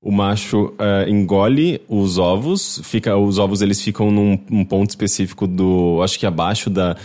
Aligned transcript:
o 0.00 0.12
macho 0.12 0.66
uh, 0.66 1.08
engole 1.08 1.80
os 1.88 2.18
ovos, 2.18 2.80
fica, 2.84 3.16
os 3.16 3.38
ovos 3.38 3.62
eles 3.62 3.82
ficam 3.82 4.10
num, 4.10 4.38
num 4.48 4.64
ponto 4.64 4.90
específico 4.90 5.46
do, 5.46 6.00
acho 6.02 6.18
que 6.18 6.26
abaixo 6.26 6.70
da 6.70 6.96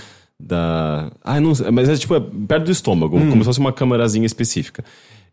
da, 0.43 1.11
ah, 1.23 1.39
não, 1.39 1.53
mas 1.71 1.87
é 1.87 1.95
tipo 1.95 2.15
é 2.15 2.19
perto 2.19 2.65
do 2.65 2.71
estômago, 2.71 3.15
hum. 3.15 3.29
como 3.29 3.43
se 3.43 3.45
fosse 3.45 3.59
uma 3.59 3.71
câmarazinha 3.71 4.25
específica 4.25 4.83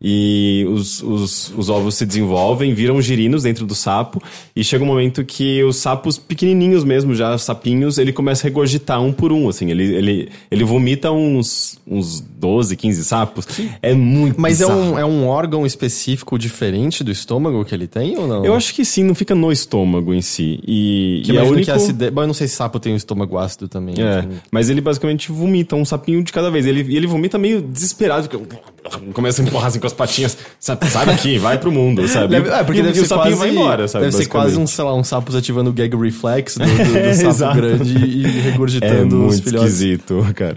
e 0.00 0.64
os, 0.68 1.03
os, 1.03 1.53
os 1.56 1.68
ovos 1.68 1.96
se 1.96 2.06
desenvolvem, 2.06 2.72
viram 2.72 3.00
girinos 3.02 3.43
dentro 3.43 3.66
do 3.66 3.75
sapo, 3.75 4.22
e 4.54 4.62
chega 4.62 4.84
um 4.84 4.86
momento 4.86 5.25
que 5.25 5.62
os 5.64 5.77
sapos 5.77 6.16
pequenininhos 6.18 6.84
mesmo, 6.84 7.14
já 7.14 7.36
sapinhos, 7.36 7.98
ele 7.98 8.12
começa 8.12 8.43
a 8.43 8.48
regurgitar 8.48 9.03
um 9.03 9.12
por 9.12 9.32
um, 9.32 9.48
assim, 9.48 9.71
ele, 9.71 9.84
ele, 9.95 10.29
ele 10.50 10.64
vomita 10.64 11.11
uns, 11.11 11.79
uns 11.86 12.21
12, 12.21 12.76
15 12.76 13.04
sapos. 13.04 13.46
É 13.82 13.93
muito 13.93 14.40
Mas 14.40 14.61
é 14.61 14.66
um, 14.66 14.98
é 14.98 15.04
um 15.04 15.26
órgão 15.26 15.66
específico 15.66 16.39
diferente 16.39 17.03
do 17.03 17.11
estômago 17.11 17.64
que 17.64 17.75
ele 17.75 17.86
tem 17.86 18.17
ou 18.17 18.26
não? 18.26 18.44
Eu 18.44 18.54
acho 18.54 18.72
que 18.75 18.85
sim, 18.85 19.03
não 19.03 19.14
fica 19.14 19.35
no 19.35 19.50
estômago 19.50 20.14
em 20.14 20.22
si. 20.22 20.61
E, 20.67 21.22
que 21.25 21.32
e 21.32 21.36
é 21.36 21.43
único... 21.43 21.72
que. 21.72 22.11
Bom, 22.11 22.22
eu 22.22 22.26
não 22.26 22.35
sei 22.35 22.46
se 22.46 22.54
sapo 22.54 22.79
tem 22.79 22.93
um 22.93 22.96
estômago 22.96 23.36
ácido 23.39 23.68
também. 23.68 23.94
É, 23.99 24.18
assim. 24.21 24.29
mas 24.50 24.71
ele 24.71 24.80
basicamente 24.80 25.32
vomita 25.32 25.75
um 25.75 25.85
sapinho 25.85 26.22
de 26.22 26.32
cada 26.32 26.50
vez. 26.50 26.67
Ele, 26.67 26.80
ele 26.94 27.07
vomita 27.07 27.39
meio 27.39 27.61
desesperado, 27.61 28.29
começa 29.12 29.42
a 29.42 29.44
empurrar 29.44 29.68
assim 29.68 29.78
com 29.78 29.86
as 29.86 29.92
patinhas, 29.92 30.36
sai 30.58 31.06
daqui, 31.06 31.38
vai 31.38 31.58
pro 31.58 31.70
mundo, 31.70 32.06
sabe? 32.08 32.28
Deve, 32.28 32.48
é, 32.50 32.64
porque 32.64 32.80
e, 32.80 32.83
deve 32.83 32.94
e 32.94 33.00
ser 33.00 33.06
o 33.06 33.08
sapinho 33.08 33.36
quase, 33.36 33.38
vai 33.38 33.50
embora, 33.50 33.88
sabe? 33.88 34.05
Deve 34.06 34.16
ser 34.16 34.27
quase 34.27 34.58
um, 34.58 34.66
sei 34.66 34.84
lá, 34.84 34.94
um 34.94 35.05
sapo 35.05 35.36
ativando 35.36 35.70
o 35.70 35.72
gag 35.72 35.97
reflex 35.97 36.56
do, 36.56 36.64
do, 36.64 37.27
do 37.27 37.33
sapo 37.34 37.56
grande 37.56 37.97
e 37.97 38.27
regurgitando 38.27 39.24
é 39.24 39.27
os 39.27 39.41
filhotes. 39.41 39.62
É 39.62 39.72
esquisito, 39.72 40.27
cara. 40.34 40.56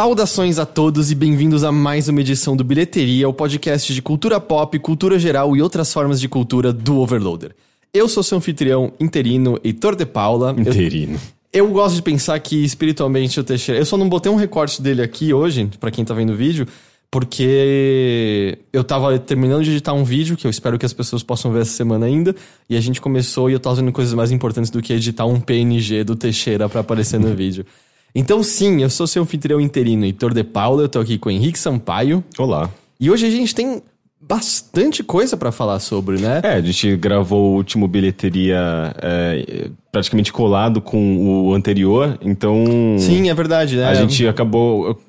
Saudações 0.00 0.58
a 0.58 0.64
todos 0.64 1.10
e 1.10 1.14
bem-vindos 1.14 1.62
a 1.62 1.70
mais 1.70 2.08
uma 2.08 2.22
edição 2.22 2.56
do 2.56 2.64
Bilheteria, 2.64 3.28
o 3.28 3.34
podcast 3.34 3.92
de 3.92 4.00
cultura 4.00 4.40
pop, 4.40 4.78
cultura 4.78 5.18
geral 5.18 5.54
e 5.54 5.60
outras 5.60 5.92
formas 5.92 6.18
de 6.18 6.26
cultura 6.26 6.72
do 6.72 6.96
Overloader. 7.00 7.54
Eu 7.92 8.08
sou 8.08 8.22
seu 8.22 8.38
anfitrião 8.38 8.94
interino, 8.98 9.60
Heitor 9.62 9.94
de 9.94 10.06
Paula. 10.06 10.56
Interino. 10.58 11.20
Eu, 11.52 11.66
eu 11.66 11.70
gosto 11.70 11.96
de 11.96 12.00
pensar 12.02 12.40
que 12.40 12.64
espiritualmente 12.64 13.38
o 13.38 13.44
Teixeira. 13.44 13.78
Eu 13.78 13.84
só 13.84 13.98
não 13.98 14.08
botei 14.08 14.32
um 14.32 14.36
recorte 14.36 14.80
dele 14.80 15.02
aqui 15.02 15.34
hoje, 15.34 15.68
para 15.78 15.90
quem 15.90 16.02
tá 16.02 16.14
vendo 16.14 16.32
o 16.32 16.34
vídeo, 16.34 16.66
porque 17.10 18.56
eu 18.72 18.82
tava 18.82 19.18
terminando 19.18 19.64
de 19.64 19.70
editar 19.72 19.92
um 19.92 20.02
vídeo 20.02 20.34
que 20.34 20.46
eu 20.46 20.50
espero 20.50 20.78
que 20.78 20.86
as 20.86 20.94
pessoas 20.94 21.22
possam 21.22 21.52
ver 21.52 21.60
essa 21.60 21.72
semana 21.72 22.06
ainda, 22.06 22.34
e 22.70 22.74
a 22.74 22.80
gente 22.80 23.02
começou 23.02 23.50
e 23.50 23.52
eu 23.52 23.60
tava 23.60 23.76
fazendo 23.76 23.92
coisas 23.92 24.14
mais 24.14 24.32
importantes 24.32 24.70
do 24.70 24.80
que 24.80 24.94
editar 24.94 25.26
um 25.26 25.38
PNG 25.38 26.04
do 26.04 26.16
Teixeira 26.16 26.70
para 26.70 26.80
aparecer 26.80 27.20
no 27.20 27.28
vídeo. 27.36 27.66
Então, 28.14 28.42
sim, 28.42 28.82
eu 28.82 28.90
sou 28.90 29.06
seu 29.06 29.22
anfitrião 29.22 29.60
interino, 29.60 30.04
Heitor 30.04 30.34
de 30.34 30.42
Paula, 30.42 30.82
eu 30.82 30.88
tô 30.88 30.98
aqui 30.98 31.18
com 31.18 31.28
o 31.28 31.32
Henrique 31.32 31.58
Sampaio. 31.58 32.24
Olá. 32.38 32.68
E 32.98 33.10
hoje 33.10 33.26
a 33.26 33.30
gente 33.30 33.54
tem 33.54 33.82
bastante 34.20 35.02
coisa 35.02 35.36
para 35.36 35.50
falar 35.50 35.80
sobre, 35.80 36.20
né? 36.20 36.40
É, 36.44 36.54
a 36.54 36.60
gente 36.60 36.96
gravou 36.96 37.52
o 37.52 37.56
último 37.56 37.88
bilheteria 37.88 38.94
é, 39.00 39.70
praticamente 39.90 40.32
colado 40.32 40.80
com 40.80 41.46
o 41.46 41.54
anterior, 41.54 42.18
então. 42.20 42.64
Sim, 42.98 43.30
é 43.30 43.34
verdade, 43.34 43.76
né? 43.76 43.86
A 43.86 43.94
gente 43.94 44.26
acabou 44.26 45.00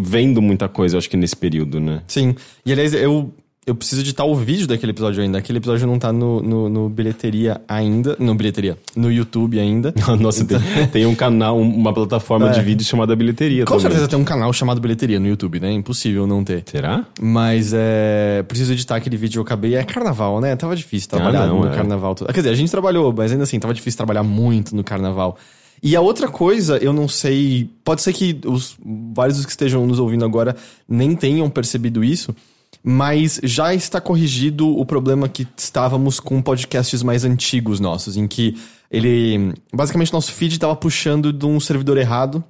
vendo 0.00 0.40
muita 0.40 0.68
coisa, 0.68 0.96
acho 0.96 1.10
que 1.10 1.16
nesse 1.16 1.36
período, 1.36 1.80
né? 1.80 2.02
Sim. 2.06 2.34
E 2.64 2.72
aliás, 2.72 2.94
eu 2.94 3.32
eu 3.64 3.76
preciso 3.76 4.00
editar 4.00 4.24
o 4.24 4.34
vídeo 4.34 4.66
daquele 4.66 4.90
episódio 4.90 5.22
ainda. 5.22 5.38
Aquele 5.38 5.58
episódio 5.58 5.86
não 5.86 5.96
tá 5.96 6.12
no, 6.12 6.42
no, 6.42 6.68
no 6.68 6.88
bilheteria 6.88 7.60
ainda. 7.68 8.16
No 8.18 8.34
bilheteria. 8.34 8.76
No 8.96 9.10
YouTube 9.10 9.60
ainda. 9.60 9.94
Nossa, 10.18 10.42
então... 10.42 10.60
tem, 10.60 10.86
tem, 10.88 11.06
um 11.06 11.14
canal, 11.14 11.56
uma 11.60 11.92
plataforma 11.92 12.50
é. 12.50 12.52
de 12.52 12.60
vídeo 12.60 12.84
chamada 12.84 13.14
Bilheteria. 13.14 13.64
Com 13.64 13.78
certeza 13.78 14.08
tem 14.08 14.18
um 14.18 14.24
canal 14.24 14.52
chamado 14.52 14.80
Bilheteria 14.80 15.20
no 15.20 15.28
YouTube, 15.28 15.60
né? 15.60 15.70
Impossível 15.70 16.26
não 16.26 16.42
ter. 16.42 16.64
Será? 16.66 17.06
Mas 17.20 17.72
é. 17.72 18.44
Preciso 18.48 18.72
editar 18.72 18.96
aquele 18.96 19.16
vídeo 19.16 19.38
eu 19.38 19.42
acabei. 19.44 19.76
É 19.76 19.84
carnaval, 19.84 20.40
né? 20.40 20.56
Tava 20.56 20.74
difícil 20.74 21.08
trabalhar 21.08 21.44
ah, 21.44 21.46
não, 21.46 21.60
no 21.60 21.68
é. 21.68 21.70
carnaval. 21.70 22.16
Quer 22.16 22.32
dizer, 22.32 22.50
a 22.50 22.54
gente 22.54 22.70
trabalhou, 22.70 23.14
mas 23.16 23.30
ainda 23.30 23.44
assim, 23.44 23.60
tava 23.60 23.72
difícil 23.72 23.96
trabalhar 23.96 24.24
muito 24.24 24.74
no 24.74 24.82
carnaval. 24.82 25.38
E 25.80 25.94
a 25.94 26.00
outra 26.00 26.26
coisa, 26.26 26.78
eu 26.78 26.92
não 26.92 27.06
sei. 27.06 27.70
Pode 27.84 28.02
ser 28.02 28.12
que 28.12 28.40
os 28.44 28.76
vários 29.14 29.36
dos 29.36 29.46
que 29.46 29.52
estejam 29.52 29.86
nos 29.86 30.00
ouvindo 30.00 30.24
agora 30.24 30.56
nem 30.88 31.14
tenham 31.14 31.48
percebido 31.48 32.02
isso 32.02 32.34
mas 32.82 33.40
já 33.44 33.74
está 33.74 34.00
corrigido 34.00 34.68
o 34.68 34.84
problema 34.84 35.28
que 35.28 35.46
estávamos 35.56 36.18
com 36.18 36.42
podcasts 36.42 37.02
mais 37.02 37.24
antigos 37.24 37.78
nossos, 37.78 38.16
em 38.16 38.26
que 38.26 38.56
ele. 38.90 39.54
Basicamente, 39.72 40.12
nosso 40.12 40.32
feed 40.32 40.54
estava 40.54 40.74
puxando 40.74 41.32
de 41.32 41.46
um 41.46 41.60
servidor 41.60 41.96
errado. 41.96 42.42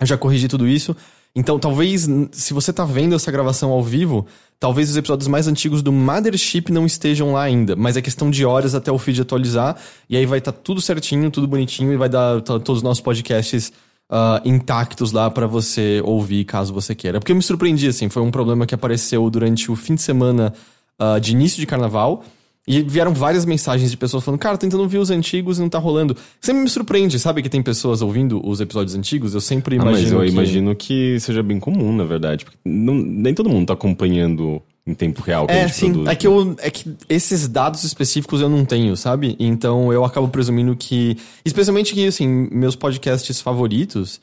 Eu 0.00 0.06
já 0.06 0.16
corrigi 0.16 0.48
tudo 0.48 0.68
isso. 0.68 0.94
Então, 1.34 1.58
talvez, 1.58 2.06
se 2.32 2.52
você 2.52 2.70
está 2.70 2.84
vendo 2.84 3.14
essa 3.14 3.32
gravação 3.32 3.70
ao 3.70 3.82
vivo, 3.82 4.26
talvez 4.60 4.90
os 4.90 4.96
episódios 4.96 5.28
mais 5.28 5.48
antigos 5.48 5.80
do 5.80 5.90
Mothership 5.90 6.70
não 6.70 6.84
estejam 6.84 7.32
lá 7.32 7.42
ainda. 7.42 7.74
Mas 7.74 7.96
é 7.96 8.02
questão 8.02 8.30
de 8.30 8.44
horas 8.44 8.74
até 8.74 8.92
o 8.92 8.98
feed 8.98 9.22
atualizar. 9.22 9.76
E 10.10 10.16
aí 10.16 10.26
vai 10.26 10.40
estar 10.40 10.52
tá 10.52 10.58
tudo 10.62 10.82
certinho, 10.82 11.30
tudo 11.30 11.48
bonitinho, 11.48 11.90
e 11.90 11.96
vai 11.96 12.10
dar 12.10 12.42
todos 12.42 12.78
os 12.78 12.82
nossos 12.82 13.00
podcasts 13.00 13.72
uh, 14.10 14.40
intactos 14.44 15.12
lá 15.12 15.30
para 15.30 15.46
você 15.46 16.00
ouvir 16.04 16.44
caso 16.44 16.72
você 16.72 16.94
queira. 16.94 17.18
Porque 17.18 17.32
eu 17.32 17.36
me 17.36 17.42
surpreendi, 17.42 17.88
assim, 17.88 18.08
foi 18.08 18.22
um 18.22 18.30
problema 18.30 18.66
que 18.66 18.74
apareceu 18.74 19.28
durante 19.30 19.70
o 19.70 19.76
fim 19.76 19.94
de 19.94 20.02
semana 20.02 20.52
uh, 21.00 21.20
de 21.20 21.32
início 21.32 21.60
de 21.60 21.66
carnaval. 21.66 22.24
E 22.66 22.80
vieram 22.80 23.12
várias 23.12 23.44
mensagens 23.44 23.90
de 23.90 23.96
pessoas 23.96 24.22
falando, 24.22 24.38
cara, 24.38 24.56
tentando 24.56 24.84
ouvir 24.84 24.98
os 24.98 25.10
antigos 25.10 25.58
e 25.58 25.60
não 25.60 25.68
tá 25.68 25.80
rolando. 25.80 26.16
Sempre 26.40 26.62
me 26.62 26.68
surpreende, 26.68 27.18
sabe 27.18 27.42
que 27.42 27.48
tem 27.48 27.60
pessoas 27.60 28.02
ouvindo 28.02 28.40
os 28.46 28.60
episódios 28.60 28.94
antigos? 28.94 29.34
Eu 29.34 29.40
sempre 29.40 29.74
imagino. 29.74 29.96
Ah, 29.96 30.00
mas 30.00 30.12
eu 30.12 30.20
que... 30.20 30.28
imagino 30.28 30.76
que 30.76 31.18
seja 31.18 31.42
bem 31.42 31.58
comum, 31.58 31.92
na 31.92 32.04
verdade. 32.04 32.44
Porque 32.44 32.58
não, 32.64 32.94
nem 32.94 33.34
todo 33.34 33.50
mundo 33.50 33.66
tá 33.66 33.72
acompanhando 33.72 34.62
em 34.86 34.94
tempo 34.94 35.22
real 35.22 35.46
que 35.46 35.52
é, 35.52 35.68
sim, 35.68 35.92
produz. 35.92 36.08
É 36.08 36.16
que, 36.16 36.26
eu, 36.26 36.56
é 36.58 36.70
que 36.70 36.96
esses 37.08 37.46
dados 37.46 37.84
específicos 37.84 38.40
eu 38.40 38.48
não 38.48 38.64
tenho, 38.64 38.96
sabe? 38.96 39.36
Então 39.38 39.92
eu 39.92 40.04
acabo 40.04 40.28
presumindo 40.28 40.74
que. 40.76 41.16
Especialmente 41.44 41.94
que, 41.94 42.06
assim, 42.06 42.48
meus 42.50 42.74
podcasts 42.76 43.40
favoritos 43.40 44.20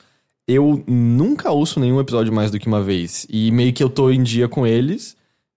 eu 0.50 0.82
nunca 0.86 1.50
ouço 1.52 1.78
nenhum 1.78 2.00
episódio 2.00 2.32
mais 2.32 2.50
do 2.50 2.58
que 2.58 2.66
uma 2.66 2.82
vez. 2.82 3.24
E 3.30 3.52
meio 3.52 3.72
que 3.72 3.82
eu 3.82 3.88
tô 3.88 4.10
em 4.10 4.20
dia 4.20 4.48
com 4.48 4.66
eles. 4.66 5.16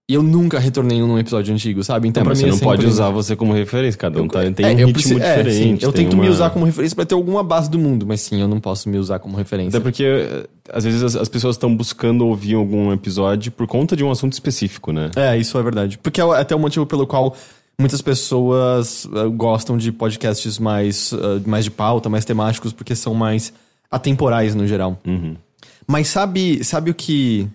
E 0.09 0.15
eu 0.15 0.21
nunca 0.21 0.59
retornei 0.59 0.99
num 0.99 1.17
episódio 1.17 1.53
antigo, 1.53 1.81
sabe? 1.81 2.09
Então, 2.09 2.21
é, 2.21 2.25
pra 2.25 2.33
mim, 2.33 2.41
você 2.41 2.47
não 2.47 2.57
é 2.57 2.59
pode 2.59 2.85
usar 2.85 3.09
você 3.09 3.37
como 3.37 3.53
referência, 3.53 3.97
cada 3.97 4.21
um 4.21 4.27
tá, 4.27 4.39
tem 4.51 4.65
é, 4.65 4.69
um 4.69 4.75
ritmo 4.75 4.93
preciso, 4.93 5.15
diferente. 5.15 5.85
É, 5.85 5.87
eu 5.87 5.93
tento 5.93 6.13
uma... 6.13 6.23
me 6.23 6.29
usar 6.29 6.49
como 6.49 6.65
referência 6.65 6.93
para 6.93 7.05
ter 7.05 7.15
alguma 7.15 7.41
base 7.41 7.69
do 7.69 7.79
mundo, 7.79 8.05
mas 8.05 8.19
sim, 8.19 8.41
eu 8.41 8.47
não 8.47 8.59
posso 8.59 8.89
me 8.89 8.97
usar 8.97 9.19
como 9.19 9.37
referência. 9.37 9.77
Até 9.77 9.79
porque, 9.79 10.03
eh, 10.03 10.45
às 10.73 10.83
vezes, 10.83 11.01
as, 11.03 11.15
as 11.15 11.29
pessoas 11.29 11.55
estão 11.55 11.73
buscando 11.73 12.27
ouvir 12.27 12.55
algum 12.55 12.91
episódio 12.91 13.49
por 13.53 13.65
conta 13.65 13.95
de 13.95 14.03
um 14.03 14.11
assunto 14.11 14.33
específico, 14.33 14.91
né? 14.91 15.09
É, 15.15 15.37
isso 15.37 15.57
é 15.57 15.63
verdade. 15.63 15.97
Porque 15.97 16.19
é 16.19 16.23
até 16.23 16.53
o 16.53 16.59
motivo 16.59 16.85
pelo 16.85 17.07
qual 17.07 17.33
muitas 17.79 18.01
pessoas 18.01 19.05
uh, 19.05 19.31
gostam 19.31 19.77
de 19.77 19.89
podcasts 19.89 20.59
mais, 20.59 21.13
uh, 21.13 21.41
mais 21.45 21.63
de 21.63 21.71
pauta, 21.71 22.09
mais 22.09 22.25
temáticos, 22.25 22.73
porque 22.73 22.93
são 22.93 23.13
mais 23.13 23.53
atemporais 23.89 24.53
no 24.53 24.67
geral. 24.67 24.99
Uhum. 25.07 25.35
Mas 25.87 26.09
sabe, 26.09 26.61
sabe 26.63 26.91
o 26.91 26.93
que. 26.93 27.47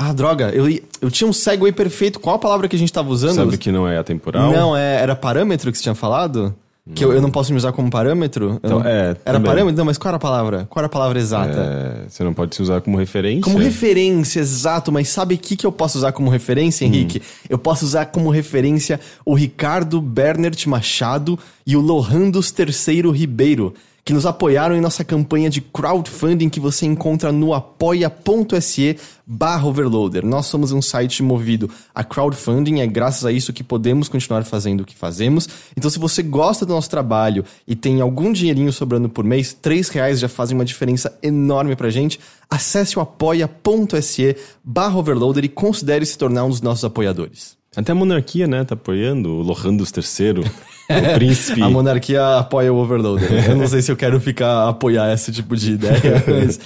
Ah, 0.00 0.12
droga, 0.12 0.50
eu, 0.50 0.68
eu 1.02 1.10
tinha 1.10 1.28
um 1.28 1.32
segue 1.32 1.72
perfeito. 1.72 2.20
Qual 2.20 2.36
a 2.36 2.38
palavra 2.38 2.68
que 2.68 2.76
a 2.76 2.78
gente 2.78 2.92
tava 2.92 3.10
usando? 3.10 3.34
Sabe 3.34 3.58
que 3.58 3.72
não 3.72 3.86
é 3.88 3.98
atemporal? 3.98 4.52
Não, 4.52 4.76
é, 4.76 5.02
era 5.02 5.16
parâmetro 5.16 5.72
que 5.72 5.76
você 5.76 5.82
tinha 5.82 5.94
falado? 5.94 6.54
Que 6.94 7.04
eu, 7.04 7.12
eu 7.12 7.20
não 7.20 7.30
posso 7.30 7.52
me 7.52 7.58
usar 7.58 7.72
como 7.72 7.90
parâmetro? 7.90 8.58
Então, 8.62 8.78
não... 8.78 8.86
é, 8.86 9.08
era 9.08 9.14
também. 9.24 9.42
parâmetro? 9.42 9.76
Não, 9.76 9.84
mas 9.84 9.98
qual 9.98 10.10
era 10.10 10.16
a 10.16 10.20
palavra? 10.20 10.66
Qual 10.70 10.80
era 10.80 10.86
a 10.86 10.90
palavra 10.90 11.18
exata? 11.18 11.58
É, 11.58 12.08
você 12.08 12.24
não 12.24 12.32
pode 12.32 12.54
se 12.54 12.62
usar 12.62 12.80
como 12.80 12.96
referência? 12.96 13.42
Como 13.42 13.58
referência, 13.58 14.40
exato. 14.40 14.90
Mas 14.90 15.08
sabe 15.08 15.34
o 15.34 15.38
que, 15.38 15.56
que 15.56 15.66
eu 15.66 15.72
posso 15.72 15.98
usar 15.98 16.12
como 16.12 16.30
referência, 16.30 16.84
Henrique? 16.84 17.18
Hum. 17.18 17.46
Eu 17.50 17.58
posso 17.58 17.84
usar 17.84 18.06
como 18.06 18.30
referência 18.30 18.98
o 19.24 19.34
Ricardo 19.34 20.00
Bernert 20.00 20.66
Machado 20.66 21.38
e 21.66 21.76
o 21.76 21.80
Lohandos 21.80 22.50
Terceiro 22.50 23.10
Ribeiro 23.10 23.74
que 24.04 24.12
nos 24.12 24.24
apoiaram 24.24 24.74
em 24.74 24.80
nossa 24.80 25.04
campanha 25.04 25.50
de 25.50 25.60
crowdfunding 25.60 26.48
que 26.48 26.58
você 26.58 26.86
encontra 26.86 27.30
no 27.30 27.52
apoia.se 27.52 28.96
barra 29.26 29.66
overloader. 29.66 30.24
Nós 30.24 30.46
somos 30.46 30.72
um 30.72 30.80
site 30.80 31.22
movido 31.22 31.70
a 31.94 32.02
crowdfunding, 32.02 32.80
é 32.80 32.86
graças 32.86 33.26
a 33.26 33.32
isso 33.32 33.52
que 33.52 33.62
podemos 33.62 34.08
continuar 34.08 34.44
fazendo 34.44 34.80
o 34.80 34.84
que 34.86 34.96
fazemos. 34.96 35.46
Então 35.76 35.90
se 35.90 35.98
você 35.98 36.22
gosta 36.22 36.64
do 36.64 36.72
nosso 36.72 36.88
trabalho 36.88 37.44
e 37.66 37.76
tem 37.76 38.00
algum 38.00 38.32
dinheirinho 38.32 38.72
sobrando 38.72 39.08
por 39.08 39.24
mês, 39.24 39.52
três 39.52 39.90
reais 39.90 40.20
já 40.20 40.28
fazem 40.28 40.56
uma 40.56 40.64
diferença 40.64 41.18
enorme 41.22 41.76
pra 41.76 41.90
gente. 41.90 42.18
Acesse 42.48 42.98
o 42.98 43.02
apoia.se 43.02 44.36
barra 44.64 44.96
overloader 44.96 45.44
e 45.44 45.48
considere 45.48 46.06
se 46.06 46.16
tornar 46.16 46.44
um 46.44 46.50
dos 46.50 46.62
nossos 46.62 46.84
apoiadores. 46.84 47.57
Até 47.78 47.92
a 47.92 47.94
monarquia, 47.94 48.48
né, 48.48 48.64
tá 48.64 48.74
apoiando 48.74 49.30
o 49.30 49.40
Lohandos 49.40 49.92
III, 49.96 50.40
o 50.40 51.14
príncipe. 51.14 51.62
a 51.62 51.70
monarquia 51.70 52.38
apoia 52.38 52.72
o 52.72 52.76
Overloader. 52.76 53.50
Eu 53.50 53.56
não 53.56 53.68
sei 53.68 53.80
se 53.80 53.92
eu 53.92 53.96
quero 53.96 54.20
ficar 54.20 54.68
apoiar 54.68 55.14
esse 55.14 55.30
tipo 55.30 55.56
de 55.56 55.74
ideia, 55.74 56.24
mas... 56.26 56.58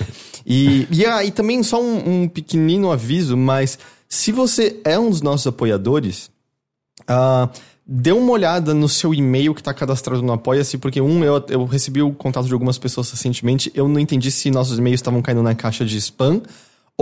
E, 0.47 0.89
e, 0.91 1.05
ah, 1.05 1.23
e 1.23 1.31
também 1.31 1.63
só 1.63 1.83
um, 1.83 2.23
um 2.23 2.29
pequenino 2.29 2.91
aviso, 2.91 3.37
mas 3.37 3.79
se 4.09 4.33
você 4.33 4.81
é 4.85 4.99
um 4.99 5.11
dos 5.11 5.21
nossos 5.21 5.47
apoiadores, 5.47 6.31
uh, 7.03 7.47
dê 7.87 8.11
uma 8.11 8.33
olhada 8.33 8.73
no 8.73 8.89
seu 8.89 9.13
e-mail 9.13 9.55
que 9.55 9.61
está 9.61 9.75
cadastrado 9.75 10.23
no 10.23 10.33
Apoia-se, 10.33 10.79
porque 10.79 10.99
um, 10.99 11.23
eu, 11.23 11.45
eu 11.51 11.67
recebi 11.67 12.01
o 12.01 12.15
contato 12.15 12.47
de 12.47 12.55
algumas 12.55 12.79
pessoas 12.79 13.11
recentemente, 13.11 13.71
eu 13.75 13.87
não 13.87 14.01
entendi 14.01 14.31
se 14.31 14.51
nossos 14.51 14.79
e-mails 14.79 15.01
estavam 15.01 15.21
caindo 15.21 15.43
na 15.43 15.55
caixa 15.55 15.85
de 15.85 15.99
spam, 15.99 16.41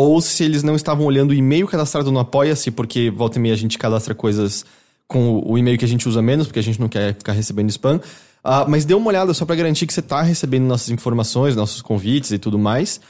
ou 0.00 0.20
se 0.20 0.44
eles 0.44 0.62
não 0.62 0.74
estavam 0.74 1.04
olhando 1.04 1.30
o 1.30 1.34
e-mail 1.34 1.66
cadastrado 1.66 2.10
no 2.10 2.18
Apoia-se, 2.18 2.70
porque 2.70 3.10
volta 3.10 3.38
e 3.38 3.40
meia 3.42 3.54
a 3.54 3.58
gente 3.58 3.78
cadastra 3.78 4.14
coisas 4.14 4.64
com 5.06 5.42
o 5.44 5.58
e-mail 5.58 5.76
que 5.76 5.84
a 5.84 5.88
gente 5.88 6.08
usa 6.08 6.22
menos, 6.22 6.46
porque 6.46 6.58
a 6.58 6.62
gente 6.62 6.80
não 6.80 6.88
quer 6.88 7.14
ficar 7.14 7.32
recebendo 7.32 7.68
spam. 7.70 7.96
Uh, 7.96 8.64
mas 8.68 8.84
dê 8.84 8.94
uma 8.94 9.08
olhada 9.08 9.34
só 9.34 9.44
para 9.44 9.56
garantir 9.56 9.86
que 9.86 9.92
você 9.92 10.00
está 10.00 10.22
recebendo 10.22 10.64
nossas 10.64 10.88
informações, 10.88 11.54
nossos 11.54 11.82
convites 11.82 12.30
e 12.30 12.38
tudo 12.38 12.58
mais. 12.58 13.00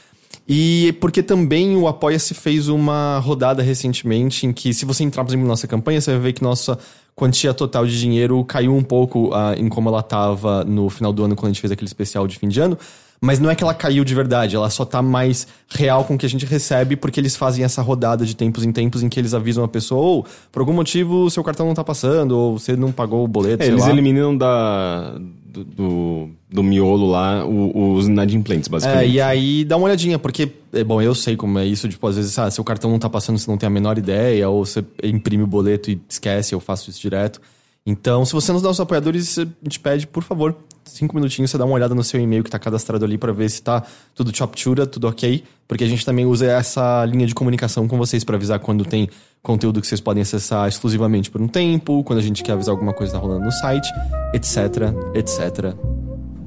E 0.47 0.97
porque 0.99 1.23
também 1.23 1.77
o 1.77 1.87
Apoia-se 1.87 2.33
fez 2.33 2.67
uma 2.67 3.19
rodada 3.19 3.61
recentemente 3.61 4.45
em 4.45 4.51
que, 4.51 4.73
se 4.73 4.83
você 4.83 5.03
entrar, 5.03 5.23
por 5.23 5.29
exemplo, 5.29 5.45
na 5.45 5.51
nossa 5.51 5.67
campanha, 5.67 6.01
você 6.01 6.11
vai 6.11 6.19
ver 6.19 6.33
que 6.33 6.41
nossa 6.41 6.77
quantia 7.15 7.53
total 7.53 7.85
de 7.85 7.97
dinheiro 7.97 8.43
caiu 8.43 8.75
um 8.75 8.83
pouco 8.83 9.29
uh, 9.29 9.53
em 9.57 9.69
como 9.69 9.89
ela 9.89 9.99
estava 9.99 10.63
no 10.65 10.89
final 10.89 11.13
do 11.13 11.23
ano, 11.23 11.35
quando 11.35 11.51
a 11.51 11.53
gente 11.53 11.61
fez 11.61 11.71
aquele 11.71 11.87
especial 11.87 12.27
de 12.27 12.37
fim 12.37 12.47
de 12.47 12.59
ano. 12.59 12.77
Mas 13.23 13.39
não 13.39 13.51
é 13.51 13.55
que 13.55 13.63
ela 13.63 13.75
caiu 13.75 14.03
de 14.03 14.15
verdade, 14.15 14.55
ela 14.55 14.71
só 14.71 14.83
tá 14.83 14.99
mais 14.99 15.47
real 15.69 16.03
com 16.03 16.15
o 16.15 16.17
que 16.17 16.25
a 16.25 16.29
gente 16.29 16.43
recebe, 16.43 16.95
porque 16.95 17.19
eles 17.19 17.35
fazem 17.35 17.63
essa 17.63 17.79
rodada 17.79 18.25
de 18.25 18.35
tempos 18.35 18.65
em 18.65 18.71
tempos 18.71 19.03
em 19.03 19.09
que 19.09 19.19
eles 19.19 19.35
avisam 19.35 19.63
a 19.63 19.67
pessoa, 19.67 20.01
ou 20.01 20.25
por 20.51 20.61
algum 20.61 20.73
motivo 20.73 21.29
seu 21.29 21.43
cartão 21.43 21.67
não 21.67 21.75
tá 21.75 21.83
passando, 21.83 22.31
ou 22.31 22.57
você 22.57 22.75
não 22.75 22.91
pagou 22.91 23.23
o 23.23 23.27
boleto. 23.27 23.61
É, 23.61 23.67
eles 23.67 23.83
lá. 23.83 23.91
eliminam 23.91 24.35
da, 24.35 25.19
do, 25.45 25.63
do, 25.63 26.29
do, 26.49 26.63
miolo 26.63 27.11
lá 27.11 27.45
os 27.45 28.07
inadimplentes, 28.07 28.67
basicamente. 28.67 29.05
É, 29.05 29.07
e 29.07 29.21
aí 29.21 29.65
dá 29.65 29.77
uma 29.77 29.85
olhadinha, 29.85 30.17
porque, 30.17 30.51
é, 30.73 30.83
bom, 30.83 30.99
eu 30.99 31.13
sei 31.13 31.35
como 31.35 31.59
é 31.59 31.65
isso, 31.65 31.87
tipo, 31.87 32.07
às 32.07 32.15
vezes, 32.15 32.39
ah, 32.39 32.49
seu 32.49 32.63
cartão 32.63 32.89
não 32.89 32.97
tá 32.97 33.07
passando, 33.07 33.37
você 33.37 33.51
não 33.51 33.57
tem 33.57 33.67
a 33.67 33.69
menor 33.69 33.99
ideia, 33.99 34.49
ou 34.49 34.65
você 34.65 34.83
imprime 35.03 35.43
o 35.43 35.47
boleto 35.47 35.91
e 35.91 36.01
esquece, 36.09 36.55
eu 36.55 36.59
faço 36.59 36.89
isso 36.89 36.99
direto. 36.99 37.39
Então, 37.85 38.23
se 38.25 38.33
você 38.33 38.51
um 38.51 38.55
dos 38.55 38.63
nossos 38.63 38.79
apoiadores, 38.79 39.39
a 39.39 39.45
gente 39.63 39.79
pede, 39.79 40.05
por 40.05 40.23
favor, 40.23 40.55
cinco 40.85 41.15
minutinhos, 41.15 41.49
você 41.49 41.57
dá 41.57 41.65
uma 41.65 41.73
olhada 41.73 41.95
no 41.95 42.03
seu 42.03 42.19
e-mail 42.19 42.43
que 42.43 42.49
está 42.49 42.59
cadastrado 42.59 43.03
ali 43.03 43.17
para 43.17 43.31
ver 43.31 43.49
se 43.49 43.55
está 43.55 43.83
tudo 44.13 44.35
choptura, 44.35 44.85
tudo 44.85 45.07
ok. 45.07 45.43
Porque 45.67 45.83
a 45.83 45.87
gente 45.87 46.05
também 46.05 46.25
usa 46.25 46.45
essa 46.45 47.03
linha 47.05 47.25
de 47.25 47.33
comunicação 47.33 47.87
com 47.87 47.97
vocês 47.97 48.23
para 48.23 48.35
avisar 48.35 48.59
quando 48.59 48.85
tem 48.85 49.09
conteúdo 49.41 49.81
que 49.81 49.87
vocês 49.87 50.01
podem 50.01 50.21
acessar 50.21 50.67
exclusivamente 50.67 51.31
por 51.31 51.41
um 51.41 51.47
tempo, 51.47 52.03
quando 52.03 52.19
a 52.19 52.23
gente 52.23 52.43
quer 52.43 52.53
avisar 52.53 52.73
alguma 52.73 52.93
coisa 52.93 53.13
que 53.13 53.17
tá 53.17 53.25
rolando 53.25 53.45
no 53.45 53.51
site, 53.51 53.87
etc, 54.33 54.93
etc 55.15 55.75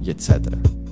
e 0.03 0.11
etc. 0.11 0.84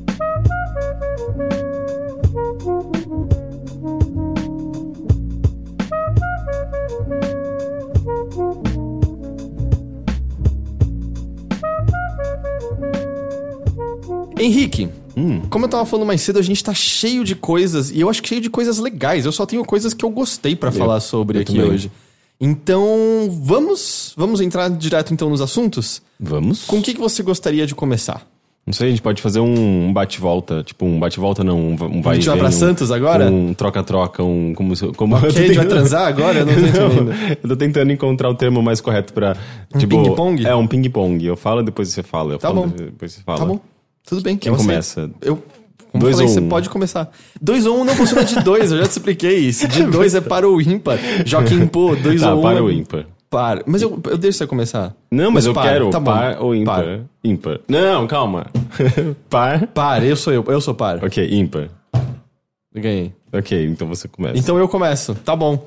Henrique, 14.43 14.89
hum. 15.17 15.43
como 15.49 15.65
eu 15.65 15.69
tava 15.69 15.85
falando 15.87 16.07
mais 16.07 16.21
cedo, 16.21 16.39
a 16.39 16.43
gente 16.43 16.63
tá 16.63 16.75
cheio 16.75 17.25
de 17.25 17.35
coisas, 17.35 17.91
e 17.91 18.01
eu 18.01 18.11
acho 18.11 18.23
que 18.23 18.29
cheio 18.29 18.41
de 18.41 18.51
coisas 18.51 18.79
legais. 18.79 19.25
Eu 19.25 19.33
só 19.33 19.47
tenho 19.47 19.65
coisas 19.65 19.95
que 19.95 20.05
eu 20.05 20.11
gostei 20.11 20.57
para 20.57 20.73
falar 20.73 21.01
sobre 21.01 21.41
aqui 21.41 21.55
também. 21.55 21.71
hoje. 21.71 21.93
Então, 22.41 22.89
vamos 23.31 24.15
vamos 24.17 24.41
entrar 24.41 24.69
direto 24.69 25.15
então 25.15 25.31
nos 25.31 25.41
assuntos? 25.41 26.03
Vamos. 26.19 26.65
Com 26.65 26.79
o 26.79 26.83
que, 26.83 26.93
que 26.93 27.01
você 27.01 27.23
gostaria 27.23 27.67
de 27.67 27.75
começar? 27.75 28.27
Não 28.65 28.73
sei, 28.73 28.89
a 28.89 28.91
gente 28.91 29.03
pode 29.03 29.21
fazer 29.21 29.41
um 29.41 29.93
bate-volta, 29.93 30.63
tipo 30.63 30.85
um 30.85 30.99
bate-volta 30.99 31.43
não, 31.43 31.59
um, 31.59 31.73
um 31.73 32.01
vai 32.01 32.13
A 32.13 32.15
gente 32.15 32.29
vai 32.29 32.39
pra 32.39 32.49
um, 32.49 32.53
Santos 32.53 32.93
agora? 32.93 33.29
Um 33.29 33.53
troca-troca, 33.53 34.23
um... 34.23 34.55
Como, 34.55 34.75
como 34.95 35.17
ok, 35.17 35.29
a 35.29 35.33
gente 35.33 35.57
vai 35.57 35.67
transar 35.67 36.07
agora? 36.07 36.41
Eu 36.41 36.47
não 36.47 36.55
tô 36.55 36.61
entendendo. 36.87 37.13
eu 37.43 37.49
tô 37.49 37.57
tentando 37.57 37.93
encontrar 37.93 38.31
o 38.31 38.35
termo 38.37 38.63
mais 38.63 38.81
correto 38.81 39.13
pra... 39.13 39.37
Um 39.75 39.79
tipo, 39.79 40.01
ping-pong? 40.01 40.47
É, 40.47 40.55
um 40.55 40.69
ping-pong. 40.69 41.25
Eu 41.27 41.37
falo, 41.37 41.61
depois 41.61 41.89
você 41.89 42.05
fala. 42.05 42.35
Eu 42.35 42.39
tá 42.39 42.49
falo, 42.49 42.69
bom. 42.69 42.69
depois 42.69 43.13
você 43.13 43.21
fala. 43.23 43.39
Tá 43.39 43.45
bom. 43.47 43.61
Tudo 44.05 44.23
bem. 44.23 44.37
Quem 44.37 44.55
começa? 44.55 45.11
Eu. 45.21 45.43
Como 45.91 46.05
dois 46.05 46.17
falei, 46.17 46.27
ou 46.27 46.33
um. 46.33 46.35
você 46.35 46.49
pode 46.49 46.71
começar. 46.71 47.11
2 47.41 47.67
ou 47.67 47.77
1 47.77 47.81
um 47.81 47.85
não 47.85 47.95
funciona 47.95 48.25
de 48.25 48.41
2, 48.43 48.73
eu 48.73 48.79
já 48.79 48.85
te 48.85 48.93
expliquei 48.93 49.37
isso. 49.41 49.69
De 49.69 49.83
2 49.85 50.15
é 50.15 50.21
para 50.23 50.49
o 50.49 50.59
ímpar. 50.59 50.99
Joaquim 51.27 51.67
Pô, 51.67 51.95
2 51.95 52.23
tá, 52.23 52.33
ou 52.33 52.37
1. 52.37 52.39
Um 52.39 52.43
para 52.43 52.59
é... 52.59 52.63
o 52.63 52.71
ímpar. 52.71 53.07
Para. 53.29 53.63
Mas 53.67 53.83
eu, 53.83 54.01
eu 54.07 54.17
deixo 54.17 54.39
você 54.39 54.47
começar. 54.47 54.95
Não, 55.11 55.25
mas, 55.31 55.35
mas 55.35 55.47
eu 55.47 55.55
par. 55.55 55.65
quero 55.65 55.91
tá 55.91 56.01
par 56.01 56.37
bom. 56.37 56.47
ou 56.47 56.55
ímpar. 56.55 56.85
Par. 56.85 57.01
Ímpar. 57.23 57.61
Não, 57.69 58.07
calma. 58.07 58.47
par. 59.29 59.67
Par, 59.69 60.03
eu 60.03 60.17
sou 60.17 60.33
eu, 60.33 60.45
eu 60.49 60.61
sou 60.61 60.75
par. 60.75 61.05
Ok, 61.05 61.29
ímpar. 61.31 61.69
Ganhei. 62.75 63.13
Ok, 63.33 63.67
então 63.67 63.87
você 63.87 64.09
começa. 64.09 64.39
Então 64.39 64.59
eu 64.59 64.69
começo, 64.69 65.15
tá 65.15 65.37
bom. 65.37 65.63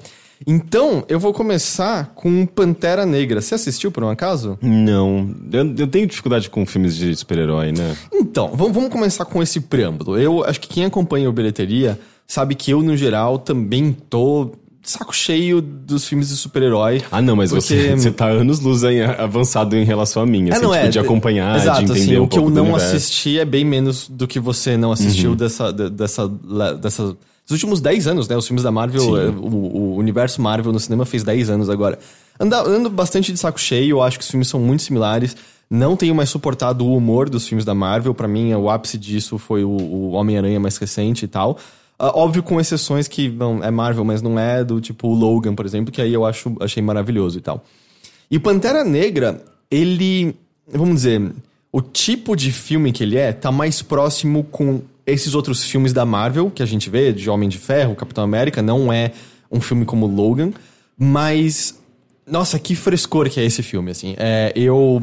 Então, 0.46 1.04
eu 1.08 1.20
vou 1.20 1.34
começar 1.34 2.12
com 2.16 2.46
Pantera 2.46 3.06
Negra. 3.06 3.42
Você 3.42 3.56
assistiu 3.56 3.92
por 3.92 4.04
um 4.04 4.10
acaso? 4.10 4.58
Não. 4.62 5.34
Eu, 5.52 5.76
eu 5.78 5.88
tenho 5.88 6.08
dificuldade 6.08 6.50
com 6.50 6.66
filmes 6.66 6.96
de 6.96 7.16
super-herói, 7.16 7.72
né? 7.72 7.96
Então, 8.14 8.50
vamos, 8.54 8.74
vamos 8.74 8.90
começar 8.90 9.26
com 9.26 9.42
esse 9.42 9.62
preâmbulo. 9.62 10.18
Eu 10.18 10.44
acho 10.44 10.60
que 10.60 10.68
quem 10.68 10.86
acompanha 10.86 11.30
o 11.30 11.34
Bilheteria 11.34 12.00
sabe 12.28 12.56
que 12.56 12.72
eu, 12.72 12.82
no 12.82 12.98
geral, 12.98 13.40
também 13.40 13.96
tô 14.10 14.52
saco 14.82 15.16
cheio 15.16 15.62
dos 15.62 16.08
filmes 16.08 16.30
de 16.30 16.36
super-herói. 16.36 17.02
Ah, 17.12 17.22
não, 17.22 17.36
mas 17.36 17.50
porque... 17.50 17.62
você, 17.62 17.92
você 17.98 18.12
tá 18.12 18.28
anos-luz 18.28 18.84
avançado 19.18 19.76
em 19.76 19.84
relação 19.84 20.22
a 20.22 20.26
mim. 20.26 20.50
É, 20.50 20.54
assim, 20.54 20.62
não 20.62 20.72
tipo, 20.72 20.86
é. 20.86 20.90
de 20.90 21.00
acompanhar, 21.00 21.56
Exato, 21.56 21.86
de 21.86 21.92
assim, 21.92 22.02
entender 22.02 22.14
assim, 22.14 22.22
um 22.22 22.24
o 22.24 22.28
que 22.28 22.38
eu 22.38 22.50
não 22.50 22.64
universo. 22.64 22.96
assisti 22.96 23.40
é 23.40 23.46
bem 23.46 23.66
menos 23.66 24.08
do 24.08 24.28
que 24.28 24.40
você 24.40 24.78
não 24.78 24.92
assistiu 24.92 25.32
uhum. 25.32 25.36
dessa, 25.36 25.74
dessa, 25.74 26.28
dessa 26.80 27.18
dos 27.46 27.52
últimos 27.52 27.80
10 27.80 28.08
anos, 28.08 28.28
né? 28.28 28.36
Os 28.36 28.48
filmes 28.48 28.64
da 28.64 28.72
Marvel, 28.72 29.18
é, 29.18 29.28
o, 29.28 29.48
o, 29.48 29.96
universo 29.98 30.42
Marvel 30.42 30.74
no 30.74 30.80
cinema 30.80 31.06
fez 31.06 31.24
10 31.24 31.50
anos 31.52 31.70
agora. 31.70 32.00
Ando, 32.40 32.56
ando 32.56 32.90
bastante 32.90 33.32
de 33.32 33.38
saco 33.38 33.60
cheio, 33.60 33.98
eu 33.98 34.02
acho 34.02 34.18
que 34.18 34.24
os 34.24 34.30
filmes 34.30 34.48
são 34.48 34.60
muito 34.60 34.82
similares. 34.82 35.36
Não 35.70 35.96
tenho 35.96 36.14
mais 36.14 36.30
suportado 36.30 36.86
o 36.86 36.96
humor 36.96 37.30
dos 37.30 37.48
filmes 37.48 37.64
da 37.64 37.74
Marvel. 37.74 38.14
para 38.14 38.28
mim, 38.28 38.54
o 38.54 38.70
ápice 38.70 38.98
disso 38.98 39.38
foi 39.38 39.64
o, 39.64 39.70
o 39.70 40.12
Homem-Aranha 40.12 40.60
mais 40.60 40.78
recente 40.78 41.26
e 41.26 41.28
tal. 41.28 41.58
Uh, 42.00 42.12
óbvio, 42.14 42.44
com 42.44 42.60
exceções 42.60 43.08
que 43.08 43.30
não 43.30 43.64
é 43.64 43.72
Marvel, 43.72 44.04
mas 44.04 44.22
não 44.22 44.38
é 44.38 44.64
do 44.64 44.82
tipo 44.82 45.08
o 45.08 45.14
Logan, 45.14 45.56
por 45.56 45.66
exemplo, 45.66 45.92
que 45.92 46.02
aí 46.02 46.14
eu 46.14 46.26
acho, 46.26 46.56
achei 46.60 46.84
maravilhoso 46.84 47.38
e 47.38 47.42
tal. 47.42 47.64
E 48.30 48.40
Pantera 48.40 48.84
Negra, 48.84 49.44
ele. 49.70 50.36
Vamos 50.68 50.96
dizer. 50.96 51.32
O 51.72 51.82
tipo 51.82 52.38
de 52.38 52.54
filme 52.54 52.92
que 52.94 53.04
ele 53.04 53.18
é 53.18 53.34
tá 53.34 53.52
mais 53.52 53.82
próximo 53.82 54.46
com 54.46 54.82
esses 55.06 55.36
outros 55.36 55.64
filmes 55.64 55.94
da 55.94 56.06
Marvel 56.06 56.50
que 56.50 56.64
a 56.64 56.66
gente 56.66 56.90
vê, 56.90 57.14
de 57.14 57.30
Homem 57.30 57.48
de 57.48 57.58
Ferro, 57.58 57.96
Capitão 57.96 58.24
América, 58.24 58.62
não 58.62 58.92
é 58.92 59.12
um 59.52 59.62
filme 59.62 59.86
como 59.86 60.08
Logan, 60.08 60.52
mas 60.98 61.80
nossa, 62.28 62.58
que 62.58 62.76
frescor 62.76 63.30
que 63.30 63.40
é 63.40 63.46
esse 63.46 63.62
filme, 63.62 63.92
assim. 63.92 64.16
É, 64.18 64.52
eu 64.56 65.02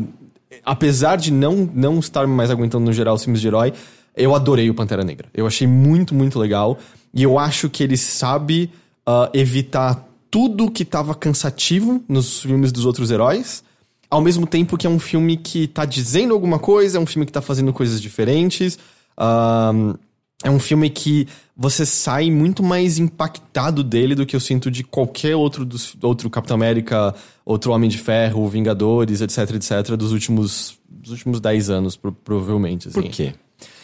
apesar 0.64 1.16
de 1.16 1.32
não 1.32 1.70
não 1.72 1.98
estar 1.98 2.26
mais 2.26 2.50
aguentando 2.50 2.84
no 2.84 2.92
geral 2.92 3.14
os 3.14 3.24
filmes 3.24 3.40
de 3.40 3.46
herói, 3.46 3.72
eu 4.16 4.34
adorei 4.34 4.68
o 4.68 4.74
Pantera 4.74 5.04
Negra. 5.04 5.28
Eu 5.32 5.46
achei 5.46 5.66
muito, 5.66 6.14
muito 6.14 6.38
legal 6.38 6.78
e 7.14 7.22
eu 7.22 7.38
acho 7.38 7.70
que 7.70 7.82
ele 7.82 7.96
sabe 7.96 8.70
uh, 9.08 9.30
evitar 9.32 10.08
tudo 10.30 10.70
que 10.70 10.82
estava 10.82 11.14
cansativo 11.14 12.02
nos 12.08 12.40
filmes 12.40 12.72
dos 12.72 12.86
outros 12.86 13.10
heróis, 13.10 13.62
ao 14.10 14.20
mesmo 14.20 14.46
tempo 14.46 14.76
que 14.76 14.86
é 14.86 14.90
um 14.90 14.98
filme 14.98 15.36
que 15.36 15.66
tá 15.66 15.84
dizendo 15.84 16.34
alguma 16.34 16.58
coisa, 16.58 16.98
é 16.98 17.00
um 17.00 17.06
filme 17.06 17.26
que 17.26 17.32
tá 17.32 17.42
fazendo 17.42 17.72
coisas 17.72 18.00
diferentes. 18.00 18.78
Um, 19.18 19.94
é 20.44 20.50
um 20.50 20.58
filme 20.58 20.90
que 20.90 21.28
você 21.56 21.86
sai 21.86 22.30
muito 22.30 22.62
mais 22.62 22.98
impactado 22.98 23.84
dele 23.84 24.14
do 24.14 24.26
que 24.26 24.34
eu 24.34 24.40
sinto 24.40 24.70
de 24.70 24.82
qualquer 24.82 25.36
outro 25.36 25.64
dos, 25.64 25.96
outro 26.02 26.28
Capitão 26.28 26.56
América, 26.56 27.14
outro 27.44 27.72
Homem 27.72 27.88
de 27.88 27.98
Ferro, 27.98 28.48
Vingadores, 28.48 29.20
etc, 29.20 29.38
etc, 29.54 29.96
dos 29.96 30.12
últimos, 30.12 30.78
dos 30.88 31.12
últimos 31.12 31.40
10 31.40 31.70
anos, 31.70 31.96
provavelmente. 31.96 32.88
Assim. 32.88 33.00
Por 33.00 33.10
quê? 33.10 33.34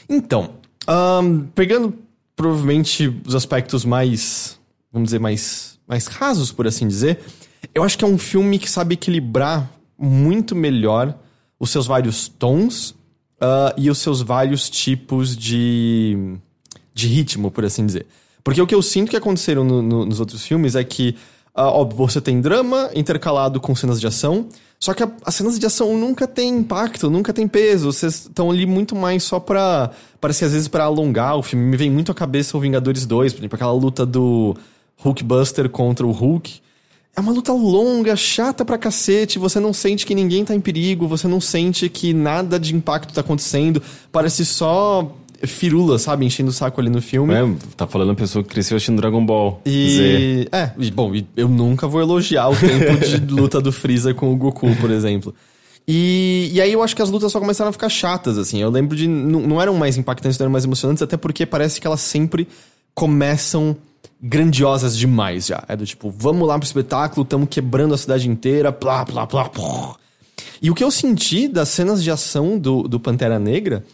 Então, 0.08 0.50
um, 0.88 1.40
pegando 1.54 1.94
provavelmente 2.34 3.14
os 3.26 3.34
aspectos 3.34 3.84
mais, 3.84 4.58
vamos 4.92 5.08
dizer, 5.08 5.20
mais, 5.20 5.78
mais 5.86 6.06
rasos, 6.06 6.50
por 6.50 6.66
assim 6.66 6.88
dizer, 6.88 7.20
eu 7.74 7.82
acho 7.82 7.96
que 7.98 8.04
é 8.04 8.08
um 8.08 8.18
filme 8.18 8.58
que 8.58 8.70
sabe 8.70 8.94
equilibrar 8.94 9.70
muito 9.98 10.56
melhor 10.56 11.16
os 11.58 11.70
seus 11.70 11.86
vários 11.86 12.28
tons 12.28 12.94
uh, 13.40 13.74
e 13.76 13.90
os 13.90 13.98
seus 13.98 14.20
vários 14.20 14.68
tipos 14.68 15.36
de, 15.36 16.36
de 16.94 17.06
ritmo, 17.06 17.50
por 17.50 17.64
assim 17.64 17.86
dizer. 17.86 18.06
Porque 18.42 18.60
o 18.60 18.66
que 18.66 18.74
eu 18.74 18.82
sinto 18.82 19.10
que 19.10 19.16
aconteceram 19.16 19.64
no, 19.64 19.82
no, 19.82 20.06
nos 20.06 20.20
outros 20.20 20.44
filmes 20.44 20.74
é 20.74 20.84
que, 20.84 21.16
uh, 21.56 21.62
óbvio, 21.62 21.98
você 21.98 22.20
tem 22.20 22.40
drama 22.40 22.90
intercalado 22.94 23.60
com 23.60 23.74
cenas 23.74 24.00
de 24.00 24.06
ação, 24.06 24.48
só 24.80 24.94
que 24.94 25.02
a, 25.02 25.10
as 25.24 25.34
cenas 25.34 25.58
de 25.58 25.66
ação 25.66 25.96
nunca 25.96 26.26
tem 26.26 26.48
impacto, 26.50 27.10
nunca 27.10 27.32
tem 27.32 27.48
peso. 27.48 27.92
Vocês 27.92 28.26
estão 28.26 28.50
ali 28.50 28.64
muito 28.64 28.94
mais 28.94 29.24
só 29.24 29.40
pra. 29.40 29.90
Parece 30.20 30.40
que 30.40 30.44
às 30.44 30.52
vezes 30.52 30.68
para 30.68 30.84
alongar 30.84 31.36
o 31.36 31.42
filme. 31.42 31.64
Me 31.64 31.76
vem 31.76 31.90
muito 31.90 32.12
à 32.12 32.14
cabeça 32.14 32.56
o 32.56 32.60
Vingadores 32.60 33.04
2, 33.04 33.32
por 33.32 33.40
exemplo, 33.40 33.56
aquela 33.56 33.72
luta 33.72 34.06
do 34.06 34.56
Hulkbuster 34.96 35.68
contra 35.68 36.06
o 36.06 36.12
Hulk. 36.12 36.60
É 37.18 37.20
uma 37.20 37.32
luta 37.32 37.52
longa, 37.52 38.14
chata 38.14 38.64
pra 38.64 38.78
cacete, 38.78 39.40
você 39.40 39.58
não 39.58 39.72
sente 39.72 40.06
que 40.06 40.14
ninguém 40.14 40.44
tá 40.44 40.54
em 40.54 40.60
perigo, 40.60 41.08
você 41.08 41.26
não 41.26 41.40
sente 41.40 41.88
que 41.88 42.14
nada 42.14 42.60
de 42.60 42.72
impacto 42.72 43.12
tá 43.12 43.22
acontecendo, 43.22 43.82
parece 44.12 44.46
só 44.46 45.16
firula, 45.42 45.98
sabe? 45.98 46.24
Enchendo 46.24 46.50
o 46.50 46.52
saco 46.52 46.80
ali 46.80 46.88
no 46.88 47.02
filme. 47.02 47.34
É, 47.34 47.40
tá 47.76 47.88
falando 47.88 48.12
a 48.12 48.14
pessoa 48.14 48.44
que 48.44 48.50
cresceu 48.50 48.76
assistindo 48.76 48.98
Dragon 49.00 49.26
Ball. 49.26 49.60
E. 49.66 49.96
Z. 49.96 50.48
É, 50.52 50.70
e, 50.78 50.92
bom, 50.92 51.12
eu 51.36 51.48
nunca 51.48 51.88
vou 51.88 52.00
elogiar 52.00 52.50
o 52.50 52.56
tempo 52.56 53.04
de 53.04 53.16
luta 53.34 53.60
do 53.60 53.72
Freeza 53.72 54.14
com 54.14 54.32
o 54.32 54.36
Goku, 54.36 54.72
por 54.76 54.92
exemplo. 54.92 55.34
E, 55.88 56.52
e 56.52 56.60
aí 56.60 56.72
eu 56.72 56.84
acho 56.84 56.94
que 56.94 57.02
as 57.02 57.10
lutas 57.10 57.32
só 57.32 57.40
começaram 57.40 57.70
a 57.70 57.72
ficar 57.72 57.88
chatas, 57.88 58.38
assim. 58.38 58.62
Eu 58.62 58.70
lembro 58.70 58.96
de. 58.96 59.08
Não, 59.08 59.40
não 59.40 59.60
eram 59.60 59.74
mais 59.74 59.96
impactantes, 59.96 60.38
não 60.38 60.44
eram 60.44 60.52
mais 60.52 60.64
emocionantes, 60.64 61.02
até 61.02 61.16
porque 61.16 61.44
parece 61.44 61.80
que 61.80 61.86
elas 61.88 62.00
sempre 62.00 62.46
começam 62.94 63.76
grandiosas 64.20 64.96
demais 64.96 65.46
já. 65.46 65.62
É 65.68 65.76
do 65.76 65.86
tipo, 65.86 66.10
vamos 66.10 66.46
lá 66.46 66.58
pro 66.58 66.66
espetáculo, 66.66 67.22
estamos 67.22 67.48
quebrando 67.48 67.94
a 67.94 67.98
cidade 67.98 68.28
inteira, 68.28 68.72
plá, 68.72 69.04
plá, 69.04 69.26
plá, 69.26 69.48
plá. 69.48 69.96
E 70.60 70.70
o 70.70 70.74
que 70.74 70.82
eu 70.82 70.90
senti 70.90 71.48
das 71.48 71.68
cenas 71.68 72.02
de 72.02 72.10
ação 72.10 72.58
do, 72.58 72.82
do 72.82 72.98
Pantera 72.98 73.38
Negra 73.38 73.84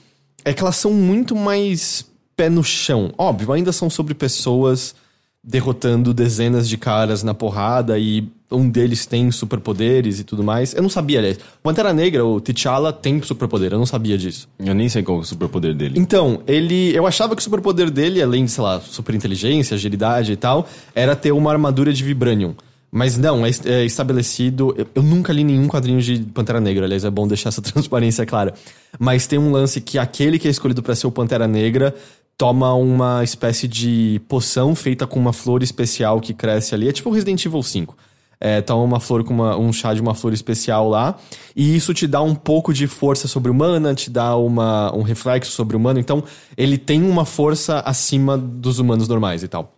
é 0.44 0.52
que 0.52 0.62
elas 0.62 0.76
são 0.76 0.92
muito 0.92 1.36
mais 1.36 2.06
pé 2.36 2.48
no 2.48 2.64
chão. 2.64 3.12
Óbvio, 3.16 3.52
ainda 3.52 3.72
são 3.72 3.88
sobre 3.88 4.14
pessoas 4.14 4.94
derrotando 5.42 6.14
dezenas 6.14 6.68
de 6.68 6.78
caras 6.78 7.22
na 7.22 7.34
porrada 7.34 7.98
e 7.98 8.26
um 8.54 8.68
deles 8.68 9.06
tem 9.06 9.30
superpoderes 9.30 10.20
e 10.20 10.24
tudo 10.24 10.42
mais. 10.42 10.74
Eu 10.74 10.82
não 10.82 10.88
sabia, 10.88 11.18
aliás. 11.18 11.38
Pantera 11.62 11.92
Negra, 11.92 12.24
o 12.24 12.40
T'Challa, 12.40 12.92
tem 12.92 13.20
superpoder. 13.22 13.72
Eu 13.72 13.78
não 13.78 13.86
sabia 13.86 14.16
disso. 14.16 14.48
Eu 14.58 14.74
nem 14.74 14.88
sei 14.88 15.02
qual 15.02 15.18
é 15.18 15.20
o 15.20 15.24
superpoder 15.24 15.74
dele. 15.74 15.98
Então, 15.98 16.42
ele... 16.46 16.94
Eu 16.94 17.06
achava 17.06 17.34
que 17.34 17.40
o 17.40 17.44
superpoder 17.44 17.90
dele, 17.90 18.22
além 18.22 18.44
de, 18.44 18.50
sei 18.50 18.64
lá, 18.64 18.80
super 18.80 19.14
inteligência, 19.14 19.74
agilidade 19.74 20.32
e 20.32 20.36
tal, 20.36 20.68
era 20.94 21.14
ter 21.14 21.32
uma 21.32 21.50
armadura 21.50 21.92
de 21.92 22.02
Vibranium. 22.02 22.54
Mas 22.96 23.18
não, 23.18 23.44
é, 23.44 23.50
é 23.64 23.84
estabelecido. 23.84 24.72
Eu, 24.78 24.86
eu, 24.94 25.02
nunca 25.02 25.32
li 25.32 25.42
nenhum 25.42 25.66
quadrinho 25.66 26.00
de 26.00 26.20
Pantera 26.20 26.60
Negra, 26.60 26.84
aliás, 26.84 27.04
é 27.04 27.10
bom 27.10 27.26
deixar 27.26 27.48
essa 27.48 27.60
transparência 27.60 28.24
clara. 28.24 28.54
Mas 29.00 29.26
tem 29.26 29.36
um 29.36 29.50
lance 29.50 29.80
que 29.80 29.98
aquele 29.98 30.38
que 30.38 30.46
é 30.46 30.50
escolhido 30.50 30.80
para 30.80 30.94
ser 30.94 31.08
o 31.08 31.10
Pantera 31.10 31.48
Negra 31.48 31.92
toma 32.38 32.72
uma 32.74 33.24
espécie 33.24 33.66
de 33.66 34.20
poção 34.28 34.76
feita 34.76 35.08
com 35.08 35.18
uma 35.18 35.32
flor 35.32 35.60
especial 35.62 36.20
que 36.20 36.32
cresce 36.32 36.72
ali. 36.72 36.88
É 36.88 36.92
tipo 36.92 37.10
Resident 37.10 37.44
Evil 37.44 37.64
5. 37.64 37.96
É, 38.40 38.60
toma 38.60 38.82
uma 38.82 39.00
flor 39.00 39.24
com 39.24 39.32
uma, 39.32 39.56
um 39.56 39.72
chá 39.72 39.94
de 39.94 40.00
uma 40.00 40.14
flor 40.14 40.32
especial 40.32 40.88
lá. 40.88 41.16
E 41.54 41.76
isso 41.76 41.94
te 41.94 42.06
dá 42.06 42.20
um 42.22 42.34
pouco 42.34 42.72
de 42.72 42.86
força 42.86 43.28
sobre-humana, 43.28 43.94
te 43.94 44.10
dá 44.10 44.36
uma, 44.36 44.94
um 44.94 45.02
reflexo 45.02 45.52
sobre-humano. 45.52 45.98
Então, 45.98 46.22
ele 46.56 46.76
tem 46.76 47.02
uma 47.02 47.24
força 47.24 47.80
acima 47.80 48.36
dos 48.36 48.78
humanos 48.78 49.08
normais 49.08 49.42
e 49.42 49.48
tal. 49.48 49.74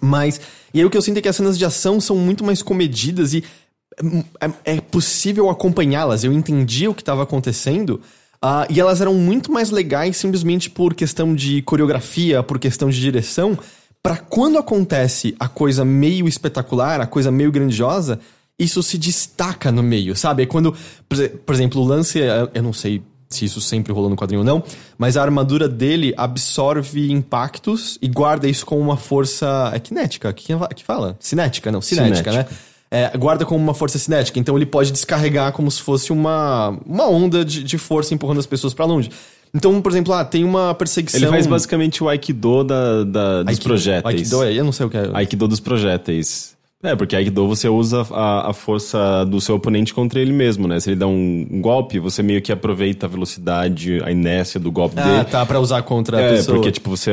Mas, 0.00 0.40
e 0.72 0.80
aí 0.80 0.84
o 0.84 0.90
que 0.90 0.96
eu 0.96 1.02
sinto 1.02 1.18
é 1.18 1.20
que 1.22 1.28
as 1.28 1.36
cenas 1.36 1.58
de 1.58 1.64
ação 1.64 2.00
são 2.00 2.16
muito 2.16 2.44
mais 2.44 2.62
comedidas 2.62 3.32
e 3.32 3.42
é, 4.64 4.76
é 4.76 4.80
possível 4.80 5.48
acompanhá-las. 5.48 6.24
Eu 6.24 6.32
entendi 6.32 6.86
o 6.86 6.94
que 6.94 7.02
estava 7.02 7.22
acontecendo. 7.22 8.00
Uh, 8.44 8.70
e 8.70 8.78
elas 8.78 9.00
eram 9.00 9.14
muito 9.14 9.50
mais 9.50 9.70
legais 9.70 10.16
simplesmente 10.16 10.70
por 10.70 10.94
questão 10.94 11.34
de 11.34 11.60
coreografia, 11.62 12.40
por 12.40 12.58
questão 12.58 12.88
de 12.88 13.00
direção, 13.00 13.58
para 14.08 14.16
quando 14.16 14.56
acontece 14.56 15.36
a 15.38 15.46
coisa 15.48 15.84
meio 15.84 16.26
espetacular, 16.26 16.98
a 16.98 17.06
coisa 17.06 17.30
meio 17.30 17.52
grandiosa, 17.52 18.18
isso 18.58 18.82
se 18.82 18.96
destaca 18.96 19.70
no 19.70 19.82
meio, 19.82 20.16
sabe? 20.16 20.44
É 20.44 20.46
quando, 20.46 20.74
por 21.44 21.54
exemplo, 21.54 21.82
o 21.82 21.84
lance, 21.84 22.18
eu 22.54 22.62
não 22.62 22.72
sei 22.72 23.02
se 23.28 23.44
isso 23.44 23.60
sempre 23.60 23.92
rolou 23.92 24.08
no 24.08 24.16
quadrinho 24.16 24.40
ou 24.40 24.46
não, 24.46 24.64
mas 24.96 25.18
a 25.18 25.22
armadura 25.22 25.68
dele 25.68 26.14
absorve 26.16 27.12
impactos 27.12 27.98
e 28.00 28.08
guarda 28.08 28.48
isso 28.48 28.64
com 28.64 28.80
uma 28.80 28.96
força. 28.96 29.70
É 29.74 29.86
cinética? 29.86 30.32
Que, 30.32 30.54
que 30.74 30.84
fala? 30.84 31.14
Cinética, 31.20 31.70
não, 31.70 31.82
cinética, 31.82 32.30
cinética. 32.30 32.50
né? 32.50 32.58
É, 32.90 33.18
guarda 33.18 33.44
como 33.44 33.62
uma 33.62 33.74
força 33.74 33.98
cinética, 33.98 34.38
então 34.38 34.56
ele 34.56 34.64
pode 34.64 34.90
descarregar 34.90 35.52
como 35.52 35.70
se 35.70 35.82
fosse 35.82 36.10
uma, 36.14 36.70
uma 36.86 37.06
onda 37.06 37.44
de, 37.44 37.62
de 37.62 37.76
força 37.76 38.14
empurrando 38.14 38.38
as 38.38 38.46
pessoas 38.46 38.72
para 38.72 38.86
longe. 38.86 39.10
Então, 39.54 39.80
por 39.80 39.90
exemplo, 39.90 40.12
ah, 40.12 40.24
tem 40.24 40.44
uma 40.44 40.74
perseguição. 40.74 41.20
Ele 41.20 41.28
faz 41.28 41.46
basicamente 41.46 42.02
o 42.02 42.08
Aikido 42.08 42.64
da, 42.64 43.04
da 43.04 43.42
dos 43.42 43.48
Aikido, 43.48 43.64
projéteis. 43.64 44.14
Aikido, 44.14 44.44
é, 44.44 44.54
eu 44.54 44.64
não 44.64 44.72
sei 44.72 44.86
o 44.86 44.90
que 44.90 44.96
é. 44.96 45.10
Aikido 45.12 45.48
dos 45.48 45.60
projéteis. 45.60 46.56
É, 46.80 46.94
porque 46.94 47.16
Aikido 47.16 47.48
você 47.48 47.68
usa 47.68 48.06
a, 48.12 48.50
a 48.50 48.52
força 48.52 49.24
do 49.24 49.40
seu 49.40 49.56
oponente 49.56 49.92
contra 49.92 50.20
ele 50.20 50.32
mesmo, 50.32 50.68
né? 50.68 50.78
Se 50.78 50.90
ele 50.90 50.96
dá 50.96 51.08
um, 51.08 51.46
um, 51.50 51.60
golpe, 51.60 51.98
você 51.98 52.22
meio 52.22 52.40
que 52.40 52.52
aproveita 52.52 53.06
a 53.06 53.08
velocidade, 53.08 54.00
a 54.04 54.12
inércia 54.12 54.60
do 54.60 54.70
golpe 54.70 54.94
ah, 54.98 55.02
dele. 55.02 55.16
Ah, 55.18 55.24
tá, 55.24 55.44
pra 55.44 55.58
usar 55.58 55.82
contra 55.82 56.18
a 56.18 56.20
é, 56.20 56.30
pessoa. 56.36 56.54
É, 56.54 56.58
porque, 56.58 56.70
tipo, 56.70 56.88
você, 56.88 57.10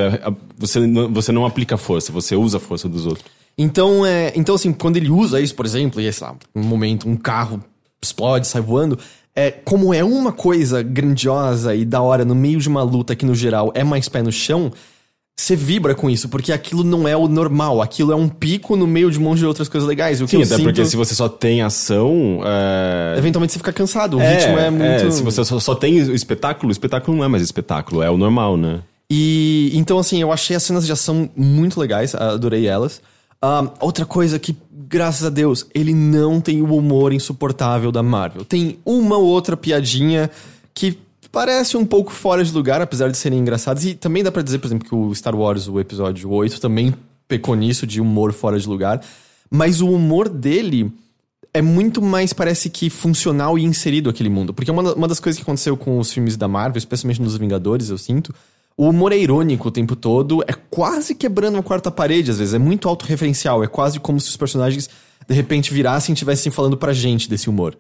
você, 0.56 0.80
você 1.10 1.32
não 1.32 1.48
aplica 1.48 1.78
força, 1.78 2.12
você 2.12 2.36
usa 2.36 2.58
a 2.58 2.60
força 2.60 2.88
dos 2.88 3.08
outros. 3.08 3.26
Então, 3.58 4.06
é, 4.06 4.34
então, 4.36 4.54
assim, 4.54 4.72
quando 4.72 4.98
ele 4.98 5.10
usa 5.10 5.42
isso, 5.42 5.56
por 5.56 5.66
exemplo, 5.66 6.00
e, 6.00 6.12
sei 6.12 6.28
lá, 6.28 6.36
um 6.54 6.62
momento, 6.62 7.10
um 7.10 7.16
carro 7.16 7.64
explode, 8.04 8.46
sai 8.46 8.62
voando, 8.62 9.00
é, 9.36 9.52
como 9.52 9.94
é 9.94 10.04
uma 10.04 10.32
coisa 10.32 10.82
grandiosa 10.82 11.76
e 11.76 11.84
da 11.84 12.02
hora 12.02 12.24
no 12.24 12.34
meio 12.34 12.60
de 12.60 12.70
uma 12.70 12.84
luta 12.84 13.16
que, 13.16 13.26
no 13.26 13.36
geral, 13.36 13.72
é 13.76 13.84
mais 13.84 14.08
pé 14.08 14.22
no 14.22 14.32
chão 14.32 14.72
você 15.38 15.54
vibra 15.54 15.94
com 15.94 16.10
isso, 16.10 16.30
porque 16.30 16.54
aquilo 16.54 16.82
não 16.82 17.06
é 17.06 17.16
o 17.16 17.28
normal, 17.28 17.82
aquilo 17.82 18.14
é 18.14 18.16
um 18.16 18.30
pico 18.30 18.78
no 18.78 18.88
meio 18.88 19.12
de 19.12 19.20
um 19.20 19.22
monte 19.22 19.40
de 19.40 19.46
outras 19.46 19.68
coisas 19.68 19.88
legais. 19.88 20.22
O 20.22 20.28
Sim, 20.28 20.38
até 20.38 20.56
sinto... 20.56 20.64
porque 20.64 20.86
se 20.86 20.96
você 20.96 21.14
só 21.14 21.28
tem 21.28 21.62
ação. 21.62 22.40
É... 22.46 23.18
Eventualmente 23.18 23.52
você 23.52 23.60
fica 23.60 23.74
cansado, 23.74 24.18
o 24.18 24.22
é, 24.22 24.34
ritmo 24.34 24.58
é, 24.58 24.68
é 24.68 24.70
muito. 24.70 24.84
É, 24.84 25.12
se 25.12 25.22
você 25.22 25.44
só, 25.44 25.60
só 25.60 25.76
tem 25.76 26.02
o 26.04 26.16
espetáculo, 26.16 26.70
o 26.70 26.72
espetáculo 26.72 27.18
não 27.18 27.24
é 27.26 27.28
mais 27.28 27.44
espetáculo, 27.44 28.02
é 28.02 28.10
o 28.10 28.18
normal, 28.18 28.56
né? 28.56 28.80
E 29.10 29.72
então, 29.74 30.00
assim, 30.00 30.22
eu 30.22 30.32
achei 30.32 30.56
as 30.56 30.64
cenas 30.64 30.86
de 30.86 30.92
ação 30.94 31.30
muito 31.36 31.80
legais, 31.82 32.16
adorei 32.16 32.66
elas. 32.66 33.02
Uh, 33.44 33.70
outra 33.82 34.06
coisa 34.06 34.40
que, 34.40 34.56
graças 34.88 35.26
a 35.26 35.30
Deus, 35.30 35.66
ele 35.74 35.94
não 35.94 36.40
tem 36.40 36.62
o 36.62 36.76
humor 36.76 37.14
insuportável 37.14 37.92
da 37.92 38.04
Marvel. 38.04 38.46
Tem 38.46 38.80
uma 38.86 39.18
ou 39.18 39.26
outra 39.26 39.58
piadinha 39.58 40.30
que 40.74 40.98
parece 41.32 41.76
um 41.76 41.86
pouco 41.86 42.12
fora 42.12 42.44
de 42.44 42.52
lugar, 42.52 42.82
apesar 42.82 43.10
de 43.10 43.18
serem 43.18 43.40
engraçados. 43.40 43.86
E 43.86 43.94
também 43.94 44.24
dá 44.24 44.32
para 44.32 44.42
dizer, 44.42 44.60
por 44.60 44.68
exemplo, 44.68 44.88
que 44.88 44.96
o 44.96 45.14
Star 45.14 45.36
Wars, 45.36 45.68
o 45.68 45.80
episódio 45.80 46.32
8, 46.32 46.60
também 46.62 46.94
pecou 47.28 47.56
nisso 47.56 47.86
de 47.86 48.00
humor 48.00 48.32
fora 48.34 48.60
de 48.60 48.68
lugar. 48.68 49.02
Mas 49.50 49.82
o 49.82 49.90
humor 49.90 50.30
dele 50.30 50.92
é 51.54 51.62
muito 51.62 52.02
mais, 52.02 52.34
parece 52.34 52.70
que, 52.70 52.90
funcional 52.90 53.58
e 53.58 53.64
inserido 53.64 54.10
aquele 54.10 54.30
mundo. 54.30 54.54
Porque 54.54 54.70
uma, 54.70 54.94
uma 54.94 55.08
das 55.08 55.20
coisas 55.20 55.38
que 55.38 55.44
aconteceu 55.44 55.76
com 55.78 56.00
os 56.00 56.12
filmes 56.12 56.36
da 56.36 56.48
Marvel, 56.48 56.78
especialmente 56.78 57.22
nos 57.22 57.38
Vingadores, 57.38 57.90
eu 57.90 57.98
sinto, 57.98 58.34
o 58.78 58.90
humor 58.90 59.14
é 59.14 59.18
irônico 59.18 59.70
o 59.70 59.72
tempo 59.72 59.96
todo, 59.96 60.44
é 60.48 60.54
quase 60.70 61.16
quebrando 61.16 61.58
a 61.58 61.64
quarta 61.64 61.90
parede, 61.90 62.32
às 62.32 62.40
vezes. 62.40 62.54
É 62.54 62.60
muito 62.60 62.90
autorreferencial, 62.90 63.64
é 63.64 63.68
quase 63.68 64.00
como 64.00 64.20
se 64.20 64.30
os 64.30 64.38
personagens, 64.38 64.90
de 65.28 65.34
repente, 65.34 65.74
virassem 65.74 66.12
e 66.12 66.14
estivessem 66.14 66.52
falando 66.52 66.76
pra 66.76 66.92
gente 66.92 67.30
desse 67.30 67.50
humor. 67.50 67.78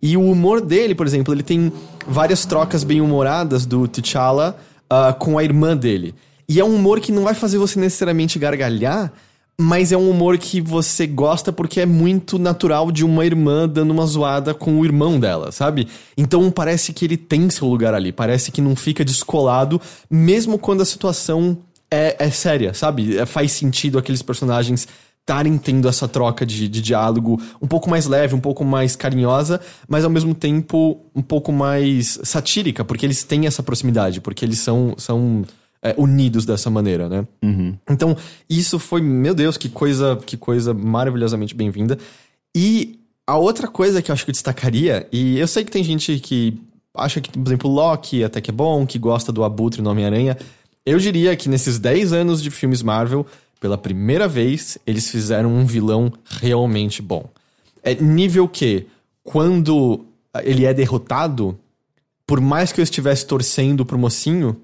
E 0.00 0.16
o 0.16 0.22
humor 0.22 0.60
dele, 0.60 0.94
por 0.94 1.06
exemplo, 1.06 1.34
ele 1.34 1.42
tem 1.42 1.72
várias 2.06 2.46
trocas 2.46 2.82
bem-humoradas 2.82 3.66
do 3.66 3.86
T'Challa 3.86 4.56
uh, 4.90 5.12
com 5.18 5.38
a 5.38 5.44
irmã 5.44 5.76
dele. 5.76 6.14
E 6.48 6.58
é 6.58 6.64
um 6.64 6.74
humor 6.74 7.00
que 7.00 7.12
não 7.12 7.24
vai 7.24 7.34
fazer 7.34 7.58
você 7.58 7.78
necessariamente 7.78 8.38
gargalhar, 8.38 9.12
mas 9.60 9.90
é 9.90 9.96
um 9.96 10.08
humor 10.08 10.38
que 10.38 10.60
você 10.60 11.04
gosta 11.04 11.52
porque 11.52 11.80
é 11.80 11.86
muito 11.86 12.38
natural 12.38 12.92
de 12.92 13.04
uma 13.04 13.26
irmã 13.26 13.68
dando 13.68 13.90
uma 13.90 14.06
zoada 14.06 14.54
com 14.54 14.78
o 14.78 14.84
irmão 14.84 15.18
dela, 15.18 15.50
sabe? 15.50 15.88
Então 16.16 16.48
parece 16.48 16.92
que 16.92 17.04
ele 17.04 17.16
tem 17.16 17.50
seu 17.50 17.66
lugar 17.66 17.92
ali, 17.92 18.12
parece 18.12 18.52
que 18.52 18.60
não 18.60 18.76
fica 18.76 19.04
descolado, 19.04 19.80
mesmo 20.08 20.58
quando 20.58 20.82
a 20.82 20.84
situação 20.84 21.58
é, 21.90 22.16
é 22.20 22.30
séria, 22.30 22.72
sabe? 22.72 23.18
É, 23.18 23.26
faz 23.26 23.50
sentido 23.50 23.98
aqueles 23.98 24.22
personagens 24.22 24.86
estarem 25.20 25.58
tendo 25.58 25.88
essa 25.88 26.06
troca 26.06 26.46
de, 26.46 26.68
de 26.68 26.80
diálogo 26.80 27.38
um 27.60 27.66
pouco 27.66 27.90
mais 27.90 28.06
leve, 28.06 28.34
um 28.34 28.40
pouco 28.40 28.64
mais 28.64 28.94
carinhosa, 28.94 29.60
mas 29.88 30.04
ao 30.04 30.10
mesmo 30.10 30.34
tempo 30.34 31.04
um 31.14 31.20
pouco 31.20 31.52
mais 31.52 32.18
satírica, 32.22 32.84
porque 32.84 33.04
eles 33.04 33.24
têm 33.24 33.46
essa 33.46 33.62
proximidade, 33.62 34.20
porque 34.20 34.44
eles 34.44 34.60
são, 34.60 34.94
são 34.96 35.44
é, 35.82 35.94
unidos 35.96 36.44
dessa 36.44 36.70
maneira, 36.70 37.08
né? 37.08 37.26
Uhum. 37.42 37.76
Então, 37.90 38.16
isso 38.48 38.78
foi, 38.78 39.00
meu 39.00 39.34
Deus, 39.34 39.56
que 39.56 39.68
coisa, 39.68 40.18
que 40.24 40.36
coisa 40.36 40.74
maravilhosamente 40.74 41.54
bem-vinda. 41.54 41.98
E 42.54 42.98
a 43.26 43.36
outra 43.36 43.68
coisa 43.68 44.02
que 44.02 44.10
eu 44.10 44.12
acho 44.12 44.24
que 44.24 44.30
eu 44.30 44.32
destacaria, 44.32 45.06
e 45.12 45.38
eu 45.38 45.46
sei 45.46 45.64
que 45.64 45.70
tem 45.70 45.84
gente 45.84 46.18
que 46.18 46.60
acha 46.94 47.20
que, 47.20 47.30
por 47.30 47.46
exemplo, 47.46 47.70
Loki 47.70 48.24
até 48.24 48.40
que 48.40 48.50
é 48.50 48.52
bom, 48.52 48.86
que 48.86 48.98
gosta 48.98 49.30
do 49.30 49.44
Abutre 49.44 49.82
no 49.82 49.90
Homem-Aranha. 49.90 50.36
Eu 50.84 50.98
diria 50.98 51.36
que 51.36 51.48
nesses 51.48 51.78
10 51.78 52.12
anos 52.12 52.42
de 52.42 52.50
filmes 52.50 52.82
Marvel, 52.82 53.26
pela 53.60 53.78
primeira 53.78 54.26
vez, 54.26 54.78
eles 54.86 55.10
fizeram 55.10 55.50
um 55.52 55.66
vilão 55.66 56.12
realmente 56.24 57.02
bom. 57.02 57.28
É 57.82 57.94
nível 57.94 58.48
que, 58.48 58.86
quando 59.22 60.04
ele 60.42 60.64
é 60.64 60.74
derrotado, 60.74 61.58
por 62.26 62.40
mais 62.40 62.72
que 62.72 62.80
eu 62.80 62.84
estivesse 62.84 63.26
torcendo 63.26 63.84
pro 63.84 63.98
mocinho, 63.98 64.56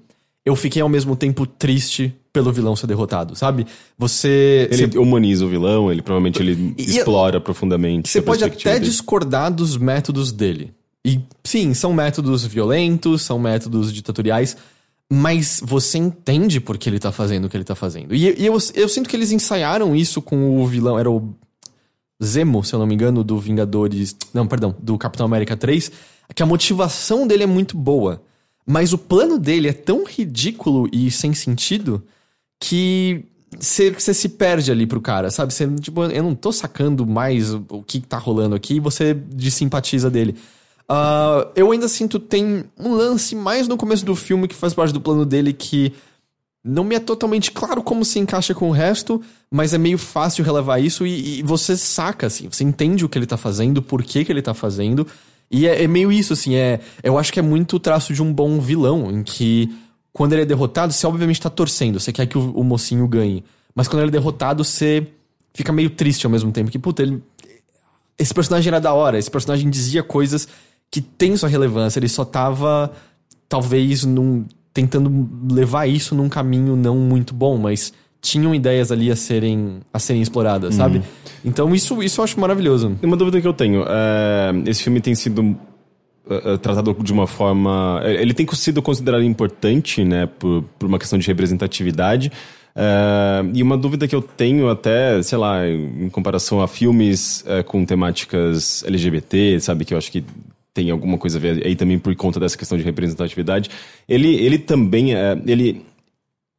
eu 0.45 0.55
fiquei 0.55 0.81
ao 0.81 0.89
mesmo 0.89 1.15
tempo 1.15 1.45
triste 1.45 2.13
pelo 2.31 2.51
vilão 2.51 2.75
ser 2.75 2.87
derrotado, 2.87 3.35
sabe? 3.35 3.65
Você. 3.97 4.67
Ele 4.71 4.87
você... 4.87 4.97
humaniza 4.97 5.45
o 5.45 5.49
vilão, 5.49 5.91
ele 5.91 6.01
provavelmente 6.01 6.41
ele 6.41 6.75
e, 6.77 6.83
explora 6.83 7.41
profundamente. 7.41 8.09
Você 8.09 8.21
pode 8.21 8.43
até 8.43 8.73
dele. 8.73 8.85
discordar 8.85 9.51
dos 9.51 9.77
métodos 9.77 10.31
dele. 10.31 10.73
E 11.03 11.19
sim, 11.43 11.73
são 11.73 11.93
métodos 11.93 12.45
violentos, 12.45 13.21
são 13.21 13.39
métodos 13.39 13.91
ditatoriais 13.91 14.55
mas 15.11 15.61
você 15.63 15.97
entende 15.97 16.59
por 16.59 16.77
que 16.77 16.89
ele 16.89 16.99
tá 16.99 17.11
fazendo 17.11 17.45
o 17.45 17.49
que 17.49 17.55
ele 17.55 17.63
tá 17.63 17.75
fazendo. 17.75 18.13
E, 18.13 18.41
e 18.41 18.45
eu, 18.45 18.57
eu 18.73 18.89
sinto 18.89 19.07
que 19.07 19.15
eles 19.15 19.31
ensaiaram 19.31 19.95
isso 19.95 20.21
com 20.21 20.59
o 20.59 20.65
vilão, 20.65 20.97
era 20.97 21.09
o 21.09 21.33
Zemo, 22.23 22.63
se 22.63 22.73
eu 22.73 22.79
não 22.79 22.87
me 22.87 22.95
engano, 22.95 23.23
do 23.23 23.37
Vingadores. 23.37 24.15
Não, 24.33 24.47
perdão, 24.47 24.75
do 24.79 24.97
Capitão 24.97 25.25
América 25.25 25.55
3, 25.55 25.91
que 26.33 26.41
a 26.41 26.45
motivação 26.45 27.27
dele 27.27 27.43
é 27.43 27.47
muito 27.47 27.77
boa. 27.77 28.21
Mas 28.65 28.93
o 28.93 28.97
plano 28.97 29.37
dele 29.37 29.67
é 29.67 29.73
tão 29.73 30.03
ridículo 30.05 30.89
e 30.91 31.11
sem 31.11 31.33
sentido 31.33 32.03
que 32.59 33.23
você 33.59 34.13
se 34.13 34.29
perde 34.29 34.71
ali 34.71 34.87
pro 34.87 34.99
cara, 34.99 35.29
sabe? 35.29 35.53
Tipo, 35.79 36.05
eu 36.05 36.23
não 36.23 36.35
tô 36.35 36.51
sacando 36.51 37.05
mais 37.05 37.53
o 37.53 37.83
que 37.85 37.99
tá 38.01 38.17
rolando 38.17 38.55
aqui 38.55 38.75
e 38.75 38.79
você 38.79 39.13
desimpatiza 39.13 40.09
dele. 40.09 40.35
Uh, 40.89 41.49
eu 41.55 41.71
ainda 41.71 41.87
sinto 41.87 42.19
tem 42.19 42.65
um 42.77 42.93
lance 42.93 43.35
mais 43.35 43.67
no 43.67 43.77
começo 43.77 44.05
do 44.05 44.15
filme 44.15 44.47
que 44.47 44.53
faz 44.53 44.73
parte 44.73 44.93
do 44.93 45.01
plano 45.01 45.25
dele 45.25 45.51
que 45.51 45.93
não 46.63 46.83
me 46.83 46.95
é 46.95 46.99
totalmente 46.99 47.51
claro 47.51 47.81
como 47.83 48.03
se 48.03 48.17
encaixa 48.17 48.53
com 48.53 48.69
o 48.69 48.71
resto, 48.71 49.21
mas 49.51 49.73
é 49.73 49.77
meio 49.77 49.99
fácil 49.99 50.43
relevar 50.43 50.79
isso 50.79 51.05
e, 51.05 51.39
e 51.39 51.43
você 51.43 51.77
saca, 51.77 52.25
assim, 52.27 52.49
você 52.49 52.63
entende 52.63 53.05
o 53.05 53.09
que 53.09 53.17
ele 53.17 53.27
tá 53.27 53.37
fazendo, 53.37 53.81
por 53.83 54.01
que, 54.03 54.25
que 54.25 54.31
ele 54.31 54.41
tá 54.41 54.53
fazendo. 54.53 55.07
E 55.49 55.67
é, 55.67 55.83
é 55.83 55.87
meio 55.87 56.11
isso, 56.11 56.33
assim, 56.33 56.55
é. 56.55 56.79
Eu 57.03 57.17
acho 57.17 57.31
que 57.31 57.39
é 57.39 57.43
muito 57.43 57.75
o 57.75 57.79
traço 57.79 58.13
de 58.13 58.21
um 58.21 58.33
bom 58.33 58.59
vilão, 58.59 59.11
em 59.11 59.23
que 59.23 59.73
quando 60.11 60.33
ele 60.33 60.43
é 60.43 60.45
derrotado, 60.45 60.93
você 60.93 61.05
obviamente 61.05 61.41
tá 61.41 61.49
torcendo, 61.49 61.99
você 61.99 62.11
quer 62.11 62.25
que 62.25 62.37
o, 62.37 62.51
o 62.51 62.63
mocinho 62.63 63.07
ganhe. 63.07 63.43
Mas 63.73 63.87
quando 63.87 64.01
ele 64.01 64.09
é 64.09 64.11
derrotado, 64.11 64.63
você 64.63 65.07
fica 65.53 65.71
meio 65.71 65.89
triste 65.89 66.25
ao 66.25 66.31
mesmo 66.31 66.51
tempo. 66.51 66.71
Que, 66.71 66.79
puta, 66.79 67.03
ele. 67.03 67.21
Esse 68.17 68.33
personagem 68.33 68.69
era 68.69 68.79
da 68.79 68.93
hora, 68.93 69.19
esse 69.19 69.29
personagem 69.29 69.69
dizia 69.69 70.01
coisas 70.01 70.47
que 70.89 71.01
têm 71.01 71.35
sua 71.35 71.49
relevância, 71.49 71.99
ele 71.99 72.07
só 72.07 72.23
tava, 72.23 72.93
talvez, 73.49 74.05
num, 74.05 74.45
tentando 74.73 75.29
levar 75.51 75.87
isso 75.87 76.15
num 76.15 76.29
caminho 76.29 76.77
não 76.77 76.95
muito 76.95 77.33
bom, 77.33 77.57
mas 77.57 77.91
tinham 78.25 78.55
ideias 78.55 78.91
ali 78.91 79.11
a 79.11 79.15
serem, 79.15 79.81
a 79.93 79.99
serem 79.99 80.21
exploradas, 80.21 80.75
sabe? 80.75 80.97
Uhum. 80.97 81.03
Então 81.45 81.75
isso, 81.75 82.01
isso 82.01 82.19
eu 82.19 82.23
acho 82.23 82.39
maravilhoso. 82.39 82.97
Uma 83.03 83.15
dúvida 83.15 83.39
que 83.39 83.47
eu 83.47 83.53
tenho, 83.53 83.85
é, 83.87 84.51
esse 84.65 84.81
filme 84.81 84.99
tem 84.99 85.13
sido 85.13 85.41
uh, 85.41 86.57
tratado 86.57 86.95
de 86.99 87.13
uma 87.13 87.27
forma. 87.27 88.01
Eh, 88.03 88.21
ele 88.21 88.33
tem 88.33 88.47
sido 88.53 88.81
considerado 88.81 89.23
importante, 89.23 90.03
né, 90.03 90.25
por, 90.25 90.63
por 90.79 90.87
uma 90.87 90.97
questão 90.97 91.19
de 91.19 91.27
representatividade. 91.27 92.31
Uh, 92.75 93.51
e 93.53 93.63
uma 93.63 93.77
dúvida 93.77 94.07
que 94.07 94.15
eu 94.15 94.21
tenho 94.21 94.69
até, 94.69 95.21
sei 95.21 95.37
lá, 95.37 95.65
em 95.67 96.09
comparação 96.09 96.61
a 96.61 96.67
filmes 96.67 97.45
com 97.67 97.85
temáticas 97.85 98.83
LGBT, 98.85 99.59
sabe, 99.61 99.85
que 99.85 99.93
eu 99.93 99.97
acho 99.97 100.11
que 100.11 100.25
tem 100.73 100.91
alguma 100.91 101.17
coisa 101.17 101.37
a 101.37 101.41
ver 101.41 101.65
aí 101.65 101.73
também 101.73 101.97
por 101.97 102.13
conta 102.17 102.37
dessa 102.37 102.57
questão 102.57 102.77
de 102.77 102.83
representatividade. 102.83 103.69
Ele, 104.09 104.35
ele 104.35 104.57
também, 104.57 105.15
uh, 105.15 105.41
ele, 105.47 105.85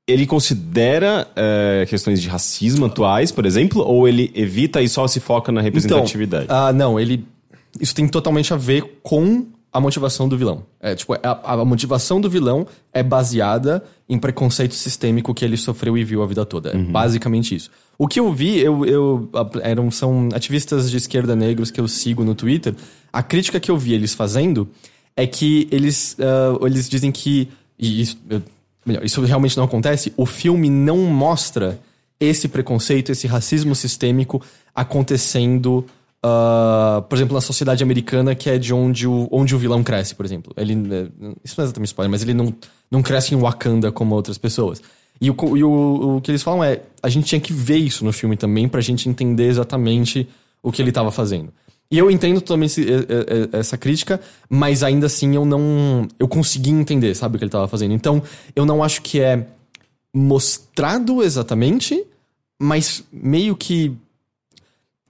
ele 0.06 0.26
considera 0.26 1.26
questões 1.88 2.22
de 2.22 2.28
racismo 2.28 2.86
atuais, 2.86 3.32
por 3.32 3.44
exemplo, 3.44 3.82
ou 3.82 4.06
ele 4.06 4.30
evita 4.34 4.80
e 4.80 4.88
só 4.88 5.06
se 5.08 5.18
foca 5.18 5.50
na 5.50 5.60
representatividade? 5.60 6.44
Então, 6.44 6.72
não, 6.72 7.00
ele 7.00 7.26
isso 7.80 7.94
tem 7.94 8.06
totalmente 8.08 8.52
a 8.52 8.56
ver 8.56 9.00
com 9.02 9.46
a 9.72 9.80
motivação 9.80 10.28
do 10.28 10.38
vilão. 10.38 10.64
É, 10.80 10.94
tipo, 10.94 11.12
a, 11.14 11.52
a, 11.52 11.64
motivação 11.64 12.20
do 12.20 12.30
vilão 12.30 12.66
é 12.92 13.02
baseada 13.02 13.84
em 14.08 14.18
preconceito 14.18 14.74
sistêmico 14.74 15.34
que 15.34 15.44
ele 15.44 15.56
sofreu 15.56 15.98
e 15.98 16.04
viu 16.04 16.22
a 16.22 16.26
vida 16.26 16.46
toda. 16.46 16.70
É 16.70 16.76
uhum. 16.76 16.90
basicamente 16.90 17.54
isso. 17.54 17.70
O 17.98 18.08
que 18.08 18.18
eu 18.18 18.32
vi, 18.32 18.58
eu, 18.58 18.86
eu, 18.86 19.30
eram, 19.62 19.90
são 19.90 20.28
ativistas 20.34 20.90
de 20.90 20.96
esquerda 20.96 21.36
negros 21.36 21.70
que 21.70 21.80
eu 21.80 21.86
sigo 21.88 22.24
no 22.24 22.34
Twitter. 22.34 22.74
A 23.12 23.22
crítica 23.22 23.60
que 23.60 23.70
eu 23.70 23.76
vi 23.76 23.92
eles 23.92 24.14
fazendo 24.14 24.68
é 25.14 25.26
que 25.26 25.68
eles, 25.70 26.16
uh, 26.18 26.66
eles 26.66 26.88
dizem 26.88 27.12
que. 27.12 27.48
E 27.78 28.00
isso, 28.00 28.18
eu, 28.30 28.42
melhor, 28.86 29.04
isso 29.04 29.20
realmente 29.22 29.56
não 29.56 29.64
acontece. 29.64 30.12
O 30.16 30.24
filme 30.24 30.70
não 30.70 30.98
mostra 30.98 31.78
esse 32.18 32.48
preconceito, 32.48 33.12
esse 33.12 33.26
racismo 33.26 33.74
sistêmico 33.74 34.40
acontecendo 34.74 35.84
Uh, 36.26 37.02
por 37.02 37.14
exemplo, 37.14 37.34
na 37.34 37.40
sociedade 37.40 37.84
americana, 37.84 38.34
que 38.34 38.50
é 38.50 38.58
de 38.58 38.74
onde 38.74 39.06
o, 39.06 39.28
onde 39.30 39.54
o 39.54 39.58
vilão 39.58 39.84
cresce, 39.84 40.12
por 40.12 40.26
exemplo. 40.26 40.52
Ele, 40.56 40.72
é, 40.72 41.08
isso 41.44 41.54
não 41.56 41.62
é 41.62 41.66
exatamente 41.66 41.88
spoiler, 41.88 42.10
mas 42.10 42.22
ele 42.22 42.34
não, 42.34 42.52
não 42.90 43.00
cresce 43.00 43.32
em 43.32 43.38
Wakanda 43.38 43.92
como 43.92 44.12
outras 44.12 44.36
pessoas. 44.36 44.82
E, 45.20 45.30
o, 45.30 45.56
e 45.56 45.62
o, 45.62 46.16
o 46.16 46.20
que 46.20 46.32
eles 46.32 46.42
falam 46.42 46.64
é: 46.64 46.80
a 47.00 47.08
gente 47.08 47.26
tinha 47.26 47.40
que 47.40 47.52
ver 47.52 47.76
isso 47.76 48.04
no 48.04 48.12
filme 48.12 48.36
também 48.36 48.66
pra 48.66 48.80
gente 48.80 49.08
entender 49.08 49.46
exatamente 49.46 50.28
o 50.62 50.72
que 50.72 50.82
ele 50.82 50.88
estava 50.88 51.12
fazendo. 51.12 51.52
E 51.90 51.98
eu 51.98 52.10
entendo 52.10 52.40
também 52.40 52.68
essa 53.52 53.78
crítica, 53.78 54.20
mas 54.48 54.82
ainda 54.82 55.06
assim 55.06 55.36
eu 55.36 55.44
não. 55.44 56.08
Eu 56.18 56.26
consegui 56.26 56.70
entender, 56.70 57.14
sabe, 57.14 57.36
o 57.36 57.38
que 57.38 57.44
ele 57.44 57.48
estava 57.48 57.68
fazendo. 57.68 57.94
Então, 57.94 58.22
eu 58.54 58.66
não 58.66 58.82
acho 58.82 59.02
que 59.02 59.20
é 59.20 59.46
mostrado 60.12 61.22
exatamente, 61.22 62.04
mas 62.58 63.04
meio 63.12 63.54
que 63.54 63.96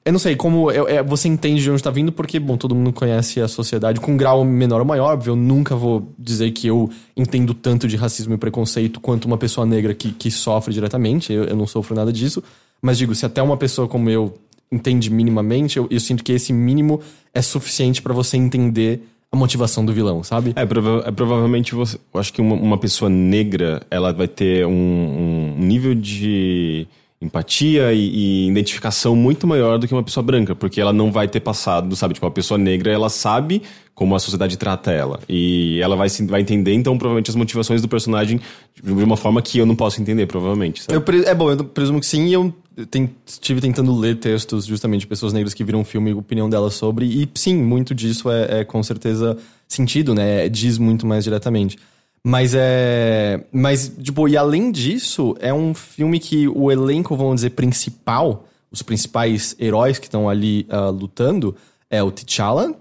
eu 0.07 0.13
não 0.13 0.21
sei, 0.21 0.37
como 0.37 0.71
é, 0.71 1.03
você 1.03 1.27
entende 1.27 1.61
de 1.61 1.69
onde 1.69 1.81
está 1.81 1.91
vindo, 1.91 2.13
porque, 2.13 2.39
bom, 2.39 2.57
todo 2.57 2.77
mundo 2.77 2.93
conhece 2.93 3.41
a 3.41 3.49
sociedade 3.49 3.99
com 3.99 4.13
um 4.13 4.17
grau 4.17 4.45
menor 4.45 4.79
ou 4.79 4.87
maior, 4.87 5.15
óbvio. 5.15 5.33
Eu 5.33 5.37
nunca 5.37 5.75
vou 5.75 6.09
dizer 6.17 6.53
que 6.53 6.69
eu 6.69 6.89
entendo 7.17 7.53
tanto 7.53 7.89
de 7.89 7.97
racismo 7.97 8.33
e 8.33 8.39
preconceito 8.39 9.01
quanto 9.01 9.25
uma 9.25 9.37
pessoa 9.37 9.67
negra 9.67 9.93
que, 9.95 10.13
que 10.13 10.31
sofre 10.31 10.73
diretamente. 10.73 11.33
Eu, 11.33 11.43
eu 11.43 11.57
não 11.57 11.67
sofro 11.67 11.93
nada 11.93 12.13
disso. 12.13 12.41
Mas 12.81 12.99
digo, 12.99 13.17
se 13.17 13.27
até 13.27 13.43
uma 13.43 13.57
pessoa 13.57 13.89
como 13.89 14.09
eu 14.09 14.33
entende 14.71 15.11
minimamente, 15.11 15.77
eu, 15.77 15.87
eu 15.91 16.01
sinto 16.01 16.25
que 16.25 16.33
esse 16.33 16.53
mínimo 16.53 17.01
é 17.33 17.43
suficiente 17.43 18.03
para 18.03 18.13
você 18.13 18.37
entender 18.37 19.03
a 19.31 19.37
motivação 19.37 19.85
do 19.85 19.93
vilão, 19.93 20.23
sabe? 20.23 20.53
É, 20.57 20.65
prova 20.65 21.05
é 21.07 21.11
provavelmente 21.11 21.75
você. 21.75 21.99
Eu 22.13 22.21
acho 22.21 22.33
que 22.33 22.41
uma, 22.41 22.55
uma, 22.55 22.79
pessoa 22.79 23.11
negra 23.11 23.83
ela 23.91 24.13
vai 24.13 24.29
ter 24.29 24.67
um, 24.67 25.55
um 25.59 25.59
nível 25.59 25.95
de 25.95 26.87
empatia 27.21 27.93
e, 27.93 27.99
e, 27.99 28.49
identificação 28.49 29.17
muito 29.17 29.47
maior 29.47 29.79
do 29.79 29.89
que 29.89 29.95
uma 29.95 30.03
pessoa 30.03 30.23
branca, 30.23 30.55
porque 30.55 30.81
ela 30.81 30.93
não 30.93 31.11
vai 31.11 31.27
ter 31.27 31.41
passado, 31.41 31.97
sabe? 31.97 32.15
Tipo, 32.15 32.27
uma 32.27 32.33
pessoa 32.33 32.59
negra, 32.59 32.93
ela 32.93 33.09
sabe 33.09 33.63
como 33.95 34.15
a 34.15 34.19
sociedade 34.19 34.59
trata 34.59 34.93
ela. 34.93 35.21
E 35.29 35.81
ela 35.81 35.97
vai, 35.97 36.09
vai 36.27 36.43
entender, 36.43 36.75
então, 36.75 36.99
provavelmente, 36.99 37.31
as 37.31 37.37
motivações 37.37 37.81
do 37.81 37.89
personagem 37.89 38.41
de 38.83 38.93
uma 38.93 39.17
forma 39.17 39.41
que 39.41 39.59
eu 39.59 39.65
não 39.65 39.75
posso 39.75 40.01
entender, 40.01 40.27
provavelmente. 40.27 40.83
Eu, 40.91 41.03
é 41.25 41.35
bom, 41.35 41.51
eu 41.51 41.65
presumo 41.65 42.01
que 42.01 42.07
sim, 42.07 42.27
e 42.27 42.35
eu 42.35 42.53
tem, 42.85 43.11
estive 43.25 43.61
tentando 43.61 43.97
ler 43.99 44.17
textos 44.19 44.67
justamente 44.67 45.01
de 45.01 45.07
pessoas 45.07 45.33
negras 45.33 45.55
que 45.55 45.65
viram 45.65 45.81
o 45.81 45.85
filme 45.85 46.11
e 46.11 46.13
a 46.13 46.17
opinião 46.17 46.51
delas 46.51 46.75
sobre, 46.75 47.07
e 47.07 47.29
sim, 47.35 47.57
muito 47.57 47.95
disso 47.95 48.31
é, 48.31 48.61
é 48.61 48.65
com 48.65 48.83
certeza 48.83 49.39
sentido, 49.67 50.15
né? 50.15 50.49
Diz 50.49 50.77
muito 50.77 51.07
mais 51.07 51.25
diretamente. 51.25 51.79
Mas 52.23 52.55
é. 52.55 53.45
Mas, 53.53 53.93
tipo, 54.03 54.29
e 54.29 54.37
além 54.37 54.73
disso, 54.73 55.37
é 55.39 55.55
um 55.55 55.73
filme 55.73 56.19
que 56.19 56.49
o 56.49 56.73
elenco, 56.73 57.17
vamos 57.17 57.37
dizer, 57.37 57.51
principal, 57.51 58.49
os 58.71 58.83
principais 58.83 59.55
heróis 59.61 59.99
que 59.99 60.07
estão 60.07 60.29
ali 60.29 60.67
uh, 60.69 60.91
lutando, 60.91 61.55
é 61.89 62.03
o 62.03 62.11
T'Challa 62.11 62.75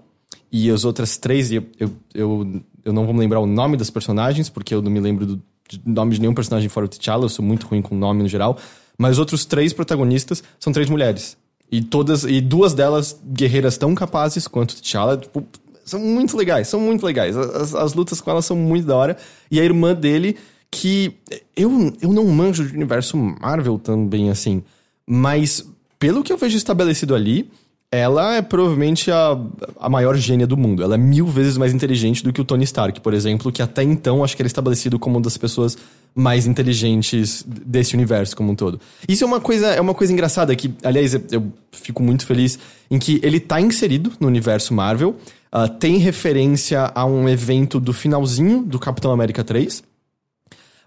e 0.50 0.68
as 0.68 0.84
outras 0.84 1.16
três. 1.16 1.52
Eu, 1.52 1.64
eu, 1.78 1.92
eu, 2.12 2.62
eu, 2.84 2.92
não 2.92 3.04
vou 3.04 3.14
me 3.14 3.20
lembrar 3.20 3.38
o 3.38 3.46
nome 3.46 3.76
das 3.76 3.88
personagens, 3.88 4.48
porque 4.48 4.74
eu 4.74 4.82
não 4.82 4.90
me 4.90 4.98
lembro 4.98 5.24
do 5.24 5.42
nome 5.84 6.14
de 6.14 6.20
nenhum 6.20 6.34
personagem 6.34 6.68
fora 6.68 6.86
o 6.86 6.88
T'Challa, 6.88 7.24
eu 7.24 7.28
sou 7.28 7.44
muito 7.44 7.68
ruim 7.68 7.80
com 7.80 7.94
nome 7.94 8.24
no 8.24 8.28
geral. 8.28 8.58
Mas 8.98 9.12
os 9.12 9.18
outros 9.18 9.44
três 9.44 9.72
protagonistas 9.72 10.42
são 10.58 10.72
três 10.72 10.88
mulheres. 10.88 11.36
E 11.70 11.82
todas. 11.82 12.24
E 12.24 12.40
duas 12.40 12.74
delas 12.74 13.20
guerreiras 13.24 13.76
tão 13.76 13.94
capazes 13.94 14.46
quanto 14.46 14.80
T'Challa. 14.80 15.16
Tipo, 15.16 15.44
são 15.84 16.00
muito 16.00 16.36
legais, 16.36 16.68
são 16.68 16.80
muito 16.80 17.04
legais. 17.04 17.36
As, 17.36 17.74
as 17.74 17.94
lutas 17.94 18.20
com 18.20 18.30
ela 18.30 18.42
são 18.42 18.56
muito 18.56 18.86
da 18.86 18.96
hora. 18.96 19.16
E 19.50 19.60
a 19.60 19.64
irmã 19.64 19.94
dele, 19.94 20.36
que 20.70 21.14
eu, 21.56 21.92
eu 22.00 22.12
não 22.12 22.26
manjo 22.26 22.66
de 22.66 22.74
universo 22.74 23.16
Marvel 23.16 23.78
também 23.78 24.30
assim, 24.30 24.62
mas 25.06 25.66
pelo 25.98 26.22
que 26.22 26.32
eu 26.32 26.36
vejo 26.36 26.56
estabelecido 26.56 27.14
ali, 27.14 27.50
ela 27.96 28.36
é 28.36 28.42
provavelmente 28.42 29.10
a, 29.10 29.38
a 29.80 29.88
maior 29.88 30.16
gênia 30.16 30.46
do 30.46 30.56
mundo. 30.56 30.82
Ela 30.82 30.94
é 30.94 30.98
mil 30.98 31.26
vezes 31.26 31.56
mais 31.56 31.72
inteligente 31.74 32.22
do 32.22 32.32
que 32.32 32.40
o 32.40 32.44
Tony 32.44 32.64
Stark, 32.64 33.00
por 33.00 33.14
exemplo, 33.14 33.50
que 33.50 33.62
até 33.62 33.82
então 33.82 34.22
acho 34.22 34.36
que 34.36 34.42
era 34.42 34.46
estabelecido 34.46 34.98
como 34.98 35.16
uma 35.16 35.22
das 35.22 35.36
pessoas 35.36 35.76
mais 36.14 36.46
inteligentes 36.46 37.44
desse 37.46 37.94
universo 37.94 38.36
como 38.36 38.52
um 38.52 38.54
todo. 38.54 38.80
Isso 39.08 39.24
é 39.24 39.26
uma 39.26 39.40
coisa, 39.40 39.68
é 39.68 39.80
uma 39.80 39.94
coisa 39.94 40.12
engraçada 40.12 40.54
que, 40.56 40.74
aliás, 40.82 41.14
eu 41.30 41.52
fico 41.72 42.02
muito 42.02 42.24
feliz 42.24 42.58
em 42.90 42.98
que 42.98 43.20
ele 43.22 43.38
tá 43.38 43.60
inserido 43.60 44.12
no 44.20 44.26
universo 44.26 44.72
Marvel, 44.72 45.16
Uh, 45.56 45.68
tem 45.68 45.96
referência 45.96 46.92
a 46.94 47.06
um 47.06 47.26
evento 47.26 47.80
do 47.80 47.94
finalzinho 47.94 48.62
do 48.62 48.78
Capitão 48.78 49.10
América 49.10 49.42
3. 49.42 49.82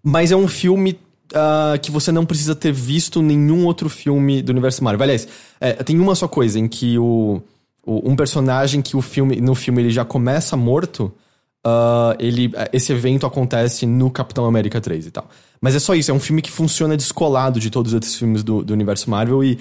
Mas 0.04 0.32
é 0.32 0.36
um 0.36 0.48
filme 0.48 1.00
uh, 1.34 1.80
que 1.80 1.92
você 1.92 2.12
não 2.12 2.26
precisa 2.26 2.56
ter 2.56 2.72
visto 2.72 3.22
nenhum 3.22 3.66
outro 3.66 3.90
filme 3.90 4.42
do 4.42 4.50
universo 4.50 4.84
Marvel. 4.84 5.04
Aliás, 5.04 5.28
é, 5.60 5.74
tem 5.84 6.00
uma 6.00 6.16
só 6.16 6.28
coisa 6.28 6.60
em 6.60 6.68
que 6.68 6.98
o, 6.98 7.42
o, 7.86 8.10
um 8.10 8.16
personagem 8.16 8.82
que 8.82 8.96
o 8.96 9.02
filme 9.02 9.42
no 9.42 9.56
filme 9.56 9.82
ele 9.82 9.90
já 9.90 10.06
começa 10.06 10.56
morto. 10.58 11.14
Uh, 11.66 12.16
ele, 12.20 12.52
esse 12.72 12.94
evento 12.94 13.26
acontece 13.26 13.86
no 13.86 14.10
Capitão 14.10 14.46
América 14.46 14.80
3 14.80 15.08
e 15.08 15.12
tal. 15.12 15.30
Mas 15.60 15.76
é 15.76 15.80
só 15.80 15.94
isso, 15.94 16.10
é 16.10 16.14
um 16.14 16.20
filme 16.20 16.42
que 16.42 16.50
funciona 16.50 16.96
descolado 16.96 17.60
de 17.60 17.70
todos 17.70 17.92
os 17.92 17.96
outros 17.96 18.16
filmes 18.16 18.44
do, 18.44 18.64
do 18.64 18.74
universo 18.74 19.10
Marvel 19.10 19.44
e 19.44 19.60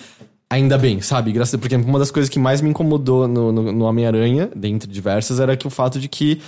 Ainda 0.50 0.78
bem, 0.78 1.02
sabe? 1.02 1.30
Graças 1.30 1.54
a, 1.54 1.58
porque 1.58 1.76
uma 1.76 1.98
das 1.98 2.10
coisas 2.10 2.30
que 2.30 2.38
mais 2.38 2.62
me 2.62 2.70
incomodou 2.70 3.28
no, 3.28 3.52
no, 3.52 3.70
no 3.70 3.84
Homem-Aranha, 3.84 4.50
dentre 4.56 4.90
diversas, 4.90 5.40
era 5.40 5.54
que 5.56 5.66
o 5.66 5.70
fato 5.70 6.00
de 6.00 6.08
que 6.08 6.40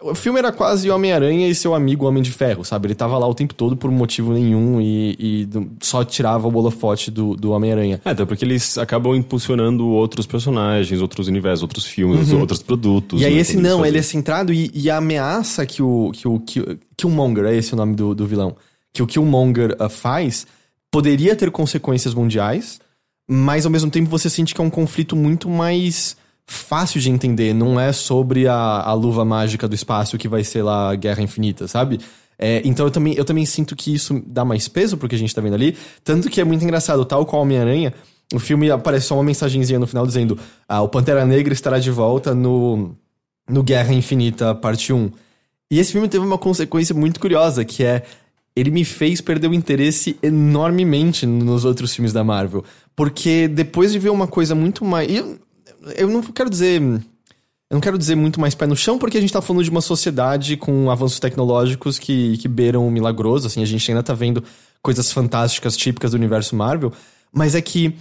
o 0.00 0.14
filme 0.14 0.38
era 0.38 0.52
quase 0.52 0.90
Homem-Aranha 0.90 1.48
e 1.48 1.54
seu 1.54 1.74
amigo 1.74 2.06
Homem 2.06 2.22
de 2.22 2.30
Ferro, 2.30 2.64
sabe? 2.64 2.88
Ele 2.88 2.94
tava 2.94 3.18
lá 3.18 3.26
o 3.26 3.34
tempo 3.34 3.54
todo 3.54 3.76
por 3.76 3.90
motivo 3.90 4.32
nenhum 4.32 4.80
e, 4.80 5.16
e 5.18 5.48
só 5.80 6.04
tirava 6.04 6.48
o 6.48 6.56
holofote 6.56 7.10
do, 7.10 7.36
do 7.36 7.52
Homem-Aranha. 7.52 8.00
É, 8.04 8.10
até 8.10 8.24
porque 8.24 8.44
eles 8.44 8.78
acabam 8.78 9.14
impulsionando 9.14 9.86
outros 9.86 10.26
personagens, 10.26 11.00
outros 11.00 11.28
universos, 11.28 11.62
outros 11.62 11.84
filmes, 11.84 12.30
uhum. 12.30 12.40
outros 12.40 12.62
produtos. 12.62 13.20
E 13.20 13.24
aí 13.24 13.34
né, 13.34 13.40
esse 13.40 13.56
não, 13.56 13.84
ele 13.84 13.98
é 13.98 14.02
centrado 14.02 14.52
e, 14.52 14.70
e, 14.74 14.90
a 14.90 14.96
ameaça 14.96 15.64
que 15.66 15.82
o, 15.82 16.10
que 16.12 16.28
o 16.28 16.40
que, 16.40 16.78
Killmonger, 16.96 17.44
é 17.46 17.56
esse 17.56 17.72
o 17.74 17.76
nome 17.76 17.94
do, 17.94 18.14
do 18.14 18.26
vilão, 18.26 18.56
que 18.92 19.02
o 19.02 19.06
Killmonger 19.06 19.76
uh, 19.80 19.88
faz, 19.88 20.46
poderia 20.90 21.34
ter 21.34 21.50
consequências 21.50 22.14
mundiais, 22.14 22.80
mas 23.28 23.64
ao 23.64 23.72
mesmo 23.72 23.90
tempo 23.90 24.08
você 24.08 24.30
sente 24.30 24.54
que 24.54 24.60
é 24.60 24.64
um 24.64 24.70
conflito 24.70 25.16
muito 25.16 25.48
mais 25.48 26.16
fácil 26.46 27.00
de 27.00 27.10
entender, 27.10 27.54
não 27.54 27.78
é 27.80 27.92
sobre 27.92 28.46
a, 28.46 28.54
a 28.54 28.92
luva 28.92 29.24
mágica 29.24 29.66
do 29.66 29.74
espaço 29.74 30.18
que 30.18 30.28
vai 30.28 30.44
ser 30.44 30.62
lá 30.62 30.90
a 30.90 30.94
Guerra 30.94 31.22
Infinita, 31.22 31.66
sabe? 31.66 32.00
É, 32.38 32.60
então 32.64 32.86
eu 32.86 32.90
também, 32.90 33.14
eu 33.14 33.24
também 33.24 33.46
sinto 33.46 33.76
que 33.76 33.94
isso 33.94 34.22
dá 34.26 34.44
mais 34.44 34.68
peso 34.68 34.96
pro 34.96 35.08
que 35.08 35.14
a 35.14 35.18
gente 35.18 35.34
tá 35.34 35.40
vendo 35.40 35.54
ali. 35.54 35.76
Tanto 36.02 36.28
que 36.28 36.40
é 36.40 36.44
muito 36.44 36.64
engraçado, 36.64 37.04
tal 37.04 37.24
qual 37.24 37.42
Homem-Aranha, 37.42 37.94
o 38.32 38.38
filme 38.38 38.70
aparece 38.70 39.06
só 39.06 39.14
uma 39.14 39.24
mensagenzinha 39.24 39.78
no 39.78 39.86
final 39.86 40.06
dizendo: 40.06 40.38
ah, 40.68 40.82
o 40.82 40.88
Pantera 40.88 41.24
Negra 41.24 41.52
estará 41.52 41.78
de 41.78 41.90
volta 41.90 42.34
no, 42.34 42.94
no 43.48 43.62
Guerra 43.62 43.92
Infinita, 43.92 44.54
parte 44.54 44.92
1. 44.92 45.10
E 45.70 45.78
esse 45.78 45.92
filme 45.92 46.08
teve 46.08 46.24
uma 46.24 46.38
consequência 46.38 46.94
muito 46.94 47.20
curiosa, 47.20 47.64
que 47.64 47.84
é. 47.84 48.02
Ele 48.56 48.70
me 48.70 48.84
fez 48.84 49.20
perder 49.20 49.48
o 49.48 49.54
interesse 49.54 50.16
enormemente 50.22 51.26
nos 51.26 51.64
outros 51.64 51.92
filmes 51.92 52.12
da 52.12 52.22
Marvel. 52.22 52.62
Porque 52.94 53.48
depois 53.48 53.90
de 53.90 53.98
ver 53.98 54.10
uma 54.10 54.28
coisa 54.28 54.54
muito 54.54 54.84
mais. 54.84 55.10
Eu 55.96 56.08
não 56.08 56.22
quero 56.22 56.50
dizer. 56.50 56.80
Eu 56.80 57.76
não 57.76 57.80
quero 57.80 57.98
dizer 57.98 58.14
muito 58.14 58.38
mais 58.38 58.54
pé 58.54 58.66
no 58.66 58.76
chão, 58.76 58.98
porque 58.98 59.18
a 59.18 59.20
gente 59.20 59.32
tá 59.32 59.40
falando 59.40 59.64
de 59.64 59.70
uma 59.70 59.80
sociedade 59.80 60.56
com 60.56 60.90
avanços 60.90 61.18
tecnológicos 61.18 61.98
que, 61.98 62.36
que 62.38 62.46
beiram 62.46 62.86
o 62.86 62.90
milagroso, 62.90 63.46
assim, 63.46 63.62
a 63.62 63.66
gente 63.66 63.90
ainda 63.90 64.02
tá 64.02 64.12
vendo 64.12 64.44
coisas 64.82 65.10
fantásticas 65.10 65.76
típicas 65.76 66.10
do 66.10 66.14
universo 66.14 66.54
Marvel, 66.54 66.92
mas 67.32 67.54
é 67.54 67.62
que 67.62 67.96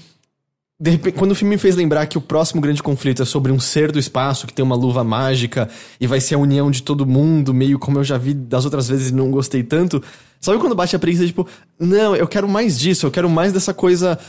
de 0.83 0.89
repente, 0.89 1.17
quando 1.17 1.31
o 1.31 1.35
filme 1.35 1.55
me 1.55 1.57
fez 1.57 1.77
lembrar 1.77 2.05
que 2.07 2.17
o 2.17 2.21
próximo 2.21 2.59
grande 2.59 2.83
conflito 2.83 3.21
é 3.21 3.25
sobre 3.25 3.53
um 3.53 3.59
ser 3.59 3.89
do 3.89 3.97
espaço 3.97 4.45
que 4.45 4.53
tem 4.53 4.65
uma 4.65 4.75
luva 4.75 5.01
mágica 5.01 5.69
e 5.97 6.05
vai 6.05 6.19
ser 6.19 6.35
a 6.35 6.37
união 6.37 6.69
de 6.69 6.83
todo 6.83 7.05
mundo, 7.05 7.53
meio 7.53 7.79
como 7.79 7.99
eu 7.99 8.03
já 8.03 8.17
vi 8.17 8.33
das 8.33 8.65
outras 8.65 8.89
vezes 8.89 9.09
e 9.09 9.13
não 9.13 9.31
gostei 9.31 9.63
tanto. 9.63 10.03
Sabe 10.41 10.59
quando 10.59 10.75
bate 10.75 10.93
a 10.93 10.99
preguiça, 10.99 11.25
tipo, 11.25 11.47
não, 11.79 12.17
eu 12.17 12.27
quero 12.27 12.49
mais 12.49 12.77
disso, 12.77 13.05
eu 13.05 13.11
quero 13.11 13.29
mais 13.29 13.53
dessa 13.53 13.73
coisa 13.73 14.19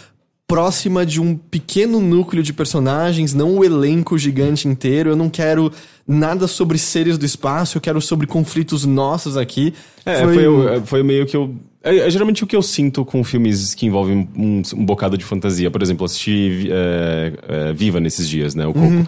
próxima 0.46 1.07
de 1.07 1.20
um 1.20 1.37
pequeno 1.37 2.00
núcleo 2.00 2.42
de 2.42 2.52
personagens, 2.52 3.33
não 3.35 3.59
o 3.59 3.64
elenco 3.64 4.18
gigante 4.18 4.68
inteiro. 4.68 5.11
Eu 5.11 5.16
não 5.16 5.30
quero 5.30 5.72
nada 6.07 6.46
sobre 6.46 6.78
seres 6.78 7.16
do 7.16 7.24
espaço, 7.24 7.78
eu 7.78 7.80
quero 7.80 8.00
sobre 8.00 8.26
conflitos 8.26 8.85
nossos 8.85 9.37
aqui. 9.37 9.74
É, 10.04 10.22
foi, 10.22 10.35
foi, 10.35 10.80
foi 10.85 11.02
meio 11.02 11.26
que 11.26 11.37
eu. 11.37 11.54
É, 11.83 11.96
é, 11.98 12.11
geralmente 12.11 12.44
o 12.44 12.46
que 12.46 12.57
eu 12.57 12.62
sinto 12.62 13.04
com 13.04 13.22
filmes 13.24 13.74
que 13.74 13.87
envolvem 13.87 14.28
um, 14.37 14.62
um 14.74 14.85
bocado 14.85 15.16
de 15.16 15.24
fantasia. 15.24 15.70
Por 15.70 15.83
exemplo, 15.83 16.04
assisti 16.04 16.68
é, 16.70 17.33
é, 17.48 17.72
Viva 17.72 18.00
nesses 18.00 18.28
dias, 18.28 18.54
né? 18.54 18.66
O 18.66 18.72
Coco. 18.72 18.87
Uhum. 18.87 19.07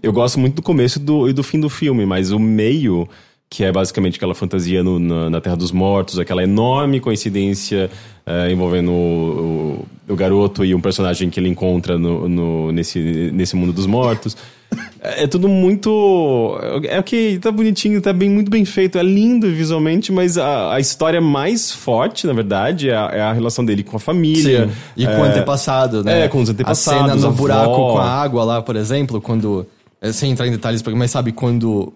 Eu 0.00 0.12
gosto 0.12 0.38
muito 0.38 0.54
do 0.54 0.62
começo 0.62 1.00
do, 1.00 1.28
e 1.28 1.32
do 1.32 1.42
fim 1.42 1.58
do 1.58 1.68
filme, 1.68 2.06
mas 2.06 2.30
o 2.30 2.38
meio 2.38 3.08
que 3.50 3.64
é 3.64 3.72
basicamente 3.72 4.16
aquela 4.16 4.34
fantasia 4.34 4.82
no, 4.82 4.98
na, 4.98 5.30
na, 5.30 5.40
Terra 5.40 5.56
dos 5.56 5.72
Mortos, 5.72 6.18
aquela 6.18 6.42
enorme 6.42 7.00
coincidência 7.00 7.90
é, 8.26 8.52
envolvendo 8.52 8.90
o, 8.90 9.86
o, 10.06 10.12
o, 10.12 10.16
garoto 10.16 10.64
e 10.64 10.74
um 10.74 10.80
personagem 10.80 11.30
que 11.30 11.40
ele 11.40 11.48
encontra 11.48 11.98
no, 11.98 12.28
no, 12.28 12.72
nesse, 12.72 13.30
nesse 13.32 13.56
mundo 13.56 13.72
dos 13.72 13.86
mortos. 13.86 14.36
É, 15.00 15.24
é 15.24 15.26
tudo 15.26 15.48
muito. 15.48 16.58
É 16.84 17.02
que 17.02 17.38
tá 17.38 17.50
bonitinho, 17.50 18.02
tá 18.02 18.12
bem, 18.12 18.28
muito 18.28 18.50
bem 18.50 18.66
feito, 18.66 18.98
é 18.98 19.02
lindo 19.02 19.46
visualmente, 19.48 20.12
mas 20.12 20.36
a, 20.36 20.74
a 20.74 20.80
história 20.80 21.20
mais 21.20 21.72
forte, 21.72 22.26
na 22.26 22.34
verdade, 22.34 22.90
é 22.90 22.96
a, 22.96 23.10
é 23.14 23.20
a 23.22 23.32
relação 23.32 23.64
dele 23.64 23.82
com 23.82 23.96
a 23.96 24.00
família. 24.00 24.66
Sim. 24.66 24.72
E 24.94 25.06
com 25.06 25.22
o 25.22 25.24
é, 25.24 25.28
antepassado, 25.30 26.04
né? 26.04 26.24
É, 26.24 26.28
com 26.28 26.42
os 26.42 26.50
antepassados. 26.50 27.02
A 27.02 27.14
cena 27.14 27.28
no 27.28 27.32
buraco 27.32 27.74
com 27.74 27.98
a 27.98 28.06
água 28.06 28.44
lá, 28.44 28.60
por 28.60 28.76
exemplo, 28.76 29.22
quando. 29.22 29.66
É, 30.02 30.12
sem 30.12 30.30
entrar 30.30 30.46
em 30.46 30.52
detalhes, 30.52 30.82
mas 30.94 31.10
sabe, 31.10 31.32
quando 31.32 31.92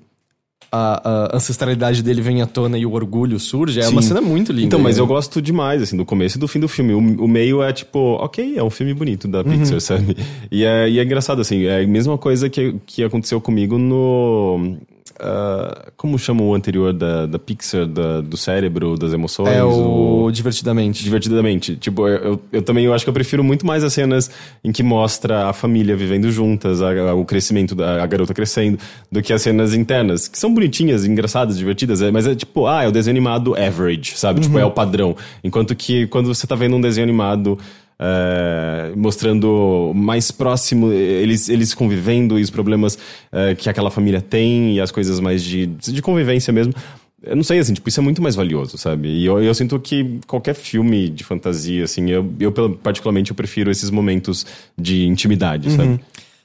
a, 0.72 1.32
a, 1.32 1.36
ancestralidade 1.36 2.02
dele 2.02 2.22
vem 2.22 2.40
à 2.40 2.46
tona 2.46 2.78
e 2.78 2.86
o 2.86 2.92
orgulho 2.92 3.38
surge, 3.38 3.78
é 3.78 3.82
Sim. 3.82 3.92
uma 3.92 4.00
cena 4.00 4.22
muito 4.22 4.50
linda. 4.52 4.66
Então, 4.66 4.80
mas 4.80 4.96
eu 4.96 5.06
gosto 5.06 5.42
demais, 5.42 5.82
assim, 5.82 5.96
do 5.96 6.04
começo 6.04 6.38
e 6.38 6.40
do 6.40 6.48
fim 6.48 6.58
do 6.58 6.68
filme. 6.68 6.94
O, 6.94 7.24
o 7.24 7.28
meio 7.28 7.62
é 7.62 7.72
tipo, 7.72 7.98
ok, 7.98 8.56
é 8.56 8.62
um 8.64 8.70
filme 8.70 8.94
bonito 8.94 9.28
da 9.28 9.44
Pixar, 9.44 9.74
uhum. 9.74 9.80
sabe? 9.80 10.16
E 10.50 10.64
é, 10.64 10.88
e 10.88 10.98
é 10.98 11.04
engraçado, 11.04 11.42
assim, 11.42 11.64
é 11.64 11.82
a 11.82 11.86
mesma 11.86 12.16
coisa 12.16 12.48
que, 12.48 12.76
que 12.86 13.04
aconteceu 13.04 13.40
comigo 13.40 13.76
no 13.76 14.78
Uh, 15.20 15.90
como 15.96 16.18
chama 16.18 16.42
o 16.42 16.54
anterior 16.54 16.92
da, 16.92 17.26
da 17.26 17.38
Pixar, 17.38 17.86
da, 17.86 18.20
do 18.20 18.36
cérebro, 18.36 18.96
das 18.96 19.12
emoções? 19.12 19.48
É 19.48 19.62
o, 19.62 20.24
o... 20.24 20.30
Divertidamente. 20.32 21.02
Divertidamente. 21.02 21.76
Tipo, 21.76 22.08
eu, 22.08 22.40
eu 22.52 22.62
também 22.62 22.84
eu 22.84 22.94
acho 22.94 23.04
que 23.04 23.08
eu 23.08 23.14
prefiro 23.14 23.42
muito 23.42 23.66
mais 23.66 23.84
as 23.84 23.92
cenas 23.92 24.30
em 24.64 24.72
que 24.72 24.82
mostra 24.82 25.48
a 25.48 25.52
família 25.52 25.96
vivendo 25.96 26.30
juntas, 26.30 26.80
a, 26.80 27.10
a, 27.10 27.14
o 27.14 27.24
crescimento 27.24 27.74
da 27.74 28.02
a 28.02 28.06
garota 28.06 28.32
crescendo, 28.32 28.78
do 29.10 29.20
que 29.22 29.32
as 29.32 29.42
cenas 29.42 29.74
internas, 29.74 30.28
que 30.28 30.38
são 30.38 30.52
bonitinhas, 30.52 31.04
engraçadas, 31.04 31.58
divertidas, 31.58 32.00
é, 32.00 32.10
mas 32.10 32.26
é 32.26 32.34
tipo, 32.34 32.66
ah, 32.66 32.84
é 32.84 32.88
o 32.88 32.92
desenho 32.92 33.12
animado 33.12 33.54
average, 33.54 34.16
sabe? 34.16 34.38
Uhum. 34.38 34.46
Tipo, 34.46 34.58
é 34.58 34.64
o 34.64 34.70
padrão. 34.70 35.16
Enquanto 35.42 35.74
que 35.74 36.06
quando 36.06 36.32
você 36.32 36.46
tá 36.46 36.54
vendo 36.54 36.76
um 36.76 36.80
desenho 36.80 37.04
animado 37.04 37.58
é, 38.02 38.92
mostrando 38.96 39.92
mais 39.94 40.32
próximo 40.32 40.90
eles, 40.92 41.48
eles 41.48 41.72
convivendo 41.72 42.36
e 42.36 42.42
os 42.42 42.50
problemas 42.50 42.98
é, 43.30 43.54
que 43.54 43.68
aquela 43.68 43.92
família 43.92 44.20
tem 44.20 44.74
e 44.74 44.80
as 44.80 44.90
coisas 44.90 45.20
mais 45.20 45.42
de, 45.42 45.66
de 45.66 46.02
convivência 46.02 46.52
mesmo. 46.52 46.74
Eu 47.22 47.36
não 47.36 47.44
sei, 47.44 47.60
assim, 47.60 47.72
tipo, 47.72 47.88
isso 47.88 48.00
é 48.00 48.02
muito 48.02 48.20
mais 48.20 48.34
valioso, 48.34 48.76
sabe? 48.76 49.08
E 49.08 49.24
eu, 49.24 49.40
eu 49.40 49.54
sinto 49.54 49.78
que 49.78 50.18
qualquer 50.26 50.54
filme 50.54 51.08
de 51.08 51.22
fantasia, 51.22 51.84
assim, 51.84 52.10
eu, 52.10 52.28
eu 52.40 52.50
particularmente 52.82 53.30
eu 53.30 53.36
prefiro 53.36 53.70
esses 53.70 53.90
momentos 53.90 54.44
de 54.76 55.06
intimidade, 55.06 55.68
uhum. 55.68 55.76
sabe? 55.76 56.00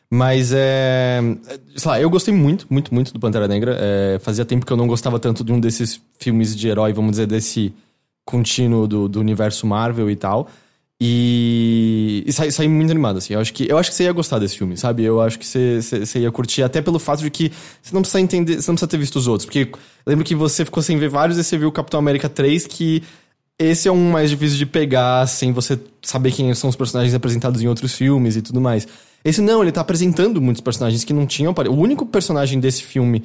Mas 0.09 0.53
é. 0.55 1.19
Sei 1.75 1.91
lá, 1.91 1.99
eu 1.99 2.09
gostei 2.09 2.33
muito, 2.33 2.67
muito, 2.69 2.93
muito 2.93 3.11
do 3.11 3.19
Pantera 3.19 3.47
Negra. 3.47 3.75
É, 3.79 4.19
fazia 4.19 4.45
tempo 4.45 4.65
que 4.65 4.71
eu 4.71 4.77
não 4.77 4.87
gostava 4.87 5.19
tanto 5.19 5.43
de 5.43 5.51
um 5.51 5.59
desses 5.59 5.99
filmes 6.19 6.55
de 6.55 6.67
herói, 6.67 6.93
vamos 6.93 7.11
dizer, 7.11 7.25
desse 7.25 7.73
contínuo 8.23 8.87
do, 8.87 9.09
do 9.09 9.19
universo 9.19 9.65
Marvel 9.65 10.11
e 10.11 10.15
tal. 10.15 10.47
E, 10.99 12.23
e 12.25 12.33
saí, 12.33 12.51
saí, 12.51 12.67
muito 12.67 12.89
animado, 12.89 13.17
assim. 13.17 13.33
Eu 13.33 13.39
acho, 13.39 13.53
que, 13.53 13.69
eu 13.69 13.77
acho 13.77 13.91
que 13.91 13.95
você 13.95 14.05
ia 14.05 14.11
gostar 14.11 14.39
desse 14.39 14.57
filme, 14.57 14.75
sabe? 14.75 15.03
Eu 15.03 15.21
acho 15.21 15.37
que 15.37 15.45
você, 15.45 15.81
você, 15.81 16.05
você, 16.05 16.19
ia 16.19 16.31
curtir, 16.31 16.63
até 16.63 16.81
pelo 16.81 16.97
fato 16.97 17.21
de 17.21 17.29
que 17.29 17.51
você 17.81 17.93
não 17.93 18.01
precisa 18.01 18.19
entender, 18.19 18.55
você 18.55 18.71
não 18.71 18.75
precisa 18.75 18.87
ter 18.87 18.97
visto 18.97 19.15
os 19.17 19.27
outros. 19.27 19.45
Porque 19.45 19.71
lembro 20.05 20.25
que 20.25 20.33
você 20.33 20.65
ficou 20.65 20.81
sem 20.81 20.97
ver 20.97 21.09
vários 21.09 21.37
e 21.37 21.43
você 21.43 21.57
viu 21.57 21.67
o 21.67 21.71
Capitão 21.71 21.99
América 21.99 22.27
3, 22.27 22.65
que 22.65 23.03
esse 23.59 23.87
é 23.87 23.91
um 23.91 24.11
mais 24.11 24.29
difícil 24.29 24.57
de 24.57 24.65
pegar 24.65 25.27
sem 25.27 25.51
você 25.51 25.79
saber 26.01 26.31
quem 26.31 26.53
são 26.55 26.69
os 26.69 26.75
personagens 26.75 27.13
apresentados 27.13 27.61
em 27.61 27.67
outros 27.67 27.93
filmes 27.93 28.35
e 28.35 28.41
tudo 28.41 28.59
mais. 28.59 28.87
Esse 29.23 29.41
não, 29.41 29.61
ele 29.61 29.71
tá 29.71 29.81
apresentando 29.81 30.41
muitos 30.41 30.61
personagens 30.61 31.03
que 31.03 31.13
não 31.13 31.25
tinham. 31.27 31.53
O 31.53 31.75
único 31.75 32.05
personagem 32.05 32.59
desse 32.59 32.81
filme 32.81 33.23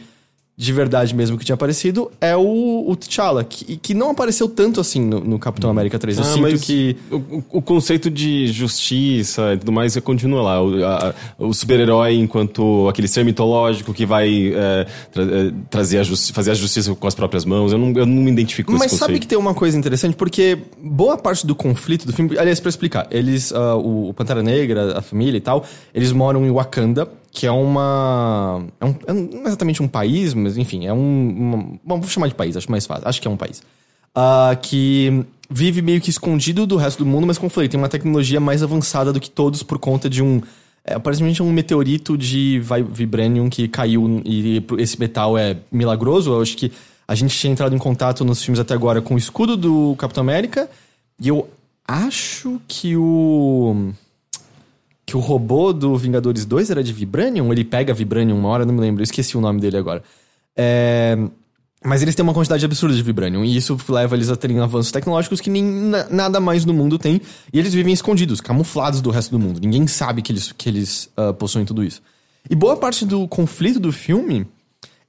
de 0.54 0.70
verdade 0.70 1.14
mesmo 1.14 1.38
que 1.38 1.44
tinha 1.44 1.54
aparecido 1.54 2.12
é 2.20 2.36
o, 2.36 2.84
o 2.86 2.94
T'Challa, 2.94 3.42
que, 3.42 3.76
que 3.78 3.94
não 3.94 4.10
apareceu 4.10 4.48
tanto 4.48 4.80
assim 4.80 5.00
no, 5.00 5.20
no 5.20 5.38
Capitão. 5.38 5.70
América 5.70 5.98
3. 5.98 6.18
Eu 6.18 6.22
ah, 6.22 6.26
sinto 6.26 6.60
que. 6.60 6.96
O, 7.10 7.58
o, 7.58 7.62
conceito 7.62 8.10
de 8.10 8.48
justiça 8.48 9.54
e 9.54 9.58
tudo 9.58 9.72
mais 9.72 9.96
continua 10.00 10.42
lá. 10.42 10.62
O, 10.62 11.48
o 11.48 11.54
super-herói, 11.54 12.14
enquanto 12.16 12.86
aquele 12.88 13.08
ser 13.08 13.24
mitológico 13.24 13.94
que 13.94 14.04
vai 14.04 14.52
é, 14.54 14.86
tra, 15.10 15.22
é, 15.22 15.52
trazer 15.70 16.00
a 16.00 16.04
fazer 16.04 16.50
a 16.50 16.54
justiça 16.54 16.94
com 16.94 17.06
as 17.06 17.14
próprias 17.14 17.46
mãos. 17.46 17.72
Eu 17.72 17.78
não, 17.78 17.88
eu 17.98 18.04
não 18.04 18.22
me 18.22 18.30
identifico 18.30 18.70
com 18.72 18.78
Mas 18.78 18.92
sabe 18.92 19.18
que 19.18 19.26
tem 19.26 19.38
uma 19.38 19.54
coisa 19.54 19.78
interessante? 19.78 20.14
Porque 20.14 20.58
boa 20.78 21.16
parte 21.16 21.46
do 21.46 21.54
conflito 21.54 22.06
do 22.06 22.12
filme. 22.12 22.38
Aliás, 22.38 22.60
pra 22.60 22.68
explicar, 22.68 23.06
eles. 23.10 23.50
Uh, 23.52 24.08
o 24.08 24.14
Pantera 24.14 24.42
Negra, 24.42 24.98
a 24.98 25.02
família 25.02 25.38
e 25.38 25.40
tal, 25.40 25.64
eles 25.94 26.12
moram 26.12 26.44
em 26.44 26.50
Wakanda 26.50 27.08
que 27.32 27.46
é 27.46 27.50
uma. 27.50 28.62
É, 28.78 28.84
um, 28.84 28.94
é 29.06 29.12
não 29.12 29.44
é 29.44 29.48
exatamente 29.48 29.82
um 29.82 29.88
país, 29.88 30.34
mas 30.34 30.58
enfim, 30.58 30.86
é 30.86 30.92
um. 30.92 31.30
Uma, 31.30 31.78
bom, 31.82 31.98
vou 31.98 32.08
chamar 32.08 32.28
de 32.28 32.34
país, 32.34 32.56
acho 32.56 32.70
mais 32.70 32.84
fácil. 32.84 33.08
Acho 33.08 33.22
que 33.22 33.26
é 33.26 33.30
um 33.30 33.38
país. 33.38 33.62
Uh, 34.14 34.54
que 34.60 35.24
vive 35.48 35.80
meio 35.80 35.98
que 35.98 36.10
escondido 36.10 36.66
do 36.66 36.76
resto 36.76 36.98
do 36.98 37.06
mundo, 37.06 37.26
mas 37.26 37.38
como 37.38 37.48
falei, 37.48 37.70
tem 37.70 37.80
uma 37.80 37.88
tecnologia 37.88 38.38
mais 38.38 38.62
avançada 38.62 39.12
do 39.14 39.18
que 39.18 39.30
todos 39.30 39.62
por 39.62 39.78
conta 39.78 40.10
de 40.10 40.22
um. 40.22 40.42
É, 40.84 40.94
aparentemente 40.94 41.42
um 41.42 41.50
meteorito 41.50 42.18
de 42.18 42.60
Vibranium 42.90 43.48
que 43.48 43.68
caiu 43.68 44.20
e 44.24 44.62
esse 44.78 45.00
metal 45.00 45.38
é 45.38 45.56
milagroso. 45.70 46.32
Eu 46.32 46.42
acho 46.42 46.56
que 46.56 46.70
a 47.08 47.14
gente 47.14 47.36
tinha 47.38 47.52
entrado 47.52 47.74
em 47.74 47.78
contato 47.78 48.24
nos 48.24 48.42
filmes 48.42 48.60
até 48.60 48.74
agora 48.74 49.00
com 49.00 49.14
o 49.14 49.18
escudo 49.18 49.56
do 49.56 49.94
Capitão 49.96 50.22
América. 50.22 50.68
E 51.20 51.28
eu 51.28 51.48
acho 51.86 52.60
que 52.68 52.96
o 52.96 53.92
que 55.04 55.16
o 55.16 55.20
robô 55.20 55.72
do 55.72 55.96
Vingadores 55.96 56.44
2 56.44 56.70
era 56.70 56.82
de 56.82 56.92
Vibranium, 56.92 57.52
ele 57.52 57.64
pega 57.64 57.92
Vibranium 57.92 58.38
uma 58.38 58.48
hora, 58.48 58.64
não 58.64 58.74
me 58.74 58.80
lembro, 58.80 59.02
eu 59.02 59.04
esqueci 59.04 59.36
o 59.36 59.40
nome 59.40 59.60
dele 59.60 59.76
agora. 59.76 60.02
É... 60.56 61.16
Mas 61.84 62.00
eles 62.00 62.14
têm 62.14 62.22
uma 62.22 62.32
quantidade 62.32 62.64
absurda 62.64 62.94
de 62.94 63.02
Vibranium, 63.02 63.44
e 63.44 63.56
isso 63.56 63.76
leva 63.88 64.14
eles 64.14 64.30
a 64.30 64.36
terem 64.36 64.60
avanços 64.60 64.92
tecnológicos 64.92 65.40
que 65.40 65.50
nem 65.50 65.64
nada 66.10 66.38
mais 66.38 66.64
no 66.64 66.72
mundo 66.72 66.96
tem, 66.96 67.20
e 67.52 67.58
eles 67.58 67.74
vivem 67.74 67.92
escondidos, 67.92 68.40
camuflados 68.40 69.00
do 69.00 69.10
resto 69.10 69.32
do 69.32 69.38
mundo. 69.38 69.60
Ninguém 69.60 69.88
sabe 69.88 70.22
que 70.22 70.30
eles, 70.30 70.52
que 70.52 70.68
eles 70.68 71.10
uh, 71.18 71.34
possuem 71.34 71.64
tudo 71.64 71.82
isso. 71.82 72.00
E 72.48 72.54
boa 72.54 72.76
parte 72.76 73.04
do 73.04 73.26
conflito 73.26 73.80
do 73.80 73.90
filme 73.92 74.46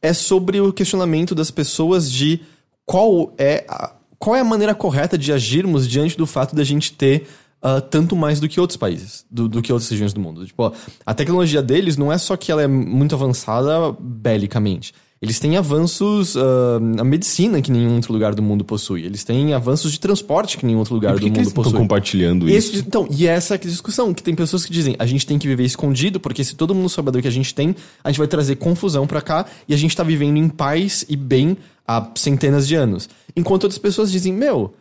é 0.01 0.13
sobre 0.13 0.59
o 0.59 0.73
questionamento 0.73 1.35
das 1.35 1.51
pessoas 1.51 2.11
de 2.11 2.41
qual 2.85 3.31
é 3.37 3.63
a, 3.67 3.91
qual 4.17 4.35
é 4.35 4.39
a 4.39 4.43
maneira 4.43 4.73
correta 4.73 5.17
de 5.17 5.31
agirmos 5.31 5.87
diante 5.87 6.17
do 6.17 6.25
fato 6.25 6.55
da 6.55 6.63
gente 6.63 6.93
ter 6.93 7.27
uh, 7.63 7.81
tanto 7.81 8.15
mais 8.15 8.39
do 8.39 8.49
que 8.49 8.59
outros 8.59 8.77
países, 8.77 9.25
do, 9.31 9.47
do, 9.47 9.61
que 9.61 9.71
outras 9.71 9.89
regiões 9.89 10.13
do 10.13 10.19
mundo. 10.19 10.45
Tipo, 10.45 10.73
a 11.05 11.13
tecnologia 11.13 11.61
deles 11.61 11.95
não 11.95 12.11
é 12.11 12.17
só 12.17 12.35
que 12.35 12.51
ela 12.51 12.61
é 12.61 12.67
muito 12.67 13.15
avançada 13.15 13.95
belicamente. 13.99 14.93
Eles 15.21 15.39
têm 15.39 15.55
avanços 15.55 16.35
uh, 16.35 16.81
na 16.81 17.05
medicina 17.05 17.61
que 17.61 17.71
nenhum 17.71 17.95
outro 17.95 18.11
lugar 18.11 18.35
do 18.35 18.43
mundo 18.43 18.65
possui. 18.65 19.05
Eles 19.05 19.23
têm 19.23 19.53
avanços 19.53 19.93
de 19.93 19.97
transporte 19.97 20.57
que 20.57 20.65
nenhum 20.65 20.79
outro 20.79 20.93
lugar 20.93 21.13
do 21.13 21.19
que 21.21 21.27
mundo 21.27 21.37
eles 21.37 21.53
possui. 21.53 21.69
Estão 21.69 21.81
compartilhando 21.81 22.49
Esse, 22.49 22.73
isso. 22.73 22.83
Então, 22.85 23.07
e 23.09 23.25
essa 23.25 23.53
é 23.53 23.55
a 23.55 23.57
discussão 23.57 24.13
que 24.13 24.21
tem 24.21 24.35
pessoas 24.35 24.65
que 24.65 24.71
dizem: 24.73 24.97
a 24.99 25.05
gente 25.05 25.25
tem 25.25 25.39
que 25.39 25.47
viver 25.47 25.63
escondido 25.63 26.19
porque 26.19 26.43
se 26.43 26.57
todo 26.57 26.75
mundo 26.75 26.89
souber 26.89 27.13
do 27.13 27.21
que 27.21 27.27
a 27.29 27.31
gente 27.31 27.55
tem, 27.55 27.73
a 28.03 28.09
gente 28.09 28.17
vai 28.17 28.27
trazer 28.27 28.57
confusão 28.57 29.07
para 29.07 29.21
cá 29.21 29.45
e 29.65 29.73
a 29.73 29.77
gente 29.77 29.95
tá 29.95 30.03
vivendo 30.03 30.35
em 30.35 30.49
paz 30.49 31.05
e 31.07 31.15
bem 31.15 31.55
há 31.87 32.05
centenas 32.15 32.67
de 32.67 32.75
anos. 32.75 33.07
Enquanto 33.33 33.63
outras 33.63 33.79
pessoas 33.79 34.11
dizem: 34.11 34.33
meu, 34.33 34.73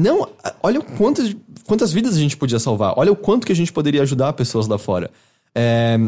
não, 0.00 0.28
olha 0.62 0.80
quantas, 0.80 1.36
quantas 1.66 1.92
vidas 1.92 2.16
a 2.16 2.18
gente 2.18 2.36
podia 2.36 2.58
salvar, 2.58 2.94
olha 2.96 3.12
o 3.12 3.16
quanto 3.16 3.46
que 3.46 3.52
a 3.52 3.56
gente 3.56 3.72
poderia 3.72 4.02
ajudar 4.02 4.32
pessoas 4.32 4.66
lá 4.66 4.78
fora. 4.78 5.10
É, 5.54 5.98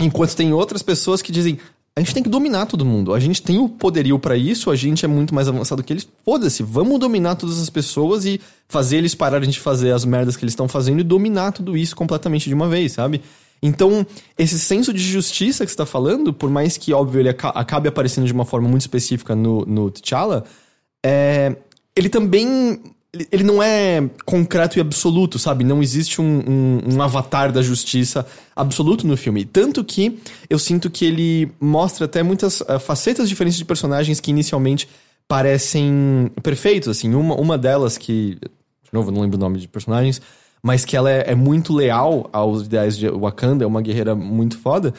enquanto 0.00 0.34
tem 0.34 0.52
outras 0.52 0.82
pessoas 0.82 1.22
que 1.22 1.30
dizem: 1.30 1.58
a 1.94 2.00
gente 2.00 2.14
tem 2.14 2.22
que 2.22 2.28
dominar 2.28 2.66
todo 2.66 2.84
mundo. 2.84 3.14
A 3.14 3.20
gente 3.20 3.42
tem 3.42 3.58
o 3.58 3.68
poderio 3.68 4.18
para 4.18 4.36
isso, 4.36 4.70
a 4.70 4.76
gente 4.76 5.04
é 5.04 5.08
muito 5.08 5.34
mais 5.34 5.48
avançado 5.48 5.82
que 5.82 5.92
eles. 5.92 6.08
Foda-se, 6.24 6.62
vamos 6.62 6.98
dominar 6.98 7.36
todas 7.36 7.60
as 7.60 7.70
pessoas 7.70 8.24
e 8.24 8.40
fazer 8.68 8.96
eles 8.96 9.14
pararem 9.14 9.48
de 9.48 9.60
fazer 9.60 9.92
as 9.92 10.04
merdas 10.04 10.36
que 10.36 10.44
eles 10.44 10.52
estão 10.52 10.68
fazendo 10.68 11.00
e 11.00 11.04
dominar 11.04 11.52
tudo 11.52 11.76
isso 11.76 11.94
completamente 11.94 12.48
de 12.48 12.54
uma 12.54 12.68
vez, 12.68 12.92
sabe? 12.92 13.22
Então, 13.60 14.06
esse 14.36 14.58
senso 14.58 14.92
de 14.92 15.00
justiça 15.00 15.64
que 15.64 15.70
você 15.70 15.76
tá 15.76 15.86
falando, 15.86 16.32
por 16.32 16.48
mais 16.48 16.76
que, 16.76 16.92
óbvio, 16.92 17.20
ele 17.20 17.28
acabe 17.28 17.88
aparecendo 17.88 18.26
de 18.26 18.32
uma 18.32 18.44
forma 18.44 18.68
muito 18.68 18.82
específica 18.82 19.34
no, 19.34 19.64
no 19.66 19.90
T'Challa, 19.90 20.44
é, 21.04 21.56
ele 21.96 22.08
também 22.08 22.80
ele 23.12 23.42
não 23.42 23.62
é 23.62 24.08
concreto 24.24 24.78
e 24.78 24.80
absoluto, 24.80 25.38
sabe? 25.38 25.64
Não 25.64 25.82
existe 25.82 26.20
um, 26.20 26.42
um, 26.46 26.94
um, 26.94 27.02
avatar 27.02 27.50
da 27.50 27.62
justiça 27.62 28.26
absoluto 28.54 29.06
no 29.06 29.16
filme. 29.16 29.44
Tanto 29.44 29.82
que 29.82 30.18
eu 30.48 30.58
sinto 30.58 30.90
que 30.90 31.06
ele 31.06 31.50
mostra 31.58 32.04
até 32.04 32.22
muitas 32.22 32.60
uh, 32.60 32.78
facetas 32.78 33.28
diferentes 33.28 33.58
de 33.58 33.64
personagens 33.64 34.20
que 34.20 34.30
inicialmente 34.30 34.88
parecem 35.26 36.30
perfeitos, 36.42 36.88
assim. 36.88 37.14
Uma, 37.14 37.34
uma 37.34 37.56
delas 37.56 37.96
que... 37.96 38.34
De 38.34 38.92
novo, 38.92 39.10
eu 39.10 39.14
não 39.14 39.22
lembro 39.22 39.36
o 39.36 39.40
nome 39.40 39.58
de 39.58 39.68
personagens, 39.68 40.20
mas 40.62 40.84
que 40.84 40.96
ela 40.96 41.10
é, 41.10 41.32
é 41.32 41.34
muito 41.34 41.74
leal 41.74 42.28
aos 42.32 42.66
ideais 42.66 42.96
de 42.96 43.08
Wakanda, 43.08 43.64
é 43.64 43.66
uma 43.66 43.82
guerreira 43.82 44.14
muito 44.14 44.58
foda 44.58 44.92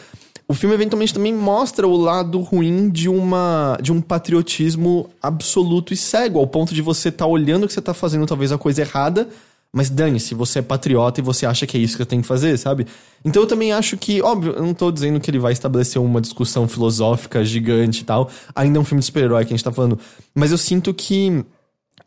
o 0.49 0.53
filme 0.55 0.73
eventualmente 0.73 1.13
também 1.13 1.31
mostra 1.31 1.87
o 1.87 1.95
lado 1.95 2.39
ruim 2.39 2.89
de 2.89 3.07
uma 3.07 3.77
de 3.79 3.91
um 3.91 4.01
patriotismo 4.01 5.07
absoluto 5.21 5.93
e 5.93 5.97
cego, 5.97 6.39
ao 6.39 6.47
ponto 6.47 6.73
de 6.73 6.81
você 6.81 7.09
estar 7.09 7.25
tá 7.25 7.29
olhando 7.29 7.67
que 7.67 7.73
você 7.73 7.81
tá 7.81 7.93
fazendo 7.93 8.25
talvez 8.25 8.51
a 8.51 8.57
coisa 8.57 8.81
errada, 8.81 9.29
mas 9.71 9.91
dane-se, 9.91 10.33
você 10.33 10.57
é 10.57 10.61
patriota 10.63 11.19
e 11.19 11.23
você 11.23 11.45
acha 11.45 11.67
que 11.67 11.77
é 11.77 11.79
isso 11.79 11.95
que 11.95 12.03
tem 12.03 12.19
que 12.19 12.25
fazer, 12.25 12.57
sabe? 12.57 12.87
Então 13.23 13.43
eu 13.43 13.47
também 13.47 13.71
acho 13.71 13.95
que, 13.95 14.23
óbvio, 14.23 14.53
eu 14.53 14.63
não 14.63 14.73
tô 14.73 14.91
dizendo 14.91 15.19
que 15.19 15.29
ele 15.29 15.37
vai 15.37 15.53
estabelecer 15.53 16.01
uma 16.01 16.19
discussão 16.19 16.67
filosófica 16.67 17.45
gigante 17.45 18.01
e 18.01 18.05
tal, 18.05 18.27
ainda 18.55 18.79
é 18.79 18.81
um 18.81 18.85
filme 18.85 19.01
de 19.01 19.05
super-herói 19.05 19.45
que 19.45 19.53
a 19.53 19.55
gente 19.55 19.63
tá 19.63 19.71
falando, 19.71 19.99
mas 20.33 20.51
eu 20.51 20.57
sinto 20.57 20.91
que 20.95 21.45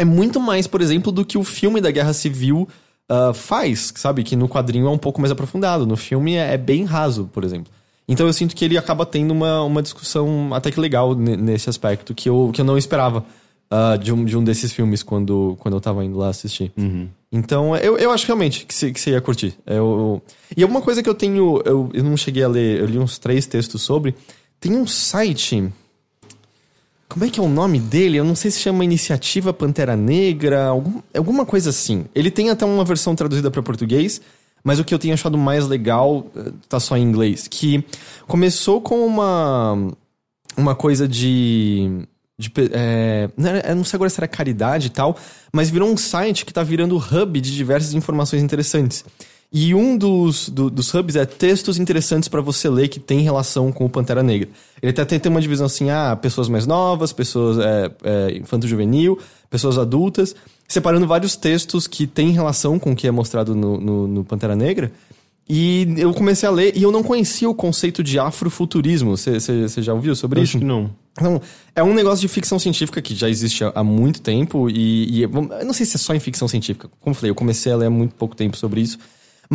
é 0.01 0.05
muito 0.05 0.41
mais, 0.41 0.67
por 0.67 0.81
exemplo, 0.81 1.13
do 1.13 1.25
que 1.25 1.39
o 1.39 1.45
filme 1.45 1.81
da 1.81 1.93
Guerra 1.93 2.13
Civil 2.13 2.69
uh, 3.09 3.33
faz, 3.33 3.93
sabe? 3.95 4.25
Que 4.25 4.35
no 4.35 4.49
quadrinho 4.49 4.89
é 4.89 4.91
um 4.91 4.99
pouco 4.99 5.21
mais 5.21 5.31
aprofundado, 5.31 5.87
no 5.87 5.97
filme 5.97 6.35
é, 6.35 6.55
é 6.55 6.59
bem 6.59 6.85
raso, 6.85 7.31
por 7.33 7.45
exemplo. 7.45 7.73
Então 8.13 8.27
eu 8.27 8.33
sinto 8.35 8.55
que 8.55 8.63
ele 8.63 8.77
acaba 8.77 9.07
tendo 9.07 9.31
uma, 9.31 9.63
uma 9.65 9.81
discussão 9.81 10.53
até 10.53 10.71
que 10.71 10.79
legal 10.79 11.15
nesse 11.15 11.71
aspecto, 11.71 12.15
que 12.15 12.29
eu, 12.29 12.51
que 12.53 12.61
eu 12.61 12.65
não 12.65 12.77
esperava 12.77 13.25
uh, 13.73 13.97
de, 13.97 14.13
um, 14.13 14.23
de 14.23 14.37
um 14.37 14.45
desses 14.45 14.71
filmes 14.71 15.03
quando, 15.03 15.57
quando 15.59 15.75
eu 15.75 15.81
tava 15.81 16.05
indo 16.05 16.19
lá 16.19 16.29
assistir. 16.29 16.71
Uhum. 16.77 17.09
Então 17.33 17.75
eu, 17.75 17.97
eu 17.97 18.11
acho 18.11 18.27
realmente 18.27 18.67
que 18.67 18.75
você, 18.75 18.93
que 18.93 19.11
ia 19.11 19.21
curtir. 19.23 19.57
Eu, 19.67 20.21
e 20.55 20.63
alguma 20.63 20.83
coisa 20.83 21.03
que 21.03 21.09
eu 21.09 21.15
tenho. 21.15 21.63
Eu, 21.65 21.89
eu 21.95 22.05
não 22.05 22.15
cheguei 22.15 22.43
a 22.43 22.49
ler, 22.49 22.81
eu 22.81 22.87
li 22.87 22.99
uns 22.99 23.19
três 23.19 23.47
textos 23.47 23.81
sobre. 23.81 24.15
Tem 24.61 24.77
um 24.77 24.87
site. 24.87 25.73
Como 27.09 27.25
é 27.25 27.31
que 27.31 27.41
é 27.41 27.43
o 27.43 27.49
nome 27.49 27.79
dele? 27.79 28.19
Eu 28.19 28.25
não 28.25 28.35
sei 28.35 28.51
se 28.51 28.61
chama 28.61 28.85
Iniciativa 28.85 29.55
Pantera 29.55 29.97
Negra, 29.97 30.67
algum, 30.67 31.01
alguma 31.17 31.47
coisa 31.47 31.71
assim. 31.71 32.05
Ele 32.15 32.31
tem 32.31 32.51
até 32.51 32.67
uma 32.67 32.85
versão 32.85 33.15
traduzida 33.15 33.51
para 33.51 33.63
português. 33.63 34.21
Mas 34.65 34.79
o 34.79 34.85
que 34.85 34.95
eu 34.95 34.99
tenho 34.99 35.15
achado 35.15 35.37
mais 35.37 35.67
legal 35.67 36.27
eh, 36.37 36.53
tá 36.69 36.79
só 36.79 36.97
em 36.97 37.03
inglês. 37.03 37.49
Que 37.49 37.85
começou 38.27 38.81
com 38.81 39.05
uma. 39.07 39.93
Uma 40.57 40.75
coisa 40.75 41.09
de. 41.09 42.07
de 42.39 42.53
é, 42.73 43.31
não 43.75 43.85
sei 43.85 43.97
agora 43.97 44.11
se 44.11 44.21
era 44.21 44.29
caridade 44.29 44.89
e 44.89 44.91
tal, 44.91 45.17
mas 45.53 45.71
virou 45.71 45.89
um 45.89 45.97
site 45.97 46.45
que 46.45 46.53
tá 46.53 46.63
virando 46.63 46.97
hub 46.97 47.41
de 47.41 47.55
diversas 47.55 47.95
informações 47.95 48.43
interessantes. 48.43 49.05
E 49.55 49.75
um 49.75 49.99
dos, 49.99 50.49
do, 50.49 50.71
dos 50.71 50.95
hubs 50.95 51.15
é 51.15 51.27
textos 51.27 51.79
interessantes 51.79 52.27
para 52.27 52.41
você 52.41 52.71
ler 52.71 52.89
que 52.89 52.99
tem 52.99 53.21
relação 53.21 53.71
com 53.71 53.85
o 53.85 53.89
Pantera 53.89 54.23
Negra. 54.23 54.49
Ele 54.81 54.99
até 54.99 55.19
tem 55.19 55.31
uma 55.31 55.43
divisão 55.43 55.67
assim, 55.67 55.91
ah, 55.91 56.17
pessoas 56.17 56.49
mais 56.49 56.67
novas, 56.67 57.13
pessoas 57.13 57.59
é, 57.59 57.91
é, 58.03 58.39
infanto-juvenil, 58.39 59.19
pessoas 59.53 59.77
adultas 59.77 60.35
separando 60.67 61.07
vários 61.07 61.37
textos 61.37 61.87
que 61.87 62.07
têm 62.07 62.31
relação 62.31 62.79
com 62.79 62.93
o 62.93 62.97
que 62.97 63.07
é 63.07 63.11
mostrado 63.11 63.55
no, 63.55 63.79
no, 63.79 64.09
no 64.09 64.25
Pantera 64.25 64.57
Negra. 64.57 64.91
E 65.47 65.87
eu 65.99 66.15
comecei 66.15 66.49
a 66.49 66.53
ler 66.53 66.75
e 66.75 66.83
eu 66.83 66.91
não 66.91 67.03
conhecia 67.03 67.51
o 67.51 67.55
conceito 67.55 68.03
de 68.03 68.19
afrofuturismo. 68.19 69.15
Você 69.15 69.39
já 69.83 69.93
ouviu 69.93 70.17
sobre 70.17 70.41
Acho 70.41 70.53
isso? 70.53 70.59
que 70.61 70.65
não. 70.65 70.91
Então, 71.13 71.43
é 71.77 71.83
um 71.83 71.93
negócio 71.93 72.23
de 72.23 72.29
ficção 72.29 72.59
científica 72.59 73.03
que 73.03 73.15
já 73.15 73.29
existe 73.29 73.63
há, 73.63 73.73
há 73.75 73.85
muito 73.85 74.23
tempo 74.23 74.71
e, 74.71 75.19
e, 75.19 75.23
eu 75.23 75.29
não 75.29 75.75
sei 75.75 75.85
se 75.85 75.97
é 75.97 75.99
só 75.99 76.15
em 76.15 76.21
ficção 76.21 76.49
científica. 76.49 76.89
Como 77.01 77.13
eu 77.13 77.15
falei, 77.15 77.31
eu 77.31 77.35
comecei 77.35 77.71
a 77.71 77.77
ler 77.77 77.87
há 77.87 77.91
muito 77.91 78.15
pouco 78.15 78.35
tempo 78.35 78.57
sobre 78.57 78.81
isso. 78.81 78.99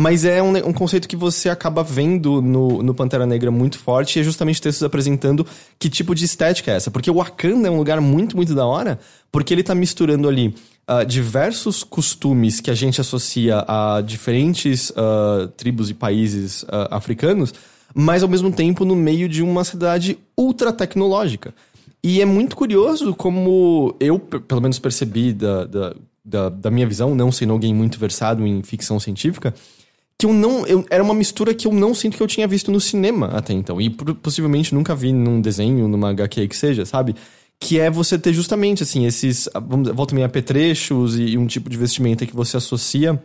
Mas 0.00 0.24
é 0.24 0.40
um, 0.40 0.56
um 0.58 0.72
conceito 0.72 1.08
que 1.08 1.16
você 1.16 1.48
acaba 1.48 1.82
vendo 1.82 2.40
no, 2.40 2.84
no 2.84 2.94
Pantera 2.94 3.26
Negra 3.26 3.50
muito 3.50 3.80
forte 3.80 4.16
e 4.16 4.20
é 4.20 4.22
justamente 4.22 4.62
textos 4.62 4.84
apresentando 4.84 5.44
que 5.76 5.90
tipo 5.90 6.14
de 6.14 6.24
estética 6.24 6.70
é 6.70 6.76
essa. 6.76 6.88
Porque 6.88 7.10
o 7.10 7.14
Wakanda 7.14 7.66
é 7.66 7.70
um 7.72 7.78
lugar 7.78 8.00
muito, 8.00 8.36
muito 8.36 8.54
da 8.54 8.64
hora, 8.64 9.00
porque 9.32 9.52
ele 9.52 9.64
tá 9.64 9.74
misturando 9.74 10.28
ali 10.28 10.54
uh, 10.88 11.04
diversos 11.04 11.82
costumes 11.82 12.60
que 12.60 12.70
a 12.70 12.76
gente 12.76 13.00
associa 13.00 13.64
a 13.66 14.00
diferentes 14.00 14.90
uh, 14.90 15.48
tribos 15.56 15.90
e 15.90 15.94
países 15.94 16.62
uh, 16.62 16.86
africanos, 16.92 17.52
mas 17.92 18.22
ao 18.22 18.28
mesmo 18.28 18.52
tempo 18.52 18.84
no 18.84 18.94
meio 18.94 19.28
de 19.28 19.42
uma 19.42 19.64
cidade 19.64 20.16
ultra 20.36 20.72
tecnológica. 20.72 21.52
E 22.04 22.20
é 22.20 22.24
muito 22.24 22.54
curioso 22.54 23.16
como 23.16 23.96
eu, 23.98 24.20
pelo 24.20 24.60
menos, 24.60 24.78
percebi 24.78 25.32
da, 25.32 25.64
da, 25.64 25.94
da, 26.24 26.48
da 26.50 26.70
minha 26.70 26.86
visão, 26.86 27.16
não 27.16 27.32
sendo 27.32 27.52
alguém 27.52 27.74
muito 27.74 27.98
versado 27.98 28.46
em 28.46 28.62
ficção 28.62 29.00
científica, 29.00 29.52
que 30.18 30.26
eu 30.26 30.32
não. 30.32 30.66
Eu, 30.66 30.84
era 30.90 31.02
uma 31.02 31.14
mistura 31.14 31.54
que 31.54 31.66
eu 31.66 31.72
não 31.72 31.94
sinto 31.94 32.16
que 32.16 32.22
eu 32.22 32.26
tinha 32.26 32.48
visto 32.48 32.72
no 32.72 32.80
cinema 32.80 33.28
até 33.28 33.52
então. 33.52 33.80
E 33.80 33.88
possivelmente 33.88 34.74
nunca 34.74 34.94
vi 34.94 35.12
num 35.12 35.40
desenho, 35.40 35.86
numa 35.86 36.10
HQ 36.10 36.48
que 36.48 36.56
seja, 36.56 36.84
sabe? 36.84 37.14
Que 37.60 37.78
é 37.78 37.88
você 37.88 38.18
ter 38.18 38.32
justamente, 38.32 38.82
assim, 38.82 39.06
esses. 39.06 39.48
Vamos, 39.54 39.88
volta 39.90 40.14
meio 40.14 40.26
apetrechos 40.26 41.16
e, 41.16 41.22
e 41.22 41.38
um 41.38 41.46
tipo 41.46 41.70
de 41.70 41.76
vestimenta 41.76 42.26
que 42.26 42.34
você 42.34 42.56
associa 42.56 43.22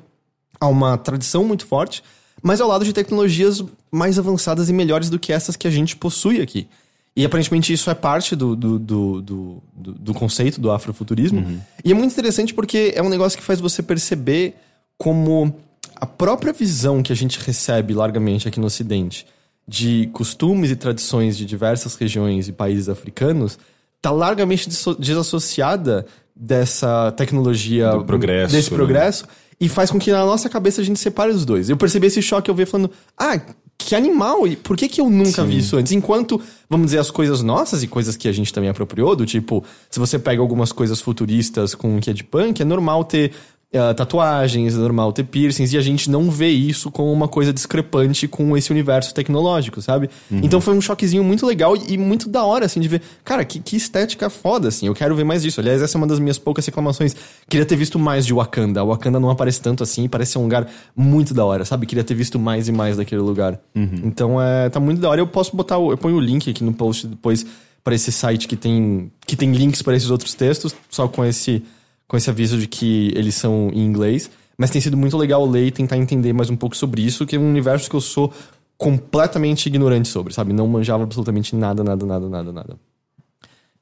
a 0.60 0.68
uma 0.68 0.96
tradição 0.96 1.44
muito 1.44 1.66
forte, 1.66 2.04
mas 2.42 2.62
ao 2.62 2.70
lado 2.70 2.86
de 2.86 2.94
tecnologias 2.94 3.64
mais 3.92 4.20
avançadas 4.20 4.70
e 4.70 4.74
melhores 4.74 5.10
do 5.10 5.18
que 5.18 5.34
essas 5.34 5.56
que 5.56 5.68
a 5.68 5.72
gente 5.72 5.96
possui 5.96 6.42
aqui. 6.42 6.68
E 7.16 7.26
aparentemente 7.26 7.74
isso 7.74 7.90
é 7.90 7.94
parte 7.94 8.36
do, 8.36 8.56
do, 8.56 8.80
do, 8.80 9.22
do, 9.22 9.64
do 9.76 10.14
conceito 10.14 10.60
do 10.60 10.72
afrofuturismo. 10.72 11.42
Uhum. 11.42 11.60
E 11.84 11.92
é 11.92 11.94
muito 11.94 12.12
interessante 12.12 12.54
porque 12.54 12.92
é 12.96 13.04
um 13.04 13.10
negócio 13.10 13.38
que 13.38 13.44
faz 13.44 13.60
você 13.60 13.84
perceber 13.84 14.56
como 14.98 15.56
a 15.96 16.06
própria 16.06 16.54
visão 16.54 17.02
que 17.02 17.12
a 17.12 17.16
gente 17.16 17.40
recebe 17.40 17.94
largamente 17.94 18.48
aqui 18.48 18.60
no 18.60 18.68
Ocidente 18.68 19.26
de 19.68 20.10
costumes 20.12 20.72
e 20.72 20.76
tradições 20.76 21.38
de 21.38 21.46
diversas 21.46 21.96
regiões 21.96 22.48
e 22.48 22.52
países 22.52 22.90
africanos 22.90 23.58
está 23.98 24.12
largamente 24.12 24.70
desassociada 25.00 26.06
dessa 26.36 27.12
tecnologia 27.14 27.92
Do 27.92 28.04
progresso, 28.04 28.54
desse 28.54 28.72
né? 28.72 28.76
progresso 28.76 29.26
e 29.60 29.70
faz 29.70 29.90
com 29.90 30.00
que 30.00 30.12
na 30.12 30.26
nossa 30.26 30.50
cabeça 30.50 30.82
a 30.82 30.84
gente 30.84 31.00
separe 31.00 31.32
os 31.32 31.46
dois. 31.46 31.70
Eu 31.70 31.78
percebi 31.78 32.08
esse 32.08 32.22
choque 32.22 32.50
eu 32.50 32.56
vi 32.56 32.66
falando: 32.66 32.92
"Ah, 33.18 33.40
que 33.78 33.96
animal! 33.96 34.48
E 34.48 34.56
por 34.56 34.78
que, 34.78 34.88
que 34.88 35.02
eu 35.02 35.10
nunca 35.10 35.44
Sim. 35.44 35.48
vi 35.48 35.58
isso 35.60 35.78
antes? 35.78 35.92
Enquanto, 35.92 36.42
vamos 36.70 36.88
dizer, 36.88 37.00
as 37.00 37.12
coisas 37.12 37.42
nossas 37.42 37.84
e 37.84 37.88
coisas 37.88 38.16
que 38.16 38.28
a 38.28 38.32
gente 38.32 38.54
também 38.54 38.70
apropriou, 38.70 39.16
do 39.16 39.26
tipo, 39.26 39.64
se 39.90 40.00
você 40.00 40.18
pega 40.18 40.42
algumas 40.42 40.72
coisas 40.72 41.02
futuristas 41.02 41.76
com 41.76 41.98
o 41.98 42.00
que 42.00 42.10
é 42.10 42.14
de 42.14 42.24
punk, 42.24 42.62
é 42.62 42.66
normal 42.66 43.04
ter 43.04 43.32
uh, 43.74 43.94
tatuagens, 43.94 44.76
é 44.76 44.78
normal 44.78 45.12
ter 45.12 45.24
piercings, 45.24 45.74
e 45.74 45.78
a 45.78 45.82
gente 45.82 46.10
não 46.10 46.30
vê 46.30 46.50
isso 46.50 46.92
como 46.92 47.12
uma 47.12 47.28
coisa 47.28 47.52
discrepante 47.52 48.28
com 48.28 48.56
esse 48.56 48.72
universo 48.72 49.14
tecnológico, 49.14 49.82
sabe? 49.82 50.10
Uhum. 50.30 50.42
Então 50.44 50.62
foi 50.62 50.76
um 50.76 50.82
choquezinho 50.82 51.24
muito 51.24 51.46
legal 51.46 51.76
e, 51.76 51.94
e, 51.94 51.98
muito 51.98 52.30
da 52.30 52.44
hora, 52.44 52.66
assim, 52.66 52.80
de 52.80 52.88
ver, 52.88 53.02
cara, 53.24 53.44
que, 53.44 53.60
que 53.60 53.76
estética 53.76 54.30
foda, 54.30 54.68
assim, 54.68 54.88
eu 54.88 54.94
quero 54.94 55.16
ver 55.16 55.24
mais 55.24 55.42
disso. 55.42 55.60
Aliás, 55.60 55.82
essa 55.82 55.98
é 55.98 56.00
uma 56.00 56.08
das 56.08 56.20
minhas 56.20 56.38
poucas 56.38 56.66
reclamações. 56.66 57.16
Queria 57.50 57.66
ter 57.66 57.76
visto 57.76 57.98
mais 57.98 58.26
de 58.26 58.34
Wakanda. 58.34 58.84
Wakanda 58.84 59.20
não 59.20 59.30
aparece 59.30 59.62
tanto 59.62 59.84
assim, 59.84 60.08
parece 60.08 60.38
um 60.38 60.44
lugar 60.44 60.68
muito 60.96 61.34
da 61.34 61.44
hora, 61.44 61.66
sabe? 61.66 61.86
Queria 61.86 62.04
ter 62.04 62.14
visto 62.14 62.38
mais 62.38 62.68
e 62.68 62.72
mais 62.72 62.98
daquele 62.98 63.22
lugar. 63.22 63.60
Uhum. 63.76 64.02
Então, 64.04 64.42
é, 64.42 64.70
tá 64.70 64.80
muito 64.80 65.02
da 65.02 65.10
hora. 65.10 65.20
Eu 65.20 65.28
posso 65.28 65.56
botar, 65.56 65.78
o, 65.78 65.92
eu 65.92 65.98
ponho 65.98 66.18
o 66.18 66.22
link 66.22 66.50
aqui 66.50 66.64
no 66.64 66.74
post 66.74 67.08
depois 67.08 67.46
para 67.84 67.96
esse 67.96 68.12
site 68.12 68.48
que 68.48 68.56
tem, 68.56 69.12
que 69.26 69.36
tem 69.36 69.52
links 69.52 69.82
para 69.82 69.96
esses 69.96 70.10
outros 70.10 70.34
textos, 70.34 70.74
só 70.90 71.08
com 71.08 71.26
esse, 71.26 71.64
com 72.08 72.18
esse 72.18 72.30
aviso 72.30 72.58
de 72.58 72.68
que 72.68 73.12
eles 73.16 73.36
são 73.36 73.70
em 73.74 73.84
inglês. 73.84 74.30
Mas 74.58 74.70
tem 74.70 74.80
sido 74.80 74.96
muito 74.96 75.18
legal 75.18 75.46
ler 75.46 75.68
e 75.68 75.72
tentar 75.72 75.98
entender 75.98 76.32
mais 76.32 76.50
um 76.50 76.56
pouco 76.56 76.78
sobre 76.78 77.02
isso, 77.02 77.26
que 77.26 77.36
é 77.36 77.40
um 77.40 77.50
universo 77.50 77.90
que 77.90 77.96
eu 77.96 78.02
sou 78.02 78.32
completamente 78.78 79.66
ignorante 79.68 80.08
sobre, 80.08 80.34
sabe? 80.34 80.54
Não 80.54 80.68
manjava 80.68 81.04
absolutamente 81.04 81.56
nada, 81.56 81.84
nada, 81.84 82.06
nada, 82.06 82.30
nada, 82.30 82.52
nada. 82.52 82.78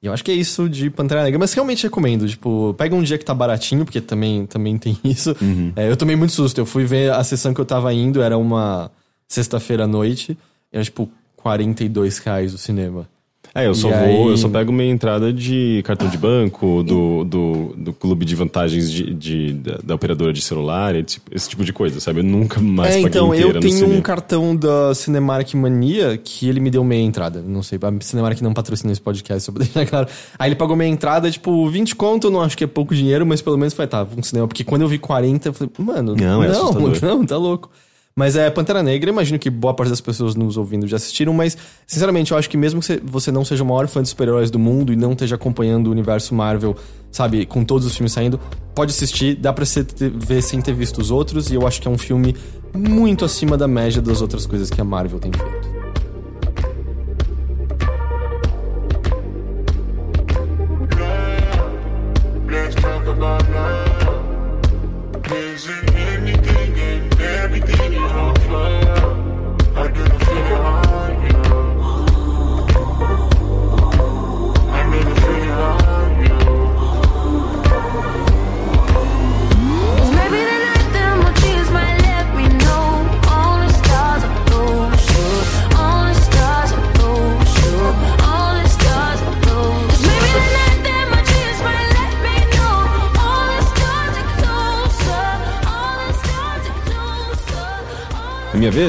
E 0.01 0.07
eu 0.07 0.13
acho 0.13 0.23
que 0.23 0.31
é 0.31 0.34
isso 0.34 0.67
de 0.67 0.89
Pantera 0.89 1.23
Negra, 1.23 1.38
mas 1.38 1.53
realmente 1.53 1.84
recomendo. 1.84 2.27
Tipo, 2.27 2.73
pega 2.75 2.95
um 2.95 3.03
dia 3.03 3.17
que 3.17 3.25
tá 3.25 3.36
baratinho, 3.36 3.86
porque 3.86 4.01
também, 4.01 4.47
também 4.47 4.77
tem 4.77 4.97
isso. 5.03 5.36
Uhum. 5.39 5.73
É, 5.75 5.89
eu 5.89 5.95
tomei 5.95 6.15
muito 6.15 6.34
susto. 6.34 6.57
Eu 6.57 6.65
fui 6.65 6.86
ver 6.86 7.12
a 7.12 7.23
sessão 7.23 7.53
que 7.53 7.62
eu 7.62 7.65
tava 7.65 7.93
indo, 7.93 8.21
era 8.21 8.38
uma 8.38 8.91
sexta-feira 9.27 9.84
à 9.84 9.88
noite. 9.88 10.36
Era 10.71 10.84
tipo 10.84 11.07
42 11.36 12.17
reais 12.17 12.53
o 12.53 12.57
cinema. 12.57 13.07
É, 13.54 13.68
eu 13.68 13.76
só 13.76 13.90
e 13.90 13.92
vou, 13.92 14.26
aí... 14.26 14.28
eu 14.30 14.38
só 14.38 14.48
pego 14.48 14.72
minha 14.72 14.90
entrada 14.90 15.34
de 15.34 15.82
cartão 15.84 16.08
de 16.08 16.18
banco, 16.18 16.84
do, 16.84 17.26
do, 17.26 17.74
do 17.76 17.94
clube 17.94 18.24
de 18.24 18.34
vantagens 18.34 18.90
de, 18.90 19.14
de 19.14 19.54
da, 19.54 19.78
da, 19.84 19.96
operadora 19.96 20.32
de 20.32 20.42
celular, 20.42 20.96
esse, 20.96 21.20
esse, 21.30 21.50
tipo 21.50 21.66
de 21.66 21.74
coisa, 21.74 22.00
sabe? 22.00 22.22
Eu 22.22 22.24
nunca 22.24 22.62
mais 22.62 22.96
é, 22.96 23.00
então, 23.02 23.36
eu 23.36 23.60
tenho 23.60 23.90
um 23.90 24.02
cartão 24.02 24.56
da 24.56 24.96
Cinemark 24.96 25.54
Mania 25.54 26.18
que 26.18 26.48
ele 26.48 26.62
me 26.62 26.70
deu 26.70 26.82
meia 26.84 27.04
entrada. 27.04 27.44
Não 27.46 27.62
sei, 27.62 27.78
a 27.82 28.02
Cinemark 28.02 28.40
não 28.42 28.54
patrocina 28.54 28.92
esse 28.94 29.02
podcast, 29.02 29.44
só 29.44 29.52
pra 29.52 29.64
deixar 29.66 29.86
claro. 29.86 30.08
Aí 30.40 30.48
ele 30.48 30.56
pagou 30.56 30.76
meia 30.76 30.90
entrada, 30.90 31.30
tipo, 31.30 31.68
20 31.70 31.96
conto, 31.98 32.28
eu 32.28 32.32
não 32.32 32.42
acho 32.42 32.58
que 32.58 32.64
é 32.64 32.68
pouco 32.68 32.96
dinheiro, 32.96 33.26
mas 33.26 33.42
pelo 33.42 33.58
menos 33.58 33.74
foi, 33.74 33.86
tá, 33.86 34.08
um 34.18 34.24
cinema. 34.24 34.48
Porque 34.48 34.64
quando 34.64 34.84
eu 34.84 34.88
vi 34.88 34.98
40, 34.98 35.50
eu 35.50 35.54
falei, 35.54 35.74
mano, 35.78 36.16
não, 36.16 36.42
é 36.42 36.48
não, 36.48 36.72
não, 37.02 37.26
tá 37.26 37.36
louco. 37.36 37.70
Mas 38.15 38.36
é 38.36 38.50
Pantera 38.50 38.84
Negra, 38.84 39.10
imagino 39.10 39.39
que 39.39 39.50
boa 39.50 39.74
parte 39.74 39.89
das 39.89 40.02
pessoas 40.02 40.36
nos 40.36 40.58
ouvindo 40.58 40.86
já 40.86 40.97
assistiram, 40.97 41.34
mas 41.34 41.58
sinceramente 41.88 42.32
eu 42.32 42.38
acho 42.38 42.50
que 42.50 42.58
mesmo 42.58 42.82
que 42.82 43.02
você 43.04 43.32
não 43.32 43.45
seja 43.45 43.63
o 43.63 43.65
maior 43.65 43.88
fã 43.88 44.02
de 44.02 44.10
super-heróis 44.10 44.52
do 44.52 44.60
mundo 44.60 44.91
e 44.91 44.95
não 44.95 45.13
esteja 45.13 45.36
acompanhando 45.36 45.88
o 45.88 45.91
universo 45.91 46.36
Marvel, 46.36 46.76
sabe, 47.10 47.45
com 47.45 47.63
todos 47.63 47.88
os 47.88 47.95
filmes 47.95 48.12
saindo, 48.12 48.39
pode 48.76 48.91
assistir, 48.91 49.36
dá 49.36 49.54
pra 49.54 49.65
você 49.65 49.86
ver 50.15 50.41
sem 50.41 50.62
ter 50.62 50.74
visto 50.74 51.00
os 51.00 51.10
outros, 51.10 51.50
e 51.50 51.56
eu 51.56 51.65
acho 51.65 51.82
que 51.82 51.88
é 51.88 51.91
um 51.91 51.97
filme 51.97 52.36
muito 52.76 53.24
acima 53.24 53.58
da 53.58 53.67
média 53.67 54.02
das 54.02 54.21
outras 54.21 54.45
coisas 54.45 54.69
que 54.69 54.82
a 54.82 54.84
Marvel 54.84 55.19
tem 55.19 55.32
feito. 55.32 55.70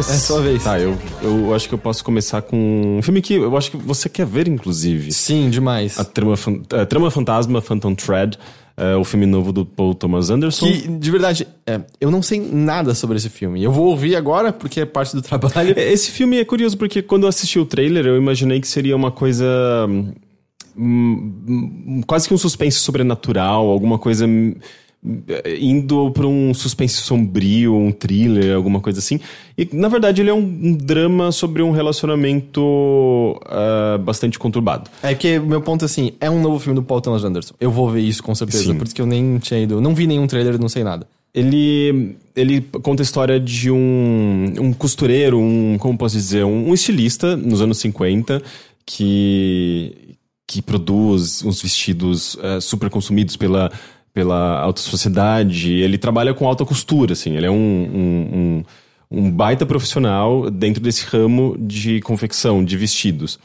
Vez? 0.02 0.22
É 0.22 0.26
sua 0.26 0.40
vez. 0.40 0.64
Tá, 0.64 0.78
eu, 0.78 0.98
eu 1.22 1.54
acho 1.54 1.68
que 1.68 1.74
eu 1.74 1.78
posso 1.78 2.04
começar 2.04 2.42
com 2.42 2.98
um 2.98 3.02
filme 3.02 3.22
que 3.22 3.34
eu 3.34 3.56
acho 3.56 3.70
que 3.70 3.76
você 3.76 4.08
quer 4.08 4.26
ver, 4.26 4.48
inclusive. 4.48 5.12
Sim, 5.12 5.50
demais. 5.50 5.98
A 5.98 6.04
Trama, 6.04 6.34
a 6.70 6.86
Trama 6.86 7.10
Fantasma, 7.10 7.60
Phantom 7.60 7.94
Thread. 7.94 8.38
É, 8.76 8.96
o 8.96 9.04
filme 9.04 9.26
novo 9.26 9.52
do 9.52 9.66
Paul 9.66 9.94
Thomas 9.94 10.30
Anderson. 10.30 10.66
Que, 10.66 10.88
de 10.88 11.10
verdade, 11.10 11.46
é, 11.66 11.80
eu 12.00 12.10
não 12.10 12.22
sei 12.22 12.40
nada 12.40 12.94
sobre 12.94 13.18
esse 13.18 13.28
filme. 13.28 13.62
Eu 13.62 13.70
vou 13.70 13.86
ouvir 13.86 14.16
agora 14.16 14.52
porque 14.52 14.80
é 14.80 14.86
parte 14.86 15.14
do 15.14 15.20
trabalho. 15.20 15.74
É, 15.76 15.92
esse 15.92 16.10
filme 16.10 16.38
é 16.38 16.44
curioso 16.44 16.76
porque 16.78 17.02
quando 17.02 17.24
eu 17.24 17.28
assisti 17.28 17.58
o 17.58 17.66
trailer, 17.66 18.06
eu 18.06 18.16
imaginei 18.16 18.60
que 18.60 18.68
seria 18.68 18.96
uma 18.96 19.10
coisa. 19.10 19.46
Hum, 19.88 21.34
hum, 21.46 22.00
quase 22.06 22.26
que 22.26 22.32
um 22.32 22.38
suspense 22.38 22.78
sobrenatural, 22.78 23.68
alguma 23.68 23.98
coisa 23.98 24.26
indo 25.60 26.10
para 26.12 26.26
um 26.26 26.54
suspense 26.54 26.94
sombrio, 26.94 27.74
um 27.74 27.90
thriller, 27.90 28.54
alguma 28.54 28.80
coisa 28.80 29.00
assim. 29.00 29.18
E 29.58 29.68
na 29.72 29.88
verdade 29.88 30.22
ele 30.22 30.30
é 30.30 30.34
um, 30.34 30.38
um 30.38 30.74
drama 30.74 31.32
sobre 31.32 31.60
um 31.60 31.72
relacionamento 31.72 32.60
uh, 32.62 33.98
bastante 33.98 34.38
conturbado. 34.38 34.88
É 35.02 35.14
que 35.14 35.40
meu 35.40 35.60
ponto 35.60 35.82
é 35.82 35.86
assim, 35.86 36.12
é 36.20 36.30
um 36.30 36.40
novo 36.40 36.60
filme 36.60 36.76
do 36.76 36.84
Paul 36.84 37.00
Thomas 37.00 37.24
Anderson. 37.24 37.54
Eu 37.60 37.70
vou 37.70 37.90
ver 37.90 38.00
isso 38.00 38.22
com 38.22 38.34
certeza, 38.34 38.64
Sim. 38.64 38.78
por 38.78 38.86
isso 38.86 38.94
que 38.94 39.02
eu 39.02 39.06
nem 39.06 39.38
tinha 39.38 39.60
ido, 39.60 39.80
não 39.80 39.94
vi 39.94 40.06
nenhum 40.06 40.26
trailer, 40.26 40.58
não 40.60 40.68
sei 40.68 40.84
nada. 40.84 41.06
Ele, 41.34 42.16
ele 42.36 42.60
conta 42.82 43.02
a 43.02 43.04
história 43.04 43.40
de 43.40 43.70
um, 43.70 44.52
um 44.60 44.72
costureiro, 44.72 45.38
um, 45.38 45.78
como 45.78 45.98
posso 45.98 46.14
dizer, 46.14 46.44
um, 46.44 46.68
um 46.68 46.74
estilista 46.74 47.36
nos 47.36 47.60
anos 47.60 47.78
50 47.78 48.40
que 48.86 50.12
que 50.46 50.60
produz 50.60 51.42
uns 51.42 51.62
vestidos 51.62 52.34
uh, 52.34 52.60
super 52.60 52.90
consumidos 52.90 53.38
pela 53.38 53.72
pela 54.12 54.60
alta 54.60 54.80
sociedade. 54.80 55.72
Ele 55.72 55.98
trabalha 55.98 56.34
com 56.34 56.46
alta 56.46 56.64
costura, 56.64 57.12
assim. 57.12 57.36
Ele 57.36 57.46
é 57.46 57.50
um, 57.50 57.54
um, 57.54 58.64
um, 59.10 59.22
um 59.24 59.30
baita 59.30 59.64
profissional 59.64 60.50
dentro 60.50 60.82
desse 60.82 61.04
ramo 61.06 61.56
de 61.58 62.00
confecção, 62.00 62.64
de 62.64 62.76
vestidos. 62.76 63.38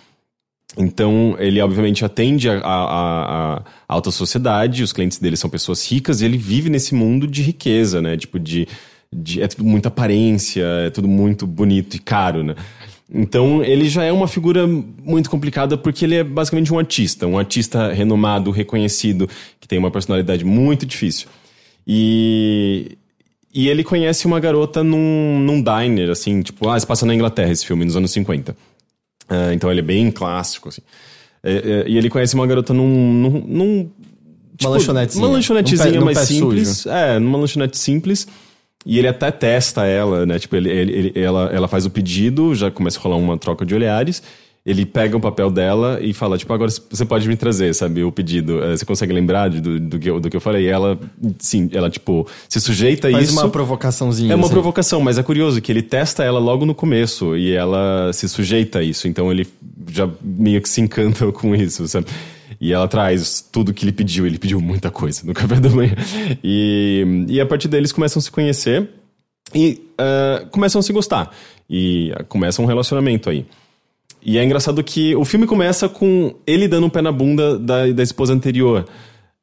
Então, 0.78 1.36
ele 1.40 1.60
obviamente 1.62 2.06
atende 2.06 2.50
a, 2.50 2.60
a, 2.60 3.56
a, 3.58 3.62
alta 3.88 4.12
sociedade, 4.12 4.84
os 4.84 4.94
clientes 4.94 5.18
dele 5.18 5.36
são 5.36 5.50
pessoas 5.50 5.90
ricas, 5.90 6.22
e 6.22 6.26
ele 6.26 6.38
vive 6.38 6.70
nesse 6.70 6.94
mundo 6.94 7.26
de 7.26 7.42
riqueza, 7.42 8.02
né? 8.02 8.16
Tipo, 8.16 8.38
de, 8.38 8.68
de. 9.12 9.42
É 9.42 9.48
tudo 9.48 9.64
muita 9.64 9.88
aparência, 9.88 10.64
é 10.86 10.90
tudo 10.90 11.08
muito 11.08 11.48
bonito 11.48 11.96
e 11.96 12.00
caro, 12.00 12.44
né? 12.44 12.56
Então, 13.14 13.64
ele 13.64 13.88
já 13.88 14.04
é 14.04 14.12
uma 14.12 14.28
figura 14.28 14.68
muito 14.68 15.30
complicada 15.30 15.78
porque 15.78 16.04
ele 16.04 16.16
é 16.16 16.24
basicamente 16.24 16.74
um 16.74 16.78
artista, 16.78 17.26
um 17.26 17.40
artista 17.40 17.94
renomado, 17.94 18.52
reconhecido, 18.52 19.30
que 19.60 19.68
tem 19.68 19.80
uma 19.80 19.90
personalidade 19.90 20.44
muito 20.44 20.86
difícil. 20.86 21.28
E, 21.88 22.98
e 23.54 23.70
ele 23.70 23.84
conhece 23.84 24.26
uma 24.26 24.40
garota 24.42 24.84
num, 24.84 25.40
num 25.40 25.64
diner, 25.64 26.10
assim, 26.10 26.42
tipo, 26.42 26.68
ah, 26.68 26.78
se 26.78 26.86
passa 26.86 27.06
na 27.06 27.16
Inglaterra 27.16 27.52
esse 27.52 27.66
filme, 27.66 27.86
nos 27.86 27.96
anos 27.96 28.12
50. 28.12 28.52
Uh, 28.52 28.56
ah, 29.30 29.54
então 29.54 29.72
ele 29.72 29.80
é 29.80 29.84
bem 29.84 30.12
clássico, 30.12 30.68
assim. 30.68 30.82
É, 31.42 31.52
é, 31.54 31.86
e 31.88 31.98
ele 31.98 32.10
conhece 32.10 32.36
uma 32.36 32.46
garota 32.46 32.74
num. 32.74 33.14
num, 33.14 33.30
num 33.48 33.92
tipo, 34.58 34.70
uma 34.70 34.72
lanchonetezinha. 34.72 35.26
Uma 35.26 35.34
lanchonetezinha 35.34 36.02
mais 36.02 36.18
simples. 36.20 36.78
Sujo. 36.80 36.90
É, 36.90 37.20
numa 37.20 37.38
lanchonete 37.38 37.78
simples. 37.78 38.28
E 38.86 38.98
ele 38.98 39.08
até 39.08 39.32
testa 39.32 39.86
ela, 39.86 40.26
né? 40.26 40.40
Tipo, 40.40 40.56
ele, 40.56 40.70
ele, 40.70 41.12
ela, 41.16 41.50
ela 41.54 41.68
faz 41.68 41.86
o 41.86 41.90
pedido, 41.90 42.56
já 42.56 42.72
começa 42.72 43.00
a 43.00 43.02
rolar 43.02 43.18
uma 43.18 43.38
troca 43.38 43.66
de 43.66 43.76
olhares. 43.76 44.24
Ele 44.66 44.86
pega 44.86 45.16
o 45.16 45.20
papel 45.20 45.50
dela 45.50 45.98
e 46.02 46.14
fala, 46.14 46.38
tipo, 46.38 46.52
agora 46.54 46.70
você 46.70 47.06
pode 47.06 47.26
me 47.26 47.38
trazer, 47.38 47.74
sabe, 47.74 48.04
o 48.04 48.12
pedido. 48.12 48.62
Eh, 48.62 48.76
você 48.76 48.86
consegue 48.86 49.14
lembrar 49.14 49.50
do, 49.50 49.80
do, 49.80 49.98
que, 49.98 50.10
eu, 50.10 50.20
do 50.20 50.30
que 50.30 50.36
eu 50.36 50.42
falei? 50.42 50.66
E 50.66 50.68
ela, 50.68 51.00
sim, 51.40 51.70
ela, 51.72 51.90
tipo, 51.90 52.28
se 52.50 52.60
sujeita 52.60 53.08
a 53.08 53.12
Faz 53.12 53.24
isso. 53.24 53.36
Faz 53.36 53.46
uma 53.46 53.50
provocaçãozinha. 53.50 54.34
É 54.34 54.36
uma 54.36 54.44
assim. 54.44 54.54
provocação, 54.54 55.00
mas 55.00 55.18
é 55.18 55.24
curioso 55.24 55.62
que 55.62 55.72
ele 55.72 55.82
testa 55.82 56.22
ela 56.22 56.38
logo 56.38 56.66
no 56.66 56.76
começo 56.76 57.38
e 57.38 57.54
ela 57.54 58.12
se 58.12 58.28
sujeita 58.28 58.80
a 58.80 58.84
isso. 58.84 59.08
Então 59.08 59.32
ele 59.32 59.48
já 59.90 60.10
meio 60.22 60.62
que 60.62 60.68
se 60.68 60.82
encanta 60.82 61.32
com 61.32 61.56
isso, 61.56 61.88
sabe? 61.88 62.08
E 62.60 62.74
ela 62.74 62.88
traz 62.88 63.42
tudo 63.52 63.74
que 63.74 63.86
ele 63.86 63.92
pediu. 63.92 64.26
Ele 64.26 64.38
pediu 64.38 64.60
muita 64.60 64.90
coisa 64.90 65.22
no 65.26 65.34
café 65.36 65.60
da 65.60 65.70
manhã. 65.70 65.96
E, 66.44 67.26
e 67.28 67.42
a 67.42 67.46
partir 67.46 67.68
daí 67.68 67.80
eles 67.80 67.92
começam 67.92 68.20
a 68.20 68.24
se 68.24 68.32
conhecer 68.32 68.90
e 69.54 69.82
uh, 69.94 70.48
começam 70.48 70.80
a 70.80 70.84
se 70.84 70.92
gostar. 70.92 71.32
E 71.70 72.12
uh, 72.20 72.26
começa 72.26 72.62
um 72.62 72.66
relacionamento 72.66 73.30
aí. 73.30 73.46
E 74.22 74.38
é 74.38 74.44
engraçado 74.44 74.84
que 74.84 75.16
o 75.16 75.24
filme 75.24 75.46
começa 75.46 75.88
com 75.88 76.36
ele 76.46 76.68
dando 76.68 76.88
um 76.88 76.90
pé 76.90 77.02
na 77.02 77.12
bunda 77.12 77.58
da, 77.58 77.88
da 77.88 78.04
esposa 78.04 78.34
anterior. 78.34 78.86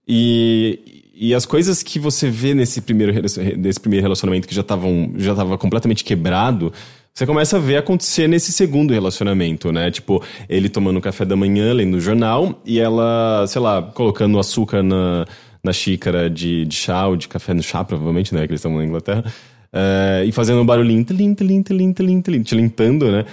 E, 0.07 1.11
e 1.15 1.33
as 1.35 1.47
coisas 1.47 1.83
que 1.83 1.99
você 1.99 2.29
vê 2.29 2.55
nesse 2.55 2.81
primeiro, 2.81 3.13
nesse 3.57 3.81
primeiro 3.81 4.03
relacionamento 4.03 4.49
que 4.49 4.55
já 4.55 4.61
estavam 4.61 5.13
já 5.17 5.31
estava 5.31 5.57
completamente 5.57 6.05
quebrado 6.05 6.73
você 7.15 7.27
começa 7.27 7.59
a 7.59 7.61
ver 7.61 7.77
acontecer 7.77 8.27
nesse 8.27 8.51
segundo 8.51 8.93
relacionamento, 8.93 9.71
né? 9.71 9.89
Tipo, 9.89 10.21
ele 10.49 10.69
tomando 10.69 11.01
café 11.01 11.25
da 11.25 11.37
manhã, 11.37 11.73
lendo 11.73 11.97
o 11.97 12.01
jornal, 12.01 12.61
e 12.65 12.81
ela, 12.81 13.47
sei 13.47 13.61
lá, 13.63 13.81
colocando 13.81 14.37
açúcar 14.37 14.83
na, 14.83 15.25
na 15.63 15.73
xícara 15.73 16.29
de, 16.29 16.65
de 16.65 16.75
chá 16.75 17.07
ou 17.07 17.15
de 17.15 17.29
café 17.29 17.55
no 17.55 17.63
chá, 17.63 17.85
provavelmente, 17.85 18.35
né? 18.35 18.41
Que 18.41 18.51
eles 18.51 18.59
estão 18.59 18.77
na 18.77 18.85
Inglaterra. 18.85 19.25
Uh, 19.73 20.25
e 20.27 20.33
fazendo 20.33 20.61
um 20.61 20.67
barulhinho, 20.67 21.05
tlim, 21.05 21.35
tlim, 21.35 21.63
tlim, 21.63 21.93
tlim, 21.93 22.21
tlim, 22.21 22.43
te 22.43 22.55
limpando, 22.57 23.13
né? 23.13 23.25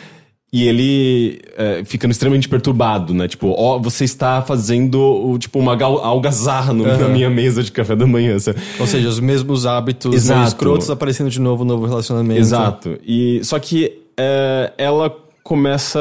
E 0.54 0.68
ele 0.68 1.39
é, 1.56 1.82
ficando 1.86 2.12
extremamente 2.12 2.49
perturbado, 2.49 3.14
né? 3.14 3.26
Tipo, 3.26 3.56
ó, 3.58 3.80
você 3.80 4.04
está 4.04 4.41
fazendo 4.41 5.38
tipo 5.39 5.58
uma 5.60 5.82
algazarra 5.82 6.74
no, 6.74 6.84
uhum. 6.84 6.97
na 6.97 7.08
minha 7.08 7.30
mesa 7.30 7.64
de 7.64 7.72
café 7.72 7.95
da 7.95 8.06
manhã. 8.06 8.38
Sabe? 8.38 8.60
Ou 8.78 8.86
seja, 8.86 9.08
os 9.08 9.22
mesmos 9.22 9.66
hábitos 9.66 10.14
Exato. 10.14 10.49
escrotos 10.49 10.89
aparecendo 10.89 11.30
de 11.30 11.39
novo 11.39 11.64
no 11.64 11.76
novo 11.76 11.86
relacionamento. 11.86 12.41
Exato. 12.41 12.99
E, 13.08 13.39
só 13.45 13.58
que 13.60 14.02
é, 14.18 14.74
ela 14.78 15.16
começa 15.44 16.00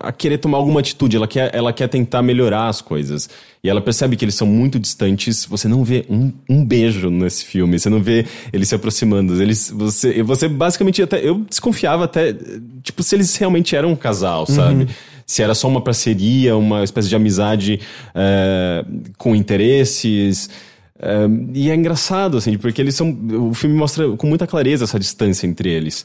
a 0.00 0.10
querer 0.12 0.38
tomar 0.38 0.58
alguma 0.58 0.80
atitude, 0.80 1.16
ela 1.16 1.28
quer, 1.28 1.54
ela 1.54 1.72
quer 1.72 1.88
tentar 1.88 2.22
melhorar 2.22 2.68
as 2.68 2.80
coisas. 2.80 3.28
E 3.62 3.68
ela 3.68 3.80
percebe 3.80 4.16
que 4.16 4.24
eles 4.24 4.34
são 4.34 4.46
muito 4.46 4.78
distantes, 4.78 5.44
você 5.44 5.68
não 5.68 5.84
vê 5.84 6.04
um, 6.10 6.32
um 6.48 6.64
beijo 6.64 7.08
nesse 7.08 7.44
filme, 7.44 7.78
você 7.78 7.88
não 7.88 8.02
vê 8.02 8.26
eles 8.52 8.68
se 8.68 8.74
aproximando. 8.74 9.40
Eles, 9.40 9.70
você, 9.70 10.22
você 10.22 10.48
basicamente 10.48 11.00
até. 11.00 11.26
Eu 11.26 11.38
desconfiava 11.48 12.04
até, 12.04 12.34
tipo, 12.82 13.02
se 13.02 13.14
eles 13.14 13.36
realmente 13.36 13.76
eram 13.76 13.92
um 13.92 13.96
casal, 13.96 14.46
sabe? 14.46 14.82
Uhum. 14.82 14.88
Se 15.24 15.42
era 15.42 15.54
só 15.54 15.68
uma 15.68 15.80
parceria, 15.80 16.56
uma 16.56 16.82
espécie 16.82 17.08
de 17.08 17.14
amizade 17.14 17.80
é, 18.14 18.84
com 19.16 19.34
interesses. 19.34 20.50
É, 20.98 21.28
e 21.54 21.70
é 21.70 21.74
engraçado, 21.74 22.36
assim, 22.36 22.58
porque 22.58 22.82
eles 22.82 22.96
são. 22.96 23.16
O 23.48 23.54
filme 23.54 23.76
mostra 23.76 24.08
com 24.16 24.26
muita 24.26 24.46
clareza 24.46 24.84
essa 24.84 24.98
distância 24.98 25.46
entre 25.46 25.70
eles. 25.70 26.04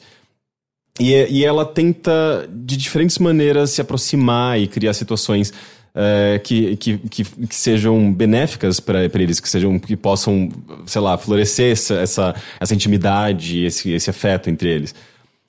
E, 0.99 1.13
e 1.29 1.45
ela 1.45 1.65
tenta, 1.65 2.49
de 2.51 2.75
diferentes 2.75 3.17
maneiras, 3.19 3.71
se 3.71 3.81
aproximar 3.81 4.59
e 4.59 4.67
criar 4.67 4.93
situações 4.93 5.49
uh, 5.49 6.39
que, 6.43 6.75
que, 6.77 6.97
que, 6.97 7.23
que, 7.23 7.55
sejam 7.55 8.11
benéficas 8.11 8.79
para 8.79 9.03
eles, 9.03 9.39
que 9.39 9.47
sejam 9.47 9.77
que 9.77 9.95
possam, 9.95 10.49
sei 10.85 11.01
lá, 11.01 11.17
florescer 11.17 11.71
essa, 11.71 11.95
essa, 11.95 12.35
essa 12.59 12.73
intimidade, 12.73 13.63
esse, 13.63 13.91
esse 13.91 14.09
afeto 14.09 14.49
entre 14.49 14.69
eles. 14.69 14.95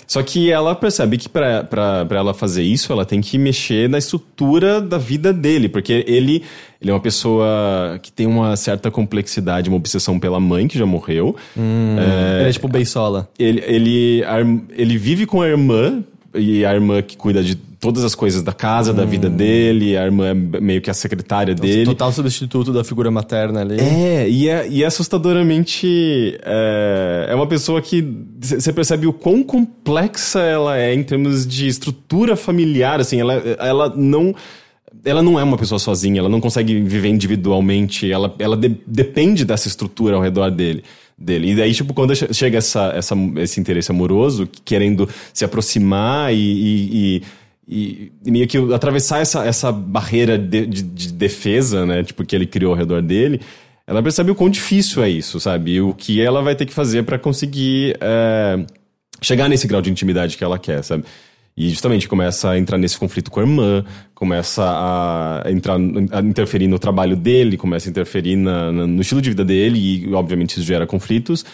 Só 0.09 0.23
que 0.23 0.51
ela 0.51 0.75
percebe 0.75 1.19
que 1.19 1.29
para 1.29 2.07
ela 2.11 2.33
fazer 2.33 2.63
isso, 2.63 2.91
ela 2.91 3.05
tem 3.05 3.21
que 3.21 3.37
mexer 3.37 3.91
na 3.91 3.99
estrutura 3.99 4.81
da 4.81 4.97
vida 4.97 5.35
dele, 5.35 5.69
porque 5.69 6.03
ele, 6.09 6.43
ele 6.81 6.91
é 6.91 6.95
uma 6.95 7.01
pessoa 7.01 8.01
que 8.03 8.11
tem 8.11 8.27
uma 8.27 8.57
certa 8.57 8.91
complexidade, 8.91 9.69
uma 9.69 9.77
obsessão 9.77 10.19
pela 10.19 10.41
mãe, 10.41 10.67
que 10.67 10.79
já 10.79 10.87
morreu. 10.87 11.37
Hum, 11.55 11.97
é, 11.99 12.41
ele 12.41 12.49
é 12.49 12.53
tipo 12.53 12.69
Beisola. 12.69 13.29
Ele, 13.39 13.63
ele, 13.67 14.25
ele 14.71 14.97
vive 14.97 15.27
com 15.27 15.43
a 15.43 15.47
irmã, 15.47 16.03
e 16.35 16.65
a 16.65 16.75
irmã 16.75 17.01
que 17.03 17.17
cuida 17.17 17.43
de 17.43 17.55
todas 17.55 18.05
as 18.05 18.15
coisas 18.15 18.43
da 18.43 18.53
casa, 18.53 18.93
hum. 18.93 18.95
da 18.95 19.05
vida 19.05 19.29
hum. 19.29 19.37
dele, 19.37 19.97
a 19.97 20.05
irmã 20.05 20.29
é 20.29 20.35
meio 20.35 20.81
que 20.81 20.91
a 20.91 20.95
secretária 20.95 21.53
então, 21.53 21.65
dele. 21.65 21.85
Total 21.85 22.13
substituto 22.13 22.73
da 22.73 22.85
figura 22.85 23.11
materna 23.11 23.61
ali. 23.61 23.81
É, 23.81 24.29
e 24.29 24.49
é, 24.49 24.69
e 24.69 24.83
é 24.83 24.87
assustadoramente. 24.87 26.39
É, 26.43 27.29
é 27.31 27.35
uma 27.35 27.47
pessoa 27.47 27.81
que 27.81 28.07
você 28.41 28.73
percebe 28.73 29.07
o 29.07 29.13
quão 29.13 29.43
complexa 29.43 30.41
ela 30.41 30.77
é 30.77 30.95
em 30.95 31.03
termos 31.03 31.47
de 31.47 31.67
estrutura 31.67 32.37
familiar, 32.37 33.01
assim, 33.01 33.21
ela, 33.21 33.35
ela 33.59 33.93
não. 33.95 34.35
Ela 35.05 35.23
não 35.23 35.39
é 35.39 35.45
uma 35.45 35.57
pessoa 35.57 35.79
sozinha, 35.79 36.19
ela 36.19 36.29
não 36.29 36.41
consegue 36.41 36.81
viver 36.81 37.09
individualmente, 37.09 38.11
ela, 38.11 38.35
ela 38.39 38.57
de, 38.57 38.77
depende 38.85 39.45
dessa 39.45 39.69
estrutura 39.69 40.17
ao 40.17 40.23
redor 40.23 40.51
dele 40.51 40.83
dele. 41.19 41.51
E 41.51 41.57
daí, 41.57 41.75
tipo, 41.75 41.93
quando 41.93 42.15
chega 42.33 42.59
essa, 42.59 42.93
essa, 42.95 43.15
esse 43.37 43.59
interesse 43.59 43.91
amoroso, 43.91 44.49
querendo 44.65 45.09
se 45.35 45.45
aproximar 45.45 46.33
e, 46.33 46.37
e, 46.39 47.23
e, 47.69 48.13
e 48.25 48.31
meio 48.31 48.47
que 48.47 48.57
atravessar 48.73 49.21
essa, 49.21 49.45
essa 49.45 49.73
barreira 49.73 50.39
de, 50.39 50.67
de, 50.67 50.83
de, 50.83 51.13
defesa, 51.13 51.85
né? 51.85 52.05
Tipo, 52.05 52.25
que 52.25 52.37
ele 52.37 52.47
criou 52.47 52.73
ao 52.73 52.79
redor 52.79 53.03
dele, 53.03 53.41
ela 53.87 54.03
percebe 54.03 54.31
o 54.31 54.35
quão 54.35 54.49
difícil 54.49 55.03
é 55.03 55.11
isso, 55.11 55.41
sabe? 55.41 55.73
E 55.73 55.81
o 55.81 55.93
que 55.93 56.21
ela 56.21 56.41
vai 56.41 56.55
ter 56.55 56.67
que 56.67 56.73
fazer 56.73 57.03
para 57.03 57.19
conseguir 57.19 57.97
é, 58.01 58.65
chegar 59.21 59.49
nesse 59.49 59.67
grau 59.67 59.83
de 59.83 59.91
intimidade 59.91 60.37
que 60.37 60.45
ela 60.45 60.59
quer, 60.59 60.85
sabe? 60.85 61.05
E 61.61 61.71
justamente 61.71 62.09
começa 62.09 62.51
a 62.51 62.57
entrar 62.57 62.79
nesse 62.79 62.97
conflito 62.97 63.33
com 63.33 63.41
a 63.41 63.43
irmã, 63.43 63.85
começa 64.15 64.63
a 64.65 65.43
entrar, 65.51 65.77
a 66.13 66.21
interferir 66.21 66.69
no 66.69 66.79
trabalho 66.79 67.17
dele, 67.17 67.57
começa 67.57 67.89
a 67.89 67.91
interferir 67.91 68.37
na, 68.37 68.71
na, 68.71 68.87
no 68.87 69.01
estilo 69.01 69.21
de 69.21 69.31
vida 69.31 69.45
dele, 69.45 69.77
e 69.77 70.15
obviamente 70.15 70.53
isso 70.53 70.63
gera 70.63 70.87
conflitos. 70.87 71.45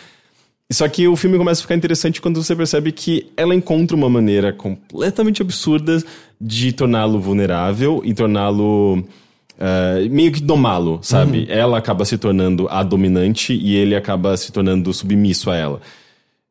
Só 0.71 0.87
que 0.89 1.09
o 1.09 1.17
filme 1.17 1.39
começa 1.39 1.61
a 1.61 1.63
ficar 1.63 1.75
interessante 1.75 2.21
quando 2.21 2.43
você 2.43 2.55
percebe 2.55 2.93
que 2.93 3.33
ela 3.35 3.55
encontra 3.55 3.97
uma 3.97 4.11
maneira 4.11 4.53
completamente 4.53 5.41
absurda 5.41 6.03
de 6.39 6.71
torná-lo 6.73 7.19
vulnerável 7.19 8.03
e 8.05 8.13
torná-lo. 8.13 9.07
Uh, 9.55 10.11
meio 10.11 10.33
que 10.33 10.43
domá-lo, 10.43 10.99
sabe? 11.01 11.39
Uhum. 11.39 11.47
Ela 11.49 11.79
acaba 11.79 12.05
se 12.05 12.19
tornando 12.19 12.69
a 12.69 12.83
dominante 12.83 13.55
e 13.55 13.75
ele 13.75 13.97
acaba 13.97 14.37
se 14.37 14.53
tornando 14.53 14.93
submisso 14.93 15.51
a 15.51 15.57
ela. 15.57 15.81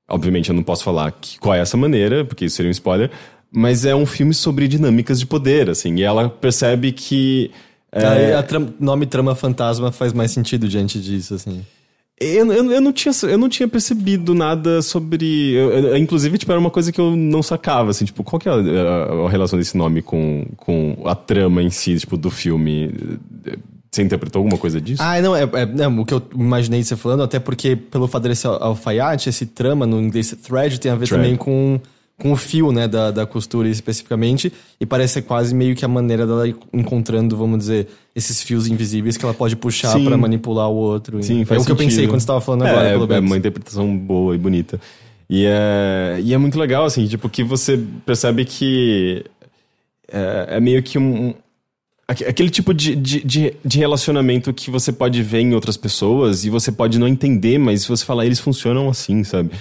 Obviamente 0.08 0.50
eu 0.50 0.56
não 0.56 0.64
posso 0.64 0.84
falar 0.84 1.12
que, 1.12 1.40
qual 1.40 1.56
é 1.56 1.60
essa 1.60 1.78
maneira, 1.78 2.24
porque 2.24 2.46
isso 2.46 2.56
seria 2.56 2.70
um 2.70 2.72
spoiler, 2.72 3.10
mas 3.54 3.86
é 3.86 3.96
um 3.96 4.06
filme 4.06 4.34
sobre 4.34 4.68
dinâmicas 4.68 5.20
de 5.20 5.28
poder, 5.28 5.70
assim, 5.70 5.96
e 5.96 6.04
ela 6.04 6.28
percebe 6.28 6.92
que. 6.92 7.52
É... 7.92 8.34
A, 8.34 8.44
nome 8.80 9.06
Trama 9.06 9.36
Fantasma 9.36 9.92
faz 9.92 10.12
mais 10.12 10.32
sentido 10.32 10.68
diante 10.68 11.00
disso, 11.00 11.36
assim. 11.36 11.64
Eu, 12.20 12.52
eu, 12.52 12.72
eu, 12.72 12.82
não 12.82 12.92
tinha, 12.92 13.14
eu 13.24 13.38
não 13.38 13.50
tinha 13.50 13.68
percebido 13.68 14.34
nada 14.34 14.82
sobre. 14.82 15.54
Eu, 15.54 15.72
eu, 15.72 15.98
inclusive, 15.98 16.38
tipo, 16.38 16.52
era 16.52 16.60
uma 16.60 16.72
coisa 16.72 16.92
que 16.92 17.00
eu 17.00 17.16
não 17.16 17.44
sacava, 17.44 17.92
assim, 17.92 18.06
tipo, 18.06 18.24
qual 18.24 18.40
que 18.40 18.50
é 18.50 18.52
a, 18.52 18.56
a, 18.56 19.26
a, 19.28 19.30
relação 19.30 19.60
desse 19.60 19.78
nome 19.78 20.02
com, 20.02 20.46
com 20.58 21.04
a 21.06 21.14
trama 21.14 21.62
em 21.62 21.70
si, 21.70 21.96
tipo, 21.98 22.18
do 22.18 22.32
filme? 22.32 22.92
Você 23.92 24.02
interpretou 24.02 24.40
alguma 24.40 24.58
coisa 24.58 24.82
disso? 24.82 25.04
Ah, 25.04 25.22
não, 25.22 25.36
é, 25.36 25.44
é 25.44 25.66
não, 25.68 26.00
o 26.00 26.06
que 26.06 26.16
eu 26.16 26.24
imaginei 26.34 26.84
você 26.84 26.96
falando, 26.96 27.22
até 27.22 27.40
porque 27.40 27.76
pelo 27.76 28.08
fato 28.08 28.24
desse 28.28 28.48
alfaiate, 28.48 29.30
esse 29.30 29.46
trama 29.46 29.86
no 29.86 30.02
inglês 30.02 30.36
thread 30.42 30.80
tem 30.80 30.92
a 30.92 30.96
ver 30.96 31.06
thread. 31.06 31.22
também 31.22 31.38
com 31.38 31.80
com 32.20 32.32
o 32.32 32.36
fio, 32.36 32.72
né, 32.72 32.88
da, 32.88 33.12
da 33.12 33.26
costura 33.26 33.68
especificamente, 33.68 34.54
e 34.80 34.86
parece 34.86 35.16
ser 35.16 35.24
quase 35.24 35.54
meio 35.54 35.76
que 35.76 35.84
a 35.84 35.88
maneira 35.88 36.26
dela 36.26 36.48
ir 36.48 36.56
encontrando, 36.72 37.36
vamos 37.36 37.60
dizer, 37.60 37.88
esses 38.16 38.42
fios 38.42 38.68
invisíveis 38.68 39.18
que 39.18 39.26
ela 39.26 39.34
pode 39.34 39.56
puxar 39.56 40.00
para 40.00 40.18
manipular 40.18 40.70
o 40.70 40.76
outro. 40.76 41.22
Sim, 41.24 41.44
faz 41.44 41.60
É 41.60 41.62
o 41.62 41.66
que 41.66 41.72
eu 41.72 41.76
pensei 41.76 42.08
quando 42.08 42.22
você 42.22 42.28
tava 42.28 42.42
falando 42.42 42.66
é, 42.66 42.70
agora, 42.70 43.08
pelo 43.08 43.14
É 43.14 43.20
uma 43.20 43.38
interpretação 43.38 43.98
boa 43.98 44.36
e 44.36 44.38
bonita. 44.38 44.80
E 45.30 45.46
é, 45.46 46.20
e 46.24 46.34
é 46.34 46.38
muito 46.38 46.60
legal, 46.60 46.86
assim, 46.86 47.08
tipo, 47.08 47.28
que 47.28 47.44
você 47.44 47.80
percebe 48.06 48.46
que 48.46 49.26
é, 50.12 50.58
é 50.58 50.60
meio 50.60 50.84
que 50.84 50.98
um, 51.00 51.34
aquele 52.08 52.50
tipo 52.50 52.74
de, 52.74 52.96
de, 52.96 53.56
de, 53.64 53.80
relacionamento 53.80 54.54
que 54.54 54.70
você 54.70 54.92
pode 54.92 55.22
ver 55.24 55.40
em 55.40 55.54
outras 55.54 55.78
pessoas 55.78 56.46
e 56.46 56.50
você 56.50 56.72
pode 56.72 57.00
não 57.00 57.08
entender, 57.08 57.58
mas 57.58 57.82
se 57.82 57.88
você 57.88 58.06
falar, 58.06 58.26
eles 58.26 58.40
funcionam 58.40 58.90
assim, 58.90 59.24
sabe? 59.24 59.52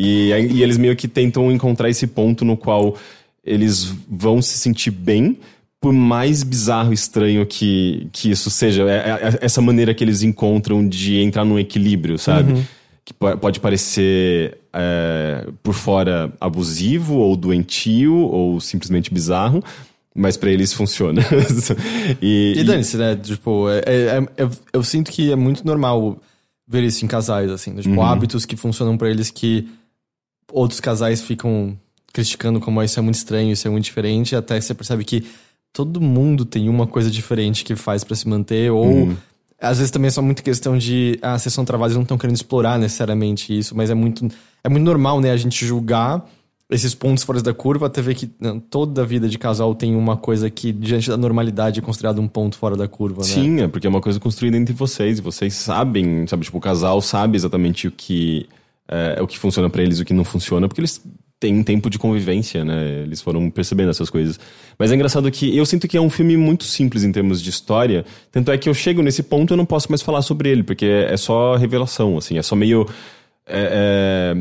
E, 0.00 0.30
e 0.30 0.62
eles 0.62 0.78
meio 0.78 0.96
que 0.96 1.06
tentam 1.06 1.52
encontrar 1.52 1.90
esse 1.90 2.06
ponto 2.06 2.42
no 2.42 2.56
qual 2.56 2.96
eles 3.44 3.94
vão 4.08 4.40
se 4.40 4.58
sentir 4.58 4.90
bem, 4.90 5.38
por 5.78 5.92
mais 5.92 6.42
bizarro 6.42 6.90
e 6.90 6.94
estranho 6.94 7.44
que, 7.44 8.08
que 8.10 8.30
isso 8.30 8.50
seja. 8.50 8.84
É, 8.84 8.96
é, 8.96 9.28
é 9.28 9.38
essa 9.42 9.60
maneira 9.60 9.92
que 9.92 10.02
eles 10.02 10.22
encontram 10.22 10.86
de 10.88 11.20
entrar 11.20 11.44
num 11.44 11.58
equilíbrio, 11.58 12.18
sabe? 12.18 12.52
Uhum. 12.52 12.64
Que 13.04 13.12
pode 13.12 13.60
parecer 13.60 14.58
é, 14.72 15.46
por 15.62 15.74
fora 15.74 16.32
abusivo 16.40 17.16
ou 17.16 17.36
doentio 17.36 18.14
ou 18.14 18.58
simplesmente 18.60 19.12
bizarro, 19.12 19.62
mas 20.14 20.36
para 20.36 20.50
eles 20.50 20.72
funciona. 20.72 21.20
e, 22.22 22.54
e 22.56 22.64
dane-se, 22.64 22.96
né? 22.96 23.16
Tipo, 23.16 23.68
é, 23.68 23.82
é, 23.86 24.44
é, 24.44 24.48
eu 24.72 24.82
sinto 24.82 25.10
que 25.10 25.30
é 25.30 25.36
muito 25.36 25.66
normal 25.66 26.18
ver 26.66 26.84
isso 26.84 27.04
em 27.04 27.08
casais, 27.08 27.50
assim. 27.50 27.74
Tipo, 27.74 27.96
uhum. 27.96 28.02
hábitos 28.02 28.46
que 28.46 28.56
funcionam 28.56 28.96
para 28.96 29.10
eles 29.10 29.30
que 29.30 29.66
outros 30.52 30.80
casais 30.80 31.20
ficam 31.20 31.76
criticando 32.12 32.60
como 32.60 32.82
isso 32.82 32.98
é 32.98 33.02
muito 33.02 33.16
estranho, 33.16 33.52
isso 33.52 33.66
é 33.66 33.70
muito 33.70 33.84
diferente, 33.84 34.34
até 34.34 34.60
você 34.60 34.74
percebe 34.74 35.04
que 35.04 35.24
todo 35.72 36.00
mundo 36.00 36.44
tem 36.44 36.68
uma 36.68 36.86
coisa 36.86 37.10
diferente 37.10 37.64
que 37.64 37.76
faz 37.76 38.02
para 38.02 38.16
se 38.16 38.28
manter, 38.28 38.70
ou 38.70 38.86
uhum. 38.86 39.16
às 39.60 39.78
vezes 39.78 39.90
também 39.90 40.08
é 40.08 40.10
só 40.10 40.22
muito 40.22 40.42
questão 40.42 40.76
de 40.76 41.18
ah, 41.22 41.38
vocês 41.38 41.52
são 41.52 41.64
travados 41.64 41.94
e 41.94 41.96
não 41.96 42.02
estão 42.02 42.18
querendo 42.18 42.36
explorar 42.36 42.78
necessariamente 42.78 43.56
isso, 43.56 43.76
mas 43.76 43.90
é 43.90 43.94
muito, 43.94 44.26
é 44.64 44.68
muito 44.68 44.84
normal, 44.84 45.20
né, 45.20 45.30
a 45.30 45.36
gente 45.36 45.64
julgar 45.64 46.28
esses 46.68 46.94
pontos 46.94 47.24
fora 47.24 47.42
da 47.42 47.52
curva, 47.52 47.86
até 47.86 48.00
ver 48.00 48.14
que 48.14 48.30
não, 48.38 48.60
toda 48.60 49.02
a 49.02 49.04
vida 49.04 49.28
de 49.28 49.36
casal 49.36 49.74
tem 49.74 49.96
uma 49.96 50.16
coisa 50.16 50.48
que, 50.48 50.70
diante 50.72 51.10
da 51.10 51.16
normalidade, 51.16 51.80
é 51.80 51.82
considerado 51.82 52.20
um 52.20 52.28
ponto 52.28 52.56
fora 52.56 52.76
da 52.76 52.86
curva, 52.86 53.22
né? 53.22 53.26
Sim, 53.26 53.60
é 53.60 53.68
porque 53.68 53.88
é 53.88 53.90
uma 53.90 54.00
coisa 54.00 54.20
construída 54.20 54.56
entre 54.56 54.72
vocês, 54.72 55.18
e 55.18 55.22
vocês 55.22 55.54
sabem, 55.54 56.26
sabe, 56.28 56.44
tipo, 56.44 56.58
o 56.58 56.60
casal 56.60 57.00
sabe 57.00 57.36
exatamente 57.36 57.88
o 57.88 57.90
que 57.90 58.48
é, 58.90 59.22
o 59.22 59.26
que 59.26 59.38
funciona 59.38 59.70
para 59.70 59.82
eles 59.82 59.98
e 59.98 60.02
o 60.02 60.04
que 60.04 60.12
não 60.12 60.24
funciona, 60.24 60.66
porque 60.66 60.80
eles 60.80 61.00
têm 61.38 61.54
um 61.54 61.62
tempo 61.62 61.88
de 61.88 61.98
convivência, 61.98 62.64
né? 62.64 63.02
Eles 63.02 63.22
foram 63.22 63.48
percebendo 63.48 63.90
essas 63.90 64.10
coisas. 64.10 64.38
Mas 64.78 64.92
é 64.92 64.94
engraçado 64.94 65.30
que 65.30 65.56
eu 65.56 65.64
sinto 65.64 65.88
que 65.88 65.96
é 65.96 66.00
um 66.00 66.10
filme 66.10 66.36
muito 66.36 66.64
simples 66.64 67.02
em 67.02 67.10
termos 67.10 67.40
de 67.40 67.48
história, 67.48 68.04
tanto 68.30 68.50
é 68.50 68.58
que 68.58 68.68
eu 68.68 68.74
chego 68.74 69.00
nesse 69.00 69.22
ponto 69.22 69.50
e 69.50 69.54
eu 69.54 69.56
não 69.56 69.64
posso 69.64 69.90
mais 69.90 70.02
falar 70.02 70.20
sobre 70.20 70.50
ele, 70.50 70.62
porque 70.62 70.84
é 70.84 71.16
só 71.16 71.56
revelação, 71.56 72.18
assim, 72.18 72.36
é 72.36 72.42
só 72.42 72.54
meio. 72.54 72.86
É, 73.46 74.34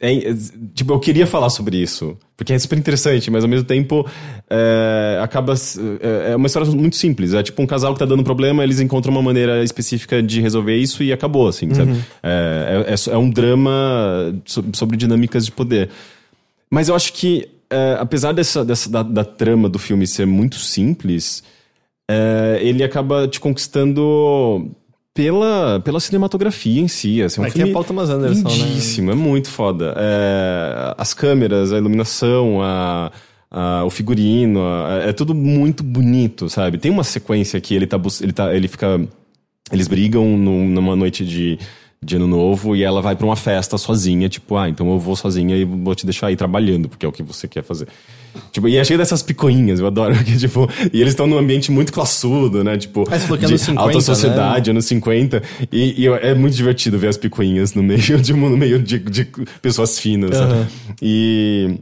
é, 0.00 0.12
é 0.12 0.30
é, 0.30 0.34
tipo, 0.74 0.92
eu 0.92 1.00
queria 1.00 1.26
falar 1.26 1.50
sobre 1.50 1.76
isso, 1.76 2.16
porque 2.36 2.52
é 2.52 2.58
super 2.58 2.78
interessante, 2.78 3.30
mas 3.30 3.44
ao 3.44 3.50
mesmo 3.50 3.66
tempo 3.66 4.06
é, 4.50 5.20
acaba. 5.22 5.54
É, 6.00 6.32
é, 6.32 6.36
uma 6.36 6.46
história 6.46 6.70
muito 6.72 6.96
simples. 6.96 7.34
É 7.34 7.42
tipo 7.42 7.60
um 7.62 7.66
casal 7.66 7.92
que 7.92 7.98
tá 7.98 8.04
dando 8.04 8.24
problema, 8.24 8.62
eles 8.62 8.80
encontram 8.80 9.12
uma 9.12 9.22
maneira 9.22 9.62
específica 9.62 10.22
de 10.22 10.40
resolver 10.40 10.76
isso 10.76 11.02
e 11.02 11.12
acabou, 11.12 11.48
assim, 11.48 11.68
uhum. 11.68 11.74
sabe? 11.74 12.04
É, 12.22 12.86
é, 12.88 13.14
é, 13.14 13.16
um 13.16 13.30
drama 13.30 14.34
sobre 14.72 14.96
dinâmicas 14.96 15.44
de 15.46 15.52
poder. 15.52 15.90
Mas 16.70 16.88
eu 16.88 16.94
acho 16.94 17.12
que, 17.12 17.48
é, 17.70 17.96
apesar 17.98 18.32
dessa, 18.32 18.64
dessa 18.64 18.90
da, 18.90 19.02
da, 19.02 19.24
trama 19.24 19.68
do 19.68 19.78
filme 19.78 20.06
ser 20.06 20.26
muito 20.26 20.56
simples, 20.56 21.44
é, 22.10 22.58
ele 22.60 22.82
acaba 22.82 23.28
te 23.28 23.38
conquistando 23.38 24.70
pela, 25.14 25.80
pela 25.80 26.00
cinematografia 26.00 26.80
em 26.80 26.88
si. 26.88 27.22
Assim, 27.22 27.40
é 27.40 27.44
um 27.44 27.46
é 27.46 27.50
filme 27.50 27.70
é 27.70 27.72
Paul 27.72 27.84
Thomas 27.84 28.10
Anderson, 28.10 28.42
né? 28.42 28.54
lindíssimo, 28.54 29.06
né? 29.06 29.12
é 29.12 29.16
muito 29.16 29.48
foda. 29.48 29.94
É, 29.96 30.94
as 30.98 31.14
câmeras, 31.14 31.72
a 31.72 31.78
iluminação, 31.78 32.60
a, 32.60 33.12
a, 33.50 33.84
o 33.84 33.90
figurino, 33.90 34.60
a, 34.60 35.04
é 35.08 35.12
tudo 35.12 35.34
muito 35.34 35.84
bonito, 35.84 36.48
sabe? 36.48 36.76
Tem 36.76 36.90
uma 36.90 37.04
sequência 37.04 37.60
que 37.60 37.74
ele 37.74 37.86
tá, 37.86 37.98
ele 38.20 38.32
tá, 38.32 38.54
ele 38.54 38.66
fica, 38.66 39.00
eles 39.72 39.86
brigam 39.86 40.36
no, 40.36 40.64
numa 40.64 40.96
noite 40.96 41.24
de 41.24 41.58
de 42.04 42.16
ano 42.16 42.26
novo 42.26 42.76
e 42.76 42.82
ela 42.82 43.00
vai 43.00 43.16
para 43.16 43.26
uma 43.26 43.36
festa 43.36 43.78
sozinha, 43.78 44.28
tipo, 44.28 44.56
ah, 44.56 44.68
então 44.68 44.90
eu 44.90 44.98
vou 44.98 45.16
sozinha 45.16 45.56
e 45.56 45.64
vou 45.64 45.94
te 45.94 46.04
deixar 46.04 46.28
aí 46.28 46.36
trabalhando, 46.36 46.88
porque 46.88 47.06
é 47.06 47.08
o 47.08 47.12
que 47.12 47.22
você 47.22 47.48
quer 47.48 47.62
fazer. 47.62 47.88
Tipo, 48.50 48.68
e 48.68 48.76
é 48.76 48.84
cheio 48.84 48.98
dessas 48.98 49.22
picoinhas, 49.22 49.80
eu 49.80 49.86
adoro, 49.86 50.14
que, 50.24 50.36
tipo, 50.36 50.68
e 50.92 51.00
eles 51.00 51.12
estão 51.12 51.26
num 51.26 51.38
ambiente 51.38 51.70
muito 51.70 51.92
classudo, 51.92 52.62
né, 52.62 52.76
tipo, 52.76 53.04
é 53.10 53.18
de 53.46 53.58
50, 53.58 53.80
alta 53.80 54.00
sociedade, 54.00 54.70
né? 54.70 54.74
anos 54.74 54.84
50, 54.86 55.42
e, 55.72 56.04
e, 56.04 56.06
é 56.06 56.34
muito 56.34 56.54
divertido 56.54 56.98
ver 56.98 57.08
as 57.08 57.16
picoinhas 57.16 57.74
no 57.74 57.82
meio, 57.82 58.18
de, 58.20 58.32
no 58.32 58.56
meio 58.56 58.78
de, 58.78 58.98
de 58.98 59.24
pessoas 59.62 59.98
finas, 59.98 60.36
uhum. 60.38 60.66
E... 61.00 61.78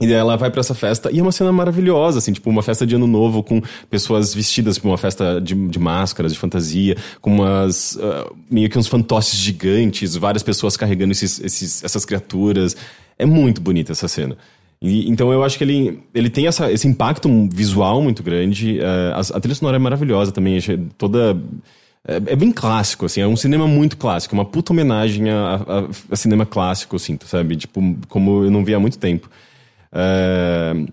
E 0.00 0.06
daí 0.06 0.16
ela 0.16 0.36
vai 0.36 0.50
para 0.50 0.60
essa 0.60 0.74
festa 0.74 1.08
e 1.12 1.20
é 1.20 1.22
uma 1.22 1.30
cena 1.30 1.52
maravilhosa, 1.52 2.18
assim, 2.18 2.32
tipo 2.32 2.50
uma 2.50 2.62
festa 2.62 2.84
de 2.84 2.96
ano 2.96 3.06
novo 3.06 3.44
com 3.44 3.62
pessoas 3.88 4.34
vestidas, 4.34 4.74
tipo 4.74 4.88
uma 4.88 4.98
festa 4.98 5.40
de, 5.40 5.54
de 5.54 5.78
máscaras, 5.78 6.32
de 6.32 6.38
fantasia, 6.38 6.96
com 7.20 7.36
umas. 7.36 7.94
Uh, 7.96 8.34
meio 8.50 8.68
que 8.68 8.76
uns 8.76 8.88
fantoches 8.88 9.38
gigantes, 9.38 10.16
várias 10.16 10.42
pessoas 10.42 10.76
carregando 10.76 11.12
esses, 11.12 11.40
esses, 11.40 11.84
essas 11.84 12.04
criaturas. 12.04 12.76
É 13.16 13.24
muito 13.24 13.60
bonita 13.60 13.92
essa 13.92 14.08
cena. 14.08 14.36
E, 14.82 15.08
então 15.08 15.32
eu 15.32 15.44
acho 15.44 15.56
que 15.56 15.62
ele, 15.62 16.00
ele 16.12 16.28
tem 16.28 16.48
essa, 16.48 16.70
esse 16.72 16.88
impacto 16.88 17.28
visual 17.52 18.02
muito 18.02 18.20
grande. 18.20 18.80
Uh, 18.80 19.14
a, 19.14 19.36
a 19.36 19.40
trilha 19.40 19.54
sonora 19.54 19.76
é 19.76 19.78
maravilhosa 19.78 20.32
também, 20.32 20.58
toda. 20.98 21.40
É, 22.06 22.16
é, 22.16 22.36
bem 22.36 22.50
clássico, 22.50 23.06
assim, 23.06 23.20
é 23.20 23.26
um 23.26 23.36
cinema 23.36 23.66
muito 23.66 23.96
clássico, 23.96 24.34
uma 24.34 24.44
puta 24.44 24.74
homenagem 24.74 25.30
a, 25.30 25.54
a, 25.54 25.84
a 26.10 26.16
cinema 26.16 26.44
clássico, 26.44 26.96
eu 26.96 26.98
sinto, 26.98 27.26
sabe? 27.26 27.56
Tipo, 27.56 27.80
como 28.08 28.44
eu 28.44 28.50
não 28.50 28.62
vi 28.62 28.74
há 28.74 28.80
muito 28.80 28.98
tempo. 28.98 29.30
Uh, 29.94 30.92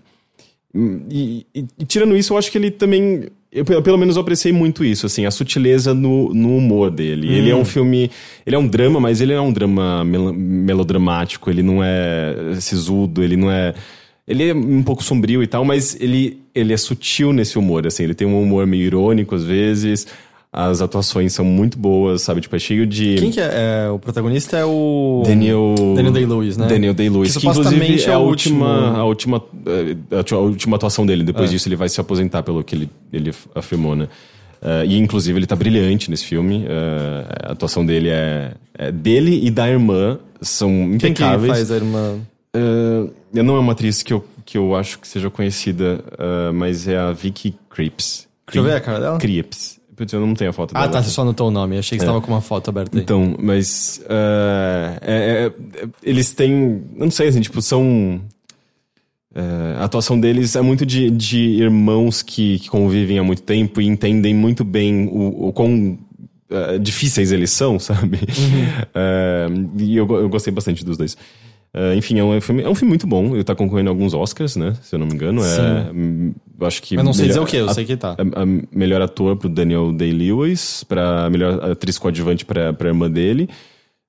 e, 1.10 1.46
e, 1.54 1.66
e, 1.78 1.84
tirando 1.84 2.16
isso, 2.16 2.32
eu 2.32 2.38
acho 2.38 2.50
que 2.50 2.56
ele 2.56 2.70
também. 2.70 3.24
Eu, 3.50 3.82
pelo 3.82 3.98
menos 3.98 4.16
eu 4.16 4.22
apreciei 4.22 4.52
muito 4.52 4.82
isso, 4.82 5.04
assim, 5.04 5.26
a 5.26 5.30
sutileza 5.30 5.92
no, 5.92 6.32
no 6.32 6.56
humor 6.56 6.90
dele. 6.90 7.28
Hum. 7.28 7.32
Ele 7.32 7.50
é 7.50 7.56
um 7.56 7.64
filme. 7.64 8.10
Ele 8.46 8.56
é 8.56 8.58
um 8.58 8.66
drama, 8.66 8.98
mas 8.98 9.20
ele 9.20 9.32
é 9.32 9.40
um 9.40 9.52
drama 9.52 10.02
mel 10.04 10.32
melodramático, 10.32 11.50
ele 11.50 11.62
não 11.62 11.84
é 11.84 12.54
sisudo, 12.60 13.22
ele 13.22 13.36
não 13.36 13.50
é. 13.50 13.74
Ele 14.26 14.48
é 14.48 14.54
um 14.54 14.82
pouco 14.82 15.02
sombrio 15.02 15.42
e 15.42 15.46
tal, 15.46 15.64
mas 15.64 15.96
ele, 16.00 16.40
ele 16.54 16.72
é 16.72 16.76
sutil 16.76 17.32
nesse 17.32 17.58
humor, 17.58 17.86
assim, 17.86 18.04
ele 18.04 18.14
tem 18.14 18.26
um 18.26 18.40
humor 18.40 18.66
meio 18.66 18.84
irônico 18.84 19.34
às 19.34 19.44
vezes. 19.44 20.06
As 20.52 20.82
atuações 20.82 21.32
são 21.32 21.46
muito 21.46 21.78
boas, 21.78 22.20
sabe? 22.20 22.42
Tipo, 22.42 22.56
é 22.56 22.58
cheio 22.58 22.86
de. 22.86 23.14
Quem 23.14 23.30
que 23.30 23.40
é? 23.40 23.86
é 23.86 23.90
o 23.90 23.98
protagonista 23.98 24.58
é 24.58 24.64
o. 24.66 25.22
Daniel. 25.24 25.74
Daniel 25.96 26.12
Day-Lewis, 26.12 26.58
né? 26.58 26.66
Daniel 26.66 26.92
Day-Lewis. 26.92 27.32
Que, 27.32 27.40
que 27.40 27.46
inclusive 27.48 28.02
é, 28.02 28.10
é 28.10 28.12
a 28.12 28.18
última, 28.18 28.98
a, 28.98 29.04
última, 29.04 29.42
a 30.10 30.36
última 30.36 30.76
atuação 30.76 31.06
dele. 31.06 31.24
Depois 31.24 31.48
é. 31.48 31.54
disso, 31.54 31.68
ele 31.68 31.76
vai 31.76 31.88
se 31.88 31.98
aposentar, 31.98 32.42
pelo 32.42 32.62
que 32.62 32.74
ele, 32.74 32.90
ele 33.10 33.32
afirmou, 33.54 33.96
né? 33.96 34.08
Uh, 34.62 34.84
e 34.86 34.96
inclusive 34.96 35.36
ele 35.36 35.46
tá 35.46 35.56
brilhante 35.56 36.08
nesse 36.10 36.24
filme. 36.24 36.66
Uh, 36.66 37.48
a 37.48 37.52
atuação 37.52 37.84
dele 37.84 38.10
é, 38.10 38.52
é, 38.78 38.92
dele 38.92 39.44
e 39.44 39.50
da 39.50 39.68
irmã 39.68 40.20
são 40.40 40.70
impecáveis. 40.70 41.00
Quem 41.02 41.16
que 41.16 41.46
faz 41.46 41.70
a 41.70 41.76
irmã? 41.76 42.18
Uh, 42.54 43.10
não 43.32 43.56
é 43.56 43.58
uma 43.58 43.72
atriz 43.72 44.02
que 44.04 44.12
eu, 44.12 44.24
que 44.44 44.56
eu 44.56 44.76
acho 44.76 45.00
que 45.00 45.08
seja 45.08 45.30
conhecida, 45.30 46.04
mas 46.54 46.86
é 46.86 46.98
a 46.98 47.10
Vicky 47.10 47.56
Creeps. 47.70 48.28
Deixa 48.46 48.58
eu 48.58 48.62
ver 48.62 48.76
a 48.76 48.80
cara 48.80 49.00
dela. 49.00 49.18
Creeps. 49.18 49.80
Putz, 49.94 50.12
eu 50.12 50.20
não 50.24 50.34
tenho 50.34 50.50
a 50.50 50.52
foto 50.52 50.72
ah, 50.72 50.80
dela. 50.80 50.86
Ah, 50.86 50.88
tá, 50.88 51.02
você 51.02 51.10
só 51.10 51.22
anotou 51.22 51.48
o 51.48 51.50
nome. 51.50 51.78
achei 51.78 51.98
que 51.98 52.02
você 52.02 52.08
é. 52.08 52.12
tava 52.12 52.20
com 52.22 52.32
uma 52.32 52.40
foto 52.40 52.68
aberta 52.70 52.96
aí. 52.96 53.02
Então, 53.02 53.36
mas. 53.38 54.00
Uh, 54.04 54.98
é, 55.02 55.52
é, 55.52 55.88
eles 56.02 56.32
têm. 56.32 56.82
Eu 56.96 57.04
não 57.04 57.10
sei, 57.10 57.28
assim, 57.28 57.40
tipo, 57.40 57.60
são. 57.60 58.20
Uh, 59.34 59.78
a 59.78 59.84
atuação 59.84 60.18
deles 60.20 60.56
é 60.56 60.60
muito 60.60 60.84
de, 60.84 61.10
de 61.10 61.38
irmãos 61.38 62.22
que, 62.22 62.58
que, 62.58 62.68
convivem 62.68 63.18
há 63.18 63.24
muito 63.24 63.42
tempo 63.42 63.80
e 63.80 63.86
entendem 63.86 64.34
muito 64.34 64.62
bem 64.62 65.08
o, 65.10 65.48
o 65.48 65.52
quão 65.54 65.98
uh, 66.50 66.78
difíceis 66.78 67.32
eles 67.32 67.50
são, 67.50 67.78
sabe? 67.80 68.18
Uhum. 68.18 69.70
e 69.78 69.96
eu, 69.96 70.06
eu 70.06 70.28
gostei 70.28 70.52
bastante 70.52 70.84
dos 70.84 70.98
dois. 70.98 71.16
Uh, 71.74 71.96
enfim, 71.96 72.18
é 72.18 72.24
um, 72.24 72.38
filme, 72.38 72.62
é 72.62 72.68
um 72.68 72.74
filme 72.74 72.90
muito 72.90 73.06
bom. 73.06 73.34
Ele 73.34 73.44
tá 73.44 73.54
concorrendo 73.54 73.88
a 73.88 73.92
alguns 73.92 74.12
Oscars, 74.12 74.56
né? 74.56 74.74
Se 74.82 74.94
eu 74.94 74.98
não 74.98 75.06
me 75.06 75.14
engano. 75.14 75.42
É, 75.42 75.48
Sim. 75.48 75.62
É, 75.62 75.92
acho 76.66 76.82
que. 76.82 76.96
Mas 76.96 77.04
não 77.04 77.12
sei 77.12 77.28
dizer 77.28 77.40
o 77.40 77.46
que, 77.46 77.56
eu 77.56 77.68
a, 77.68 77.74
sei 77.74 77.84
que 77.84 77.96
tá. 77.96 78.16
A, 78.18 78.42
a 78.42 78.46
melhor 78.70 79.00
ator 79.02 79.36
pro 79.36 79.48
Daniel 79.48 79.92
Day-Lewis, 79.92 80.84
pra 80.84 81.28
melhor 81.30 81.62
atriz 81.70 81.98
coadjuvante 81.98 82.44
pra, 82.44 82.72
pra 82.72 82.88
irmã 82.88 83.10
dele. 83.10 83.48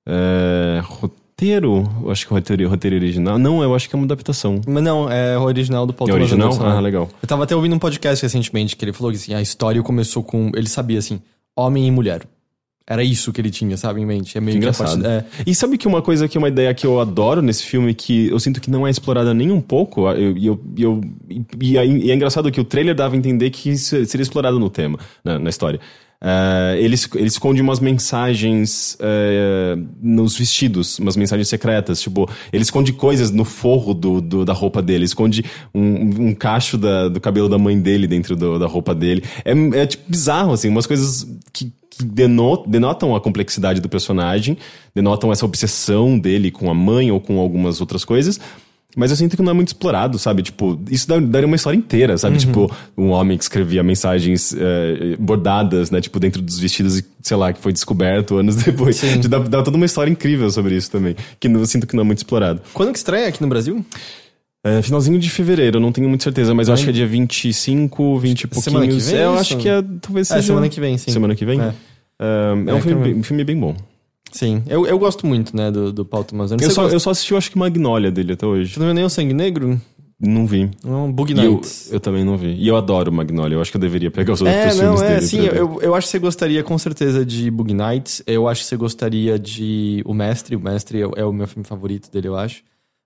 É, 0.06 0.80
roteiro, 0.84 1.88
eu 2.02 2.10
acho 2.10 2.26
que 2.26 2.32
é 2.32 2.36
roteiro, 2.36 2.68
roteiro 2.68 2.96
original. 2.96 3.38
Não, 3.38 3.62
eu 3.62 3.74
acho 3.74 3.88
que 3.88 3.94
é 3.94 3.98
uma 3.98 4.04
adaptação. 4.04 4.60
Mas 4.66 4.82
não, 4.82 5.10
é 5.10 5.36
o 5.38 5.42
original 5.42 5.86
do 5.86 5.92
Paul 5.92 6.10
É 6.10 6.12
original? 6.12 6.48
Anderson, 6.48 6.66
ah, 6.66 6.80
legal. 6.80 7.08
Eu 7.22 7.28
tava 7.28 7.44
até 7.44 7.56
ouvindo 7.56 7.74
um 7.74 7.78
podcast 7.78 8.22
recentemente 8.22 8.76
que 8.76 8.84
ele 8.84 8.92
falou 8.92 9.10
que 9.10 9.16
assim, 9.16 9.34
a 9.34 9.42
história 9.42 9.82
começou 9.82 10.22
com. 10.22 10.50
Ele 10.54 10.68
sabia 10.68 10.98
assim, 10.98 11.20
homem 11.56 11.86
e 11.86 11.90
mulher. 11.90 12.22
Era 12.86 13.02
isso 13.02 13.32
que 13.32 13.40
ele 13.40 13.50
tinha, 13.50 13.76
sabe, 13.78 14.02
em 14.02 14.06
mente. 14.06 14.36
É 14.36 14.40
meio 14.40 14.52
que 14.52 14.58
engraçado. 14.58 15.02
Parte, 15.02 15.06
é... 15.06 15.24
E 15.46 15.54
sabe 15.54 15.78
que 15.78 15.88
uma 15.88 16.02
coisa 16.02 16.28
que 16.28 16.36
é 16.36 16.38
uma 16.38 16.48
ideia 16.48 16.72
que 16.74 16.86
eu 16.86 17.00
adoro 17.00 17.40
nesse 17.40 17.64
filme, 17.64 17.94
que 17.94 18.28
eu 18.28 18.38
sinto 18.38 18.60
que 18.60 18.70
não 18.70 18.86
é 18.86 18.90
explorada 18.90 19.32
nem 19.32 19.50
um 19.50 19.60
pouco, 19.60 20.12
e 20.12 20.46
eu, 20.46 20.60
eu, 20.76 21.00
e, 21.58 21.78
é, 21.78 21.86
e, 21.86 22.10
é 22.10 22.14
engraçado 22.14 22.50
que 22.52 22.60
o 22.60 22.64
trailer 22.64 22.94
dava 22.94 23.14
a 23.14 23.18
entender 23.18 23.48
que 23.48 23.70
isso 23.70 24.04
seria 24.04 24.22
explorado 24.22 24.58
no 24.58 24.68
tema, 24.68 24.98
na, 25.24 25.38
na 25.38 25.48
história. 25.48 25.80
Uh, 26.24 26.76
ele, 26.76 26.96
ele 27.16 27.26
esconde 27.26 27.60
umas 27.60 27.80
mensagens 27.80 28.96
uh, 28.98 29.88
nos 30.00 30.36
vestidos, 30.36 30.98
umas 30.98 31.16
mensagens 31.16 31.48
secretas. 31.48 32.00
Tipo, 32.00 32.28
ele 32.50 32.62
esconde 32.62 32.94
coisas 32.94 33.30
no 33.30 33.44
forro 33.44 33.92
do, 33.92 34.22
do 34.22 34.44
da 34.44 34.54
roupa 34.54 34.80
dele, 34.80 35.04
esconde 35.04 35.44
um, 35.74 36.28
um 36.28 36.34
cacho 36.34 36.78
da, 36.78 37.08
do 37.08 37.20
cabelo 37.20 37.48
da 37.48 37.58
mãe 37.58 37.78
dele 37.78 38.06
dentro 38.06 38.36
do, 38.36 38.58
da 38.58 38.66
roupa 38.66 38.94
dele. 38.94 39.22
É, 39.44 39.52
é 39.80 39.86
tipo 39.86 40.04
bizarro, 40.08 40.52
assim, 40.52 40.68
umas 40.70 40.86
coisas 40.86 41.26
que 41.52 41.70
que 41.96 42.04
denotam, 42.04 43.14
a 43.14 43.20
complexidade 43.20 43.80
do 43.80 43.88
personagem, 43.88 44.56
denotam 44.94 45.32
essa 45.32 45.44
obsessão 45.44 46.18
dele 46.18 46.50
com 46.50 46.70
a 46.70 46.74
mãe 46.74 47.10
ou 47.10 47.20
com 47.20 47.38
algumas 47.38 47.80
outras 47.80 48.04
coisas. 48.04 48.40
Mas 48.96 49.10
eu 49.10 49.16
sinto 49.16 49.36
que 49.36 49.42
não 49.42 49.50
é 49.50 49.54
muito 49.54 49.68
explorado, 49.68 50.18
sabe? 50.18 50.42
Tipo, 50.42 50.80
isso 50.88 51.08
daria 51.08 51.46
uma 51.46 51.56
história 51.56 51.76
inteira, 51.76 52.16
sabe? 52.16 52.34
Uhum. 52.34 52.40
Tipo, 52.40 52.76
um 52.96 53.10
homem 53.10 53.36
que 53.36 53.42
escrevia 53.42 53.82
mensagens 53.82 54.54
é, 54.56 55.16
bordadas, 55.18 55.90
né? 55.90 56.00
Tipo, 56.00 56.20
dentro 56.20 56.40
dos 56.40 56.58
vestidos, 56.58 57.02
sei 57.20 57.36
lá, 57.36 57.52
que 57.52 57.60
foi 57.60 57.72
descoberto 57.72 58.36
anos 58.36 58.56
depois. 58.62 58.96
Sim. 58.96 59.20
Dá, 59.20 59.38
dá 59.38 59.62
toda 59.62 59.76
uma 59.76 59.86
história 59.86 60.10
incrível 60.10 60.48
sobre 60.50 60.76
isso 60.76 60.90
também. 60.90 61.16
Que 61.40 61.48
eu 61.48 61.66
sinto 61.66 61.86
que 61.86 61.96
não 61.96 62.02
é 62.02 62.04
muito 62.04 62.18
explorado. 62.18 62.60
Quando 62.72 62.92
que 62.92 62.98
estreia 62.98 63.28
aqui 63.28 63.42
no 63.42 63.48
Brasil? 63.48 63.84
É, 64.64 64.80
finalzinho 64.80 65.18
de 65.18 65.28
fevereiro, 65.28 65.78
não 65.78 65.92
tenho 65.92 66.08
muita 66.08 66.24
certeza, 66.24 66.54
mas 66.54 66.68
eu 66.68 66.74
acho 66.74 66.84
que 66.84 66.90
é 66.90 66.92
dia 66.92 67.06
25, 67.06 68.18
20 68.18 68.40
e 68.40 68.46
pouquinhos. 68.46 68.64
Semana 68.64 68.86
que 68.88 68.98
vem, 68.98 69.16
é, 69.16 69.24
eu 69.24 69.34
acho 69.34 69.58
que 69.58 69.68
é, 69.68 69.84
talvez 70.00 70.28
seja... 70.28 70.40
É, 70.40 70.42
semana 70.42 70.68
que 70.70 70.80
vem, 70.80 70.96
sim. 70.96 71.10
Semana 71.10 71.34
que 71.34 71.44
vem? 71.44 71.60
É. 71.60 71.74
é, 72.18 72.70
é 72.70 72.74
um, 72.74 72.80
filme 72.80 73.04
bem, 73.04 73.14
um 73.14 73.22
filme 73.22 73.44
bem 73.44 73.60
bom. 73.60 73.76
Sim, 74.32 74.62
eu, 74.66 74.86
eu 74.86 74.98
gosto 74.98 75.26
muito, 75.26 75.54
né, 75.54 75.70
do, 75.70 75.92
do 75.92 76.02
Paul 76.02 76.24
Thomas 76.24 76.50
Anderson. 76.50 76.70
Eu 76.70 76.74
só, 76.74 76.88
eu 76.88 76.98
só 76.98 77.10
assisti, 77.10 77.32
eu 77.32 77.38
acho 77.38 77.50
que 77.50 77.58
Magnolia 77.58 78.10
dele 78.10 78.32
até 78.32 78.46
hoje. 78.46 78.72
Você 78.72 78.80
não 78.80 78.86
viu 78.86 78.94
nem 78.94 79.04
o 79.04 79.10
Sangue 79.10 79.34
Negro? 79.34 79.78
Não 80.18 80.46
vi. 80.46 80.70
Não, 80.82 81.12
Bug 81.12 81.34
Nights. 81.34 81.88
Eu, 81.88 81.94
eu, 81.94 82.00
também 82.00 82.24
não 82.24 82.38
vi. 82.38 82.54
E 82.54 82.66
eu 82.66 82.76
adoro 82.76 83.12
Magnolia. 83.12 83.56
Eu 83.56 83.60
acho 83.60 83.70
que 83.70 83.76
eu 83.76 83.80
deveria 83.80 84.10
pegar 84.10 84.32
os 84.32 84.40
outros 84.40 84.56
é, 84.56 84.66
não, 84.68 84.74
filmes 84.74 85.02
é, 85.02 85.08
dele. 85.08 85.26
Sim, 85.26 85.44
eu, 85.44 85.78
eu 85.82 85.94
acho 85.94 86.06
que 86.06 86.12
você 86.12 86.18
gostaria 86.18 86.62
com 86.62 86.78
certeza 86.78 87.26
de 87.26 87.50
Bug 87.50 87.74
Nights. 87.74 88.22
Eu 88.26 88.48
acho 88.48 88.62
que 88.62 88.68
você 88.68 88.76
gostaria 88.76 89.38
de 89.38 90.02
O 90.06 90.14
Mestre. 90.14 90.56
O 90.56 90.60
Mestre 90.60 91.02
é, 91.02 91.10
é 91.16 91.24
o 91.24 91.32
meu 91.32 91.46
filme 91.46 91.66
favorito 91.66 92.10
dele, 92.10 92.28
eu 92.28 92.36
acho. 92.36 92.62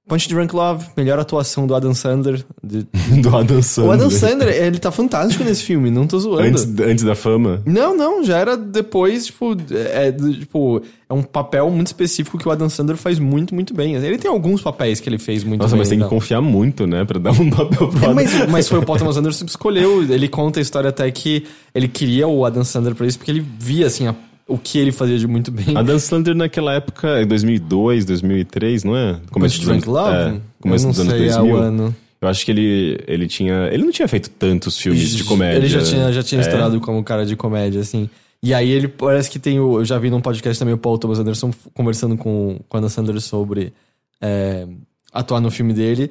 Punch 0.08 0.28
Drunk 0.28 0.54
Love, 0.54 0.86
melhor 0.96 1.18
atuação 1.18 1.66
do 1.66 1.74
Adam 1.74 1.94
Sandler. 1.94 2.42
De... 2.64 2.86
do 3.20 3.36
Adam 3.36 3.62
Sandler. 3.62 3.90
O 3.90 3.92
Adam 3.92 4.10
Sandler, 4.10 4.54
ele 4.54 4.78
tá 4.78 4.90
fantástico 4.90 5.44
nesse 5.44 5.62
filme, 5.62 5.90
não 5.90 6.06
tô 6.06 6.18
zoando. 6.18 6.42
Antes, 6.48 6.66
antes 6.80 7.04
da 7.04 7.14
fama? 7.14 7.62
Não, 7.66 7.94
não, 7.96 8.24
já 8.24 8.38
era 8.38 8.56
depois, 8.56 9.26
tipo 9.26 9.54
é, 9.70 10.10
tipo, 10.10 10.82
é 11.08 11.12
um 11.12 11.22
papel 11.22 11.70
muito 11.70 11.88
específico 11.88 12.38
que 12.38 12.48
o 12.48 12.50
Adam 12.50 12.68
Sandler 12.70 12.96
faz 12.96 13.18
muito, 13.18 13.54
muito 13.54 13.74
bem. 13.74 13.94
Ele 13.94 14.18
tem 14.18 14.30
alguns 14.30 14.62
papéis 14.62 14.98
que 14.98 15.08
ele 15.08 15.18
fez 15.18 15.44
muito 15.44 15.60
Nossa, 15.60 15.74
bem. 15.74 15.80
Nossa, 15.80 15.90
mas 15.90 15.98
tem 15.98 16.08
que 16.08 16.14
confiar 16.14 16.40
muito, 16.40 16.86
né, 16.86 17.04
pra 17.04 17.18
dar 17.18 17.32
um 17.32 17.48
papel 17.50 17.88
pro 17.88 17.98
é, 17.98 18.04
Adam 18.04 18.14
mas, 18.14 18.48
mas 18.48 18.68
foi 18.68 18.78
o 18.78 18.86
Paul 18.86 18.98
Thomas 18.98 19.16
Anderson 19.18 19.44
que 19.44 19.50
escolheu. 19.50 20.02
Ele 20.02 20.28
conta 20.28 20.58
a 20.58 20.62
história 20.62 20.88
até 20.88 21.10
que 21.10 21.44
ele 21.74 21.86
queria 21.86 22.26
o 22.26 22.44
Adam 22.44 22.64
Sandler 22.64 22.94
pra 22.94 23.06
isso, 23.06 23.18
porque 23.18 23.30
ele 23.30 23.44
via, 23.58 23.86
assim, 23.86 24.06
a 24.06 24.14
o 24.48 24.56
que 24.56 24.78
ele 24.78 24.90
fazia 24.90 25.18
de 25.18 25.26
muito 25.26 25.52
bem. 25.52 25.76
A 25.76 25.82
Dan 25.82 25.98
Sandler 25.98 26.34
naquela 26.34 26.72
época, 26.72 27.24
2002, 27.26 28.06
2003, 28.06 28.82
não 28.82 28.96
é? 28.96 29.20
Começo 29.30 29.60
dos 29.60 29.68
anos, 29.68 29.84
Love? 29.84 30.16
É, 30.16 30.40
começo 30.60 30.88
dos 30.88 30.98
anos 30.98 31.12
2000. 31.12 31.56
Ano. 31.56 31.96
Eu 32.20 32.28
acho 32.28 32.44
que 32.44 32.50
ele, 32.50 32.98
ele 33.06 33.28
tinha. 33.28 33.68
Ele 33.70 33.84
não 33.84 33.92
tinha 33.92 34.08
feito 34.08 34.30
tantos 34.30 34.78
filmes 34.78 35.14
de 35.14 35.22
comédia. 35.22 35.58
Ele 35.58 35.68
já 35.68 35.82
tinha, 35.82 36.12
já 36.12 36.22
tinha 36.22 36.40
é. 36.40 36.42
estourado 36.42 36.80
como 36.80 37.04
cara 37.04 37.24
de 37.26 37.36
comédia, 37.36 37.80
assim. 37.80 38.08
E 38.42 38.54
aí 38.54 38.70
ele 38.70 38.88
parece 38.88 39.30
que 39.30 39.38
tem 39.38 39.60
o. 39.60 39.80
Eu 39.80 39.84
já 39.84 39.98
vi 39.98 40.10
num 40.10 40.20
podcast 40.20 40.58
também 40.58 40.74
o 40.74 40.78
Paul 40.78 40.98
Thomas 40.98 41.18
Anderson 41.18 41.52
conversando 41.74 42.16
com, 42.16 42.58
com 42.68 42.76
a 42.76 42.80
Dan 42.80 42.88
Sandler 42.88 43.20
sobre 43.20 43.72
é, 44.20 44.66
atuar 45.12 45.40
no 45.40 45.50
filme 45.50 45.74
dele. 45.74 46.10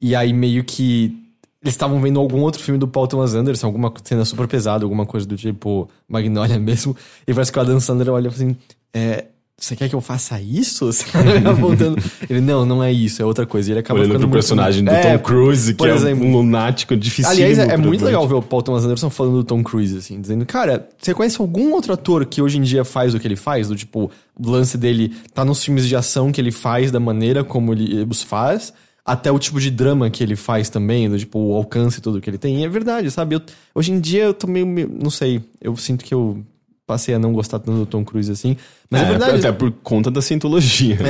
E 0.00 0.14
aí 0.14 0.32
meio 0.32 0.62
que 0.62 1.16
eles 1.62 1.74
estavam 1.74 2.00
vendo 2.00 2.20
algum 2.20 2.40
outro 2.40 2.62
filme 2.62 2.78
do 2.78 2.86
Paul 2.86 3.06
Thomas 3.06 3.34
Anderson, 3.34 3.66
alguma 3.66 3.92
cena 4.04 4.24
super 4.24 4.46
pesada, 4.46 4.84
alguma 4.84 5.04
coisa 5.04 5.26
do 5.26 5.36
tipo 5.36 5.88
Magnolia 6.08 6.58
mesmo, 6.58 6.96
e 7.26 7.34
parece 7.34 7.52
que 7.52 7.58
o 7.58 7.62
Adam 7.62 7.80
Sandler 7.80 8.10
olha 8.10 8.28
assim, 8.28 8.56
é, 8.94 9.26
você 9.60 9.74
quer 9.74 9.88
que 9.88 9.94
eu 9.94 10.00
faça 10.00 10.40
isso? 10.40 10.88
voltando. 11.58 12.00
Ele, 12.30 12.40
não, 12.40 12.64
não 12.64 12.82
é 12.82 12.92
isso, 12.92 13.20
é 13.20 13.24
outra 13.24 13.44
coisa. 13.44 13.68
E 13.68 13.72
ele 13.72 13.80
acaba 13.80 13.98
Olhando 13.98 14.20
pro 14.20 14.30
personagem 14.30 14.84
muito... 14.84 14.94
do 14.94 15.04
é, 15.04 15.18
Tom 15.18 15.24
Cruise, 15.24 15.74
que 15.74 15.84
exemplo, 15.84 16.24
é 16.24 16.28
um 16.28 16.32
lunático 16.32 16.96
difícil. 16.96 17.32
Aliás, 17.32 17.58
é, 17.58 17.72
é 17.72 17.76
muito 17.76 18.04
legal 18.04 18.26
ver 18.28 18.34
o 18.34 18.42
Paul 18.42 18.62
Thomas 18.62 18.84
Anderson 18.84 19.10
falando 19.10 19.38
do 19.38 19.44
Tom 19.44 19.64
Cruise, 19.64 19.98
assim, 19.98 20.20
dizendo, 20.20 20.46
cara, 20.46 20.88
você 20.96 21.12
conhece 21.12 21.40
algum 21.40 21.72
outro 21.72 21.92
ator 21.92 22.24
que 22.24 22.40
hoje 22.40 22.56
em 22.56 22.62
dia 22.62 22.84
faz 22.84 23.16
o 23.16 23.18
que 23.18 23.26
ele 23.26 23.34
faz? 23.34 23.66
Do 23.66 23.74
tipo, 23.74 24.08
o 24.38 24.48
lance 24.48 24.78
dele 24.78 25.12
tá 25.34 25.44
nos 25.44 25.64
filmes 25.64 25.88
de 25.88 25.96
ação 25.96 26.30
que 26.30 26.40
ele 26.40 26.52
faz, 26.52 26.92
da 26.92 27.00
maneira 27.00 27.42
como 27.42 27.72
ele 27.72 28.06
os 28.08 28.22
faz, 28.22 28.72
até 29.08 29.32
o 29.32 29.38
tipo 29.38 29.58
de 29.58 29.70
drama 29.70 30.10
que 30.10 30.22
ele 30.22 30.36
faz 30.36 30.68
também, 30.68 31.08
do 31.08 31.18
tipo, 31.18 31.38
o 31.38 31.54
alcance 31.54 31.98
todo 31.98 32.20
que 32.20 32.28
ele 32.28 32.36
tem. 32.36 32.60
E 32.60 32.64
é 32.64 32.68
verdade, 32.68 33.10
sabe? 33.10 33.36
Eu, 33.36 33.40
hoje 33.74 33.90
em 33.90 33.98
dia 33.98 34.24
eu 34.24 34.34
tô 34.34 34.46
meio, 34.46 34.66
não 34.66 35.08
sei, 35.08 35.40
eu 35.62 35.74
sinto 35.76 36.04
que 36.04 36.12
eu 36.12 36.44
passei 36.86 37.14
a 37.14 37.18
não 37.18 37.32
gostar 37.32 37.58
tanto 37.58 37.78
do 37.78 37.86
Tom 37.86 38.04
Cruise 38.04 38.30
assim. 38.30 38.54
Mas 38.90 39.02
é, 39.02 39.04
é 39.04 39.08
verdade. 39.08 39.38
Até 39.38 39.52
por 39.52 39.70
conta 39.82 40.10
da 40.10 40.20
cientologia. 40.20 40.98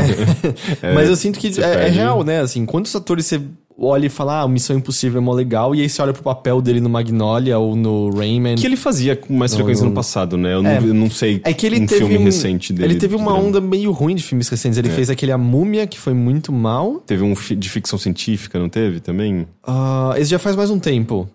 É. 0.80 0.94
Mas 0.94 1.08
eu 1.08 1.16
sinto 1.16 1.38
que 1.38 1.48
é, 1.60 1.86
é, 1.86 1.88
real, 1.88 2.22
né? 2.22 2.40
Assim, 2.40 2.64
quantos 2.64 2.94
atores 2.94 3.26
você 3.26 3.40
olha 3.78 4.06
e 4.06 4.08
fala, 4.08 4.42
ah, 4.42 4.48
Missão 4.48 4.76
Impossível 4.76 5.20
é 5.20 5.24
mó 5.24 5.32
legal, 5.32 5.74
e 5.74 5.82
aí 5.82 5.88
você 5.88 6.02
olha 6.02 6.12
pro 6.12 6.22
papel 6.22 6.60
dele 6.60 6.80
no 6.80 6.88
Magnolia 6.88 7.58
ou 7.58 7.76
no 7.76 8.10
Rayman. 8.10 8.56
Que 8.56 8.66
ele 8.66 8.76
fazia 8.76 9.14
com 9.14 9.32
mais 9.32 9.54
frequência 9.54 9.84
no, 9.84 9.90
no 9.90 9.94
passado, 9.94 10.36
né? 10.36 10.54
Eu, 10.54 10.58
é, 10.58 10.80
não, 10.80 10.88
eu 10.88 10.94
não 10.94 11.10
sei 11.10 11.40
é 11.44 11.52
que 11.52 11.64
ele 11.64 11.80
um 11.80 11.86
teve 11.86 12.00
filme 12.00 12.18
um, 12.18 12.24
recente 12.24 12.72
dele. 12.72 12.92
Ele 12.92 13.00
teve 13.00 13.14
uma 13.14 13.32
onda 13.34 13.60
meio 13.60 13.92
ruim 13.92 14.16
de 14.16 14.22
filmes 14.22 14.48
recentes. 14.48 14.78
Ele 14.78 14.88
é. 14.88 14.90
fez 14.90 15.08
aquele 15.08 15.30
A 15.30 15.38
Múmia, 15.38 15.86
que 15.86 15.98
foi 15.98 16.12
muito 16.12 16.52
mal. 16.52 17.02
Teve 17.06 17.22
um 17.22 17.34
de 17.34 17.70
ficção 17.70 17.98
científica, 17.98 18.58
não 18.58 18.68
teve 18.68 18.98
também? 18.98 19.46
Uh, 19.66 20.16
esse 20.16 20.30
já 20.30 20.38
faz 20.38 20.56
mais 20.56 20.70
um 20.70 20.78
tempo. 20.78 21.28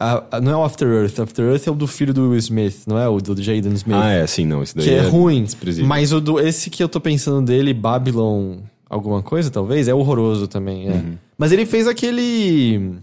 Uh, 0.00 0.40
não 0.40 0.52
é 0.52 0.56
o 0.56 0.64
After 0.64 0.86
Earth. 0.86 1.18
After 1.18 1.44
Earth 1.44 1.66
é 1.66 1.70
o 1.70 1.74
do 1.74 1.86
filho 1.86 2.12
do 2.12 2.30
Will 2.30 2.38
Smith, 2.38 2.82
não 2.86 2.98
é 2.98 3.08
o 3.08 3.18
do 3.18 3.42
Jaden 3.42 3.72
Smith. 3.72 3.96
Ah, 3.96 4.12
é, 4.12 4.26
sim, 4.26 4.44
não. 4.44 4.62
Esse 4.62 4.76
daí 4.76 4.84
que 4.84 4.90
é, 4.90 4.98
é 4.98 5.00
ruim. 5.00 5.46
Mas 5.84 6.12
o 6.12 6.20
do, 6.20 6.38
esse 6.38 6.70
que 6.70 6.82
eu 6.82 6.88
tô 6.88 7.00
pensando 7.00 7.44
dele, 7.44 7.72
Babylon, 7.74 8.58
alguma 8.88 9.22
coisa, 9.22 9.50
talvez, 9.50 9.88
é 9.88 9.94
horroroso 9.94 10.46
também. 10.46 10.88
É. 10.88 10.92
Uhum. 10.92 11.14
Mas 11.38 11.52
ele 11.52 11.64
fez 11.64 11.86
aquele. 11.86 12.96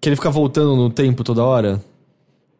Que 0.00 0.08
ele 0.08 0.16
fica 0.16 0.30
voltando 0.30 0.76
no 0.76 0.88
tempo 0.88 1.24
toda 1.24 1.44
hora. 1.44 1.82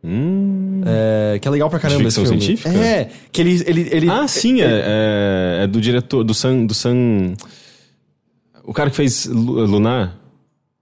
Hum. 0.05 0.83
É, 0.85 1.39
que 1.39 1.47
é 1.47 1.51
legal 1.51 1.71
pra 1.71 1.79
caramba 1.79 2.09
esse 2.09 2.21
filme. 2.21 2.41
científica? 2.41 2.69
É, 2.71 3.09
que 3.31 3.41
ele... 3.41 3.63
ele, 3.65 3.89
ele 3.93 4.11
ah, 4.11 4.27
sim, 4.27 4.61
é, 4.61 4.67
é, 4.67 5.61
é, 5.63 5.67
do 5.69 5.81
diretor, 5.81 6.25
do 6.25 6.35
Sam... 6.35 6.67
Do 6.67 6.75
Sam 6.75 7.35
o 8.65 8.73
cara 8.73 8.91
que 8.91 8.97
fez 8.97 9.27
Lunar... 9.27 10.22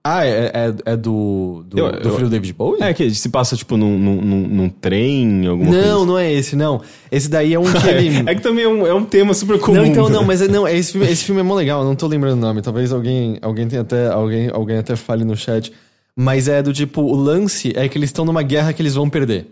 Ah, 0.02 0.24
é, 0.24 0.50
é, 0.54 0.92
é 0.92 0.96
do, 0.96 1.62
do, 1.68 1.78
eu, 1.78 1.92
do 2.00 2.10
filho 2.12 2.24
do 2.24 2.30
David 2.30 2.54
Bowie? 2.54 2.82
É, 2.82 2.94
que 2.94 3.14
se 3.14 3.28
passa, 3.28 3.54
tipo, 3.54 3.76
num, 3.76 3.98
num, 3.98 4.48
num 4.48 4.68
trem, 4.70 5.46
alguma 5.46 5.70
não, 5.70 5.78
coisa. 5.78 5.94
Não, 5.94 6.06
não 6.06 6.18
é 6.18 6.32
esse, 6.32 6.56
não. 6.56 6.80
Esse 7.12 7.28
daí 7.28 7.52
é 7.52 7.58
um 7.58 7.64
que 7.70 7.86
ele... 7.86 8.30
é 8.30 8.34
que 8.34 8.40
também 8.40 8.64
é 8.64 8.68
um, 8.68 8.86
é 8.86 8.94
um 8.94 9.04
tema 9.04 9.34
super 9.34 9.58
comum. 9.58 9.76
Não, 9.76 9.84
então, 9.84 10.08
não, 10.08 10.24
mas 10.24 10.40
é, 10.40 10.48
não, 10.48 10.66
é 10.66 10.74
esse, 10.74 10.92
filme, 10.92 11.06
esse 11.06 11.24
filme 11.24 11.42
é 11.42 11.44
mó 11.44 11.54
legal, 11.54 11.82
eu 11.82 11.86
não 11.86 11.94
tô 11.94 12.06
lembrando 12.06 12.38
o 12.38 12.40
nome. 12.40 12.62
Talvez 12.62 12.92
alguém, 12.92 13.38
alguém 13.42 13.68
tenha 13.68 13.82
até, 13.82 14.08
alguém, 14.08 14.48
alguém 14.50 14.78
até 14.78 14.96
fale 14.96 15.22
no 15.22 15.36
chat. 15.36 15.70
Mas 16.16 16.48
é 16.48 16.62
do 16.62 16.72
tipo, 16.72 17.02
o 17.02 17.14
lance 17.14 17.70
é 17.76 17.86
que 17.86 17.98
eles 17.98 18.08
estão 18.08 18.24
numa 18.24 18.42
guerra 18.42 18.72
que 18.72 18.80
eles 18.80 18.94
vão 18.94 19.08
perder. 19.08 19.48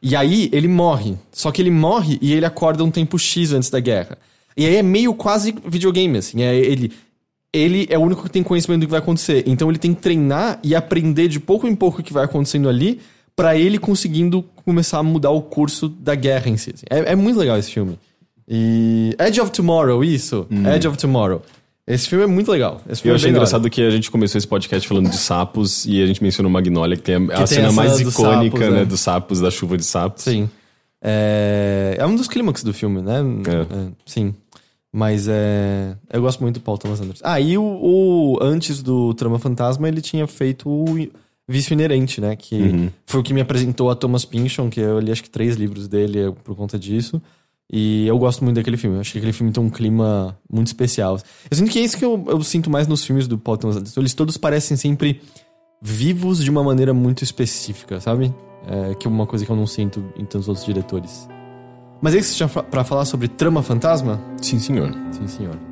E 0.00 0.14
aí, 0.14 0.48
ele 0.52 0.68
morre. 0.68 1.16
Só 1.32 1.50
que 1.50 1.60
ele 1.60 1.70
morre 1.70 2.16
e 2.22 2.32
ele 2.32 2.46
acorda 2.46 2.84
um 2.84 2.90
tempo 2.92 3.18
X 3.18 3.52
antes 3.52 3.68
da 3.68 3.80
guerra. 3.80 4.16
E 4.56 4.64
aí 4.66 4.76
é 4.76 4.82
meio 4.82 5.14
quase 5.14 5.54
videogame, 5.66 6.18
assim. 6.18 6.42
É, 6.42 6.56
ele, 6.56 6.92
ele 7.52 7.86
é 7.90 7.98
o 7.98 8.02
único 8.02 8.22
que 8.22 8.30
tem 8.30 8.42
conhecimento 8.42 8.80
do 8.80 8.86
que 8.86 8.90
vai 8.90 9.00
acontecer. 9.00 9.44
Então 9.46 9.68
ele 9.68 9.78
tem 9.78 9.94
que 9.94 10.00
treinar 10.00 10.58
e 10.62 10.74
aprender 10.74 11.28
de 11.28 11.40
pouco 11.40 11.66
em 11.66 11.74
pouco 11.74 12.00
o 12.00 12.04
que 12.04 12.12
vai 12.12 12.24
acontecendo 12.24 12.68
ali 12.68 13.00
para 13.34 13.56
ele 13.56 13.78
conseguindo 13.78 14.44
começar 14.64 14.98
a 14.98 15.02
mudar 15.02 15.30
o 15.30 15.42
curso 15.42 15.88
da 15.88 16.14
guerra 16.14 16.48
em 16.48 16.56
si. 16.56 16.74
É, 16.88 17.12
é 17.12 17.16
muito 17.16 17.38
legal 17.38 17.56
esse 17.58 17.70
filme. 17.70 17.98
E 18.46 19.14
Edge 19.18 19.40
of 19.40 19.50
Tomorrow, 19.52 20.02
isso. 20.04 20.46
Hum. 20.50 20.66
Edge 20.66 20.86
of 20.86 20.98
Tomorrow. 20.98 21.42
Esse 21.86 22.08
filme 22.08 22.24
é 22.24 22.26
muito 22.26 22.50
legal. 22.50 22.80
Eu 23.04 23.12
é 23.12 23.14
achei 23.16 23.30
engraçado 23.30 23.68
que 23.68 23.82
a 23.82 23.90
gente 23.90 24.10
começou 24.10 24.38
esse 24.38 24.46
podcast 24.46 24.86
falando 24.86 25.08
de 25.08 25.16
sapos 25.16 25.84
e 25.86 26.00
a 26.00 26.06
gente 26.06 26.22
mencionou 26.22 26.50
Magnolia, 26.50 26.96
que 26.96 27.02
tem 27.02 27.16
a, 27.16 27.18
que 27.18 27.32
a 27.32 27.36
tem 27.38 27.46
cena 27.46 27.72
mais 27.72 27.98
icônica, 27.98 28.58
sapos, 28.58 28.74
né, 28.74 28.82
é. 28.82 28.84
dos 28.84 29.00
sapos, 29.00 29.40
da 29.40 29.50
chuva 29.50 29.76
de 29.76 29.84
sapos. 29.84 30.22
Sim. 30.22 30.48
É, 31.02 31.96
é 31.98 32.06
um 32.06 32.14
dos 32.14 32.28
clímax 32.28 32.62
do 32.62 32.72
filme, 32.72 33.00
né? 33.00 33.20
É. 33.48 33.60
É, 33.60 33.88
sim. 34.04 34.34
Mas 34.92 35.28
é. 35.28 35.96
Eu 36.12 36.20
gosto 36.20 36.40
muito 36.40 36.58
do 36.58 36.62
Paul 36.62 36.76
Thomas 36.76 37.00
Anderson. 37.00 37.22
Ah, 37.24 37.40
e 37.40 37.56
o, 37.56 37.62
o 37.62 38.38
antes 38.40 38.82
do 38.82 39.14
Trama 39.14 39.38
Fantasma, 39.38 39.88
ele 39.88 40.00
tinha 40.00 40.26
feito 40.26 40.68
o 40.68 40.84
Vício 41.48 41.72
Inerente, 41.72 42.20
né? 42.20 42.34
Que 42.34 42.56
uhum. 42.56 42.90
foi 43.06 43.20
o 43.20 43.22
que 43.22 43.32
me 43.32 43.40
apresentou 43.40 43.90
a 43.90 43.94
Thomas 43.94 44.24
Pynchon, 44.24 44.68
que 44.68 44.80
eu 44.80 44.98
li 44.98 45.12
acho 45.12 45.22
que 45.22 45.30
três 45.30 45.56
livros 45.56 45.86
dele 45.86 46.32
por 46.44 46.56
conta 46.56 46.78
disso. 46.78 47.22
E 47.72 48.06
eu 48.06 48.18
gosto 48.18 48.42
muito 48.42 48.56
daquele 48.56 48.76
filme. 48.76 48.96
Eu 48.96 49.00
acho 49.00 49.12
que 49.12 49.18
aquele 49.18 49.32
filme 49.32 49.52
tem 49.52 49.62
um 49.62 49.70
clima 49.70 50.36
muito 50.50 50.66
especial. 50.66 51.18
Eu 51.48 51.56
sinto 51.56 51.70
que 51.70 51.78
é 51.78 51.82
isso 51.82 51.96
que 51.96 52.04
eu, 52.04 52.24
eu 52.26 52.42
sinto 52.42 52.68
mais 52.68 52.88
nos 52.88 53.04
filmes 53.04 53.28
do 53.28 53.38
Paul 53.38 53.56
Thomas 53.56 53.76
Anderson. 53.76 54.00
Eles 54.00 54.14
todos 54.14 54.36
parecem 54.36 54.76
sempre 54.76 55.20
vivos 55.80 56.42
de 56.42 56.50
uma 56.50 56.64
maneira 56.64 56.92
muito 56.92 57.22
específica, 57.22 58.00
sabe? 58.00 58.34
É, 58.66 58.94
que 58.94 59.06
é 59.06 59.10
uma 59.10 59.26
coisa 59.26 59.46
que 59.46 59.50
eu 59.50 59.56
não 59.56 59.66
sinto 59.66 60.04
em 60.16 60.24
tantos 60.24 60.48
outros 60.48 60.66
diretores. 60.66 61.28
Mas 62.00 62.14
é 62.14 62.18
isso 62.18 62.36
já 62.36 62.48
para 62.48 62.84
falar 62.84 63.04
sobre 63.04 63.28
trama 63.28 63.62
fantasma? 63.62 64.20
Sim, 64.40 64.58
senhor. 64.58 64.92
Sim, 65.12 65.28
senhor. 65.28 65.69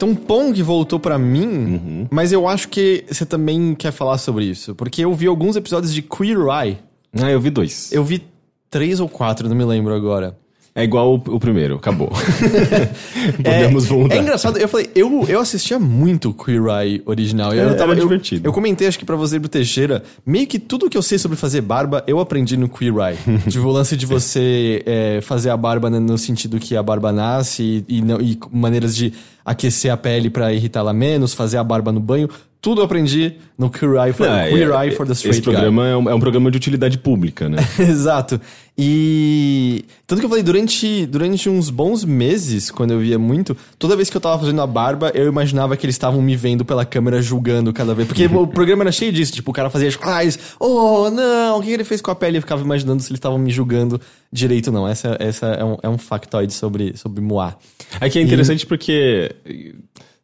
Então, 0.00 0.14
Pong 0.14 0.62
voltou 0.62 0.98
para 0.98 1.18
mim, 1.18 1.46
uhum. 1.46 2.06
mas 2.10 2.32
eu 2.32 2.48
acho 2.48 2.70
que 2.70 3.04
você 3.06 3.26
também 3.26 3.74
quer 3.74 3.92
falar 3.92 4.16
sobre 4.16 4.46
isso. 4.46 4.74
Porque 4.74 5.04
eu 5.04 5.12
vi 5.12 5.26
alguns 5.26 5.56
episódios 5.56 5.92
de 5.92 6.00
Queer 6.00 6.38
Eye. 6.38 6.78
Ah, 7.20 7.30
eu 7.30 7.38
vi 7.38 7.50
dois. 7.50 7.92
Eu 7.92 8.02
vi 8.02 8.24
três 8.70 8.98
ou 8.98 9.10
quatro, 9.10 9.46
não 9.46 9.54
me 9.54 9.62
lembro 9.62 9.92
agora. 9.92 10.38
É 10.74 10.84
igual 10.84 11.16
o, 11.16 11.34
o 11.34 11.38
primeiro, 11.38 11.74
acabou. 11.74 12.08
Podemos 13.44 13.84
é, 13.84 13.88
voltar. 13.88 14.14
É 14.14 14.18
engraçado, 14.20 14.56
eu 14.56 14.68
falei, 14.68 14.88
eu, 14.94 15.26
eu 15.28 15.38
assistia 15.38 15.78
muito 15.78 16.32
Queer 16.32 16.62
Eye 16.64 17.02
original. 17.04 17.52
É, 17.52 17.62
eu 17.62 17.76
tava 17.76 17.92
eu, 17.92 18.00
divertido. 18.00 18.48
Eu 18.48 18.54
comentei, 18.54 18.88
acho 18.88 18.98
que 18.98 19.04
pra 19.04 19.16
você 19.16 19.38
pro 19.38 19.50
Teixeira, 19.50 20.02
meio 20.24 20.46
que 20.46 20.58
tudo 20.58 20.88
que 20.88 20.96
eu 20.96 21.02
sei 21.02 21.18
sobre 21.18 21.36
fazer 21.36 21.60
barba, 21.60 22.02
eu 22.06 22.20
aprendi 22.20 22.56
no 22.56 22.70
Queer 22.70 22.94
Eye. 22.94 23.18
tipo, 23.50 23.66
o 23.66 23.70
lance 23.70 23.98
de 23.98 24.06
você 24.06 24.82
é, 24.86 25.20
fazer 25.20 25.50
a 25.50 25.56
barba 25.58 25.90
no 25.90 26.16
sentido 26.16 26.58
que 26.58 26.74
a 26.74 26.82
barba 26.82 27.12
nasce 27.12 27.84
e, 27.86 27.98
e, 27.98 28.32
e 28.32 28.38
maneiras 28.50 28.96
de 28.96 29.12
aquecer 29.44 29.92
a 29.92 29.96
pele 29.96 30.30
para 30.30 30.52
irritá-la 30.52 30.92
menos, 30.92 31.34
fazer 31.34 31.58
a 31.58 31.64
barba 31.64 31.92
no 31.92 32.00
banho. 32.00 32.28
Tudo 32.60 32.82
eu 32.82 32.84
aprendi 32.84 33.36
no 33.56 33.70
Queer 33.70 33.92
Eye 33.94 34.12
for, 34.12 34.28
Não, 34.28 34.48
Queer 34.48 34.70
é, 34.70 34.86
Eye 34.86 34.94
for 34.94 35.06
the 35.06 35.14
Straight 35.14 35.38
Esse 35.38 35.42
programa 35.42 35.88
é 35.88 35.96
um, 35.96 36.10
é 36.10 36.14
um, 36.14 36.20
programa 36.20 36.50
de 36.50 36.58
utilidade 36.58 36.98
pública, 36.98 37.48
né? 37.48 37.56
Exato. 37.80 38.38
E... 38.76 39.82
Tanto 40.06 40.20
que 40.20 40.26
eu 40.26 40.28
falei, 40.28 40.44
durante, 40.44 41.06
durante 41.06 41.48
uns 41.48 41.70
bons 41.70 42.04
meses, 42.04 42.70
quando 42.70 42.90
eu 42.90 43.00
via 43.00 43.18
muito, 43.18 43.56
toda 43.78 43.96
vez 43.96 44.10
que 44.10 44.16
eu 44.16 44.20
tava 44.20 44.38
fazendo 44.38 44.60
a 44.60 44.66
barba, 44.66 45.10
eu 45.14 45.26
imaginava 45.26 45.74
que 45.74 45.86
eles 45.86 45.94
estavam 45.94 46.20
me 46.20 46.36
vendo 46.36 46.62
pela 46.62 46.84
câmera 46.84 47.22
julgando 47.22 47.72
cada 47.72 47.94
vez. 47.94 48.06
Porque 48.06 48.26
o 48.26 48.46
programa 48.46 48.82
era 48.82 48.92
cheio 48.92 49.10
disso. 49.10 49.32
Tipo, 49.32 49.52
o 49.52 49.54
cara 49.54 49.70
fazia 49.70 49.88
as 49.88 50.38
oh, 50.58 51.08
não, 51.10 51.58
o 51.58 51.62
que 51.62 51.70
ele 51.70 51.84
fez 51.84 52.02
com 52.02 52.10
a 52.10 52.14
pele? 52.14 52.36
Eu 52.36 52.42
ficava 52.42 52.62
imaginando 52.62 53.02
se 53.02 53.08
eles 53.08 53.16
estavam 53.16 53.38
me 53.38 53.50
julgando 53.50 53.98
direito, 54.32 54.70
não. 54.70 54.86
Essa, 54.86 55.16
essa 55.18 55.46
é, 55.46 55.64
um, 55.64 55.76
é 55.82 55.88
um 55.88 55.98
factoide 55.98 56.52
sobre, 56.52 56.96
sobre 56.96 57.20
Moá. 57.20 57.56
Aqui 58.00 58.18
é 58.18 58.22
interessante 58.22 58.62
e... 58.62 58.66
porque 58.66 59.34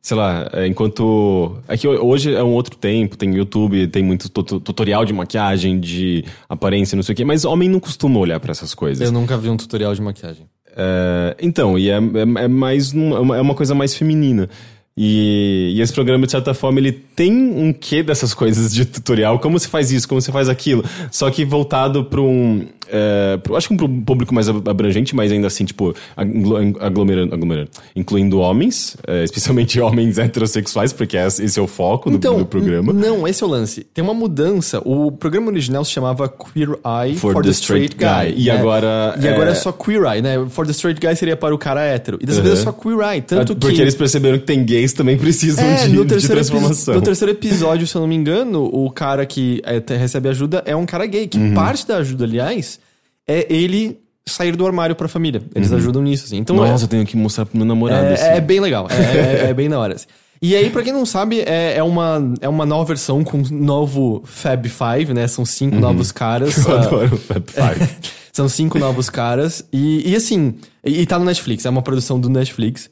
sei 0.07 0.17
lá, 0.17 0.49
é, 0.53 0.69
enquanto. 0.69 1.59
É 1.67 1.77
que 1.77 1.89
hoje 1.89 2.33
é 2.33 2.43
um 2.43 2.53
outro 2.53 2.77
tempo, 2.77 3.17
tem 3.17 3.35
YouTube, 3.35 3.89
tem 3.89 4.05
muito 4.05 4.29
tutorial 4.29 5.05
de 5.05 5.13
maquiagem, 5.13 5.81
de 5.81 6.25
aparência, 6.49 6.95
não 6.95 7.03
sei 7.03 7.13
o 7.13 7.17
quê, 7.17 7.25
mas 7.25 7.45
homem 7.45 7.69
não 7.69 7.81
costuma 7.81 8.21
olhar 8.21 8.39
para 8.39 8.53
essas 8.53 8.73
coisas. 8.73 9.05
Eu 9.05 9.13
nunca 9.13 9.37
vi 9.37 9.49
um 9.51 9.57
tutorial 9.57 9.93
de 9.93 10.01
maquiagem. 10.01 10.47
É, 10.77 11.37
então, 11.41 11.77
e 11.77 11.91
é, 11.91 11.97
é, 11.97 12.45
é 12.45 12.49
mais. 12.49 12.95
Um, 12.95 13.35
é 13.35 13.41
uma 13.41 13.55
coisa 13.55 13.75
mais 13.75 13.97
feminina. 13.97 14.49
E, 14.99 15.75
e, 15.77 15.81
esse 15.83 15.93
programa, 15.93 16.25
de 16.25 16.33
certa 16.33 16.55
forma, 16.55 16.79
ele 16.79 16.91
tem 16.91 17.33
um 17.33 17.71
quê 17.71 18.03
dessas 18.03 18.33
coisas 18.33 18.75
de 18.75 18.87
tutorial. 18.87 19.39
Como 19.39 19.59
você 19.59 19.69
faz 19.69 19.93
isso, 19.93 20.09
como 20.09 20.23
você 20.23 20.33
faz 20.33 20.49
aquilo. 20.49 20.83
Só 21.11 21.31
que 21.31 21.45
voltado 21.45 22.05
para 22.05 22.21
um, 22.21 22.67
é, 22.89 23.39
acho 23.57 23.69
que 23.69 23.75
um 23.75 24.03
público 24.03 24.35
mais 24.35 24.49
abrangente, 24.49 25.15
mas 25.15 25.33
ainda 25.33 25.47
assim, 25.47 25.65
tipo, 25.65 25.95
aglomerando, 26.17 27.35
aglomerando 27.35 27.71
incluindo 27.95 28.39
homens, 28.39 28.97
é, 29.07 29.25
especialmente 29.25 29.79
homens 29.81 30.19
heterossexuais, 30.19 30.93
porque 30.93 31.17
esse 31.17 31.59
é 31.59 31.63
o 31.63 31.67
foco 31.67 32.11
então, 32.11 32.35
do, 32.35 32.39
do, 32.41 32.47
programa. 32.47 32.93
Não, 32.93 33.27
esse 33.27 33.43
é 33.43 33.47
o 33.47 33.51
lance. 33.51 33.85
Tem 33.93 34.03
uma 34.03 34.15
mudança. 34.15 34.81
O 34.85 35.11
programa 35.11 35.49
original 35.49 35.85
se 35.85 35.91
chamava 35.91 36.29
Queer 36.29 36.71
Eye 36.85 37.17
for, 37.17 37.33
for 37.33 37.43
the, 37.43 37.49
the, 37.49 37.55
Straight, 37.55 37.97
Guy. 37.97 38.07
guy. 38.07 38.35
E 38.37 38.47
né? 38.47 38.53
agora. 38.53 39.19
E 39.21 39.29
agora 39.29 39.51
é... 39.51 39.53
é 39.53 39.55
só 39.55 39.73
Queer 39.73 40.05
Eye, 40.05 40.23
né? 40.23 40.47
For 40.49 40.65
the 40.65 40.73
Straight 40.73 41.01
Guy 41.05 41.17
seria 41.17 41.37
para 41.37 41.55
o 41.55 41.59
cara 41.59 41.83
hétero. 41.83 42.19
E 42.21 42.27
dessa 42.27 42.41
vez 42.41 42.61
é 42.61 42.63
só 42.63 42.73
Queer 42.73 42.99
Eye. 43.01 43.23
Tanto 43.23 43.57
porque 43.57 43.77
que... 43.77 43.83
eles 43.83 43.95
perceberam 43.95 44.39
que 44.39 44.45
tem 44.45 44.65
gays 44.65 44.86
também 44.93 45.17
precisam 45.17 45.65
é, 45.65 45.89
de, 45.89 46.05
de 46.05 46.29
transformação. 46.29 46.95
No 46.95 47.03
terceiro 47.03 47.33
episódio, 47.33 47.87
se 47.87 47.95
eu 47.95 48.01
não 48.01 48.09
me 48.09 48.15
engano, 48.15 48.65
o 48.65 48.91
cara 48.91 49.25
que 49.25 49.63
é, 49.65 49.83
recebe 49.97 50.29
ajuda 50.29 50.63
é 50.67 50.77
um 50.77 50.87
cara 50.87 51.07
gay. 51.07 51.27
Que 51.27 51.39
uhum. 51.39 51.55
parte 51.55 51.87
da 51.87 51.97
ajuda, 51.97 52.25
aliás, 52.25 52.79
é 53.27 53.47
ele 53.53 53.99
sair 54.29 54.57
do 54.57 54.67
armário 54.67 54.95
pra 54.95 55.09
família. 55.09 55.43
Eles 55.55 55.71
uhum. 55.71 55.77
ajudam 55.77 56.03
nisso, 56.03 56.25
assim. 56.25 56.37
Então, 56.37 56.57
Nossa, 56.57 56.83
é, 56.83 56.87
eu 56.87 56.89
tenho 56.89 57.07
que 57.07 57.17
mostrar 57.17 57.47
pro 57.47 57.57
meu 57.57 57.67
namorado. 57.67 58.07
É, 58.07 58.15
assim. 58.15 58.25
é 58.25 58.41
bem 58.41 58.61
legal. 58.61 58.89
É, 58.91 59.47
é, 59.47 59.51
é, 59.51 59.55
bem 59.55 59.69
na 59.69 59.79
hora. 59.79 59.95
Assim. 59.95 60.07
E 60.43 60.55
aí, 60.55 60.69
pra 60.69 60.83
quem 60.83 60.93
não 60.93 61.07
sabe, 61.07 61.41
é, 61.41 61.77
é, 61.77 61.83
uma, 61.83 62.35
é 62.41 62.49
uma 62.49 62.67
nova 62.67 62.85
versão 62.85 63.25
com 63.25 63.39
um 63.39 63.45
novo 63.51 64.23
Fab 64.25 64.69
Five, 64.69 65.15
né? 65.15 65.27
São 65.29 65.45
cinco 65.45 65.77
uhum. 65.77 65.81
novos 65.81 66.13
caras. 66.13 66.57
Eu 66.67 66.75
uh, 66.75 66.79
adoro 66.79 67.15
o 67.15 67.19
Fab 67.19 67.45
Five. 67.47 67.91
são 68.33 68.49
cinco 68.49 68.79
novos 68.79 69.09
caras. 69.09 69.65
E, 69.73 70.11
e 70.11 70.15
assim, 70.15 70.55
e, 70.85 71.01
e 71.01 71.07
tá 71.07 71.19
no 71.19 71.25
Netflix, 71.25 71.65
é 71.65 71.71
uma 71.71 71.83
produção 71.83 72.21
do 72.21 72.29
Netflix. 72.29 72.91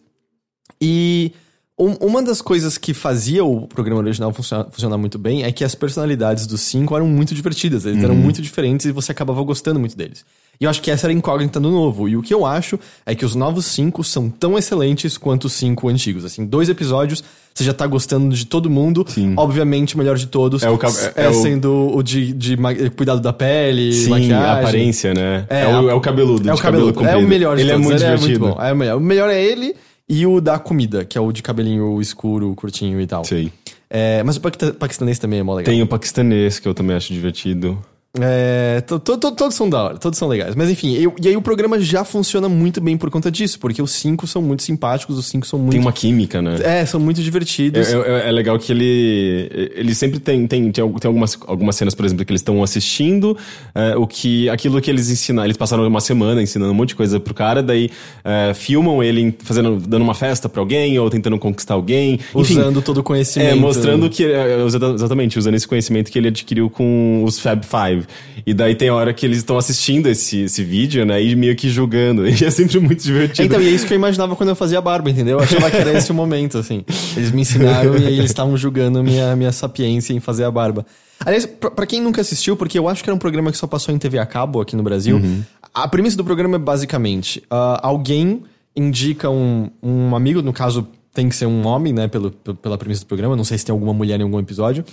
E 0.80 1.32
um, 1.78 1.94
uma 1.94 2.22
das 2.22 2.40
coisas 2.40 2.78
que 2.78 2.94
fazia 2.94 3.44
o 3.44 3.66
programa 3.66 4.00
original 4.00 4.32
funcionar, 4.32 4.66
funcionar, 4.70 4.96
muito 4.96 5.18
bem 5.18 5.42
é 5.42 5.50
que 5.50 5.64
as 5.64 5.74
personalidades 5.74 6.46
dos 6.46 6.60
cinco 6.60 6.94
eram 6.94 7.06
muito 7.06 7.34
divertidas. 7.34 7.84
Eles 7.84 7.98
uhum. 7.98 8.04
eram 8.04 8.14
muito 8.14 8.40
diferentes 8.40 8.86
e 8.86 8.92
você 8.92 9.10
acabava 9.10 9.42
gostando 9.42 9.80
muito 9.80 9.96
deles. 9.96 10.24
E 10.60 10.64
eu 10.64 10.70
acho 10.70 10.80
que 10.80 10.88
essa 10.88 11.06
era 11.06 11.12
a 11.12 11.16
incógnita 11.16 11.58
do 11.58 11.68
novo. 11.68 12.08
E 12.08 12.16
o 12.16 12.22
que 12.22 12.32
eu 12.32 12.46
acho 12.46 12.78
é 13.04 13.12
que 13.12 13.24
os 13.24 13.34
novos 13.34 13.66
cinco 13.66 14.04
são 14.04 14.30
tão 14.30 14.56
excelentes 14.56 15.18
quanto 15.18 15.46
os 15.46 15.52
cinco 15.52 15.88
antigos. 15.88 16.24
Assim, 16.24 16.46
dois 16.46 16.68
episódios, 16.68 17.24
você 17.52 17.64
já 17.64 17.74
tá 17.74 17.88
gostando 17.88 18.32
de 18.36 18.46
todo 18.46 18.70
mundo. 18.70 19.04
Sim. 19.08 19.34
Obviamente, 19.36 19.96
o 19.96 19.98
melhor 19.98 20.16
de 20.16 20.28
todos 20.28 20.62
é, 20.62 20.70
o 20.70 20.78
é, 21.16 21.26
é, 21.26 21.32
sendo 21.32 21.92
o, 21.92 22.04
de, 22.04 22.32
de, 22.32 22.56
cuidado 22.96 23.20
da 23.20 23.32
pele, 23.32 23.92
Sim, 23.92 24.10
maquiagem. 24.10 24.34
a 24.34 24.60
aparência, 24.60 25.12
né? 25.12 25.44
É, 25.50 25.62
é, 25.62 25.76
o, 25.76 25.90
é 25.90 25.94
o 25.94 26.00
cabeludo. 26.00 26.48
É 26.48 26.54
o 26.54 26.58
cabeludo. 26.58 27.00
Cabelo 27.00 27.20
é 27.20 27.24
o 27.24 27.28
melhor 27.28 27.56
de 27.56 27.62
ele 27.62 27.72
é 27.72 27.74
todos. 27.74 27.86
É 27.86 27.90
muito 27.90 28.04
ele 28.04 28.14
divertido. 28.14 28.44
é 28.44 28.48
muito 28.48 28.56
bom. 28.56 28.62
É 28.62 28.72
o 28.72 28.76
melhor. 28.76 28.96
O 28.96 29.00
melhor 29.00 29.30
é 29.30 29.42
ele 29.42 29.74
e 30.08 30.26
o 30.26 30.40
da 30.40 30.58
comida, 30.58 31.04
que 31.04 31.16
é 31.16 31.20
o 31.20 31.32
de 31.32 31.42
cabelinho 31.42 32.00
escuro, 32.00 32.54
curtinho 32.54 33.00
e 33.00 33.06
tal. 33.06 33.24
Sei. 33.24 33.52
É, 33.88 34.22
mas 34.22 34.36
o 34.36 34.40
paquistanês 34.40 35.18
também 35.18 35.40
é 35.40 35.42
mó 35.42 35.54
legal. 35.54 35.72
Tem 35.72 35.82
o 35.82 35.86
paquistanês, 35.86 36.58
que 36.58 36.66
eu 36.66 36.74
também 36.74 36.96
acho 36.96 37.12
divertido. 37.12 37.78
É, 38.20 38.80
to, 38.82 39.00
to, 39.00 39.18
to, 39.18 39.32
todos 39.32 39.56
são 39.56 39.68
da 39.68 39.82
hora, 39.82 39.98
todos 39.98 40.16
são 40.16 40.28
legais. 40.28 40.54
Mas 40.54 40.70
enfim, 40.70 40.94
eu, 40.94 41.12
e 41.20 41.26
aí 41.26 41.36
o 41.36 41.42
programa 41.42 41.80
já 41.80 42.04
funciona 42.04 42.48
muito 42.48 42.80
bem 42.80 42.96
por 42.96 43.10
conta 43.10 43.28
disso, 43.28 43.58
porque 43.58 43.82
os 43.82 43.90
cinco 43.90 44.24
são 44.24 44.40
muito 44.40 44.62
simpáticos, 44.62 45.18
os 45.18 45.26
cinco 45.26 45.44
são 45.44 45.58
muito. 45.58 45.72
Tem 45.72 45.80
uma 45.80 45.92
química, 45.92 46.40
né? 46.40 46.56
É, 46.62 46.86
são 46.86 47.00
muito 47.00 47.20
divertidos. 47.20 47.92
É, 47.92 47.96
é, 47.96 48.28
é 48.28 48.32
legal 48.32 48.56
que 48.56 48.70
ele. 48.70 49.50
Ele 49.74 49.94
sempre 49.96 50.20
tem. 50.20 50.46
Tem, 50.46 50.70
tem, 50.70 50.84
algumas, 50.84 51.36
algumas 51.44 51.74
cenas, 51.74 51.92
por 51.92 52.04
exemplo, 52.04 52.24
que 52.24 52.30
eles 52.30 52.40
estão 52.40 52.62
assistindo, 52.62 53.36
é, 53.74 53.96
o 53.96 54.06
que. 54.06 54.48
aquilo 54.48 54.80
que 54.80 54.90
eles 54.90 55.10
ensinam. 55.10 55.44
Eles 55.44 55.56
passaram 55.56 55.84
uma 55.84 56.00
semana 56.00 56.40
ensinando 56.40 56.70
um 56.70 56.74
monte 56.74 56.90
de 56.90 56.94
coisa 56.94 57.18
pro 57.18 57.34
cara, 57.34 57.64
daí 57.64 57.90
é, 58.22 58.54
filmam 58.54 59.02
ele 59.02 59.36
fazendo, 59.40 59.76
dando 59.76 60.02
uma 60.02 60.14
festa 60.14 60.48
pra 60.48 60.60
alguém, 60.60 60.96
ou 61.00 61.10
tentando 61.10 61.36
conquistar 61.36 61.74
alguém. 61.74 62.20
Enfim, 62.32 62.60
usando 62.60 62.80
todo 62.80 62.98
o 62.98 63.02
conhecimento. 63.02 63.50
É, 63.50 63.54
mostrando 63.56 64.08
que. 64.08 64.24
É, 64.24 64.64
exatamente, 64.64 65.36
usando 65.36 65.54
esse 65.54 65.66
conhecimento 65.66 66.12
que 66.12 66.18
ele 66.18 66.28
adquiriu 66.28 66.70
com 66.70 67.24
os 67.24 67.40
Fab 67.40 67.64
Five. 67.64 68.03
E 68.46 68.52
daí 68.52 68.74
tem 68.74 68.90
hora 68.90 69.12
que 69.12 69.24
eles 69.24 69.38
estão 69.38 69.56
assistindo 69.56 70.06
esse, 70.08 70.42
esse 70.42 70.62
vídeo, 70.62 71.04
né? 71.04 71.22
E 71.22 71.34
meio 71.34 71.56
que 71.56 71.68
julgando. 71.68 72.24
E 72.34 72.44
é 72.44 72.50
sempre 72.50 72.80
muito 72.80 73.02
divertido. 73.02 73.46
Então, 73.46 73.62
e 73.62 73.68
é 73.68 73.70
isso 73.70 73.86
que 73.86 73.94
eu 73.94 73.96
imaginava 73.96 74.34
quando 74.34 74.48
eu 74.48 74.56
fazia 74.56 74.80
barba, 74.80 75.08
entendeu? 75.08 75.38
Eu 75.38 75.44
achava 75.44 75.70
que 75.70 75.76
era 75.76 75.92
esse 75.96 76.10
o 76.10 76.14
momento, 76.14 76.58
assim. 76.58 76.84
Eles 77.16 77.30
me 77.30 77.42
ensinaram 77.42 77.96
e 77.96 78.06
aí 78.06 78.18
eles 78.18 78.30
estavam 78.30 78.56
julgando 78.56 79.02
minha, 79.02 79.36
minha 79.36 79.52
sapiência 79.52 80.12
em 80.12 80.20
fazer 80.20 80.44
a 80.44 80.50
barba. 80.50 80.84
Aliás, 81.20 81.46
pra, 81.46 81.70
pra, 81.70 81.86
quem 81.86 82.00
nunca 82.00 82.20
assistiu, 82.20 82.56
porque 82.56 82.78
eu 82.78 82.88
acho 82.88 83.02
que 83.02 83.08
era 83.08 83.14
um 83.14 83.18
programa 83.18 83.50
que 83.50 83.56
só 83.56 83.66
passou 83.66 83.94
em 83.94 83.98
TV 83.98 84.18
a 84.18 84.26
cabo 84.26 84.60
aqui 84.60 84.74
no 84.74 84.82
Brasil, 84.82 85.16
uhum. 85.16 85.42
a 85.72 85.86
premissa 85.86 86.16
do 86.16 86.24
programa 86.24 86.56
é 86.56 86.58
basicamente: 86.58 87.38
uh, 87.50 87.78
alguém 87.82 88.42
indica 88.76 89.30
um, 89.30 89.70
um 89.82 90.14
amigo, 90.16 90.42
no 90.42 90.52
caso 90.52 90.86
tem 91.12 91.28
que 91.28 91.36
ser 91.36 91.46
um 91.46 91.66
homem, 91.66 91.92
né, 91.92 92.08
pelo, 92.08 92.30
pela 92.30 92.76
premissa 92.76 93.02
do 93.02 93.06
programa, 93.06 93.36
não 93.36 93.44
sei 93.44 93.56
se 93.56 93.64
tem 93.64 93.72
alguma 93.72 93.94
mulher 93.94 94.18
em 94.18 94.24
algum 94.24 94.40
episódio, 94.40 94.84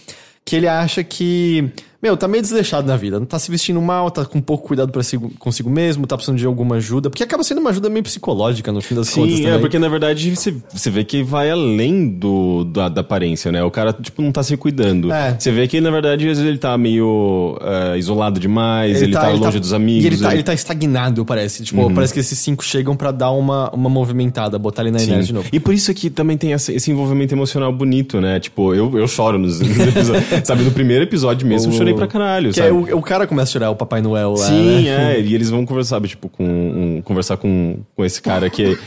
que 0.45 0.55
ele 0.55 0.68
acha 0.68 1.03
que 1.03 1.72
meu, 2.02 2.18
tá 2.18 2.28
meio 2.28 2.41
desleixado 2.41 2.88
na 2.88 2.97
vida. 2.97 3.20
Não 3.20 3.28
tá 3.28 3.38
se 3.38 3.52
vestindo 3.52 3.80
mal, 3.80 4.10
tá 4.10 4.26
com 4.26 4.41
pouco 4.41 4.68
cuidado 4.68 4.91
para 4.91 5.04
si, 5.04 5.20
consigo 5.38 5.70
mesmo, 5.70 6.08
tá 6.08 6.16
precisando 6.16 6.39
de 6.39 6.45
alguma 6.45 6.78
ajuda. 6.78 7.10
Porque 7.10 7.24
acaba 7.24 7.43
sendo 7.43 7.60
uma 7.60 7.70
ajuda 7.70 7.89
meio 7.89 8.04
psicológica, 8.04 8.72
no 8.72 8.82
fim 8.82 8.95
das 8.95 9.08
Sim, 9.08 9.22
contas. 9.22 9.38
Sim, 9.38 9.47
é, 9.47 9.58
porque 9.60 9.78
na 9.78 9.88
verdade 9.88 10.36
você, 10.36 10.56
você 10.74 10.89
vê 10.89 11.04
que 11.04 11.22
vai 11.22 11.52
além 11.52 12.10
do, 12.10 12.64
da, 12.64 12.89
da, 12.89 13.02
aparência, 13.02 13.52
né? 13.52 13.64
O 13.64 13.70
cara, 13.70 13.93
tipo, 13.93 14.22
não 14.22 14.32
tá 14.32 14.41
se 14.41 14.58
cuidando. 14.58 15.12
É. 15.12 15.36
Você 15.38 15.52
vê 15.52 15.68
que, 15.68 15.80
na 15.80 15.91
verdade, 15.91 16.24
às 16.28 16.38
vezes 16.38 16.43
ele 16.43 16.58
tá 16.58 16.76
meio 16.78 17.58
uh, 17.62 17.95
isolado 17.95 18.39
demais, 18.39 18.97
ele, 18.97 19.06
ele 19.06 19.14
tá, 19.14 19.22
tá 19.22 19.30
ele 19.30 19.39
longe 19.39 19.54
tá, 19.54 19.60
dos 19.60 19.74
amigos. 19.74 20.04
E 20.04 20.08
ele, 20.08 20.18
tá, 20.18 20.34
ele 20.34 20.43
tá 20.43 20.54
estagnado, 20.54 21.24
parece. 21.24 21.64
Tipo, 21.64 21.84
uhum. 21.84 21.93
parece 21.93 22.14
que 22.14 22.20
esses 22.20 22.39
cinco 22.39 22.64
chegam 22.64 22.95
para 22.95 23.12
dar 23.12 23.32
uma, 23.32 23.70
uma 23.72 23.89
movimentada, 23.89 24.58
botar 24.58 24.82
ele 24.82 24.91
na 24.91 24.97
energia 24.97 25.24
de 25.24 25.34
novo. 25.34 25.47
E 25.54 25.60
por 25.60 25.74
isso 25.74 25.93
que 25.93 26.10
também 26.10 26.38
tem 26.38 26.52
esse, 26.54 26.74
esse 26.74 26.89
envolvimento 26.89 27.36
emocional 27.36 27.72
bonito, 27.72 28.20
né? 28.20 28.39
Tipo, 28.39 28.74
eu, 28.74 28.97
eu 28.97 29.08
choro 29.08 29.38
nos, 29.38 29.60
nos 29.62 29.78
episódios. 29.78 30.26
sabe, 30.43 30.64
no 30.64 30.72
primeiro 30.72 31.04
episódio 31.04 31.47
mesmo, 31.47 31.72
eu 31.72 31.78
chorei 31.78 31.91
pra 31.96 32.08
caralho, 32.08 32.52
que 32.52 32.62
é 32.62 32.72
o, 32.72 32.98
o 32.98 33.02
cara 33.02 33.28
começa 33.28 33.50
a 33.50 33.54
chorar, 33.54 33.70
o 33.72 33.76
Papai 33.76 34.02
Noel 34.02 34.32
lá, 34.32 34.48
Sim, 34.48 34.86
né? 34.86 35.16
é. 35.16 35.22
E 35.22 35.34
eles 35.34 35.50
vão 35.50 35.66
conversar, 35.66 36.02
tipo, 36.02 36.30
com, 36.30 36.44
um, 36.44 37.02
conversar 37.02 37.38
com, 37.38 37.80
com 37.96 38.06
esse 38.06 38.22
cara 38.22 38.50
que 38.50 38.78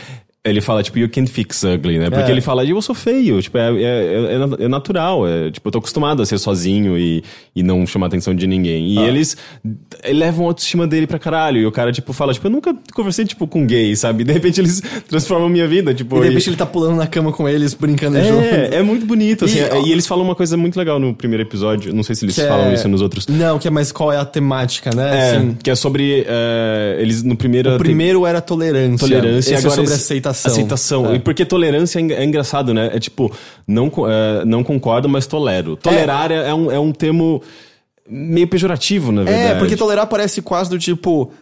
ele 0.47 0.61
fala, 0.61 0.83
tipo, 0.83 0.99
you 0.99 1.09
can't 1.09 1.31
fix 1.31 1.63
ugly, 1.63 1.99
né? 1.99 2.11
Porque 2.11 2.31
é. 2.31 2.31
ele 2.31 2.43
fala, 2.43 2.63
eu 2.67 2.81
sou 2.83 2.95
feio, 2.95 3.41
tipo, 3.41 3.57
é, 3.57 3.71
é, 3.71 3.83
é, 3.83 4.65
é, 4.65 4.69
natural, 4.69 5.27
é, 5.27 5.51
tipo, 5.51 5.67
eu 5.67 5.73
tô 5.73 5.79
acostumado 5.79 6.21
a 6.21 6.27
ser 6.27 6.37
sozinho 6.39 6.99
e, 6.99 7.25
e 7.57 7.63
não 7.63 7.87
chamar 7.87 8.07
a 8.07 8.09
atenção 8.09 8.35
de 8.35 8.47
ninguém. 8.47 8.93
E 8.93 8.99
ah. 8.99 9.09
eles 9.09 9.39
levam 10.13 10.45
a 10.45 10.49
autoestima 10.49 10.87
dele 10.87 11.07
pra 11.07 11.19
caralho, 11.19 11.63
e 11.63 11.67
o 11.67 11.73
cara, 11.73 11.91
tipo, 11.91 12.13
fala, 12.13 12.35
tipo, 12.35 12.47
eu 12.47 12.51
nunca 12.51 12.77
conversei, 12.95 13.25
tipo, 13.25 13.47
com 13.49 13.67
gay, 13.67 13.97
sabe? 13.97 14.23
De 14.23 14.35
repente 14.35 14.61
eles 14.61 14.83
transformam 15.09 15.49
minha 15.49 15.67
vida, 15.67 15.95
tipo... 15.95 16.19
E 16.19 16.21
de 16.21 16.29
repente 16.29 16.47
e... 16.47 16.51
ele 16.51 16.57
tá 16.57 16.67
pulando 16.67 16.97
na 16.97 17.07
cama 17.07 17.33
com 17.33 17.49
eles, 17.49 17.73
brincando 17.73 18.19
é, 18.19 18.25
junto. 18.25 18.75
É, 18.75 18.83
muito 18.83 19.07
bonito, 19.07 19.47
assim, 19.47 19.61
e, 19.61 19.89
e, 19.89 19.93
eles 19.93 20.07
falam 20.07 20.27
uma 20.27 20.35
coisa 20.35 20.59
muito 20.59 20.77
legal 20.77 20.99
no 21.01 21.15
primeiro 21.15 21.43
episódio, 21.43 21.95
não 21.95 22.03
sei 22.03 22.15
se 22.15 22.27
eles 22.27 22.37
falam 22.37 22.75
isso 22.75 22.87
nos 22.87 23.01
outros. 23.01 23.27
Não, 23.29 23.59
que 23.59 23.67
é 23.67 23.71
mais 23.71 23.91
qual 23.91 24.13
é 24.13 24.19
a 24.19 24.27
temática, 24.27 24.91
né? 24.95 25.17
É, 25.17 25.37
assim, 25.37 25.57
que 25.63 25.71
é 25.71 25.75
sobre, 25.75 26.27
eles 26.99 27.23
no 27.23 27.35
primeiro... 27.35 27.77
O 27.77 27.79
primeiro 27.79 28.27
era 28.27 28.43
tolerância. 28.43 29.09
Tolerância, 29.09 29.55
Esse 29.55 29.67
agora 29.67 29.81
é 29.81 29.85
sobre 29.87 29.95
aceitação. 29.95 30.34
Aceitação. 30.35 31.15
É. 31.15 31.19
Porque 31.19 31.45
tolerância 31.45 31.99
é, 31.99 32.13
é, 32.13 32.25
engraçado, 32.25 32.75
né? 32.75 32.91
É 32.93 32.99
tipo, 32.99 33.33
não, 33.67 33.91
é, 34.09 34.45
não 34.45 34.63
concordo, 34.65 35.09
mas 35.09 35.27
tolero. 35.27 35.77
Tolerar 35.77 36.31
é, 36.33 36.49
é 36.49 36.55
um, 36.55 36.71
é 36.71 36.79
um 36.79 36.93
termo 36.93 37.43
meio 38.09 38.49
pejorativo, 38.49 39.13
na 39.13 39.23
verdade. 39.25 39.53
É, 39.53 39.59
porque 39.59 39.77
tolerar 39.77 40.07
parece 40.07 40.43
quase 40.43 40.71
do 40.71 40.79
tipo 40.79 41.33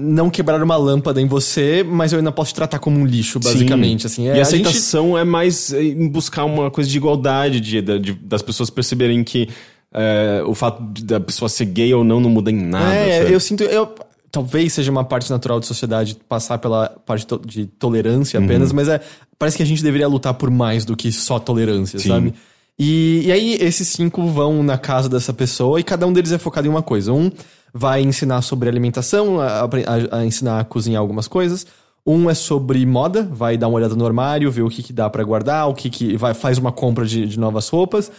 não 0.00 0.30
quebrar 0.30 0.62
uma 0.62 0.76
lâmpada 0.76 1.20
em 1.20 1.26
você, 1.26 1.82
mas 1.82 2.12
eu 2.12 2.18
ainda 2.18 2.30
posso 2.30 2.52
te 2.52 2.54
tratar 2.54 2.78
como 2.78 3.00
um 3.00 3.04
lixo, 3.04 3.40
basicamente. 3.40 4.06
Assim, 4.06 4.28
é, 4.28 4.36
e 4.36 4.38
a 4.38 4.42
aceitação 4.42 5.08
gente... 5.08 5.18
é 5.18 5.24
mais 5.24 5.72
em 5.72 6.08
buscar 6.08 6.44
uma 6.44 6.70
coisa 6.70 6.88
de 6.88 6.96
igualdade, 6.96 7.60
de, 7.60 7.82
de 7.82 8.12
das 8.12 8.40
pessoas 8.40 8.70
perceberem 8.70 9.24
que 9.24 9.48
é, 9.92 10.42
o 10.46 10.54
fato 10.54 10.80
da 11.02 11.18
pessoa 11.18 11.48
ser 11.48 11.64
gay 11.64 11.92
ou 11.92 12.04
não 12.04 12.20
não 12.20 12.30
muda 12.30 12.50
em 12.50 12.56
nada. 12.56 12.94
É, 12.94 13.22
sabe? 13.22 13.32
eu 13.32 13.40
sinto. 13.40 13.64
Eu, 13.64 13.92
talvez 14.30 14.72
seja 14.72 14.90
uma 14.90 15.04
parte 15.04 15.30
natural 15.30 15.60
da 15.60 15.66
sociedade 15.66 16.16
passar 16.28 16.58
pela 16.58 16.88
parte 17.06 17.26
de 17.46 17.66
tolerância 17.66 18.38
apenas, 18.38 18.70
uhum. 18.70 18.76
mas 18.76 18.88
é, 18.88 19.00
parece 19.38 19.56
que 19.56 19.62
a 19.62 19.66
gente 19.66 19.82
deveria 19.82 20.08
lutar 20.08 20.34
por 20.34 20.50
mais 20.50 20.84
do 20.84 20.96
que 20.96 21.10
só 21.10 21.38
tolerância, 21.38 21.98
Sim. 21.98 22.08
sabe? 22.08 22.34
E, 22.78 23.22
e 23.26 23.32
aí 23.32 23.54
esses 23.60 23.88
cinco 23.88 24.28
vão 24.28 24.62
na 24.62 24.78
casa 24.78 25.08
dessa 25.08 25.32
pessoa 25.32 25.80
e 25.80 25.82
cada 25.82 26.06
um 26.06 26.12
deles 26.12 26.30
é 26.30 26.38
focado 26.38 26.66
em 26.66 26.70
uma 26.70 26.82
coisa. 26.82 27.12
Um 27.12 27.30
vai 27.74 28.02
ensinar 28.02 28.40
sobre 28.42 28.68
alimentação, 28.68 29.40
a, 29.40 29.62
a, 29.62 30.18
a 30.18 30.24
ensinar 30.24 30.60
a 30.60 30.64
cozinhar 30.64 31.00
algumas 31.00 31.26
coisas. 31.26 31.66
Um 32.06 32.30
é 32.30 32.34
sobre 32.34 32.84
moda, 32.86 33.28
vai 33.30 33.58
dar 33.58 33.68
uma 33.68 33.76
olhada 33.76 33.94
no 33.94 34.06
armário, 34.06 34.50
ver 34.50 34.62
o 34.62 34.70
que, 34.70 34.82
que 34.82 34.92
dá 34.92 35.10
para 35.10 35.22
guardar, 35.24 35.68
o 35.68 35.74
que, 35.74 35.90
que 35.90 36.16
vai 36.16 36.32
faz 36.32 36.56
uma 36.56 36.72
compra 36.72 37.04
de, 37.04 37.26
de 37.26 37.38
novas 37.38 37.68
roupas. 37.68 38.10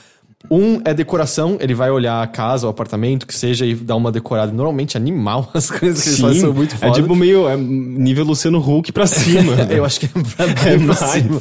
Um 0.49 0.79
é 0.85 0.93
decoração, 0.93 1.57
ele 1.59 1.73
vai 1.73 1.91
olhar 1.91 2.21
a 2.21 2.27
casa, 2.27 2.65
o 2.65 2.69
apartamento, 2.69 3.27
que 3.27 3.35
seja, 3.35 3.65
e 3.65 3.75
dar 3.75 3.97
uma 3.97 4.11
decorada 4.11 4.51
normalmente 4.53 4.95
animal. 4.95 5.49
As 5.53 5.69
coisas 5.69 6.01
que 6.01 6.09
Sim, 6.09 6.09
eles 6.09 6.19
fazem 6.21 6.41
são 6.41 6.53
muito 6.53 6.75
foda. 6.77 6.87
É 6.87 6.91
tipo 6.91 7.15
meio 7.15 7.49
é 7.49 7.57
nível 7.57 8.23
Luciano 8.23 8.59
Huck 8.59 8.91
pra 8.91 9.05
cima. 9.05 9.53
Eu 9.69 9.83
acho 9.83 9.99
que 9.99 10.05
é 10.05 10.09
pra, 10.09 10.45
é 10.71 10.77
pra 10.77 10.95
cima. 10.95 11.39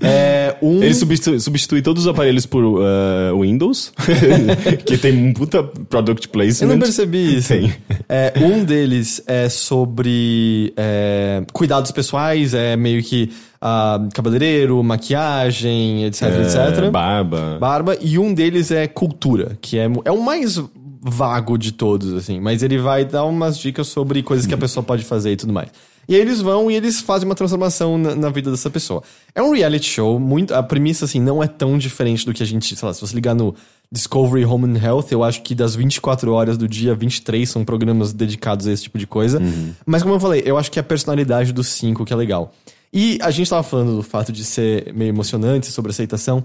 É, 0.00 0.56
um... 0.60 0.82
Ele 0.82 0.92
substitui, 0.92 1.40
substitui, 1.40 1.80
todos 1.80 2.02
os 2.02 2.08
aparelhos 2.08 2.44
por 2.44 2.64
uh, 2.64 3.40
Windows, 3.40 3.92
que 4.84 4.98
tem 4.98 5.28
um 5.28 5.32
puta 5.32 5.62
product 5.62 6.28
placement. 6.28 6.68
Eu 6.68 6.76
não 6.76 6.82
percebi 6.82 7.36
isso. 7.36 7.52
É, 8.08 8.32
um 8.36 8.64
deles 8.64 9.22
é 9.26 9.48
sobre 9.48 10.72
é, 10.76 11.44
cuidados 11.52 11.92
pessoais, 11.92 12.54
é 12.54 12.76
meio 12.76 13.02
que 13.04 13.30
uh, 13.64 14.08
cabeleireiro, 14.12 14.82
maquiagem, 14.82 16.04
etc, 16.04 16.22
é, 16.22 16.42
etc. 16.42 16.90
Barba. 16.90 17.56
Barba. 17.58 17.96
E 18.00 18.18
um 18.18 18.34
deles 18.34 18.70
é 18.70 18.86
cultura, 18.86 19.56
que 19.60 19.78
é, 19.78 19.88
é 20.04 20.12
o 20.12 20.22
mais 20.22 20.62
vago 21.00 21.56
de 21.56 21.72
todos, 21.72 22.12
assim. 22.12 22.40
Mas 22.40 22.62
ele 22.62 22.78
vai 22.78 23.04
dar 23.04 23.24
umas 23.24 23.58
dicas 23.58 23.86
sobre 23.88 24.22
coisas 24.22 24.46
que 24.46 24.54
a 24.54 24.58
pessoa 24.58 24.84
pode 24.84 25.04
fazer 25.04 25.32
e 25.32 25.36
tudo 25.36 25.52
mais. 25.52 25.70
E 26.06 26.14
aí 26.14 26.20
eles 26.20 26.40
vão 26.40 26.70
e 26.70 26.74
eles 26.74 27.00
fazem 27.00 27.26
uma 27.26 27.34
transformação 27.34 27.96
na, 27.96 28.14
na, 28.14 28.28
vida 28.28 28.50
dessa 28.50 28.68
pessoa. 28.68 29.02
É 29.34 29.42
um 29.42 29.52
reality 29.52 29.86
show, 29.86 30.18
muito. 30.18 30.54
A 30.54 30.62
premissa, 30.62 31.06
assim, 31.06 31.20
não 31.20 31.42
é 31.42 31.46
tão 31.46 31.78
diferente 31.78 32.26
do 32.26 32.34
que 32.34 32.42
a 32.42 32.46
gente. 32.46 32.76
Sei 32.76 32.86
lá, 32.86 32.92
se 32.92 33.00
você 33.00 33.14
ligar 33.14 33.34
no 33.34 33.54
Discovery 33.90 34.44
Home 34.44 34.66
and 34.66 34.82
Health, 34.82 35.06
eu 35.10 35.24
acho 35.24 35.42
que 35.42 35.54
das 35.54 35.74
24 35.74 36.32
horas 36.32 36.58
do 36.58 36.68
dia, 36.68 36.94
23 36.94 37.48
são 37.48 37.64
programas 37.64 38.12
dedicados 38.12 38.66
a 38.66 38.72
esse 38.72 38.82
tipo 38.82 38.98
de 38.98 39.06
coisa. 39.06 39.38
Uhum. 39.40 39.72
Mas 39.86 40.02
como 40.02 40.14
eu 40.14 40.20
falei, 40.20 40.42
eu 40.44 40.58
acho 40.58 40.70
que 40.70 40.78
é 40.78 40.82
a 40.82 40.84
personalidade 40.84 41.52
dos 41.52 41.68
cinco 41.68 42.04
que 42.04 42.12
é 42.12 42.16
legal. 42.16 42.52
E 42.94 43.18
a 43.20 43.32
gente 43.32 43.50
tava 43.50 43.64
falando 43.64 43.96
do 43.96 44.02
fato 44.04 44.30
de 44.30 44.44
ser 44.44 44.94
meio 44.94 45.08
emocionante 45.08 45.66
sobre 45.72 45.90
aceitação. 45.90 46.44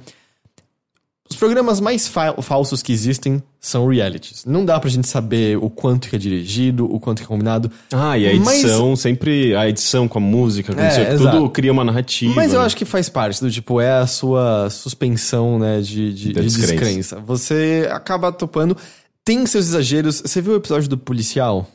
Os 1.30 1.36
programas 1.36 1.80
mais 1.80 2.08
fa 2.08 2.34
falsos 2.42 2.82
que 2.82 2.92
existem 2.92 3.42
são 3.60 3.88
realities. 3.88 4.46
Não 4.46 4.66
dá 4.66 4.80
pra 4.80 4.90
gente 4.90 5.08
saber 5.08 5.58
o 5.58 5.70
quanto 5.70 6.10
que 6.10 6.16
é 6.16 6.20
dirigido, 6.20 6.92
o 6.92 7.00
quanto 7.00 7.20
que 7.20 7.26
é 7.26 7.28
combinado. 7.28 7.72
Ah, 7.94 8.18
e 8.18 8.26
a 8.26 8.34
edição, 8.34 8.90
mas... 8.90 9.00
sempre 9.00 9.56
a 9.56 9.70
edição 9.70 10.08
com 10.08 10.18
a 10.18 10.22
música, 10.22 10.74
com 10.74 10.82
é, 10.82 11.16
tudo 11.16 11.48
cria 11.52 11.72
uma 11.72 11.84
narrativa. 11.84 12.34
Mas 12.34 12.52
eu 12.52 12.60
né? 12.60 12.66
acho 12.66 12.76
que 12.76 12.84
faz 12.84 13.10
parte 13.10 13.40
do 13.42 13.52
tipo, 13.52 13.80
é 13.80 13.92
a 13.92 14.08
sua 14.08 14.72
suspensão, 14.72 15.60
né, 15.60 15.82
de, 15.82 16.12
de, 16.12 16.34
de 16.34 16.42
descrença. 16.42 16.74
descrença. 16.74 17.20
Você 17.28 17.88
acaba 17.92 18.32
topando. 18.32 18.76
Tem 19.24 19.46
seus 19.46 19.68
exageros. 19.68 20.24
Você 20.26 20.42
viu 20.42 20.54
o 20.54 20.56
episódio 20.56 20.90
do 20.90 20.98
policial? 20.98 21.70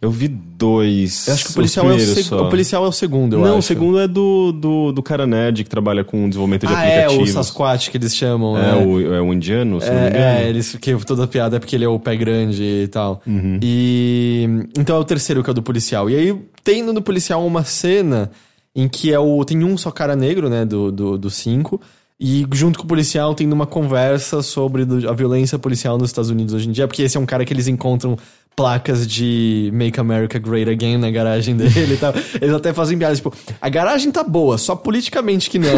Eu 0.00 0.10
vi 0.10 0.28
dois. 0.28 1.26
Eu 1.26 1.34
acho 1.34 1.44
que 1.46 1.50
o 1.50 1.54
policial, 1.54 1.90
é 1.90 1.94
o, 1.94 2.00
seg... 2.00 2.34
o 2.34 2.48
policial 2.48 2.84
é 2.84 2.88
o 2.88 2.92
segundo, 2.92 3.36
eu 3.36 3.40
Não, 3.40 3.48
acho. 3.50 3.58
o 3.58 3.62
segundo 3.62 3.98
é 3.98 4.08
do, 4.08 4.52
do, 4.52 4.92
do 4.92 5.02
cara 5.02 5.26
nerd 5.26 5.64
que 5.64 5.70
trabalha 5.70 6.04
com 6.04 6.28
desenvolvimento 6.28 6.66
de 6.66 6.72
ah, 6.72 6.78
aplicativos. 6.78 7.28
É, 7.28 7.30
o 7.30 7.34
Sasquatch 7.34 7.90
que 7.90 7.96
eles 7.96 8.14
chamam. 8.14 8.56
É, 8.56 8.62
né? 8.62 8.84
o, 8.84 9.14
é 9.14 9.20
o 9.20 9.32
indiano, 9.32 9.80
se 9.80 9.88
é, 9.88 9.94
não 9.94 10.02
me 10.02 10.08
engano. 10.08 10.24
É, 10.24 10.48
eles, 10.48 10.76
que 10.76 10.96
toda 11.04 11.26
piada 11.26 11.56
é 11.56 11.58
porque 11.60 11.76
ele 11.76 11.84
é 11.84 11.88
o 11.88 11.98
pé 11.98 12.16
grande 12.16 12.62
e 12.62 12.88
tal. 12.88 13.20
Uhum. 13.26 13.58
E. 13.62 14.48
Então 14.78 14.96
é 14.96 14.98
o 14.98 15.04
terceiro 15.04 15.42
que 15.42 15.50
é 15.50 15.52
o 15.52 15.54
do 15.54 15.62
policial. 15.62 16.08
E 16.08 16.16
aí 16.16 16.36
tem 16.62 16.82
no 16.82 16.92
do 16.92 17.02
policial 17.02 17.44
uma 17.44 17.64
cena 17.64 18.30
em 18.74 18.88
que 18.88 19.12
é 19.12 19.18
o. 19.18 19.44
Tem 19.44 19.62
um 19.64 19.76
só 19.76 19.90
cara 19.90 20.14
negro, 20.14 20.48
né? 20.48 20.64
Do, 20.64 20.92
do, 20.92 21.18
do 21.18 21.30
cinco. 21.30 21.80
E 22.20 22.44
junto 22.52 22.80
com 22.80 22.84
o 22.84 22.88
policial 22.88 23.32
tem 23.32 23.50
uma 23.52 23.66
conversa 23.66 24.42
sobre 24.42 24.82
a 25.08 25.12
violência 25.12 25.56
policial 25.56 25.96
nos 25.96 26.10
Estados 26.10 26.30
Unidos 26.30 26.52
hoje 26.52 26.68
em 26.68 26.72
dia, 26.72 26.88
porque 26.88 27.02
esse 27.02 27.16
é 27.16 27.20
um 27.20 27.26
cara 27.26 27.44
que 27.44 27.52
eles 27.52 27.68
encontram 27.68 28.18
placas 28.56 29.06
de 29.06 29.70
Make 29.72 30.00
America 30.00 30.36
Great 30.36 30.68
Again 30.68 30.96
na 30.98 31.12
garagem 31.12 31.54
dele 31.56 31.94
e 31.94 31.96
tal. 31.96 32.12
Eles 32.40 32.52
até 32.52 32.72
fazem 32.72 32.98
piadas, 32.98 33.18
tipo, 33.18 33.32
a 33.60 33.68
garagem 33.68 34.10
tá 34.10 34.24
boa, 34.24 34.58
só 34.58 34.74
politicamente 34.74 35.48
que 35.48 35.60
não. 35.60 35.70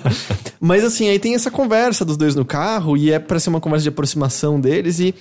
Mas 0.58 0.82
assim, 0.82 1.10
aí 1.10 1.18
tem 1.18 1.34
essa 1.34 1.50
conversa 1.50 2.02
dos 2.02 2.16
dois 2.16 2.34
no 2.34 2.46
carro 2.46 2.96
e 2.96 3.12
é 3.12 3.18
pra 3.18 3.38
ser 3.38 3.50
uma 3.50 3.60
conversa 3.60 3.82
de 3.82 3.90
aproximação 3.90 4.58
deles 4.58 5.00
e 5.00 5.14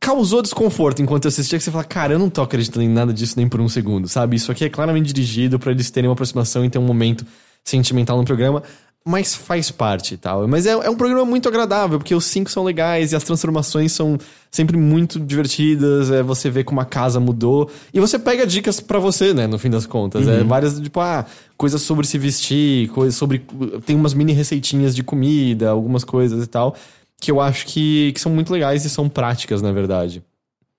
causou 0.00 0.42
desconforto 0.42 1.00
enquanto 1.00 1.26
eu 1.26 1.28
assistia 1.28 1.56
que 1.56 1.62
você 1.62 1.70
fala, 1.70 1.84
cara, 1.84 2.14
eu 2.14 2.18
não 2.18 2.28
tô 2.28 2.42
acreditando 2.42 2.84
em 2.84 2.88
nada 2.88 3.12
disso 3.12 3.34
nem 3.36 3.48
por 3.48 3.60
um 3.60 3.68
segundo, 3.68 4.08
sabe? 4.08 4.34
Isso 4.34 4.50
aqui 4.50 4.64
é 4.64 4.68
claramente 4.68 5.12
dirigido 5.12 5.60
para 5.60 5.70
eles 5.70 5.88
terem 5.90 6.08
uma 6.08 6.14
aproximação 6.14 6.64
e 6.64 6.70
ter 6.70 6.78
um 6.78 6.86
momento 6.86 7.24
sentimental 7.62 8.18
no 8.18 8.24
programa 8.24 8.64
mas 9.04 9.34
faz 9.34 9.70
parte 9.70 10.14
e 10.14 10.16
tal. 10.16 10.46
Mas 10.46 10.66
é, 10.66 10.70
é, 10.70 10.90
um 10.90 10.96
programa 10.96 11.24
muito 11.24 11.48
agradável, 11.48 11.98
porque 11.98 12.14
os 12.14 12.24
cinco 12.24 12.50
são 12.50 12.62
legais 12.62 13.12
e 13.12 13.16
as 13.16 13.24
transformações 13.24 13.92
são 13.92 14.16
sempre 14.50 14.76
muito 14.76 15.18
divertidas. 15.18 16.10
É, 16.10 16.22
você 16.22 16.48
vê 16.48 16.62
como 16.62 16.80
a 16.80 16.84
casa 16.84 17.18
mudou. 17.18 17.70
E 17.92 17.98
você 17.98 18.18
pega 18.18 18.46
dicas 18.46 18.80
para 18.80 18.98
você, 18.98 19.34
né, 19.34 19.46
no 19.46 19.58
fim 19.58 19.70
das 19.70 19.86
contas. 19.86 20.26
É 20.28 20.32
uhum. 20.32 20.40
É 20.40 20.44
várias, 20.44 20.78
tipo, 20.78 21.00
ah, 21.00 21.26
coisas 21.56 21.82
sobre 21.82 22.06
se 22.06 22.16
vestir, 22.16 22.88
coisas 22.88 23.16
sobre. 23.16 23.44
Tem 23.84 23.96
umas 23.96 24.14
mini 24.14 24.32
receitinhas 24.32 24.94
de 24.94 25.02
comida, 25.02 25.70
algumas 25.70 26.04
coisas 26.04 26.44
e 26.44 26.46
tal, 26.46 26.76
que 27.20 27.30
eu 27.30 27.40
acho 27.40 27.66
que, 27.66 28.12
que 28.12 28.20
são 28.20 28.32
muito 28.32 28.52
legais 28.52 28.84
e 28.84 28.90
são 28.90 29.08
práticas, 29.08 29.60
na 29.60 29.72
verdade. 29.72 30.22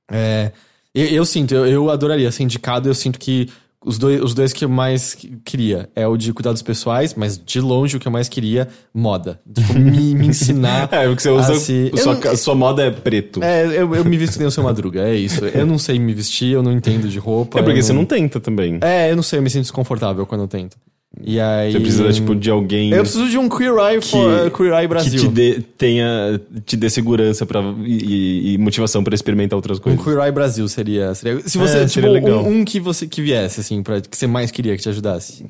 É. 0.09 0.51
Eu, 0.95 1.07
eu 1.07 1.25
sinto, 1.25 1.55
eu, 1.55 1.65
eu 1.65 1.89
adoraria 1.89 2.31
ser 2.31 2.43
indicado, 2.43 2.87
eu 2.87 2.93
sinto 2.93 3.19
que 3.19 3.49
os 3.85 3.97
dois, 3.97 4.21
os 4.21 4.33
dois 4.33 4.53
que 4.53 4.65
eu 4.65 4.69
mais 4.69 5.15
queria 5.43 5.89
é 5.95 6.07
o 6.07 6.17
de 6.17 6.31
cuidados 6.33 6.61
pessoais, 6.61 7.13
mas 7.13 7.37
de 7.37 7.59
longe 7.59 7.97
o 7.97 7.99
que 7.99 8.07
eu 8.07 8.11
mais 8.11 8.29
queria, 8.29 8.67
moda. 8.93 9.39
Tipo, 9.53 9.73
me, 9.79 10.15
me 10.15 10.27
ensinar. 10.27 10.89
é, 10.91 11.07
porque 11.07 11.21
você 11.21 11.29
usa. 11.29 11.55
Se... 11.55 11.91
Sua, 11.95 12.15
não, 12.15 12.35
sua 12.35 12.55
moda 12.55 12.83
é 12.83 12.91
preto. 12.91 13.43
É, 13.43 13.65
eu, 13.65 13.93
eu 13.95 14.05
me 14.05 14.17
visto 14.17 14.33
que 14.33 14.39
nem 14.39 14.47
o 14.47 14.51
seu 14.51 14.63
madruga, 14.63 15.01
é 15.01 15.15
isso. 15.15 15.43
Eu 15.53 15.65
não 15.65 15.77
sei 15.77 15.99
me 15.99 16.13
vestir, 16.13 16.53
eu 16.53 16.63
não 16.63 16.71
entendo 16.71 17.07
de 17.07 17.19
roupa. 17.19 17.59
É 17.59 17.61
porque 17.61 17.79
não... 17.79 17.85
você 17.85 17.93
não 17.93 18.05
tenta 18.05 18.39
também. 18.39 18.79
É, 18.81 19.11
eu 19.11 19.15
não 19.15 19.23
sei, 19.23 19.39
eu 19.39 19.43
me 19.43 19.49
sinto 19.49 19.63
desconfortável 19.63 20.25
quando 20.25 20.41
eu 20.41 20.47
tento. 20.47 20.77
E 21.21 21.39
aí... 21.39 21.71
Você 21.71 21.79
precisa, 21.79 22.11
tipo, 22.11 22.35
de 22.35 22.49
alguém... 22.49 22.91
Eu 22.91 23.01
preciso 23.01 23.29
de 23.29 23.37
um 23.37 23.47
Queer 23.47 23.75
Eye, 23.77 23.99
que, 23.99 24.07
for, 24.07 24.47
uh, 24.47 24.51
Queer 24.51 24.73
Eye 24.73 24.87
Brasil. 24.87 25.19
Que 25.19 25.27
te 25.27 25.27
dê, 25.27 25.61
tenha, 25.77 26.41
te 26.65 26.75
dê 26.75 26.89
segurança 26.89 27.45
pra, 27.45 27.61
e, 27.85 28.53
e 28.53 28.57
motivação 28.57 29.03
para 29.03 29.13
experimentar 29.13 29.55
outras 29.55 29.77
coisas. 29.77 30.01
Um 30.01 30.03
Queer 30.03 30.17
Eye 30.23 30.31
Brasil 30.31 30.67
seria... 30.67 31.13
seria 31.13 31.47
se 31.47 31.57
você, 31.57 31.77
é, 31.79 31.85
tipo, 31.85 32.07
um, 32.07 32.61
um, 32.61 32.65
que 32.65 32.79
você 32.79 33.07
que 33.07 33.21
viesse, 33.21 33.59
assim, 33.59 33.83
pra, 33.83 34.01
que 34.01 34.17
você 34.17 34.25
mais 34.25 34.49
queria 34.49 34.75
que 34.75 34.81
te 34.81 34.89
ajudasse. 34.89 35.45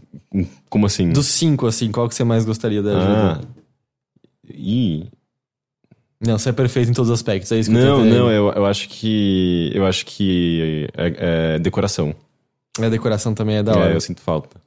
Como 0.69 0.85
assim? 0.85 1.09
Dos 1.09 1.27
cinco, 1.27 1.65
assim, 1.65 1.91
qual 1.91 2.09
que 2.09 2.15
você 2.15 2.25
mais 2.25 2.43
gostaria 2.43 2.81
da 2.81 2.97
ajuda? 2.97 3.41
Ah. 3.41 3.41
Ih... 4.53 5.05
Não, 6.25 6.37
você 6.37 6.49
é 6.49 6.53
perfeito 6.53 6.89
em 6.89 6.93
todos 6.93 7.09
os 7.09 7.15
aspectos, 7.15 7.51
é 7.51 7.59
isso 7.59 7.69
que 7.69 7.75
não, 7.75 7.99
eu 7.99 8.05
Não, 8.05 8.05
não, 8.05 8.31
eu, 8.31 8.51
eu 8.51 8.65
acho 8.65 8.87
que... 8.89 9.71
Eu 9.73 9.85
acho 9.85 10.05
que 10.05 10.87
é, 10.97 11.55
é 11.55 11.59
decoração. 11.59 12.13
A 12.79 12.89
decoração 12.89 13.33
também 13.33 13.57
é 13.57 13.63
da 13.63 13.77
hora. 13.77 13.91
É, 13.91 13.95
eu 13.95 14.01
sinto 14.01 14.21
falta. 14.21 14.62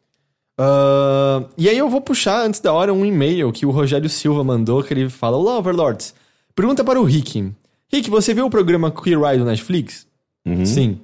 Uh, 0.59 1.46
e 1.57 1.68
aí 1.68 1.76
eu 1.76 1.88
vou 1.88 2.00
puxar 2.00 2.46
antes 2.46 2.61
da 2.61 2.72
hora 2.72 2.92
um 2.92 3.04
e-mail 3.04 3.52
que 3.52 3.66
o 3.66 3.70
Rogério 3.70 4.09
Silva 4.09 4.42
mandou, 4.42 4.82
que 4.82 4.92
ele 4.92 5.09
fala: 5.09 5.36
Olá, 5.36 5.59
Overlords. 5.59 6.14
Pergunta 6.54 6.82
para 6.82 7.00
o 7.00 7.04
Rick. 7.04 7.52
Rick, 7.92 8.09
você 8.09 8.32
viu 8.32 8.46
o 8.46 8.50
programa 8.50 8.90
Queer 8.90 9.20
Eye 9.22 9.38
do 9.38 9.44
Netflix? 9.44 10.07
Uhum. 10.46 10.64
Sim. 10.64 11.00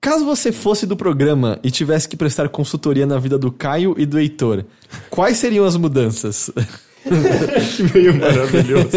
Caso 0.00 0.24
você 0.24 0.50
fosse 0.50 0.86
do 0.86 0.96
programa 0.96 1.58
e 1.62 1.70
tivesse 1.70 2.08
que 2.08 2.16
prestar 2.16 2.48
consultoria 2.48 3.06
na 3.06 3.18
vida 3.18 3.38
do 3.38 3.52
Caio 3.52 3.94
e 3.96 4.04
do 4.04 4.18
Heitor, 4.18 4.64
quais 5.08 5.36
seriam 5.36 5.64
as 5.64 5.76
mudanças? 5.76 6.50
que 7.76 7.94
meio 7.94 8.14
maravilhoso. 8.18 8.90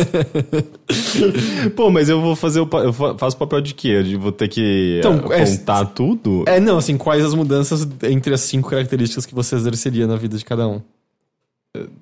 Pô, 1.76 1.90
mas 1.90 2.10
eu 2.10 2.22
vou 2.22 2.36
fazer 2.36 2.60
o. 2.60 2.70
Eu 2.72 2.94
faço 2.94 3.36
o 3.36 3.40
papel 3.40 3.62
de 3.62 3.74
quê? 3.74 4.04
De 4.04 4.16
vou 4.16 4.32
ter 4.32 4.48
que 4.48 4.98
então, 5.00 5.20
contar 5.20 5.82
é, 5.82 5.86
tudo? 5.86 6.44
É, 6.48 6.60
não, 6.60 6.78
assim, 6.78 6.98
quais 6.98 7.24
as 7.24 7.34
mudanças 7.34 7.88
entre 8.04 8.34
as 8.34 8.42
cinco 8.42 8.70
características 8.70 9.26
que 9.26 9.34
você 9.34 9.56
exerceria 9.56 10.08
na 10.08 10.16
vida 10.16 10.38
de 10.38 10.46
cada 10.46 10.68
um? 10.68 10.82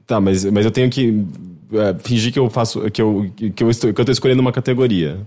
Tá, 0.05 0.21
mas, 0.21 0.45
mas 0.45 0.65
eu 0.65 0.71
tenho 0.71 0.89
que 0.89 1.25
é, 1.73 1.95
fingir 1.99 2.31
que 2.31 2.39
eu 2.39 2.49
faço. 2.49 2.89
Que 2.91 3.01
eu, 3.01 3.31
que, 3.35 3.63
eu 3.63 3.69
estou, 3.69 3.93
que 3.93 3.99
eu 3.99 4.05
tô 4.05 4.11
escolhendo 4.11 4.41
uma 4.41 4.51
categoria. 4.51 5.21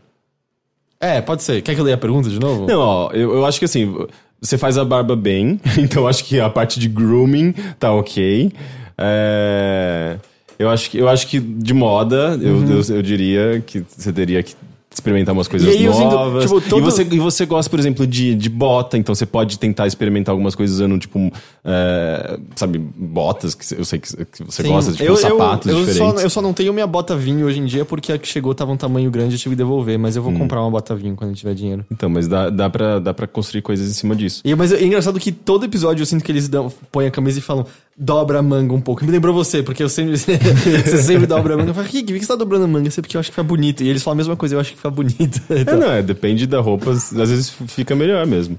É, 1.00 1.20
pode 1.20 1.42
ser. 1.42 1.62
Quer 1.62 1.74
que 1.74 1.80
eu 1.80 1.84
leia 1.84 1.96
a 1.96 1.98
pergunta 1.98 2.28
de 2.28 2.38
novo? 2.38 2.66
Não, 2.66 2.80
ó, 2.80 3.10
eu, 3.12 3.34
eu 3.34 3.46
acho 3.46 3.58
que 3.58 3.64
assim, 3.64 3.94
você 4.40 4.56
faz 4.56 4.78
a 4.78 4.84
barba 4.84 5.16
bem, 5.16 5.60
então 5.78 6.06
acho 6.06 6.24
que 6.24 6.40
a 6.40 6.48
parte 6.48 6.78
de 6.78 6.88
grooming 6.88 7.52
tá 7.78 7.92
ok. 7.92 8.52
É. 8.98 10.16
Eu 10.59 10.70
acho 10.70 10.90
que, 10.90 10.98
eu 10.98 11.09
acho 11.09 11.26
que 11.26 11.38
de 11.38 11.74
moda, 11.74 12.38
eu, 12.40 12.54
uhum. 12.54 12.70
eu, 12.70 12.96
eu 12.96 13.02
diria 13.02 13.62
que 13.64 13.84
você 13.96 14.12
teria 14.12 14.42
que 14.42 14.54
experimentar 14.97 15.34
umas 15.34 15.47
coisas 15.47 15.68
aí, 15.68 15.84
novas. 15.84 16.44
Sinto, 16.44 16.61
tipo, 16.61 16.70
todo... 16.70 16.80
e, 16.80 16.84
você, 16.84 17.03
e 17.03 17.18
você 17.18 17.47
gosta, 17.47 17.70
por 17.70 17.78
exemplo, 17.78 18.07
de, 18.07 18.34
de 18.34 18.49
bota, 18.49 18.97
então 18.97 19.14
você 19.14 19.26
pode 19.26 19.59
tentar 19.59 19.86
experimentar 19.86 20.32
algumas 20.32 20.55
coisas 20.55 20.76
usando, 20.76 20.99
tipo, 20.99 21.30
é, 21.64 22.38
sabe, 22.55 22.78
botas, 22.78 23.55
que 23.55 23.74
eu 23.74 23.84
sei 23.84 23.99
que, 23.99 24.09
que 24.24 24.44
você 24.44 24.62
Sim, 24.62 24.68
gosta, 24.68 24.92
tipo, 24.92 25.05
eu, 25.05 25.16
sapatos 25.16 25.70
eu, 25.70 25.78
eu 25.78 25.84
diferentes. 25.84 26.20
Só, 26.20 26.26
eu 26.26 26.30
só 26.30 26.42
não 26.42 26.53
tenho 26.53 26.72
minha 26.72 26.86
bota 26.86 27.14
vinho 27.14 27.47
hoje 27.47 27.61
em 27.61 27.66
dia 27.66 27.84
porque 27.84 28.12
a 28.12 28.18
que 28.18 28.26
chegou 28.26 28.55
tava 28.55 28.72
um 28.72 28.76
tamanho 28.76 29.11
grande 29.11 29.36
e 29.36 29.38
tive 29.38 29.55
que 29.55 29.59
devolver, 29.59 29.99
mas 29.99 30.16
eu 30.16 30.22
vou 30.22 30.32
hum. 30.32 30.38
comprar 30.38 30.61
uma 30.61 30.70
bota 30.70 30.94
vinho 30.94 31.14
quando 31.14 31.34
tiver 31.34 31.55
dinheiro. 31.55 31.84
Então, 31.90 32.09
mas 32.09 32.26
dá, 32.26 32.49
dá, 32.49 32.70
pra, 32.70 32.99
dá 32.99 33.12
pra 33.12 33.26
construir 33.26 33.62
coisas 33.62 33.88
em 33.88 33.92
cima 33.92 34.16
disso. 34.16 34.40
E, 34.44 34.55
mas 34.55 34.72
é 34.72 34.82
engraçado 34.82 35.20
que 35.20 35.30
todo 35.30 35.64
episódio 35.64 36.03
eu 36.03 36.07
sinto 36.07 36.24
que 36.24 36.32
eles 36.32 36.49
dão, 36.49 36.72
põem 36.90 37.07
a 37.07 37.11
camisa 37.11 37.38
e 37.38 37.42
falam, 37.42 37.66
dobra 37.97 38.38
a 38.38 38.42
manga 38.42 38.74
um 38.74 38.80
pouco. 38.80 39.05
Me 39.05 39.11
lembrou 39.11 39.34
você, 39.34 39.62
porque 39.62 39.82
eu 39.82 39.88
sempre. 39.88 40.16
você 40.18 40.99
sempre 40.99 41.26
dobra 41.26 41.55
a 41.55 41.57
manga. 41.57 41.70
Eu 41.70 41.74
falo, 41.74 41.86
Rick, 41.86 42.12
por 42.12 42.18
que 42.18 42.20
você 42.20 42.28
tá 42.28 42.36
dobrando 42.36 42.64
a 42.64 42.68
manga? 42.68 42.88
Isso 42.88 43.01
é 43.01 43.03
porque 43.03 43.16
eu 43.16 43.20
acho 43.20 43.30
que 43.30 43.34
fica 43.34 43.42
bonito. 43.42 43.82
E 43.82 43.88
eles 43.88 44.03
falam 44.03 44.16
a 44.16 44.18
mesma 44.18 44.36
coisa, 44.36 44.55
eu 44.55 44.61
acho 44.61 44.72
que 44.72 44.78
fica 44.87 44.91
bonito. 44.91 45.41
então. 45.51 45.74
É, 45.74 45.76
não, 45.76 45.93
é, 45.93 46.03
depende 46.03 46.47
da 46.47 46.61
roupa, 46.61 46.91
às 46.91 47.12
vezes 47.12 47.51
fica 47.68 47.95
melhor 47.95 48.26
mesmo. 48.26 48.59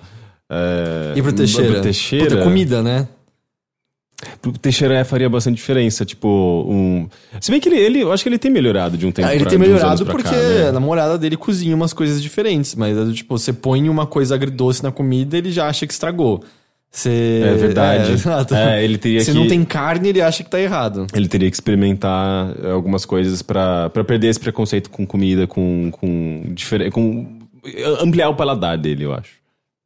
É, 0.49 1.13
e 1.15 1.21
pro 1.21 1.33
Teixeira? 1.33 1.73
Pro 1.73 1.81
Teixeira. 1.81 2.29
Puta, 2.29 2.43
comida, 2.43 2.81
né? 2.81 3.07
Pro 4.41 4.51
Teixeira 4.53 4.95
é, 4.95 5.03
faria 5.03 5.29
bastante 5.29 5.57
diferença, 5.57 6.03
tipo, 6.03 6.65
um... 6.67 7.07
Se 7.39 7.51
bem 7.51 7.59
que 7.59 7.69
ele, 7.69 7.77
ele, 7.77 8.01
eu 8.01 8.11
acho 8.11 8.23
que 8.23 8.29
ele 8.29 8.39
tem 8.39 8.49
melhorado 8.49 8.97
de 8.97 9.05
um 9.05 9.11
tempo 9.11 9.27
ah, 9.27 9.31
Ele 9.31 9.43
pra, 9.43 9.49
tem 9.51 9.59
melhorado 9.59 10.07
porque 10.07 10.23
cá, 10.23 10.35
né? 10.35 10.69
a 10.69 10.71
namorada 10.71 11.19
dele 11.19 11.37
cozinha 11.37 11.75
umas 11.75 11.93
coisas 11.93 12.21
diferentes, 12.21 12.73
mas, 12.73 12.97
tipo, 13.13 13.37
você 13.37 13.53
põe 13.53 13.87
uma 13.87 14.07
coisa 14.07 14.33
agridoce 14.33 14.81
na 14.81 14.91
comida, 14.91 15.37
ele 15.37 15.51
já 15.51 15.67
acha 15.67 15.85
que 15.85 15.93
estragou. 15.93 16.43
Você, 16.91 17.43
é 17.45 17.53
verdade. 17.53 18.13
É, 18.53 18.79
é, 18.79 18.83
ele 18.83 18.97
teria 18.97 19.21
Se 19.21 19.31
que... 19.31 19.37
não 19.37 19.47
tem 19.47 19.63
carne, 19.63 20.09
ele 20.09 20.21
acha 20.21 20.43
que 20.43 20.49
tá 20.49 20.59
errado. 20.59 21.05
Ele 21.13 21.27
teria 21.27 21.49
que 21.49 21.55
experimentar 21.55 22.55
algumas 22.65 23.05
coisas 23.05 23.41
para 23.41 23.89
perder 23.89 24.29
esse 24.29 24.39
preconceito 24.39 24.89
com 24.89 25.05
comida, 25.05 25.45
com, 25.45 25.91
com, 25.91 26.43
diferente, 26.53 26.91
com 26.91 27.37
ampliar 28.01 28.29
o 28.29 28.35
paladar 28.35 28.77
dele, 28.77 29.03
eu 29.03 29.13
acho. 29.13 29.37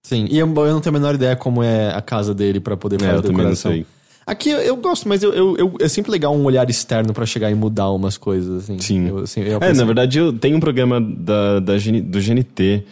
Sim, 0.03 0.27
e 0.29 0.37
eu, 0.37 0.47
eu 0.47 0.73
não 0.73 0.81
tenho 0.81 0.95
a 0.95 0.99
menor 0.99 1.15
ideia 1.15 1.35
como 1.35 1.61
é 1.61 1.93
a 1.93 2.01
casa 2.01 2.33
dele 2.33 2.59
para 2.59 2.75
poder 2.75 2.95
é, 2.95 2.99
fazer 2.99 3.13
é, 3.13 3.17
a 3.17 3.21
decoração. 3.21 3.85
Aqui 4.25 4.49
eu 4.49 4.75
gosto, 4.77 5.09
mas 5.09 5.23
eu, 5.23 5.33
eu, 5.33 5.57
eu 5.57 5.73
é 5.81 5.87
sempre 5.87 6.11
legal 6.11 6.35
um 6.35 6.43
olhar 6.43 6.69
externo 6.69 7.11
para 7.13 7.25
chegar 7.25 7.51
e 7.51 7.55
mudar 7.55 7.89
umas 7.89 8.17
coisas, 8.17 8.63
assim. 8.63 8.79
Sim. 8.79 9.07
Eu, 9.09 9.17
assim, 9.19 9.41
eu 9.41 9.59
é, 9.59 9.73
na 9.73 9.83
verdade, 9.83 10.19
eu 10.19 10.31
tenho 10.31 10.57
um 10.57 10.59
programa 10.59 11.01
da, 11.01 11.59
da, 11.59 11.73
do 11.73 12.19
GNT. 12.19 12.85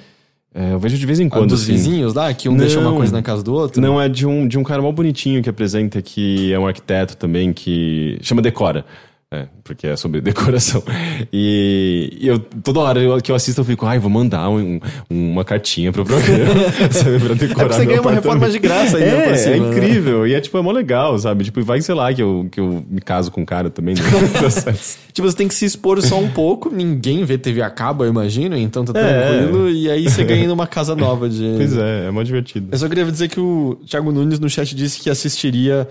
É, 0.54 0.74
eu 0.74 0.80
vejo 0.80 0.97
de 0.97 1.06
vez 1.06 1.20
em 1.20 1.30
quando. 1.30 1.43
Ah, 1.43 1.47
dos 1.47 1.64
assim. 1.64 1.74
vizinhos 1.74 2.14
lá, 2.14 2.34
que 2.34 2.50
um 2.50 2.54
não, 2.54 2.60
deixa 2.60 2.80
uma 2.80 2.93
coisa 2.93 3.14
na 3.14 3.22
casa 3.22 3.43
do 3.43 3.54
outro? 3.54 3.80
Não, 3.82 4.02
é 4.02 4.10
de 4.10 4.26
um, 4.26 4.47
de 4.47 4.58
um 4.58 4.64
cara 4.64 4.82
mal 4.82 4.91
bonitinho 4.91 5.43
que 5.43 5.50
apresenta, 5.50 6.02
que 6.02 6.52
é 6.52 6.60
um 6.60 6.66
arquiteto 6.66 7.16
também, 7.16 7.54
que 7.54 8.18
chama 8.22 8.41
Decora. 8.41 8.84
É, 9.32 9.45
porque 9.63 9.86
é 9.86 9.95
sobre 9.95 10.21
decoração. 10.21 10.84
E, 11.32 12.17
e, 12.19 12.27
eu, 12.27 12.39
toda 12.39 12.80
hora 12.80 13.21
que 13.21 13.32
eu 13.32 13.36
assisto, 13.36 13.61
eu 13.61 13.65
fico, 13.65 13.86
ai, 13.86 13.99
vou 13.99 14.09
mandar 14.09 14.49
um, 14.49 14.80
uma 15.07 15.45
cartinha 15.45 15.91
pro 15.91 16.03
programa, 16.03 16.63
sabe, 16.89 17.19
pra 17.19 17.36
decorar. 17.36 17.65
É 17.65 17.73
você 17.73 17.86
ganha 17.86 18.01
uma 18.01 18.11
reforma 18.11 18.49
de 18.49 18.57
graça 18.57 18.97
aí, 18.97 19.05
né, 19.05 19.30
é, 19.30 19.36
cima, 19.36 19.55
é 19.55 19.59
né? 19.59 19.69
incrível. 19.69 20.23
Né? 20.23 20.30
E 20.30 20.34
é, 20.34 20.41
tipo, 20.41 20.57
é 20.57 20.61
mó 20.63 20.71
legal, 20.71 21.15
sabe? 21.19 21.43
Tipo, 21.43 21.61
vai, 21.63 21.80
sei 21.80 21.93
lá, 21.93 22.11
que 22.11 22.23
eu, 22.23 22.47
que 22.51 22.59
eu 22.59 22.84
me 22.89 22.99
caso 23.01 23.30
com 23.30 23.41
um 23.41 23.45
cara 23.45 23.69
também. 23.69 23.93
Né? 23.93 24.01
tipo, 25.13 25.27
você 25.27 25.38
tem 25.38 25.47
que 25.47 25.53
se 25.53 25.65
expor 25.65 26.01
só 26.01 26.17
um 26.17 26.32
pouco, 26.32 26.73
ninguém 26.73 27.23
vê 27.23 27.38
TV 27.38 27.61
a 27.61 27.69
cabo, 27.69 28.03
eu 28.03 28.09
imagino, 28.09 28.57
então 28.57 28.84
tá 28.84 28.99
é. 28.99 29.38
tranquilo. 29.38 29.67
É. 29.67 29.71
E 29.71 29.91
aí 29.91 30.09
você 30.09 30.23
ganha 30.23 30.51
uma 30.51 30.65
casa 30.65 30.95
nova 30.95 31.30
de. 31.30 31.53
Pois 31.55 31.77
é, 31.77 32.07
é 32.07 32.11
mó 32.11 32.23
divertido. 32.23 32.69
Eu 32.71 32.77
só 32.80 32.89
queria 32.89 33.05
dizer 33.05 33.27
que 33.27 33.39
o 33.39 33.80
Thiago 33.86 34.11
Nunes 34.11 34.39
no 34.39 34.49
chat 34.49 34.75
disse 34.75 34.99
que 34.99 35.07
assistiria 35.07 35.88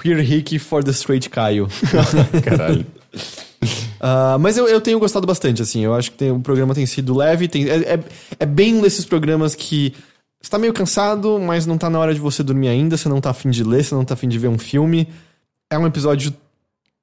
Queer 0.00 0.20
Hick 0.20 0.58
for 0.58 0.82
the 0.82 0.90
Straight 0.90 1.28
Caio. 1.28 1.68
Caralho. 2.42 2.86
Uh, 4.00 4.38
mas 4.40 4.56
eu, 4.56 4.66
eu 4.68 4.80
tenho 4.80 4.98
gostado 4.98 5.26
bastante, 5.26 5.62
assim. 5.62 5.84
Eu 5.84 5.94
acho 5.94 6.10
que 6.10 6.16
tem, 6.16 6.30
o 6.30 6.40
programa 6.40 6.74
tem 6.74 6.86
sido 6.86 7.14
leve. 7.14 7.48
Tem, 7.48 7.68
é, 7.68 7.94
é, 7.94 8.00
é 8.40 8.46
bem 8.46 8.74
um 8.74 8.82
desses 8.82 9.04
programas 9.04 9.54
que 9.54 9.94
você 10.40 10.50
tá 10.50 10.58
meio 10.58 10.72
cansado, 10.72 11.38
mas 11.38 11.66
não 11.66 11.78
tá 11.78 11.88
na 11.88 11.98
hora 11.98 12.12
de 12.12 12.20
você 12.20 12.42
dormir 12.42 12.68
ainda. 12.68 12.96
Você 12.96 13.08
não 13.08 13.20
tá 13.20 13.30
afim 13.30 13.50
de 13.50 13.62
ler, 13.62 13.84
você 13.84 13.94
não 13.94 14.04
tá 14.04 14.14
afim 14.14 14.28
de 14.28 14.38
ver 14.38 14.48
um 14.48 14.58
filme. 14.58 15.08
É 15.70 15.78
um 15.78 15.86
episódio 15.86 16.34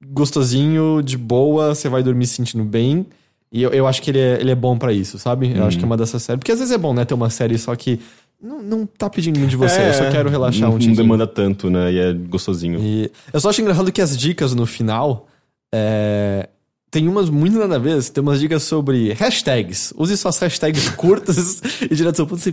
gostosinho, 0.02 1.02
de 1.02 1.16
boa, 1.16 1.74
você 1.74 1.88
vai 1.88 2.02
dormir 2.02 2.26
se 2.26 2.34
sentindo 2.34 2.64
bem. 2.64 3.06
E 3.52 3.62
eu, 3.62 3.70
eu 3.70 3.86
acho 3.86 4.00
que 4.00 4.10
ele 4.10 4.18
é, 4.18 4.40
ele 4.40 4.50
é 4.50 4.54
bom 4.54 4.78
para 4.78 4.92
isso, 4.92 5.18
sabe? 5.18 5.52
Eu 5.56 5.64
acho 5.64 5.76
que 5.76 5.82
é 5.82 5.86
uma 5.86 5.96
dessas 5.96 6.22
séries. 6.22 6.38
Porque 6.38 6.52
às 6.52 6.58
vezes 6.58 6.72
é 6.72 6.78
bom, 6.78 6.94
né, 6.94 7.04
ter 7.04 7.14
uma 7.14 7.30
série 7.30 7.58
só 7.58 7.74
que 7.74 7.98
não, 8.42 8.62
não 8.62 8.86
tá 8.86 9.10
pedindo 9.10 9.38
muito 9.38 9.50
de 9.50 9.56
você, 9.56 9.80
é, 9.80 9.88
eu 9.90 9.94
só 9.94 10.10
quero 10.10 10.30
relaxar 10.30 10.68
não, 10.68 10.76
um 10.76 10.78
tiquinho. 10.78 10.96
Não 10.96 11.02
demanda 11.02 11.26
tanto, 11.26 11.68
né? 11.68 11.92
E 11.92 11.98
é 11.98 12.12
gostosinho. 12.12 12.80
E 12.80 13.10
eu 13.32 13.40
só 13.40 13.50
acho 13.50 13.60
engraçado 13.60 13.92
que 13.92 14.00
as 14.00 14.16
dicas 14.16 14.54
no 14.54 14.66
final. 14.66 15.26
É, 15.72 16.48
tem 16.90 17.06
umas 17.06 17.30
muito 17.30 17.56
nada 17.56 17.76
a 17.76 17.78
ver, 17.78 18.02
tem 18.02 18.20
umas 18.20 18.40
dicas 18.40 18.64
sobre 18.64 19.12
hashtags. 19.12 19.92
Use 19.96 20.16
suas 20.16 20.38
hashtags 20.38 20.88
curtas 20.96 21.62
e 21.82 21.94
direto 21.94 22.20
ao 22.20 22.26
ponto. 22.26 22.40
Você, 22.40 22.52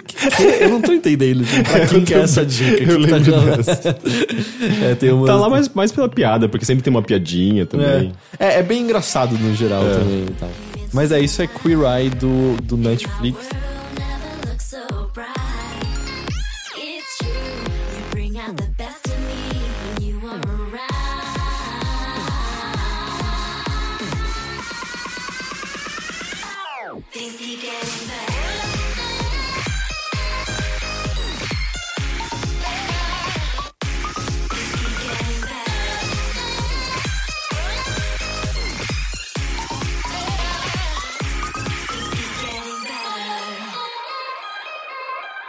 eu 0.59 0.69
não 0.69 0.79
tô 0.79 0.91
entendendo 0.91 1.43
tipo, 1.43 1.67
pra 1.67 1.87
quem 1.87 2.03
que 2.03 2.13
é 2.13 2.19
essa 2.19 2.45
dica. 2.45 2.83
Eu 2.83 2.99
lembro 2.99 3.63
tá, 3.63 3.95
é, 4.85 4.93
tem 4.93 5.11
umas... 5.11 5.27
tá 5.27 5.35
lá 5.35 5.49
mais, 5.49 5.69
mais 5.69 5.91
pela 5.91 6.07
piada, 6.07 6.47
porque 6.47 6.65
sempre 6.65 6.83
tem 6.83 6.91
uma 6.91 7.01
piadinha 7.01 7.65
também. 7.65 8.13
É, 8.37 8.45
é, 8.45 8.59
é 8.59 8.63
bem 8.63 8.83
engraçado 8.83 9.35
no 9.35 9.55
geral 9.55 9.87
é. 9.87 9.93
também. 9.93 10.25
Tá. 10.39 10.47
Mas 10.93 11.11
é 11.11 11.19
isso, 11.19 11.41
é 11.41 11.47
Queer 11.47 11.79
Eye 11.79 12.09
do, 12.11 12.61
do 12.61 12.77
Netflix. 12.77 13.39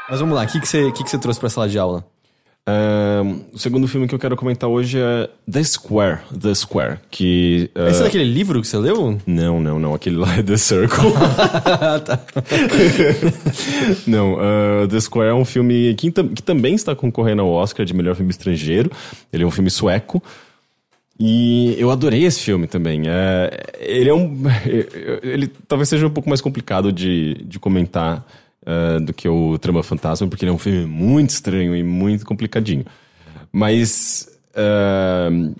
Mas 0.08 0.20
vamos 0.20 0.34
lá, 0.34 0.44
o 0.44 0.46
que, 0.46 0.60
que, 0.60 0.68
você, 0.68 0.90
que, 0.92 1.04
que 1.04 1.10
você 1.10 1.18
trouxe 1.18 1.38
pra 1.38 1.50
sala 1.50 1.68
de 1.68 1.78
aula? 1.78 2.04
O 3.52 3.58
segundo 3.58 3.88
filme 3.88 4.06
que 4.06 4.14
eu 4.14 4.18
quero 4.18 4.36
comentar 4.36 4.68
hoje 4.68 4.98
é 4.98 5.30
The 5.50 5.62
Square. 5.62 6.18
The 6.38 6.54
Square, 6.54 6.98
que... 7.10 7.70
Uh... 7.74 7.88
Esse 7.88 8.00
é 8.00 8.04
daquele 8.04 8.24
livro 8.24 8.60
que 8.60 8.66
você 8.66 8.76
leu? 8.76 9.18
Não, 9.26 9.60
não, 9.60 9.78
não. 9.78 9.94
Aquele 9.94 10.16
lá 10.16 10.36
é 10.36 10.42
The 10.42 10.56
Circle. 10.56 11.12
tá. 12.04 12.20
não, 14.06 14.34
uh, 14.34 14.86
The 14.86 15.00
Square 15.00 15.30
é 15.30 15.34
um 15.34 15.46
filme 15.46 15.94
que, 15.94 16.10
que 16.10 16.42
também 16.42 16.74
está 16.74 16.94
concorrendo 16.94 17.40
ao 17.40 17.50
Oscar 17.50 17.86
de 17.86 17.94
melhor 17.94 18.14
filme 18.14 18.30
estrangeiro. 18.30 18.90
Ele 19.32 19.44
é 19.44 19.46
um 19.46 19.50
filme 19.50 19.70
sueco. 19.70 20.22
E 21.18 21.74
eu 21.78 21.90
adorei 21.90 22.24
esse 22.24 22.40
filme 22.40 22.66
também. 22.66 23.04
É, 23.06 23.50
ele 23.78 24.10
é 24.10 24.14
um... 24.14 24.42
Ele 25.22 25.50
talvez 25.66 25.88
seja 25.88 26.06
um 26.06 26.10
pouco 26.10 26.28
mais 26.28 26.40
complicado 26.40 26.92
de, 26.92 27.42
de 27.44 27.58
comentar 27.58 28.24
uh, 28.68 29.00
do 29.00 29.14
que 29.14 29.28
o 29.28 29.58
Trama 29.58 29.82
Fantasma, 29.82 30.28
porque 30.28 30.44
ele 30.44 30.50
é 30.50 30.54
um 30.54 30.58
filme 30.58 30.86
muito 30.86 31.30
estranho 31.30 31.74
e 31.74 31.82
muito 31.82 32.26
complicadinho. 32.26 32.84
Mas. 33.50 34.28
Uh, 34.50 35.54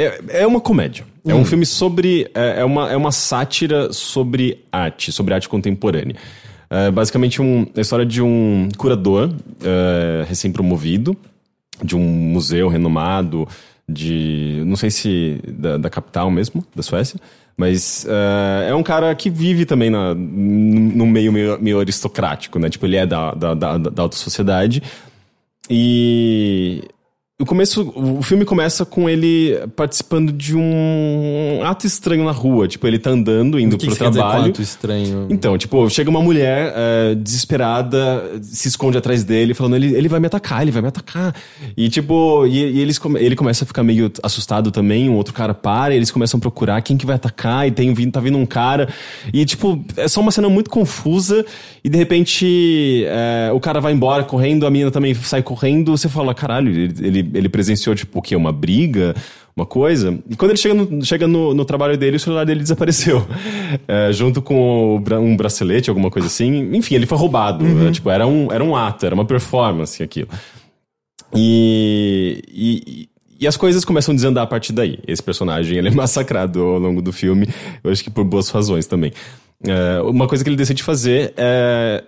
é, 0.00 0.40
é 0.42 0.46
uma 0.46 0.60
comédia. 0.60 1.04
É 1.26 1.34
um 1.34 1.40
hum. 1.40 1.44
filme 1.44 1.66
sobre. 1.66 2.30
É, 2.34 2.60
é, 2.60 2.64
uma, 2.64 2.90
é 2.90 2.96
uma 2.96 3.12
sátira 3.12 3.92
sobre 3.92 4.64
arte, 4.72 5.12
sobre 5.12 5.34
arte 5.34 5.48
contemporânea. 5.48 6.16
É 6.70 6.90
basicamente 6.90 7.40
um, 7.40 7.66
a 7.76 7.80
história 7.80 8.04
de 8.04 8.22
um 8.22 8.68
curador 8.76 9.30
uh, 9.30 10.24
recém-promovido, 10.26 11.16
de 11.82 11.96
um 11.96 12.00
museu 12.02 12.68
renomado, 12.68 13.48
de. 13.88 14.62
não 14.66 14.76
sei 14.76 14.90
se 14.90 15.40
da, 15.48 15.78
da 15.78 15.90
capital 15.90 16.30
mesmo, 16.30 16.64
da 16.74 16.82
Suécia. 16.82 17.18
Mas 17.58 18.06
uh, 18.08 18.70
é 18.70 18.74
um 18.74 18.84
cara 18.84 19.12
que 19.16 19.28
vive 19.28 19.66
também 19.66 19.90
na, 19.90 20.14
no 20.14 21.04
meio 21.04 21.32
meio, 21.32 21.60
meio 21.60 21.80
aristocrático, 21.80 22.56
né? 22.56 22.70
Tipo, 22.70 22.86
ele 22.86 22.96
é 22.96 23.04
da, 23.04 23.34
da, 23.34 23.52
da, 23.52 23.76
da 23.78 24.02
alta 24.02 24.16
sociedade. 24.16 24.80
E 25.68 26.84
o 27.40 27.46
começo, 27.46 27.92
o 27.94 28.20
filme 28.20 28.44
começa 28.44 28.84
com 28.84 29.08
ele 29.08 29.56
participando 29.76 30.32
de 30.32 30.56
um 30.56 31.60
ato 31.62 31.86
estranho 31.86 32.24
na 32.24 32.32
rua. 32.32 32.66
Tipo, 32.66 32.84
ele 32.88 32.98
tá 32.98 33.10
andando, 33.10 33.60
indo 33.60 33.76
o 33.76 33.78
que 33.78 33.86
pro 33.86 33.94
que 33.94 33.98
trabalho. 34.00 34.46
Quer 34.46 34.50
dizer, 34.50 34.62
estranho. 34.64 35.28
Então, 35.30 35.56
tipo, 35.56 35.88
chega 35.88 36.10
uma 36.10 36.20
mulher 36.20 36.74
uh, 36.74 37.14
desesperada, 37.14 38.40
se 38.42 38.66
esconde 38.66 38.98
atrás 38.98 39.22
dele, 39.22 39.54
falando, 39.54 39.76
ele, 39.76 39.94
ele 39.94 40.08
vai 40.08 40.18
me 40.18 40.26
atacar, 40.26 40.62
ele 40.62 40.72
vai 40.72 40.82
me 40.82 40.88
atacar. 40.88 41.32
E, 41.76 41.88
tipo, 41.88 42.44
e, 42.44 42.58
e 42.58 42.80
eles, 42.80 43.00
ele 43.20 43.36
começa 43.36 43.62
a 43.62 43.66
ficar 43.68 43.84
meio 43.84 44.10
assustado 44.20 44.72
também, 44.72 45.08
um 45.08 45.14
outro 45.14 45.32
cara 45.32 45.54
para, 45.54 45.94
e 45.94 45.96
eles 45.96 46.10
começam 46.10 46.38
a 46.38 46.40
procurar 46.40 46.82
quem 46.82 46.96
que 46.96 47.06
vai 47.06 47.14
atacar, 47.14 47.68
e 47.68 47.70
tem, 47.70 47.94
tá 48.10 48.18
vindo 48.18 48.36
um 48.36 48.46
cara. 48.46 48.88
E, 49.32 49.44
tipo, 49.44 49.80
é 49.96 50.08
só 50.08 50.20
uma 50.20 50.32
cena 50.32 50.48
muito 50.48 50.70
confusa, 50.70 51.46
e 51.84 51.88
de 51.88 51.96
repente 51.96 53.04
uh, 53.06 53.54
o 53.54 53.60
cara 53.60 53.80
vai 53.80 53.92
embora 53.92 54.24
correndo, 54.24 54.66
a 54.66 54.70
menina 54.72 54.90
também 54.90 55.14
sai 55.14 55.40
correndo, 55.40 55.96
você 55.96 56.08
fala, 56.08 56.34
caralho, 56.34 56.72
ele, 56.72 56.94
ele 57.00 57.27
ele 57.34 57.48
presenciou, 57.48 57.94
tipo, 57.94 58.18
o 58.18 58.22
quê? 58.22 58.36
Uma 58.36 58.52
briga? 58.52 59.14
Uma 59.56 59.66
coisa. 59.66 60.16
E 60.30 60.36
quando 60.36 60.52
ele 60.52 60.58
chega 60.58 60.74
no, 60.74 61.04
chega 61.04 61.26
no, 61.26 61.52
no 61.52 61.64
trabalho 61.64 61.96
dele, 61.98 62.16
o 62.16 62.20
celular 62.20 62.44
dele 62.44 62.60
desapareceu. 62.60 63.26
É, 63.86 64.10
junto 64.12 64.40
com 64.40 64.96
um 64.96 65.36
bracelete, 65.36 65.90
alguma 65.90 66.10
coisa 66.10 66.26
assim. 66.26 66.74
Enfim, 66.74 66.94
ele 66.94 67.04
foi 67.04 67.18
roubado. 67.18 67.64
Uhum. 67.64 67.88
É, 67.88 67.92
tipo, 67.92 68.08
era 68.08 68.26
um, 68.26 68.50
era 68.50 68.64
um 68.64 68.74
ato, 68.74 69.04
era 69.04 69.14
uma 69.14 69.26
performance 69.26 70.02
aquilo. 70.02 70.28
E, 71.34 72.42
e, 72.48 73.08
e, 73.38 73.46
as 73.46 73.58
coisas 73.58 73.84
começam 73.84 74.12
a 74.12 74.16
desandar 74.16 74.44
a 74.44 74.46
partir 74.46 74.72
daí. 74.72 74.98
Esse 75.06 75.22
personagem 75.22 75.76
ele 75.76 75.88
é 75.88 75.90
massacrado 75.94 76.62
ao 76.62 76.78
longo 76.78 77.02
do 77.02 77.12
filme, 77.12 77.46
eu 77.84 77.90
acho 77.90 78.02
que 78.02 78.10
por 78.10 78.24
boas 78.24 78.48
razões 78.48 78.86
também. 78.86 79.12
É, 79.66 80.00
uma 80.02 80.26
coisa 80.26 80.42
que 80.42 80.48
ele 80.48 80.56
decide 80.56 80.82
fazer 80.82 81.34
é 81.36 82.02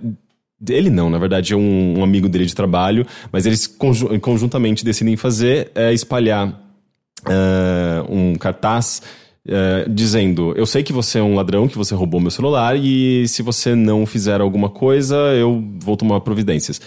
ele 0.69 0.91
não, 0.91 1.09
na 1.09 1.19
verdade 1.19 1.53
é 1.53 1.57
um, 1.57 1.99
um 1.99 2.05
amigo 2.05 2.29
dele 2.29 2.47
de 2.47 2.55
trabalho, 2.55 3.07
mas 3.33 3.47
eles 3.47 3.67
conju 3.67 4.19
conjuntamente 4.21 4.85
decidem 4.85 5.17
fazer 5.17 5.71
é 5.75 5.93
espalhar 5.93 6.49
uh, 6.49 8.15
um 8.15 8.35
cartaz 8.35 9.03
uh, 9.47 9.91
dizendo: 9.91 10.53
Eu 10.57 10.67
sei 10.67 10.83
que 10.83 10.93
você 10.93 11.19
é 11.19 11.23
um 11.23 11.35
ladrão, 11.35 11.69
que 11.69 11.79
você 11.79 11.95
roubou 11.95 12.21
meu 12.21 12.31
celular, 12.31 12.77
e 12.77 13.27
se 13.29 13.43
você 13.43 13.75
não 13.75 14.07
fizer 14.07 14.41
alguma 14.41 14.69
coisa, 14.69 15.17
eu 15.35 15.63
vou 15.79 15.97
tomar 15.97 16.21
providências. 16.21 16.81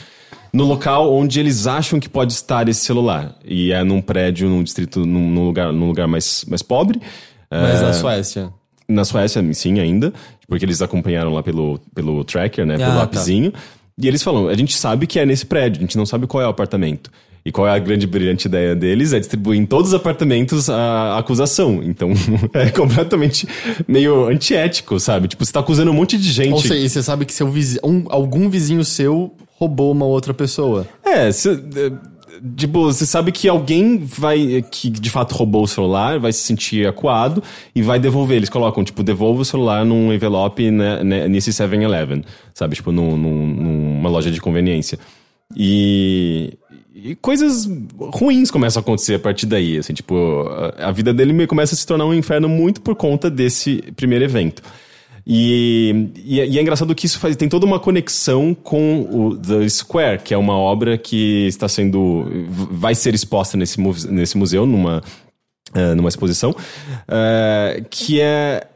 No 0.54 0.66
local 0.66 1.12
onde 1.12 1.40
eles 1.40 1.66
acham 1.66 2.00
que 2.00 2.08
pode 2.08 2.32
estar 2.32 2.70
esse 2.70 2.82
celular. 2.82 3.36
E 3.44 3.72
é 3.72 3.84
num 3.84 4.00
prédio, 4.00 4.48
num 4.48 4.62
distrito, 4.62 5.04
num, 5.04 5.32
num 5.32 5.46
lugar, 5.46 5.74
num 5.74 5.88
lugar 5.88 6.08
mais, 6.08 6.46
mais 6.48 6.62
pobre. 6.62 7.02
Mas 7.50 7.82
na 7.82 7.94
Suécia. 7.94 8.54
Na 8.88 9.04
Suécia, 9.04 9.42
sim, 9.54 9.80
ainda. 9.80 10.14
Porque 10.48 10.66
eles 10.66 10.82
acompanharam 10.82 11.34
lá 11.34 11.42
pelo, 11.42 11.80
pelo 11.94 12.24
tracker, 12.24 12.66
né? 12.66 12.78
Pelo 12.78 12.92
ah, 12.92 12.96
tá. 12.96 13.04
appzinho. 13.04 13.52
Tá. 13.52 13.60
E 13.98 14.08
eles 14.08 14.24
falam, 14.24 14.48
a 14.48 14.56
gente 14.56 14.76
sabe 14.76 15.06
que 15.06 15.20
é 15.20 15.26
nesse 15.26 15.46
prédio, 15.46 15.80
a 15.80 15.82
gente 15.82 15.98
não 15.98 16.06
sabe 16.06 16.26
qual 16.26 16.42
é 16.42 16.48
o 16.48 16.50
apartamento. 16.50 17.12
E 17.46 17.52
qual 17.52 17.68
é 17.68 17.72
a 17.72 17.80
grande 17.80 18.08
brilhante 18.08 18.48
ideia 18.48 18.74
deles? 18.74 19.12
É 19.12 19.20
distribuir 19.20 19.60
em 19.60 19.66
todos 19.66 19.90
os 19.90 19.94
apartamentos 19.94 20.70
a 20.70 21.18
acusação. 21.18 21.82
Então, 21.84 22.12
é 22.54 22.70
completamente 22.72 23.46
meio 23.86 24.28
antiético, 24.28 24.98
sabe? 24.98 25.28
Tipo, 25.28 25.46
você 25.46 25.52
tá 25.52 25.60
acusando 25.60 25.92
um 25.92 25.94
monte 25.94 26.18
de 26.18 26.32
gente. 26.32 26.54
Ou 26.54 26.62
seja, 26.62 26.88
você 26.88 27.04
sabe 27.04 27.26
que 27.26 27.34
seu 27.34 27.50
vizinho, 27.50 27.82
um, 27.84 28.06
algum 28.08 28.50
vizinho 28.50 28.84
seu 28.86 29.36
roubou 29.60 29.92
uma 29.92 30.06
outra 30.06 30.34
pessoa. 30.34 30.88
É, 31.04 31.30
se, 32.44 32.56
Tipo, 32.56 32.84
você 32.84 33.06
sabe 33.06 33.32
que 33.32 33.48
alguém 33.48 33.98
vai. 33.98 34.64
que 34.70 34.90
de 34.90 35.10
fato 35.10 35.34
roubou 35.34 35.64
o 35.64 35.68
celular, 35.68 36.20
vai 36.20 36.34
se 36.34 36.40
sentir 36.40 36.86
acuado 36.88 37.42
e 37.74 37.82
vai 37.82 38.00
devolver. 38.00 38.38
Eles 38.38 38.50
colocam, 38.50 38.84
tipo, 38.84 39.04
devolva 39.04 39.42
o 39.42 39.46
celular 39.46 39.86
num 39.86 40.12
envelope 40.12 40.70
né, 40.70 41.04
né, 41.04 41.28
nesse 41.28 41.52
7-Eleven, 41.52 42.24
sabe? 42.54 42.76
Tipo, 42.76 42.92
num, 42.92 43.16
num, 43.18 43.48
numa 43.48 44.10
loja 44.10 44.30
de 44.30 44.42
conveniência. 44.42 45.00
E, 45.56 46.58
e 46.94 47.16
coisas 47.16 47.70
ruins 47.98 48.52
começam 48.52 48.80
a 48.80 48.82
acontecer 48.82 49.16
a 49.16 49.20
partir 49.20 49.46
daí, 49.46 49.78
assim, 49.78 49.94
tipo, 49.94 50.16
a, 50.78 50.90
a 50.90 50.92
vida 50.92 51.14
dele 51.14 51.48
começa 51.48 51.76
a 51.76 51.78
se 51.78 51.86
tornar 51.86 52.06
um 52.06 52.14
inferno 52.14 52.50
muito 52.50 52.82
por 52.82 52.96
conta 52.96 53.30
desse 53.30 53.84
primeiro 53.96 54.26
evento. 54.26 54.62
E, 55.26 56.12
e, 56.18 56.42
e, 56.42 56.58
é 56.58 56.62
engraçado 56.62 56.94
que 56.94 57.06
isso 57.06 57.18
faz, 57.18 57.36
tem 57.38 57.48
toda 57.48 57.66
uma 57.66 57.80
conexão 57.80 58.54
com 58.54 59.08
o 59.10 59.38
The 59.38 59.68
Square, 59.70 60.20
que 60.22 60.34
é 60.34 60.38
uma 60.38 60.58
obra 60.58 60.98
que 60.98 61.48
está 61.48 61.68
sendo. 61.68 62.26
vai 62.72 62.94
ser 62.94 63.14
exposta 63.14 63.56
nesse, 63.56 63.80
nesse 64.10 64.38
museu, 64.38 64.66
numa, 64.66 65.02
uh, 65.74 65.96
numa 65.96 66.10
exposição, 66.10 66.52
uh, 66.52 67.86
que 67.90 68.20
é. 68.20 68.68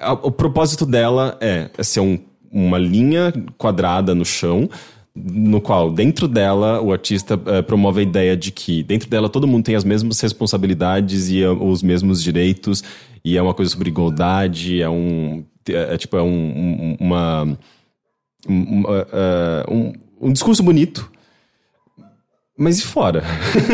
Uh, 0.00 0.18
o 0.22 0.30
propósito 0.30 0.86
dela 0.86 1.36
é, 1.40 1.68
é 1.76 1.82
ser 1.82 2.00
um, 2.00 2.18
uma 2.50 2.78
linha 2.78 3.32
quadrada 3.58 4.14
no 4.14 4.24
chão 4.24 4.70
no 5.14 5.60
qual 5.60 5.90
dentro 5.90 6.28
dela 6.28 6.80
o 6.80 6.92
artista 6.92 7.36
promove 7.66 8.00
a 8.00 8.02
ideia 8.04 8.36
de 8.36 8.52
que 8.52 8.84
dentro 8.84 9.10
dela 9.10 9.28
todo 9.28 9.48
mundo 9.48 9.64
tem 9.64 9.74
as 9.74 9.82
mesmas 9.82 10.20
responsabilidades 10.20 11.28
e 11.28 11.44
os 11.44 11.82
mesmos 11.82 12.22
direitos 12.22 12.84
e 13.24 13.36
é 13.36 13.42
uma 13.42 13.52
coisa 13.52 13.72
sobre 13.72 13.88
igualdade 13.88 14.80
é 14.80 14.88
um 14.88 15.44
é, 15.74 15.94
é 15.94 15.98
tipo 15.98 16.16
é 16.16 16.22
um, 16.22 16.28
um 16.28 16.96
uma 17.00 17.58
um, 18.48 18.82
uh, 18.82 19.72
um, 19.74 19.92
um 20.20 20.32
discurso 20.32 20.62
bonito 20.62 21.10
mas 22.58 22.80
e 22.80 22.82
fora? 22.82 23.22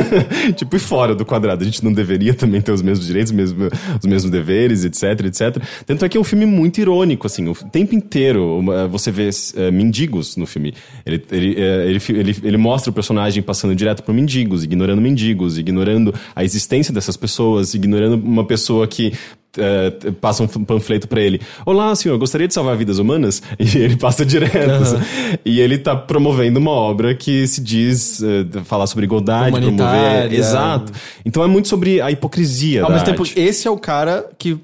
tipo, 0.56 0.76
e 0.76 0.78
fora 0.78 1.14
do 1.14 1.24
quadrado? 1.24 1.62
A 1.62 1.64
gente 1.64 1.82
não 1.82 1.90
deveria 1.90 2.34
também 2.34 2.60
ter 2.60 2.70
os 2.70 2.82
mesmos 2.82 3.06
direitos, 3.06 3.30
os 3.30 3.36
mesmos, 3.36 3.70
os 3.98 4.06
mesmos 4.06 4.30
deveres, 4.30 4.84
etc, 4.84 5.24
etc. 5.24 5.56
Tanto 5.86 6.04
é 6.04 6.08
que 6.08 6.18
é 6.18 6.20
um 6.20 6.24
filme 6.24 6.44
muito 6.44 6.82
irônico, 6.82 7.26
assim. 7.26 7.48
O 7.48 7.54
tempo 7.54 7.94
inteiro 7.94 8.62
você 8.90 9.10
vê 9.10 9.30
mendigos 9.72 10.36
no 10.36 10.44
filme. 10.44 10.74
Ele, 11.06 11.24
ele, 11.32 11.58
ele, 11.58 12.02
ele, 12.10 12.36
ele 12.42 12.56
mostra 12.58 12.90
o 12.90 12.92
personagem 12.92 13.42
passando 13.42 13.74
direto 13.74 14.02
por 14.02 14.14
mendigos, 14.14 14.62
ignorando 14.62 15.00
mendigos, 15.00 15.56
ignorando 15.56 16.14
a 16.36 16.44
existência 16.44 16.92
dessas 16.92 17.16
pessoas, 17.16 17.72
ignorando 17.72 18.22
uma 18.22 18.44
pessoa 18.44 18.86
que 18.86 19.14
uh, 19.58 20.12
passa 20.14 20.42
um 20.42 20.46
panfleto 20.46 21.08
para 21.08 21.20
ele. 21.20 21.40
Olá, 21.64 21.94
senhor, 21.94 22.18
gostaria 22.18 22.48
de 22.48 22.54
salvar 22.54 22.76
vidas 22.76 22.98
humanas? 22.98 23.42
E 23.74 23.78
ele 23.78 23.96
passa 23.96 24.24
direto. 24.26 24.94
Uhum. 24.94 25.00
E 25.44 25.60
ele 25.60 25.78
tá 25.78 25.96
promovendo 25.96 26.60
uma 26.60 26.70
obra 26.70 27.14
que 27.14 27.46
se 27.46 27.60
diz 27.60 28.20
uh, 28.20 28.64
falar 28.64 28.86
sobre 28.86 29.04
igualdade, 29.06 29.58
promover. 29.58 30.32
Exato. 30.32 30.92
Então 31.24 31.42
é 31.42 31.46
muito 31.46 31.68
sobre 31.68 32.00
a 32.00 32.10
hipocrisia. 32.10 32.84
Ao 32.84 32.90
mesmo 32.90 33.06
tempo, 33.06 33.22
arte. 33.22 33.38
esse 33.38 33.66
é 33.66 33.70
o 33.70 33.78
cara 33.78 34.28
que 34.38 34.58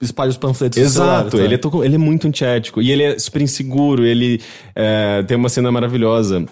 espalha 0.00 0.30
os 0.30 0.36
panfletos. 0.36 0.78
Exato, 0.78 1.30
celular, 1.30 1.46
ele, 1.46 1.54
é, 1.54 1.86
ele 1.86 1.94
é 1.94 1.98
muito 1.98 2.26
antiético. 2.26 2.82
E 2.82 2.90
ele 2.90 3.02
é 3.02 3.18
super 3.18 3.40
inseguro. 3.40 4.04
Ele 4.04 4.40
é, 4.74 5.22
tem 5.22 5.36
uma 5.36 5.48
cena 5.48 5.72
maravilhosa 5.72 6.44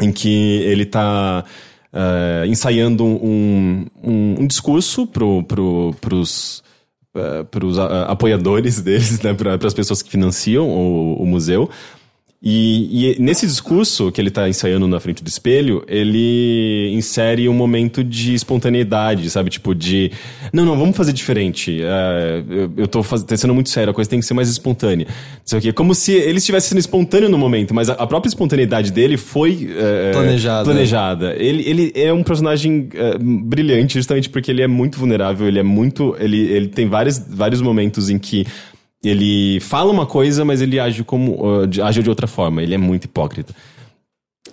em 0.00 0.12
que 0.12 0.62
ele 0.62 0.86
tá. 0.86 1.44
Ensaiando 2.46 3.06
um, 3.06 3.86
um, 4.04 4.34
um, 4.40 4.46
discurso 4.46 5.06
pro, 5.06 5.42
pro, 5.44 5.94
pros, 5.98 6.62
para 7.50 7.64
os 7.64 7.78
apoiadores 7.78 8.80
deles, 8.82 9.20
né, 9.20 9.34
para 9.34 9.54
as 9.66 9.74
pessoas 9.74 10.02
que 10.02 10.10
financiam 10.10 10.68
o, 10.68 11.22
o 11.22 11.26
museu. 11.26 11.68
E, 12.48 13.16
e, 13.16 13.20
nesse 13.20 13.44
discurso 13.44 14.12
que 14.12 14.20
ele 14.20 14.28
está 14.28 14.48
ensaiando 14.48 14.86
na 14.86 15.00
frente 15.00 15.20
do 15.20 15.26
espelho, 15.26 15.82
ele 15.88 16.92
insere 16.94 17.48
um 17.48 17.52
momento 17.52 18.04
de 18.04 18.34
espontaneidade, 18.34 19.28
sabe? 19.30 19.50
Tipo, 19.50 19.74
de. 19.74 20.12
Não, 20.52 20.64
não, 20.64 20.78
vamos 20.78 20.96
fazer 20.96 21.12
diferente. 21.12 21.80
Uh, 21.80 22.52
eu, 22.52 22.72
eu 22.76 22.86
tô, 22.86 23.02
faz... 23.02 23.26
Sendo 23.36 23.52
muito 23.52 23.68
sério, 23.68 23.90
a 23.90 23.94
coisa 23.94 24.08
tem 24.08 24.20
que 24.20 24.24
ser 24.24 24.34
mais 24.34 24.48
espontânea. 24.48 25.08
Não 25.08 25.60
sei 25.60 25.70
o 25.70 25.74
Como 25.74 25.92
se 25.92 26.12
ele 26.12 26.38
estivesse 26.38 26.68
sendo 26.68 26.78
espontâneo 26.78 27.28
no 27.28 27.36
momento, 27.36 27.74
mas 27.74 27.90
a, 27.90 27.94
a 27.94 28.06
própria 28.06 28.28
espontaneidade 28.28 28.92
dele 28.92 29.16
foi. 29.16 29.68
Uh, 29.68 30.12
planejada. 30.12 30.64
planejada. 30.64 31.34
Ele, 31.36 31.68
ele 31.68 31.92
é 31.96 32.12
um 32.12 32.22
personagem 32.22 32.90
uh, 32.94 33.18
brilhante, 33.18 33.94
justamente 33.94 34.30
porque 34.30 34.52
ele 34.52 34.62
é 34.62 34.68
muito 34.68 35.00
vulnerável, 35.00 35.48
ele 35.48 35.58
é 35.58 35.64
muito. 35.64 36.14
Ele, 36.20 36.42
ele 36.42 36.68
tem 36.68 36.88
vários, 36.88 37.18
vários 37.28 37.60
momentos 37.60 38.08
em 38.08 38.20
que 38.20 38.46
ele 39.02 39.60
fala 39.60 39.92
uma 39.92 40.06
coisa, 40.06 40.44
mas 40.44 40.60
ele 40.60 40.80
age 40.80 41.04
como 41.04 41.34
uh, 41.34 41.84
age 41.84 42.02
de 42.02 42.08
outra 42.08 42.26
forma. 42.26 42.62
Ele 42.62 42.74
é 42.74 42.78
muito 42.78 43.04
hipócrita. 43.04 43.54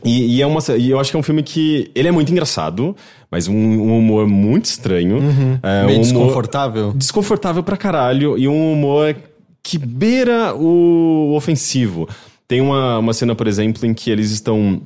E, 0.04 0.38
e, 0.38 0.42
é 0.42 0.48
uma, 0.48 0.60
e 0.78 0.90
eu 0.90 1.00
acho 1.00 1.12
que 1.12 1.18
é 1.18 1.20
um 1.20 1.24
filme 1.24 1.42
que. 1.44 1.90
Ele 1.96 2.08
é 2.08 2.12
muito 2.12 2.32
engraçado, 2.32 2.96
mas 3.32 3.48
um, 3.48 3.56
um 3.56 3.98
humor 3.98 4.28
muito 4.28 4.66
estranho. 4.66 5.18
Uhum. 5.18 5.60
É, 5.64 5.86
Meio 5.86 6.00
um 6.00 6.02
desconfortável. 6.02 6.94
Desconfortável 6.94 7.64
pra 7.64 7.78
caralho. 7.78 8.38
E 8.38 8.48
um 8.48 8.74
humor 8.74 9.16
que 9.64 9.78
beira 9.78 10.54
o 10.56 11.34
ofensivo. 11.36 12.08
Tem 12.48 12.60
uma, 12.60 13.00
uma 13.00 13.14
cena, 13.14 13.34
por 13.34 13.48
exemplo, 13.48 13.86
em 13.86 13.94
que 13.94 14.12
eles 14.12 14.32
estão 14.32 14.82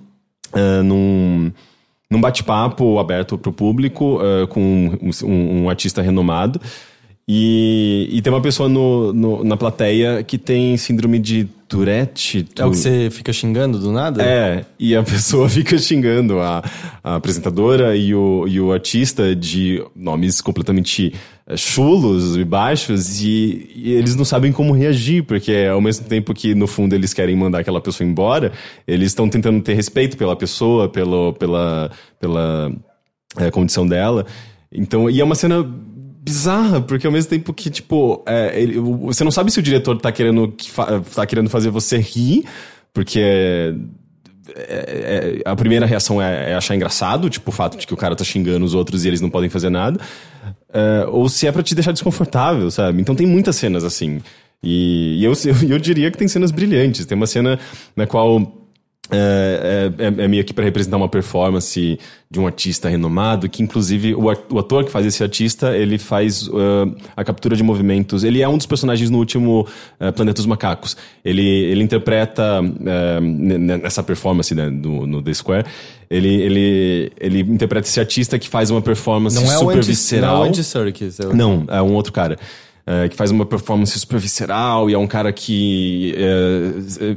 uh, 0.54 0.84
num, 0.84 1.52
num 2.10 2.22
bate-papo 2.22 3.00
aberto 3.00 3.38
pro 3.38 3.52
público 3.52 4.20
uh, 4.22 4.48
com 4.48 4.62
um, 4.62 5.10
um, 5.26 5.64
um 5.64 5.70
artista 5.70 6.02
renomado. 6.02 6.62
E, 7.30 8.08
e 8.10 8.22
tem 8.22 8.32
uma 8.32 8.42
pessoa 8.42 8.70
no, 8.70 9.12
no, 9.12 9.44
na 9.44 9.58
plateia 9.58 10.24
que 10.24 10.38
tem 10.38 10.78
síndrome 10.78 11.20
de 11.20 11.44
Tourette. 11.68 12.44
Tu... 12.44 12.62
É 12.62 12.66
o 12.66 12.72
que 12.72 12.78
você 12.78 13.10
fica 13.12 13.34
xingando 13.34 13.78
do 13.78 13.92
nada? 13.92 14.24
É, 14.24 14.66
e 14.80 14.96
a 14.96 15.04
pessoa 15.04 15.50
fica 15.50 15.78
xingando 15.78 16.40
a, 16.40 16.64
a 17.04 17.16
apresentadora 17.16 17.98
e 17.98 18.16
o, 18.16 18.48
e 18.48 18.62
o 18.62 18.72
artista 18.72 19.36
de 19.36 19.84
nomes 19.94 20.40
completamente 20.40 21.14
eh, 21.46 21.58
chulos 21.58 22.38
e 22.38 22.46
baixos 22.46 23.22
e, 23.22 23.72
e, 23.76 23.92
eles 23.92 24.16
não 24.16 24.24
sabem 24.24 24.54
como 24.54 24.72
reagir, 24.72 25.24
porque 25.24 25.68
ao 25.70 25.82
mesmo 25.82 26.08
tempo 26.08 26.34
que 26.34 26.56
no 26.56 26.66
fundo 26.66 26.96
eles 26.96 27.14
querem 27.14 27.36
mandar 27.36 27.60
aquela 27.60 27.82
pessoa 27.82 28.08
embora, 28.08 28.54
eles 28.88 29.08
estão 29.08 29.28
tentando 29.28 29.62
ter 29.62 29.74
respeito 29.74 30.16
pela 30.16 30.36
pessoa, 30.36 30.88
pelo, 30.88 31.34
pela, 31.34 31.92
pela 32.22 32.72
é, 33.36 33.52
condição 33.52 33.86
dela. 33.86 34.26
Então, 34.72 35.10
e 35.10 35.20
é 35.20 35.24
uma 35.26 35.36
cena 35.36 35.66
bizarra, 36.28 36.82
porque 36.82 37.08
ao 37.08 37.14
mesmo 37.14 37.30
tempo 37.30 37.54
que, 37.54 37.70
tipo, 37.70 38.22
é, 38.28 38.62
ele, 38.62 38.78
você 38.80 39.24
não 39.24 39.32
sabe 39.32 39.50
se 39.50 39.60
o 39.60 39.62
diretor 39.62 39.98
tá 39.98 40.12
querendo, 40.12 40.54
tá 41.16 41.26
querendo 41.26 41.50
fazer 41.50 41.70
você 41.70 41.98
rir, 41.98 42.44
porque 42.94 43.22
é, 43.22 43.74
é, 44.58 45.42
a 45.46 45.56
primeira 45.56 45.86
reação 45.86 46.22
é, 46.22 46.52
é, 46.52 46.56
achar 46.56 46.76
engraçado, 46.76 47.30
tipo, 47.30 47.50
o 47.50 47.54
fato 47.54 47.78
de 47.78 47.88
que 47.88 47.94
o 47.94 47.98
cara 47.98 48.14
tá 48.14 48.26
xingando 48.26 48.66
os 48.66 48.74
outros 48.74 49.06
e 49.06 49.08
eles 49.08 49.22
não 49.22 49.30
podem 49.30 49.50
fazer 49.50 49.70
nada, 49.70 50.02
é, 50.74 51.06
ou 51.08 51.30
se 51.30 51.48
é 51.48 51.52
para 51.52 51.64
te 51.64 51.74
deixar 51.74 51.94
desconfortável, 51.94 52.70
sabe? 52.70 53.02
Então 53.02 53.16
tem 53.16 53.26
muitas 53.26 53.56
cenas 53.56 53.86
assim. 53.86 54.20
E, 54.62 55.22
e 55.22 55.24
eu, 55.24 55.32
eu, 55.46 55.56
eu 55.72 55.80
diria 55.80 56.12
que 56.12 56.18
tem 56.18 56.28
cenas 56.28 56.52
brilhantes. 56.52 57.06
Tem 57.06 57.16
uma 57.16 57.28
cena 57.28 57.58
na 57.96 58.06
qual 58.06 58.67
é, 59.10 59.90
é, 60.00 60.04
é, 60.04 60.08
é, 60.08 60.28
meio 60.28 60.44
que 60.44 60.54
para 60.54 60.66
representar 60.66 60.98
uma 60.98 61.08
performance 61.08 61.98
de 62.30 62.40
um 62.40 62.46
artista 62.46 62.90
renomado, 62.90 63.48
que 63.48 63.64
inclusive 63.64 64.14
o, 64.14 64.26
o 64.26 64.60
ator 64.60 64.84
que 64.84 64.92
faz 64.92 65.06
esse 65.06 65.24
artista, 65.24 65.78
ele 65.78 65.98
faz 65.98 66.46
uh, 66.48 66.94
a 67.16 67.24
captura 67.24 67.56
de 67.56 67.64
movimentos. 67.64 68.26
Ele 68.26 68.42
é 68.42 68.50
um 68.50 68.58
dos 68.58 68.66
personagens 68.66 69.10
no 69.10 69.18
último 69.18 69.66
uh, 70.00 70.12
Planeta 70.12 70.36
dos 70.36 70.46
Macacos. 70.46 70.98
Ele, 71.24 71.42
ele 71.42 71.84
interpreta 71.84 72.62
uh, 72.62 73.22
nessa 73.22 74.04
performance 74.04 74.54
né, 74.54 74.70
do, 74.70 75.08
no 75.08 75.22
The 75.22 75.34
Square. 75.34 75.66
Ele, 76.10 76.42
ele, 76.42 77.12
ele 77.18 77.40
interpreta 77.42 77.88
esse 77.88 78.00
artista 78.02 78.38
que 78.38 78.50
faz 78.50 78.70
uma 78.70 78.82
performance 78.82 79.38
não 79.38 79.46
super 79.46 79.76
é 79.76 79.78
anti, 79.78 79.88
visceral. 79.88 80.36
Não 80.36 80.44
é 80.44 80.46
o 80.46 80.50
Andy 80.50 80.64
Serkis. 80.66 81.20
É 81.22 81.28
o... 81.28 81.36
Não, 81.36 81.66
é 81.70 81.82
um 81.82 81.94
outro 81.94 82.12
cara. 82.12 82.38
que 83.10 83.16
faz 83.16 83.32
uma 83.32 83.46
performance 83.46 83.98
super 83.98 84.20
visceral 84.20 84.90
e 84.90 84.94
é 84.94 84.98
um 84.98 85.08
cara 85.08 85.32
que 85.34 86.14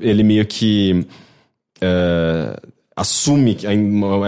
ele 0.01 0.24
meio 0.24 0.45
que 0.45 1.07
uh, 1.83 2.70
assume 3.01 3.57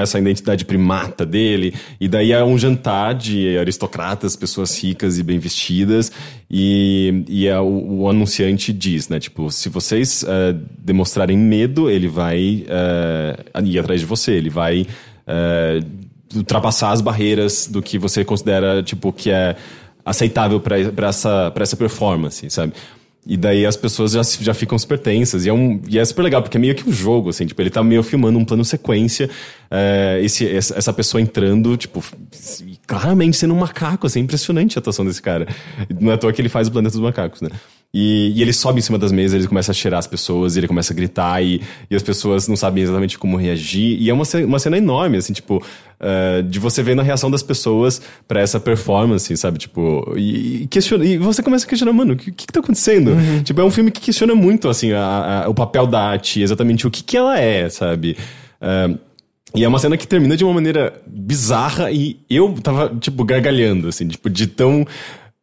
essa 0.01 0.19
identidade 0.19 0.65
primata 0.65 1.27
dele, 1.27 1.75
e 2.01 2.09
daí 2.09 2.33
é 2.33 2.43
um 2.43 2.57
jantar 2.57 3.15
de 3.15 3.59
aristocratas, 3.59 4.35
pessoas 4.35 4.83
ricas 4.83 5.19
e 5.19 5.23
bem 5.23 5.39
vestidas, 5.39 6.11
e, 6.51 7.25
e 7.29 7.47
é 7.47 7.61
o, 7.61 8.01
o, 8.01 8.09
anunciante 8.09 8.73
diz, 8.73 9.11
né, 9.11 9.21
tipo, 9.21 9.51
se 9.51 9.69
vocês 9.69 10.23
uh, 10.23 10.59
demonstrarem 10.79 11.37
medo, 11.37 11.91
ele 11.91 12.09
vai 12.09 12.65
uh, 12.67 13.65
ir 13.65 13.79
atrás 13.79 14.01
de 14.01 14.07
você, 14.07 14.33
ele 14.33 14.51
vai 14.51 14.83
uh, 15.27 15.87
ultrapassar 16.35 16.93
as 16.93 17.03
barreiras 17.03 17.67
do 17.67 17.83
que 17.83 17.99
você 17.99 18.25
considera, 18.25 18.83
tipo, 18.83 19.13
que 19.13 19.31
é 19.31 19.55
aceitável 20.05 20.59
para 20.61 21.09
essa, 21.09 21.53
essa 21.55 21.77
performance, 21.77 22.49
sabe? 22.49 22.73
E 23.25 23.37
daí 23.37 23.65
as 23.65 23.77
pessoas 23.77 24.13
já, 24.13 24.23
já 24.23 24.53
ficam 24.53 24.77
super 24.77 24.99
tensas. 24.99 25.47
E 25.47 25.49
é, 25.49 25.53
um, 25.53 25.81
e 25.89 25.97
é 25.99 26.05
super 26.05 26.23
legal, 26.23 26.43
porque 26.43 26.57
é 26.57 26.61
meio 26.61 26.75
que 26.75 26.89
um 26.89 26.93
jogo, 26.93 27.31
assim. 27.31 27.47
Tipo, 27.47 27.63
ele 27.63 27.71
tá 27.71 27.83
meio 27.83 28.03
filmando 28.03 28.37
um 28.39 28.45
plano 28.45 28.65
sequência. 28.65 29.31
É, 29.71 30.21
esse, 30.23 30.49
essa 30.49 30.93
pessoa 30.93 31.21
entrando, 31.21 31.77
tipo, 31.77 32.03
claramente 32.93 33.39
sendo 33.39 33.55
um 33.55 33.59
macaco, 33.59 34.07
assim, 34.07 34.21
impressionante 34.21 34.77
a 34.77 34.81
atuação 34.81 35.03
desse 35.03 35.23
cara. 35.23 35.49
Não 35.99 36.11
é 36.11 36.15
à 36.15 36.19
toa 36.19 36.31
que 36.31 36.43
ele 36.43 36.51
faz 36.51 36.69
o 36.69 36.71
Planeta 36.71 36.93
dos 36.93 37.01
Macacos, 37.01 37.41
né? 37.41 37.49
E, 37.95 38.33
e, 38.37 38.43
ele 38.43 38.53
sobe 38.53 38.81
em 38.81 38.83
cima 38.83 38.99
das 38.99 39.11
mesas, 39.11 39.39
ele 39.39 39.49
começa 39.49 39.71
a 39.71 39.75
cheirar 39.75 39.99
as 39.99 40.07
pessoas, 40.07 40.59
ele 40.59 40.69
começa 40.69 40.93
a 40.93 40.97
gritar 40.97 41.43
e, 41.43 41.63
e 41.91 41.97
as 41.97 42.03
pessoas 42.03 42.49
não 42.49 42.57
sabem 42.57 42.83
exatamente 42.85 43.19
como 43.19 43.39
reagir. 43.39 43.97
E 43.99 44.11
é 44.11 44.13
uma, 44.13 44.25
uma 44.47 44.59
cena 44.59 44.77
enorme, 44.77 45.17
assim, 45.17 45.33
tipo, 45.33 45.57
uh, 45.57 46.43
de 46.43 46.59
você 46.59 46.83
ver 46.83 46.95
na 46.95 47.03
reação 47.03 47.31
das 47.31 47.43
pessoas 47.43 48.03
para 48.29 48.41
essa 48.41 48.61
performance, 48.61 49.35
sabe? 49.39 49.59
Tipo, 49.59 50.13
e, 50.15 50.65
e, 50.65 50.67
questiona, 50.67 51.05
e 51.05 51.17
você 51.17 51.43
começa 51.43 51.65
a 51.65 51.69
questionar, 51.69 51.95
mano, 51.95 52.13
o 52.13 52.17
que, 52.17 52.31
que, 52.31 52.47
que 52.47 52.53
tá 52.53 52.61
acontecendo? 52.61 53.13
Uhum. 53.13 53.43
Tipo, 53.43 53.61
é 53.63 53.65
um 53.65 53.71
filme 53.71 53.91
que 53.91 54.03
questiona 54.03 54.35
muito, 54.35 54.69
assim, 54.69 54.93
a, 54.93 55.45
a, 55.45 55.49
o 55.49 55.55
papel 55.55 55.87
da 55.87 56.01
arte, 56.01 56.43
exatamente 56.43 56.87
o 56.87 56.91
que, 56.91 57.03
que 57.03 57.17
ela 57.17 57.39
é, 57.39 57.71
sabe? 57.71 58.19
Uh, 58.61 58.99
e 59.55 59.65
é 59.65 59.69
uma 59.69 59.79
cena 59.79 59.97
que 59.97 60.07
termina 60.07 60.37
de 60.37 60.45
uma 60.45 60.55
maneira 60.55 61.01
bizarra 61.07 61.91
e 61.91 62.19
eu 62.29 62.55
tava, 62.63 62.95
tipo, 63.01 63.25
gargalhando, 63.25 63.89
assim, 63.89 64.09
tipo, 64.09 64.31
de 64.31 64.47
tão 64.47 64.87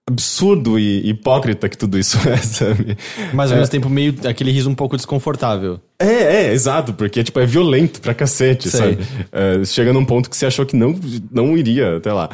absurdo 0.09 0.79
e 0.79 1.07
hipócrita 1.07 1.69
que 1.69 1.77
tudo 1.77 1.97
isso 1.97 2.17
é, 2.27 2.37
sabe? 2.41 2.97
Mas 3.31 3.51
ao 3.51 3.57
é. 3.57 3.59
mesmo 3.59 3.71
tempo 3.71 3.89
meio 3.89 4.15
aquele 4.27 4.51
riso 4.51 4.69
um 4.69 4.75
pouco 4.75 4.97
desconfortável. 4.97 5.79
É, 5.99 6.47
é, 6.47 6.53
exato, 6.53 6.93
porque 6.93 7.23
tipo, 7.23 7.39
é 7.39 7.45
violento 7.45 8.01
pra 8.01 8.13
cacete, 8.13 8.69
Sei. 8.69 8.79
sabe? 8.79 8.97
É, 9.31 9.63
chega 9.65 9.93
num 9.93 10.03
ponto 10.03 10.29
que 10.29 10.35
você 10.35 10.47
achou 10.47 10.65
que 10.65 10.75
não, 10.75 10.95
não 11.31 11.55
iria, 11.55 11.97
até 11.97 12.11
lá. 12.11 12.29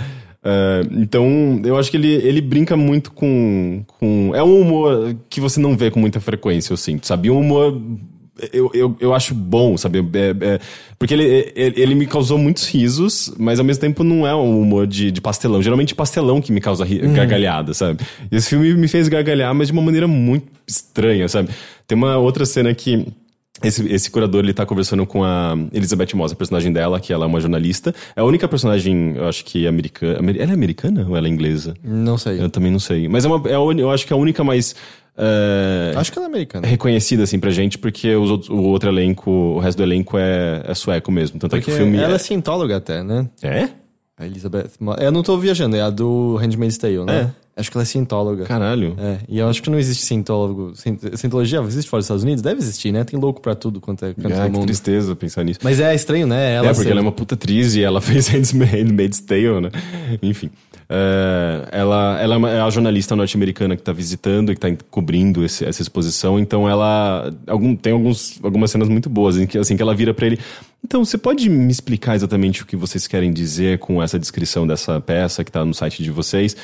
Uh, 0.46 1.02
então, 1.02 1.60
eu 1.66 1.76
acho 1.76 1.90
que 1.90 1.98
ele, 1.98 2.14
ele 2.14 2.40
brinca 2.40 2.78
muito 2.78 3.12
com, 3.12 3.84
com. 4.00 4.32
É 4.36 4.44
um 4.44 4.62
humor 4.62 5.16
que 5.28 5.42
você 5.42 5.60
não 5.60 5.76
vê 5.76 5.90
com 5.90 6.00
muita 6.00 6.20
frequência, 6.20 6.72
eu 6.72 6.78
sinto, 6.78 7.08
sabe? 7.08 7.32
Um 7.32 7.40
humor 7.40 7.82
eu, 8.52 8.70
eu, 8.74 8.96
eu 9.00 9.14
acho 9.14 9.34
bom, 9.34 9.78
sabe? 9.78 10.00
É, 10.00 10.36
é, 10.46 10.60
porque 11.00 11.14
ele, 11.14 11.54
ele, 11.56 11.82
ele, 11.82 11.96
me 11.96 12.06
causou 12.06 12.38
muitos 12.38 12.68
risos, 12.68 13.34
mas 13.38 13.60
ao 13.60 13.66
mesmo 13.66 13.82
tempo 13.82 14.04
não 14.04 14.28
é 14.28 14.36
um 14.36 14.62
humor 14.62 14.86
de, 14.86 15.10
de 15.10 15.22
pastelão. 15.22 15.62
Geralmente 15.62 15.96
pastelão 15.96 16.42
que 16.42 16.52
me 16.52 16.60
causa 16.60 16.84
ri, 16.84 17.02
uhum. 17.02 17.14
gargalhada, 17.14 17.74
sabe? 17.74 18.04
E 18.30 18.36
esse 18.36 18.50
filme 18.50 18.74
me 18.74 18.88
fez 18.88 19.08
gargalhar, 19.08 19.54
mas 19.56 19.68
de 19.68 19.74
uma 19.74 19.82
maneira 19.82 20.08
muito 20.08 20.48
estranha, 20.68 21.28
sabe? 21.30 21.50
Tem 21.88 21.98
uma 21.98 22.18
outra 22.18 22.46
cena 22.46 22.74
que. 22.74 23.08
Esse, 23.64 23.88
esse 23.88 24.12
curador, 24.12 24.44
ele 24.44 24.54
tá 24.54 24.66
conversando 24.66 25.06
com 25.06 25.24
a 25.24 25.56
Elizabeth 25.72 26.10
Moss, 26.14 26.34
a 26.34 26.36
personagem 26.36 26.74
dela, 26.74 27.00
que 27.00 27.14
ela 27.14 27.24
é 27.24 27.28
uma 27.28 27.40
jornalista. 27.40 27.96
É 28.14 28.20
a 28.20 28.26
única 28.26 28.50
personagem, 28.50 29.14
eu 29.16 29.30
acho 29.30 29.46
que 29.46 29.66
americana. 29.66 30.20
Ela 30.38 30.52
é 30.52 30.54
americana 30.54 31.06
ou 31.08 31.16
ela 31.16 31.26
é 31.26 31.30
inglesa? 31.30 31.74
Não 31.82 32.18
sei. 32.18 32.42
Eu 32.42 32.50
também 32.50 32.70
não 32.70 32.80
sei. 32.80 33.08
Mas 33.08 33.24
é 33.24 33.30
uma, 33.30 33.50
é 33.50 33.56
eu 33.56 33.90
acho 33.90 34.06
que 34.06 34.12
é 34.12 34.16
a 34.16 34.20
única 34.20 34.44
mais 34.44 34.76
Uh, 35.18 35.98
Acho 35.98 36.12
que 36.12 36.18
ela 36.18 36.28
é 36.28 36.30
americana. 36.30 36.68
Reconhecida, 36.68 37.24
assim, 37.24 37.40
pra 37.40 37.50
gente, 37.50 37.78
porque 37.78 38.14
os 38.16 38.30
outros, 38.30 38.50
o 38.50 38.62
outro 38.64 38.90
elenco, 38.90 39.32
o 39.32 39.60
resto 39.60 39.78
do 39.78 39.84
elenco 39.84 40.18
é, 40.18 40.64
é 40.66 40.74
sueco 40.74 41.12
mesmo. 41.12 41.40
Tanto 41.40 41.52
porque 41.52 41.72
é 41.72 41.74
que 41.74 41.82
o 41.82 41.84
filme. 41.84 41.98
Ela 41.98 42.14
é, 42.14 42.16
é 42.16 42.20
cientóloga 42.20 42.78
até, 42.78 43.02
né? 43.04 43.30
É? 43.42 43.70
A 44.18 44.26
Elizabeth. 44.26 44.72
Eu 45.00 45.12
não 45.12 45.24
tô 45.24 45.38
viajando, 45.38 45.76
é 45.76 45.82
a 45.82 45.90
do 45.90 46.36
Handmaid's 46.38 46.78
Tale, 46.78 47.06
né? 47.06 47.32
É. 47.42 47.46
Acho 47.58 47.72
que 47.72 47.78
ela 47.78 47.84
é 47.84 47.86
cientóloga. 47.86 48.44
Caralho. 48.44 48.96
É, 49.00 49.20
e 49.30 49.40
eu 49.40 49.48
acho 49.48 49.64
que 49.64 49.70
não 49.70 49.80
existe 49.80 50.04
cientólogo. 50.04 50.74
Cientologia 50.76 51.62
existe 51.62 51.90
fora 51.90 52.00
dos 52.00 52.06
Estados 52.06 52.24
Unidos? 52.24 52.42
Deve 52.42 52.60
existir, 52.60 52.92
né? 52.92 53.06
Tem 53.06 53.18
louco 53.18 53.40
pra 53.40 53.56
tudo 53.56 53.80
quanto 53.80 54.04
é 54.04 54.14
canto 54.14 54.34
ah, 54.34 54.50
que 54.50 54.66
tristeza 54.66 55.16
pensar 55.16 55.44
nisso. 55.46 55.62
Mas 55.64 55.80
é 55.80 55.96
estranho, 55.96 56.28
né? 56.28 56.56
Ela 56.56 56.68
é, 56.68 56.70
porque 56.72 56.84
ser... 56.84 56.92
ela 56.92 57.00
é 57.00 57.02
uma 57.02 57.14
puta 57.14 57.36
atriz 57.36 57.76
e 57.76 57.82
ela 57.82 58.00
fez 58.04 58.28
Handmaid's 58.28 59.22
Tale, 59.22 59.62
né? 59.62 59.72
Enfim. 60.22 60.50
É, 60.88 61.68
ela, 61.72 62.20
ela 62.22 62.50
é 62.50 62.62
a 62.62 62.70
jornalista 62.70 63.16
norte-americana 63.16 63.76
que 63.76 63.82
está 63.82 63.92
visitando 63.92 64.52
e 64.52 64.56
que 64.56 64.66
está 64.66 64.86
cobrindo 64.92 65.44
esse, 65.44 65.66
essa 65.66 65.82
exposição, 65.82 66.38
então 66.40 66.70
ela 66.70 67.34
algum, 67.48 67.76
tem 67.76 67.94
alguns, 67.94 68.40
algumas 68.44 68.70
cenas 68.70 68.88
muito 68.88 69.10
boas, 69.10 69.38
em 69.38 69.48
que, 69.48 69.58
assim, 69.58 69.76
que 69.76 69.82
ela 69.82 69.96
vira 69.96 70.14
para 70.14 70.28
ele. 70.28 70.40
Então, 70.84 71.04
você 71.04 71.18
pode 71.18 71.50
me 71.50 71.72
explicar 71.72 72.16
exatamente 72.16 72.62
o 72.62 72.66
que 72.66 72.76
vocês 72.76 73.08
querem 73.08 73.34
dizer 73.34 73.80
com 73.80 74.04
essa 74.04 74.20
descrição 74.20 74.68
dessa 74.68 75.02
peça 75.02 75.44
que 75.44 75.50
está 75.50 75.66
no 75.66 75.74
site 75.74 76.04
de 76.04 76.12
vocês? 76.12 76.56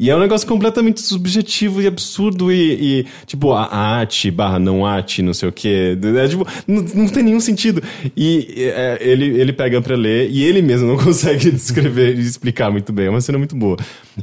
E 0.00 0.08
é 0.08 0.16
um 0.16 0.18
negócio 0.18 0.48
completamente 0.48 1.02
subjetivo 1.02 1.82
e 1.82 1.86
absurdo 1.86 2.50
e, 2.50 3.00
e 3.02 3.06
tipo, 3.26 3.52
a 3.52 3.66
arte 3.66 4.30
barra 4.30 4.58
não 4.58 4.86
arte, 4.86 5.20
não 5.20 5.34
sei 5.34 5.50
o 5.50 5.52
quê. 5.52 5.94
É, 6.16 6.26
tipo, 6.26 6.46
não, 6.66 6.82
não 6.94 7.06
tem 7.06 7.22
nenhum 7.22 7.38
sentido. 7.38 7.82
E 8.16 8.72
é, 8.74 8.96
ele, 8.98 9.26
ele 9.38 9.52
pega 9.52 9.78
pra 9.82 9.94
ler 9.94 10.30
e 10.30 10.42
ele 10.42 10.62
mesmo 10.62 10.88
não 10.88 10.96
consegue 11.04 11.50
descrever 11.50 12.16
e 12.16 12.20
explicar 12.22 12.70
muito 12.70 12.94
bem. 12.94 13.08
É 13.08 13.10
uma 13.10 13.20
cena 13.20 13.36
muito 13.36 13.54
boa. 13.54 13.76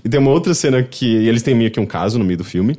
E 0.03 0.09
tem 0.09 0.19
uma 0.19 0.31
outra 0.31 0.55
cena 0.55 0.81
que 0.81 1.05
eles 1.05 1.43
têm 1.43 1.53
meio 1.53 1.69
que 1.69 1.79
um 1.79 1.85
caso 1.85 2.17
no 2.17 2.25
meio 2.25 2.39
do 2.39 2.43
filme. 2.43 2.75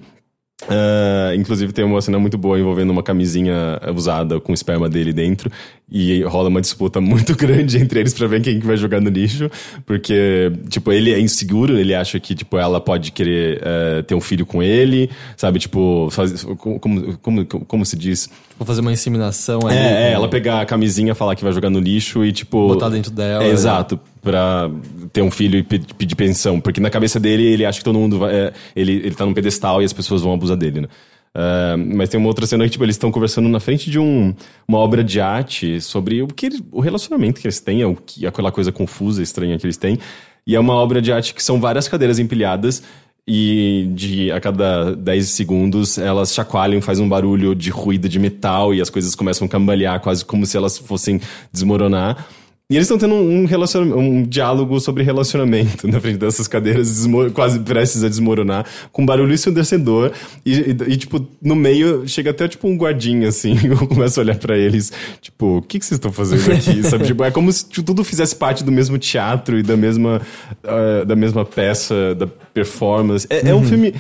Uh, 0.65 1.35
inclusive 1.37 1.73
tem 1.73 1.85
uma 1.85 2.03
cena 2.03 2.19
muito 2.19 2.37
boa 2.37 2.59
envolvendo 2.59 2.91
uma 2.91 3.03
camisinha 3.03 3.81
usada 3.95 4.41
com 4.41 4.51
o 4.51 4.55
esperma 4.55 4.89
dele 4.89 5.13
dentro 5.13 5.49
e 5.91 6.21
rola 6.25 6.49
uma 6.49 6.61
disputa 6.61 7.01
muito 7.01 7.37
grande 7.37 7.79
entre 7.79 8.01
eles 8.01 8.13
para 8.13 8.27
ver 8.27 8.43
quem 8.43 8.59
que 8.59 8.67
vai 8.67 8.77
jogar 8.77 9.01
no 9.01 9.09
lixo, 9.09 9.49
porque 9.87 10.51
tipo 10.69 10.91
ele 10.93 11.13
é 11.13 11.21
inseguro, 11.21 11.79
ele 11.79 11.95
acha 11.95 12.19
que 12.19 12.35
tipo 12.35 12.59
ela 12.59 12.81
pode 12.81 13.13
querer 13.13 13.59
uh, 13.63 14.03
ter 14.03 14.17
um 14.17 14.21
filho 14.21 14.45
com 14.45 14.61
ele, 14.61 15.09
sabe 15.37 15.61
tipo 15.61 16.09
faz, 16.11 16.43
como, 16.43 17.17
como, 17.19 17.47
como 17.47 17.87
se 17.87 17.97
diz 17.97 18.29
Vou 18.59 18.67
fazer 18.67 18.81
uma 18.81 18.93
inseminação 18.93 19.61
aí. 19.69 19.77
É, 19.77 20.09
é, 20.09 20.13
ela 20.13 20.29
pegar 20.29 20.61
a 20.61 20.67
camisinha, 20.67 21.15
falar 21.15 21.37
que 21.37 21.45
vai 21.45 21.53
jogar 21.53 21.71
no 21.71 21.79
lixo 21.79 22.25
e, 22.25 22.33
tipo. 22.33 22.67
Botar 22.67 22.89
dentro 22.89 23.13
dela. 23.13 23.45
É, 23.45 23.51
exato. 23.51 24.01
Pra 24.23 24.71
ter 25.13 25.23
um 25.23 25.31
filho 25.31 25.59
e 25.59 25.63
pedir 25.63 26.15
pensão. 26.17 26.61
Porque 26.61 26.81
na 26.81 26.91
cabeça 26.91 27.21
dele, 27.21 27.45
ele 27.45 27.65
acha 27.65 27.79
que 27.79 27.85
todo 27.85 27.99
mundo 27.99 28.19
vai. 28.19 28.35
É, 28.35 28.53
ele, 28.75 28.93
ele 28.93 29.15
tá 29.15 29.25
num 29.25 29.35
pedestal 29.35 29.81
e 29.81 29.85
as 29.85 29.93
pessoas 29.93 30.23
vão 30.23 30.33
abusar 30.33 30.57
dele, 30.57 30.83
né? 30.83 30.89
Uh, 31.35 31.97
mas 31.97 32.09
tem 32.09 32.19
uma 32.19 32.29
outra 32.29 32.47
cena 32.47 32.65
que, 32.65 32.71
tipo, 32.71 32.85
eles 32.85 32.97
estão 32.97 33.13
conversando 33.13 33.49
na 33.49 33.61
frente 33.61 33.91
de 33.91 33.99
um, 33.99 34.35
uma 34.67 34.79
obra 34.79 35.05
de 35.05 35.21
arte 35.21 35.81
sobre 35.81 36.23
o 36.23 36.27
que 36.27 36.49
o 36.73 36.81
relacionamento 36.81 37.41
que 37.41 37.47
eles 37.47 37.61
têm, 37.61 37.85
o 37.85 37.95
que, 37.95 38.27
aquela 38.27 38.51
coisa 38.51 38.73
confusa, 38.73 39.23
estranha 39.23 39.59
que 39.59 39.65
eles 39.65 39.77
têm. 39.77 39.99
E 40.47 40.57
é 40.57 40.61
uma 40.61 40.75
obra 40.75 41.01
de 41.01 41.13
arte 41.13 41.35
que 41.35 41.43
são 41.43 41.61
várias 41.61 41.87
cadeiras 41.87 42.19
empilhadas 42.19 42.83
e 43.31 43.91
de 43.95 44.33
a 44.33 44.41
cada 44.41 44.97
10 44.97 45.29
segundos 45.29 45.99
elas 45.99 46.33
chacoalham, 46.33 46.81
faz 46.81 46.99
um 46.99 47.07
barulho 47.07 47.55
de 47.55 47.69
ruído 47.69 48.09
de 48.09 48.19
metal 48.19 48.73
e 48.73 48.81
as 48.81 48.89
coisas 48.89 49.15
começam 49.15 49.47
a 49.47 49.49
cambalear, 49.51 50.01
quase 50.01 50.25
como 50.25 50.47
se 50.47 50.57
elas 50.57 50.79
fossem 50.79 51.21
desmoronar. 51.53 52.27
E 52.71 52.77
eles 52.77 52.85
estão 52.85 52.99
tendo 52.99 53.15
um, 53.15 53.47
relacionamento, 53.47 53.99
um 53.99 54.23
diálogo 54.23 54.79
sobre 54.79 55.03
relacionamento 55.03 55.89
na 55.89 55.99
frente 55.99 56.19
dessas 56.19 56.47
cadeiras, 56.47 57.07
quase 57.33 57.61
prestes 57.61 58.05
a 58.05 58.11
desmoronar, 58.11 58.67
com 58.93 59.07
barulho 59.07 59.33
ensurdecedor. 59.33 60.13
E, 60.45 60.53
e, 60.53 60.77
e, 60.89 60.97
tipo, 60.99 61.27
no 61.41 61.57
meio 61.57 62.07
chega 62.07 62.29
até 62.29 62.47
tipo 62.47 62.69
um 62.69 62.77
guardinha, 62.77 63.29
assim, 63.29 63.57
eu 63.65 63.87
começo 63.87 64.21
a 64.21 64.23
olhar 64.23 64.37
para 64.37 64.55
eles, 64.55 64.93
tipo, 65.23 65.57
o 65.57 65.63
que, 65.63 65.79
que 65.79 65.87
vocês 65.87 65.97
estão 65.97 66.13
fazendo 66.13 66.53
aqui? 66.53 66.83
Sabe? 66.85 67.07
Tipo, 67.07 67.25
é 67.25 67.31
como 67.31 67.51
se 67.51 67.65
tudo 67.65 68.05
fizesse 68.05 68.37
parte 68.37 68.63
do 68.63 68.71
mesmo 68.71 68.99
teatro 68.99 69.59
e 69.59 69.63
da 69.63 69.75
mesma, 69.75 70.21
uh, 70.63 71.07
da 71.07 71.17
mesma 71.17 71.47
peça, 71.47 72.15
da 72.15 72.27
performance. 72.27 73.27
É, 73.31 73.45
uhum. 73.45 73.49
é 73.49 73.55
um 73.55 73.59
uhum. 73.61 73.65
filme 73.65 73.95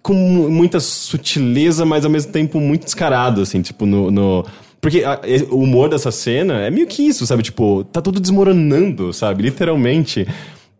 com 0.00 0.14
muita 0.14 0.78
sutileza, 0.78 1.84
mas 1.84 2.04
ao 2.04 2.10
mesmo 2.10 2.30
tempo 2.30 2.60
muito 2.60 2.84
descarado, 2.84 3.40
assim, 3.40 3.60
tipo, 3.62 3.84
no, 3.84 4.12
no 4.12 4.46
porque 4.82 5.04
a, 5.04 5.20
o 5.48 5.58
humor 5.58 5.88
dessa 5.88 6.10
cena 6.10 6.54
é 6.54 6.68
meio 6.68 6.88
que 6.88 7.06
isso, 7.06 7.24
sabe? 7.24 7.44
Tipo, 7.44 7.84
tá 7.84 8.02
tudo 8.02 8.18
desmoronando, 8.18 9.12
sabe? 9.12 9.44
Literalmente. 9.44 10.26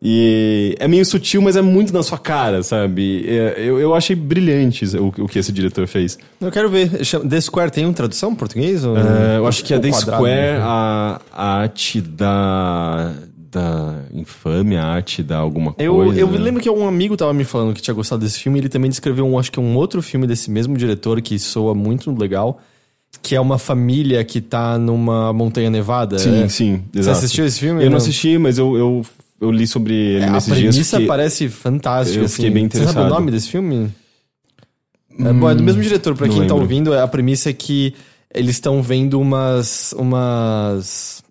E 0.02 0.74
é 0.80 0.88
meio 0.88 1.06
sutil, 1.06 1.40
mas 1.40 1.54
é 1.54 1.62
muito 1.62 1.92
na 1.92 2.02
sua 2.02 2.18
cara, 2.18 2.64
sabe? 2.64 3.24
É, 3.28 3.54
eu, 3.58 3.78
eu 3.78 3.94
achei 3.94 4.16
brilhante 4.16 4.84
o, 4.96 5.06
o 5.06 5.28
que 5.28 5.38
esse 5.38 5.52
diretor 5.52 5.86
fez. 5.86 6.18
Eu 6.40 6.50
quero 6.50 6.68
ver. 6.68 6.90
The 6.90 7.40
Square 7.40 7.70
tem 7.70 7.84
uma 7.84 7.94
tradução 7.94 8.32
em 8.32 8.34
português? 8.34 8.84
Ou... 8.84 8.96
Uh, 8.96 9.36
eu 9.36 9.46
acho 9.46 9.64
que 9.64 9.72
é 9.72 9.78
The 9.78 9.92
Square, 9.92 10.24
né? 10.24 10.58
a, 10.60 11.20
a 11.32 11.46
arte 11.58 12.00
da 12.00 13.14
da 13.52 14.06
infâmia, 14.14 14.82
a 14.82 14.86
arte 14.86 15.22
da 15.22 15.36
alguma 15.36 15.74
eu, 15.78 15.94
coisa. 15.94 16.18
Eu 16.18 16.28
lembro 16.30 16.60
que 16.60 16.70
um 16.70 16.88
amigo 16.88 17.16
tava 17.18 17.34
me 17.34 17.44
falando 17.44 17.74
que 17.74 17.82
tinha 17.82 17.94
gostado 17.94 18.24
desse 18.24 18.40
filme. 18.40 18.58
Ele 18.58 18.68
também 18.68 18.90
descreveu 18.90 19.26
um, 19.26 19.38
acho 19.38 19.52
que 19.52 19.60
um 19.60 19.76
outro 19.76 20.02
filme 20.02 20.26
desse 20.26 20.50
mesmo 20.50 20.76
diretor 20.76 21.20
que 21.20 21.38
soa 21.38 21.74
muito 21.74 22.10
legal 22.10 22.58
que 23.20 23.34
é 23.34 23.40
uma 23.40 23.58
família 23.58 24.24
que 24.24 24.40
tá 24.40 24.78
numa 24.78 25.32
montanha 25.32 25.70
nevada. 25.70 26.18
Sim, 26.18 26.44
é? 26.44 26.48
sim, 26.48 26.82
exato. 26.94 27.18
Você 27.18 27.24
assistiu 27.24 27.46
esse 27.46 27.60
filme? 27.60 27.80
Eu 27.80 27.86
não, 27.86 27.92
não 27.92 27.98
assisti, 27.98 28.38
mas 28.38 28.58
eu, 28.58 28.76
eu, 28.76 29.06
eu, 29.40 29.50
li 29.50 29.66
sobre 29.66 29.94
ele 29.94 30.24
é, 30.24 30.30
nesses 30.30 30.46
dias. 30.46 30.58
A 30.58 30.70
premissa 30.70 30.96
fiquei... 30.96 31.06
parece 31.06 31.48
fantástica. 31.48 32.24
Eu 32.24 32.28
fiquei 32.28 32.46
assim. 32.46 32.54
bem 32.54 32.64
interessado. 32.64 32.94
Você 32.94 33.00
sabe 33.00 33.10
o 33.10 33.14
nome 33.14 33.30
desse 33.30 33.48
filme? 33.48 33.92
Hum, 35.18 35.28
é, 35.28 35.32
bom, 35.32 35.50
é 35.50 35.54
do 35.54 35.62
mesmo 35.62 35.82
diretor, 35.82 36.16
pra 36.16 36.26
quem 36.26 36.36
tá 36.36 36.40
lembro. 36.42 36.56
tá 36.56 36.60
ouvindo. 36.62 36.94
A 36.94 37.06
premissa 37.06 37.50
é 37.50 37.52
que 37.52 37.94
eles 38.34 38.56
estão 38.56 38.82
vendo 38.82 39.20
umas, 39.20 39.92
umas 39.92 41.22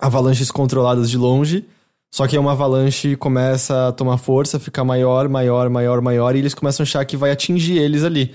avalanches 0.00 0.50
controladas 0.50 1.10
de 1.10 1.18
longe. 1.18 1.64
Só 2.10 2.26
que 2.26 2.36
uma 2.36 2.52
avalanche 2.52 3.16
começa 3.16 3.88
a 3.88 3.92
tomar 3.92 4.18
força, 4.18 4.60
ficar 4.60 4.84
maior, 4.84 5.28
maior, 5.30 5.70
maior, 5.70 6.02
maior, 6.02 6.36
e 6.36 6.40
eles 6.40 6.52
começam 6.52 6.82
a 6.82 6.84
achar 6.84 7.04
que 7.06 7.16
vai 7.16 7.30
atingir 7.30 7.78
eles 7.78 8.04
ali. 8.04 8.34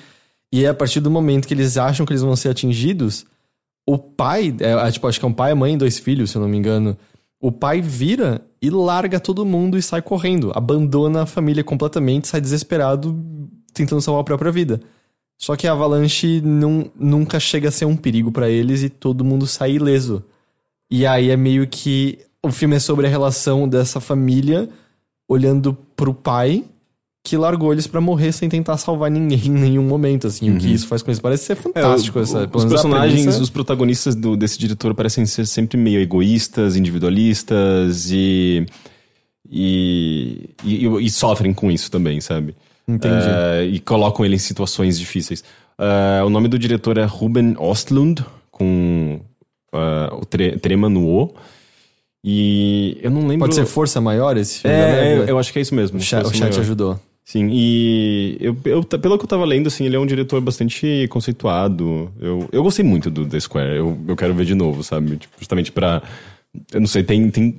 E 0.52 0.66
a 0.66 0.74
partir 0.74 1.00
do 1.00 1.12
momento 1.12 1.48
que 1.48 1.54
eles 1.54 1.78
acham 1.78 2.06
que 2.06 2.14
eles 2.14 2.22
vão 2.22 2.36
ser 2.36 2.50
atingidos, 2.50 3.26
o 3.86 3.98
pai, 3.98 4.56
é, 4.60 4.72
é, 4.72 4.92
tipo, 4.92 5.08
acho 5.08 5.20
que 5.20 5.26
é 5.26 5.28
um 5.28 5.34
pai, 5.34 5.54
mãe 5.54 5.74
e 5.74 5.78
dois 5.78 5.98
filhos, 6.00 6.32
se 6.32 6.38
eu 6.38 6.42
não 6.42 6.50
me 6.50 6.58
engano. 6.58 6.98
O 7.40 7.52
pai 7.52 7.82
vira 7.82 8.42
e 8.62 8.70
larga 8.70 9.20
todo 9.20 9.46
mundo 9.46 9.78
e 9.78 9.82
sai 9.82 10.02
correndo. 10.02 10.52
Abandona 10.56 11.24
a 11.24 11.26
família 11.26 11.64
completamente, 11.64 12.28
sai 12.28 12.42
desesperado, 12.42 13.18
tentando 13.74 14.02
salvar 14.02 14.22
a 14.22 14.26
própria 14.26 14.52
vida. 14.52 14.82
Só 15.38 15.56
que 15.56 15.68
a 15.68 15.72
avalanche 15.72 16.42
não, 16.42 16.92
nunca 16.96 17.40
chega 17.40 17.70
a 17.70 17.72
ser 17.72 17.86
um 17.86 17.96
perigo 17.96 18.32
para 18.32 18.50
eles 18.50 18.82
e 18.82 18.90
todo 18.90 19.24
mundo 19.24 19.46
sai 19.46 19.74
ileso. 19.74 20.24
E 20.90 21.06
aí 21.06 21.30
é 21.30 21.38
meio 21.38 21.68
que. 21.68 22.20
O 22.44 22.52
filme 22.52 22.76
é 22.76 22.80
sobre 22.80 23.08
a 23.08 23.10
relação 23.10 23.68
dessa 23.68 24.00
família 24.00 24.70
olhando 25.28 25.74
pro 25.96 26.14
pai 26.14 26.64
que 27.28 27.36
largou 27.36 27.74
eles 27.74 27.86
para 27.86 28.00
morrer 28.00 28.32
sem 28.32 28.48
tentar 28.48 28.78
salvar 28.78 29.12
ninguém 29.12 29.48
em 29.48 29.50
nenhum 29.50 29.84
momento, 29.84 30.28
assim. 30.28 30.50
Uhum. 30.50 30.56
O 30.56 30.60
que 30.60 30.68
uhum. 30.68 30.74
isso 30.74 30.88
faz 30.88 31.02
com 31.02 31.12
eles 31.12 31.20
parece 31.20 31.44
ser 31.44 31.56
fantástico. 31.56 32.18
É, 32.18 32.22
essa, 32.22 32.50
os 32.54 32.64
personagens, 32.64 33.22
premissa... 33.22 33.44
os 33.44 33.50
protagonistas 33.50 34.16
do, 34.16 34.38
desse 34.38 34.58
diretor 34.58 34.96
parecem 34.96 35.26
ser 35.26 35.46
sempre 35.46 35.78
meio 35.78 36.00
egoístas, 36.00 36.78
individualistas 36.78 38.10
e 38.12 38.66
e, 39.50 40.52
e, 40.64 40.86
e 40.86 41.10
sofrem 41.10 41.54
com 41.54 41.70
isso 41.70 41.92
também, 41.92 42.22
sabe? 42.22 42.56
Entendi. 42.88 43.16
Uh, 43.16 43.64
e 43.74 43.80
colocam 43.82 44.26
ele 44.26 44.36
em 44.36 44.40
situações 44.40 44.98
difíceis. 44.98 45.44
Uh, 45.78 46.26
o 46.26 46.30
nome 46.30 46.48
do 46.48 46.58
diretor 46.58 46.98
é 46.98 47.04
Ruben 47.04 47.56
Ostlund, 47.60 48.24
com 48.50 49.20
uh, 49.74 50.16
o 50.16 50.26
tre 50.26 50.58
trema 50.58 50.88
no 50.88 51.06
O. 51.06 51.36
E 52.24 52.98
eu 53.02 53.12
não 53.12 53.22
lembro. 53.22 53.40
Pode 53.40 53.56
ser 53.56 53.66
Força 53.66 54.00
Maior 54.00 54.38
esse 54.38 54.60
filme? 54.60 54.76
É, 54.78 55.26
é 55.28 55.32
eu 55.32 55.38
acho 55.38 55.52
que 55.52 55.60
é 55.60 55.62
isso 55.62 55.76
mesmo. 55.76 55.98
O 55.98 56.02
chat, 56.02 56.26
o 56.26 56.34
chat 56.34 56.58
ajudou. 56.58 56.98
Sim, 57.28 57.50
e 57.52 58.38
eu, 58.40 58.56
eu, 58.64 58.82
pelo 58.86 59.18
que 59.18 59.26
eu 59.26 59.28
tava 59.28 59.44
lendo, 59.44 59.68
assim, 59.68 59.86
ele 59.86 59.98
é 59.98 60.00
um 60.00 60.06
diretor 60.06 60.40
bastante 60.40 61.10
conceituado. 61.10 62.10
Eu, 62.22 62.48
eu 62.54 62.64
gostei 62.64 62.86
muito 62.86 63.12
do 63.12 63.26
The 63.26 63.38
Square. 63.38 63.76
Eu, 63.76 64.00
eu 64.08 64.16
quero 64.16 64.34
ver 64.34 64.46
de 64.46 64.56
novo, 64.56 64.82
sabe? 64.82 65.18
Tipo, 65.18 65.36
justamente 65.38 65.70
pra. 65.70 66.02
Eu 66.72 66.80
não 66.80 66.88
sei, 66.88 67.04
tem, 67.04 67.30
tem 67.30 67.58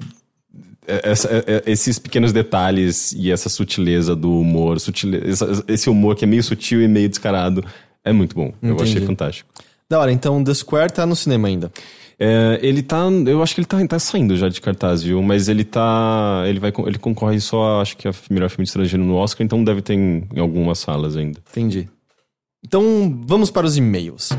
essa, 0.86 1.28
é, 1.28 1.44
é, 1.46 1.62
esses 1.70 1.98
pequenos 1.98 2.32
detalhes 2.32 3.12
e 3.12 3.30
essa 3.30 3.50
sutileza 3.50 4.16
do 4.16 4.40
humor, 4.40 4.80
sutileza, 4.80 5.62
esse 5.68 5.90
humor 5.90 6.16
que 6.16 6.24
é 6.24 6.26
meio 6.26 6.42
sutil 6.42 6.80
e 6.80 6.88
meio 6.88 7.10
descarado, 7.10 7.62
é 8.02 8.10
muito 8.10 8.34
bom. 8.34 8.54
Entendi. 8.62 8.72
Eu 8.72 8.80
achei 8.80 9.00
fantástico. 9.02 9.50
Da 9.86 10.00
hora, 10.00 10.10
então 10.10 10.42
The 10.42 10.54
Square 10.54 10.94
tá 10.94 11.04
no 11.04 11.14
cinema 11.14 11.46
ainda. 11.46 11.70
É, 12.20 12.58
ele 12.62 12.82
tá. 12.82 13.04
Eu 13.26 13.42
acho 13.42 13.54
que 13.54 13.60
ele 13.60 13.66
tá, 13.66 13.86
tá 13.86 13.98
saindo 13.98 14.36
já 14.36 14.48
de 14.48 14.60
cartaz, 14.60 15.02
viu? 15.02 15.22
Mas 15.22 15.48
ele 15.48 15.64
tá. 15.64 16.42
Ele 16.46 16.58
vai 16.58 16.72
ele 16.86 16.98
concorre 16.98 17.38
só, 17.40 17.80
acho 17.80 17.96
que 17.96 18.08
a 18.08 18.12
melhor 18.28 18.50
filme 18.50 18.64
estrangeiro 18.64 19.04
no 19.04 19.14
Oscar, 19.14 19.44
então 19.44 19.62
deve 19.62 19.82
ter 19.82 19.94
em, 19.94 20.26
em 20.34 20.40
algumas 20.40 20.80
salas 20.80 21.16
ainda. 21.16 21.40
Entendi. 21.50 21.88
Então, 22.64 23.20
vamos 23.24 23.50
para 23.50 23.66
os 23.66 23.76
e-mails. 23.76 24.30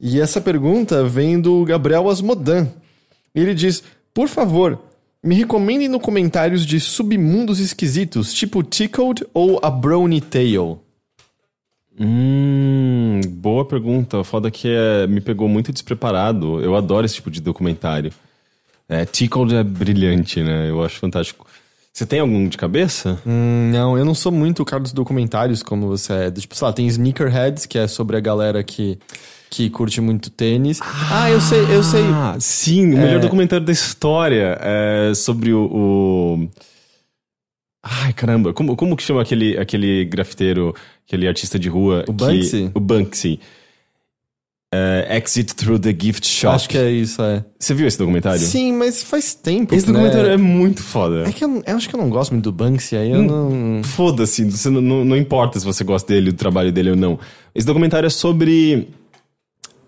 E 0.00 0.20
essa 0.20 0.40
pergunta 0.40 1.04
vem 1.04 1.40
do 1.40 1.64
Gabriel 1.64 2.10
Asmodan. 2.10 2.66
Ele 3.32 3.54
diz: 3.54 3.80
Por 4.12 4.26
favor, 4.26 4.80
me 5.24 5.34
recomendem 5.34 5.88
no 5.88 5.98
comentários 5.98 6.66
de 6.66 6.78
submundos 6.78 7.58
esquisitos, 7.58 8.34
tipo 8.34 8.62
Tickled 8.62 9.26
ou 9.32 9.58
a 9.62 9.70
Brony 9.70 10.20
Tale. 10.20 10.76
Hum, 11.98 13.20
boa 13.28 13.64
pergunta. 13.64 14.22
Foda 14.22 14.50
que 14.50 14.68
é, 14.68 15.06
me 15.06 15.22
pegou 15.22 15.48
muito 15.48 15.72
despreparado. 15.72 16.60
Eu 16.60 16.76
adoro 16.76 17.06
esse 17.06 17.14
tipo 17.14 17.30
de 17.30 17.40
documentário. 17.40 18.12
É, 18.86 19.06
Tickled 19.06 19.54
é 19.54 19.62
brilhante, 19.64 20.42
né? 20.42 20.68
Eu 20.68 20.84
acho 20.84 20.98
fantástico. 20.98 21.46
Você 21.94 22.04
tem 22.04 22.18
algum 22.18 22.48
de 22.48 22.58
cabeça? 22.58 23.22
Hum, 23.24 23.70
não, 23.72 23.96
eu 23.96 24.04
não 24.04 24.16
sou 24.16 24.32
muito 24.32 24.62
o 24.62 24.64
cara 24.64 24.82
dos 24.82 24.92
documentários 24.92 25.62
como 25.62 25.86
você 25.86 26.12
é. 26.12 26.30
Tipo, 26.30 26.56
sei 26.56 26.66
lá, 26.66 26.72
tem 26.72 26.88
Sneakerheads, 26.88 27.66
que 27.66 27.78
é 27.78 27.86
sobre 27.86 28.16
a 28.16 28.20
galera 28.20 28.64
que 28.64 28.98
que 29.48 29.70
curte 29.70 30.00
muito 30.00 30.30
tênis. 30.30 30.80
Ah, 30.82 31.22
ah 31.22 31.30
eu 31.30 31.40
sei, 31.40 31.60
eu 31.72 31.84
sei. 31.84 32.02
Sim, 32.40 32.94
o 32.94 32.98
melhor 32.98 33.18
é... 33.18 33.20
documentário 33.20 33.64
da 33.64 33.70
história 33.70 34.58
é 34.60 35.12
sobre 35.14 35.52
o, 35.52 35.66
o... 35.66 36.48
Ai, 37.80 38.12
caramba, 38.12 38.52
como, 38.52 38.74
como 38.74 38.96
que 38.96 39.02
chama 39.04 39.22
aquele, 39.22 39.56
aquele 39.56 40.04
grafiteiro, 40.06 40.74
aquele 41.06 41.28
artista 41.28 41.56
de 41.56 41.68
rua? 41.68 42.04
O 42.08 42.12
que... 42.12 42.24
Banksy? 42.24 42.70
O 42.74 42.80
Banksy. 42.80 43.40
Uh, 44.74 45.12
Exit 45.12 45.54
Through 45.54 45.78
the 45.78 45.94
Gift 45.96 46.26
Shop. 46.26 46.56
Acho 46.56 46.68
que 46.68 46.76
é 46.76 46.90
isso, 46.90 47.22
é. 47.22 47.44
Você 47.56 47.74
viu 47.74 47.86
esse 47.86 47.96
documentário? 47.96 48.40
Sim, 48.40 48.72
mas 48.72 49.04
faz 49.04 49.32
tempo. 49.32 49.72
Esse 49.72 49.86
né? 49.86 49.92
documentário 49.92 50.32
é 50.32 50.36
muito 50.36 50.82
foda. 50.82 51.28
É 51.28 51.32
que 51.32 51.44
eu, 51.44 51.62
eu, 51.64 51.76
acho 51.76 51.88
que 51.88 51.94
eu 51.94 52.00
não 52.00 52.10
gosto 52.10 52.32
muito 52.32 52.44
do 52.44 52.52
Banksy, 52.52 52.96
aí 52.96 53.12
eu 53.12 53.20
hum, 53.20 53.76
não. 53.76 53.84
Foda-se, 53.84 54.44
não, 54.68 54.80
não, 54.80 55.04
não 55.04 55.16
importa 55.16 55.60
se 55.60 55.64
você 55.64 55.84
gosta 55.84 56.12
dele, 56.12 56.32
do 56.32 56.36
trabalho 56.36 56.72
dele 56.72 56.90
ou 56.90 56.96
não. 56.96 57.20
Esse 57.54 57.64
documentário 57.64 58.08
é 58.08 58.10
sobre 58.10 58.88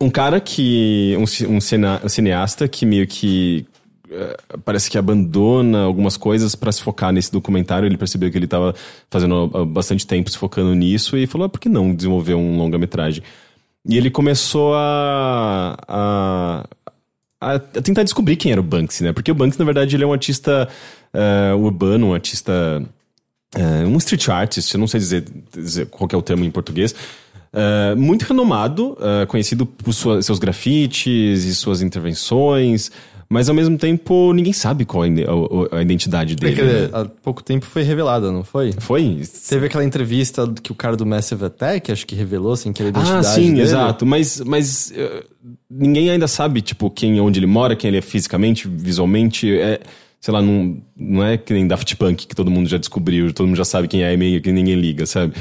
um 0.01 0.09
cara 0.09 0.39
que. 0.41 1.17
Um, 1.19 1.57
um, 1.57 1.61
cena, 1.61 2.01
um 2.05 2.09
cineasta 2.09 2.69
que 2.69 2.87
meio 2.87 3.09
que. 3.09 3.67
Uh, 4.09 4.59
parece 4.65 4.89
que 4.89 4.97
abandona 4.97 5.83
algumas 5.83 6.17
coisas 6.17 6.55
para 6.55 6.71
se 6.71 6.81
focar 6.81 7.13
nesse 7.13 7.33
documentário. 7.33 7.87
Ele 7.87 7.97
percebeu 7.97 8.31
que 8.31 8.39
ele 8.39 8.45
estava 8.45 8.73
fazendo 9.11 9.51
há 9.53 9.65
bastante 9.65 10.07
tempo 10.07 10.31
se 10.31 10.39
focando 10.39 10.73
nisso 10.77 11.17
e 11.17 11.27
falou: 11.27 11.47
ah, 11.47 11.49
por 11.49 11.59
que 11.59 11.69
não 11.69 11.93
desenvolver 11.93 12.35
um 12.35 12.57
longa-metragem? 12.57 13.25
E 13.89 13.97
ele 13.97 14.11
começou 14.11 14.75
a, 14.75 15.77
a, 15.87 16.67
a, 17.41 17.59
tentar 17.59 18.03
descobrir 18.03 18.37
quem 18.37 18.51
era 18.51 18.61
o 18.61 18.65
Banksy, 18.65 19.05
né? 19.05 19.13
Porque 19.13 19.31
o 19.31 19.35
Banksy, 19.35 19.59
na 19.59 19.65
verdade, 19.65 19.95
ele 19.95 20.03
é 20.03 20.07
um 20.07 20.13
artista 20.13 20.69
uh, 21.15 21.57
urbano, 21.57 22.09
um 22.09 22.15
artista. 22.15 22.83
Uh, 23.55 23.87
um 23.87 23.97
street 23.97 24.29
artist, 24.29 24.75
eu 24.75 24.81
não 24.81 24.89
sei 24.89 24.99
dizer, 24.99 25.25
dizer 25.53 25.87
qual 25.87 26.09
é 26.13 26.17
o 26.17 26.23
termo 26.23 26.45
em 26.45 26.51
português, 26.51 26.95
Uh, 27.57 27.97
muito 27.97 28.25
renomado, 28.25 28.99
conhecido 29.29 29.65
por 29.65 29.91
sua, 29.95 30.21
seus 30.21 30.39
grafites 30.39 31.45
e 31.45 31.55
suas 31.55 31.81
intervenções, 31.81 32.91
mas 33.29 33.49
ao 33.49 33.55
mesmo 33.55 33.77
tempo 33.77 34.33
ninguém 34.33 34.53
sabe 34.53 34.85
qual 34.85 35.05
é 35.05 35.09
a, 35.73 35.83
identidade 35.83 36.33
é 36.35 36.37
dele. 36.37 36.63
né? 36.63 36.91
Há 36.93 37.05
pouco 37.05 37.43
tempo 37.43 37.67
foi 37.67 37.83
revelada, 37.83 38.31
não 38.31 38.45
foi? 38.45 38.73
Foi? 38.79 39.21
Teve 39.49 39.67
aquela 39.67 39.85
entrevista 39.85 40.53
que 40.63 40.73
o 40.73 40.75
cara 40.75 40.97
do 40.97 41.05
Massive 41.05 41.45
Attack, 41.45 41.91
acho 41.91 42.07
que 42.07 42.15
revelou, 42.15 42.53
assim, 42.53 42.73
que 42.73 42.83
era 42.83 42.91
a 42.91 42.93
ah, 42.93 43.01
identidade 43.01 43.27
Ah, 43.27 43.31
sim, 43.31 43.51
dele. 43.51 43.63
exato. 43.63 44.07
Mas, 44.07 44.41
mas 44.41 44.93
uh, 44.93 45.25
ninguém 45.71 46.11
ainda 46.11 46.29
sabe, 46.29 46.61
tipo, 46.61 46.91
quem, 46.91 47.21
onde 47.21 47.39
ele 47.39 47.47
mora, 47.47 47.75
quem 47.75 47.89
ele 47.89 47.99
é 47.99 48.03
fisicamente, 48.03 48.69
visualmente. 48.69 49.51
É, 49.59 49.81
sei 50.21 50.33
lá, 50.33 50.43
não, 50.43 50.77
não 50.97 51.25
é 51.25 51.37
que 51.37 51.53
nem 51.53 51.67
Daft 51.67 51.95
Punk, 51.97 52.27
que 52.27 52.35
todo 52.35 52.51
mundo 52.51 52.69
já 52.69 52.79
descobriu, 52.79 53.33
todo 53.33 53.47
mundo 53.47 53.57
já 53.57 53.65
sabe 53.65 53.87
quem 53.87 54.03
é 54.03 54.13
e 54.13 54.17
meio 54.17 54.41
que 54.41 54.51
ninguém 54.51 54.75
liga, 54.75 55.07
sabe? 55.07 55.35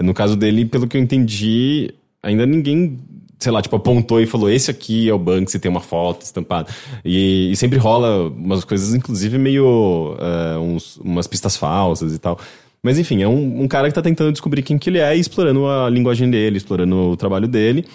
No 0.00 0.14
caso 0.14 0.36
dele, 0.36 0.64
pelo 0.64 0.88
que 0.88 0.96
eu 0.96 1.00
entendi, 1.00 1.94
ainda 2.22 2.46
ninguém, 2.46 2.98
sei 3.42 3.52
lá, 3.52 3.60
tipo, 3.60 3.76
apontou 3.76 4.20
e 4.20 4.26
falou: 4.26 4.48
esse 4.48 4.70
aqui 4.70 5.08
é 5.08 5.14
o 5.14 5.18
Banksy, 5.18 5.58
tem 5.58 5.70
uma 5.70 5.80
foto 5.80 6.22
estampada. 6.22 6.72
E, 7.04 7.50
e 7.52 7.56
sempre 7.56 7.78
rola 7.78 8.28
umas 8.28 8.64
coisas, 8.64 8.94
inclusive, 8.94 9.36
meio. 9.38 10.14
Uh, 10.14 10.60
uns, 10.60 10.96
umas 10.98 11.26
pistas 11.26 11.56
falsas 11.56 12.14
e 12.14 12.18
tal. 12.18 12.38
Mas 12.82 12.98
enfim, 12.98 13.22
é 13.22 13.28
um, 13.28 13.62
um, 13.62 13.68
cara 13.68 13.88
que 13.88 13.94
tá 13.94 14.02
tentando 14.02 14.32
descobrir 14.32 14.62
quem 14.62 14.76
que 14.76 14.90
ele 14.90 14.98
é 14.98 15.16
e 15.16 15.20
explorando 15.20 15.68
a 15.68 15.88
linguagem 15.88 16.28
dele, 16.28 16.56
explorando 16.56 16.96
o 16.96 17.16
trabalho 17.16 17.46
dele. 17.46 17.86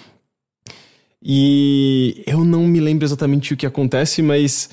E 1.22 2.22
eu 2.26 2.44
não 2.44 2.66
me 2.66 2.80
lembro 2.80 3.04
exatamente 3.04 3.52
o 3.52 3.56
que 3.56 3.66
acontece, 3.66 4.22
mas 4.22 4.70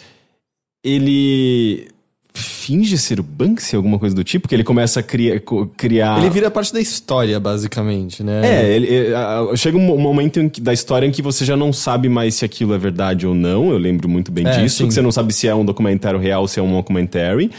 ele 0.83 1.87
finge 2.35 2.97
ser 2.97 3.19
o 3.19 3.23
Banksy, 3.23 3.75
alguma 3.75 3.97
coisa 3.97 4.15
do 4.15 4.23
tipo, 4.23 4.47
que 4.47 4.55
ele 4.55 4.63
começa 4.63 4.99
a 4.99 5.03
criar. 5.03 5.39
criar... 5.77 6.19
Ele 6.19 6.29
vira 6.29 6.51
parte 6.51 6.73
da 6.73 6.81
história, 6.81 7.39
basicamente, 7.39 8.23
né? 8.23 8.41
É, 8.43 8.75
ele, 8.75 8.87
ele, 8.87 9.57
chega 9.57 9.77
um 9.77 9.97
momento 9.97 10.49
que, 10.49 10.59
da 10.59 10.73
história 10.73 11.07
em 11.07 11.11
que 11.11 11.21
você 11.21 11.45
já 11.45 11.55
não 11.55 11.71
sabe 11.71 12.09
mais 12.09 12.35
se 12.35 12.45
aquilo 12.45 12.73
é 12.73 12.77
verdade 12.77 13.25
ou 13.25 13.33
não. 13.33 13.71
Eu 13.71 13.77
lembro 13.77 14.09
muito 14.09 14.31
bem 14.31 14.45
é, 14.45 14.61
disso, 14.61 14.77
sim. 14.77 14.87
que 14.87 14.93
você 14.93 15.01
não 15.01 15.11
sabe 15.11 15.33
se 15.33 15.47
é 15.47 15.55
um 15.55 15.65
documentário 15.65 16.19
real 16.19 16.41
ou 16.41 16.47
se 16.47 16.59
é 16.59 16.63
um 16.63 16.71
documentário. 16.71 17.49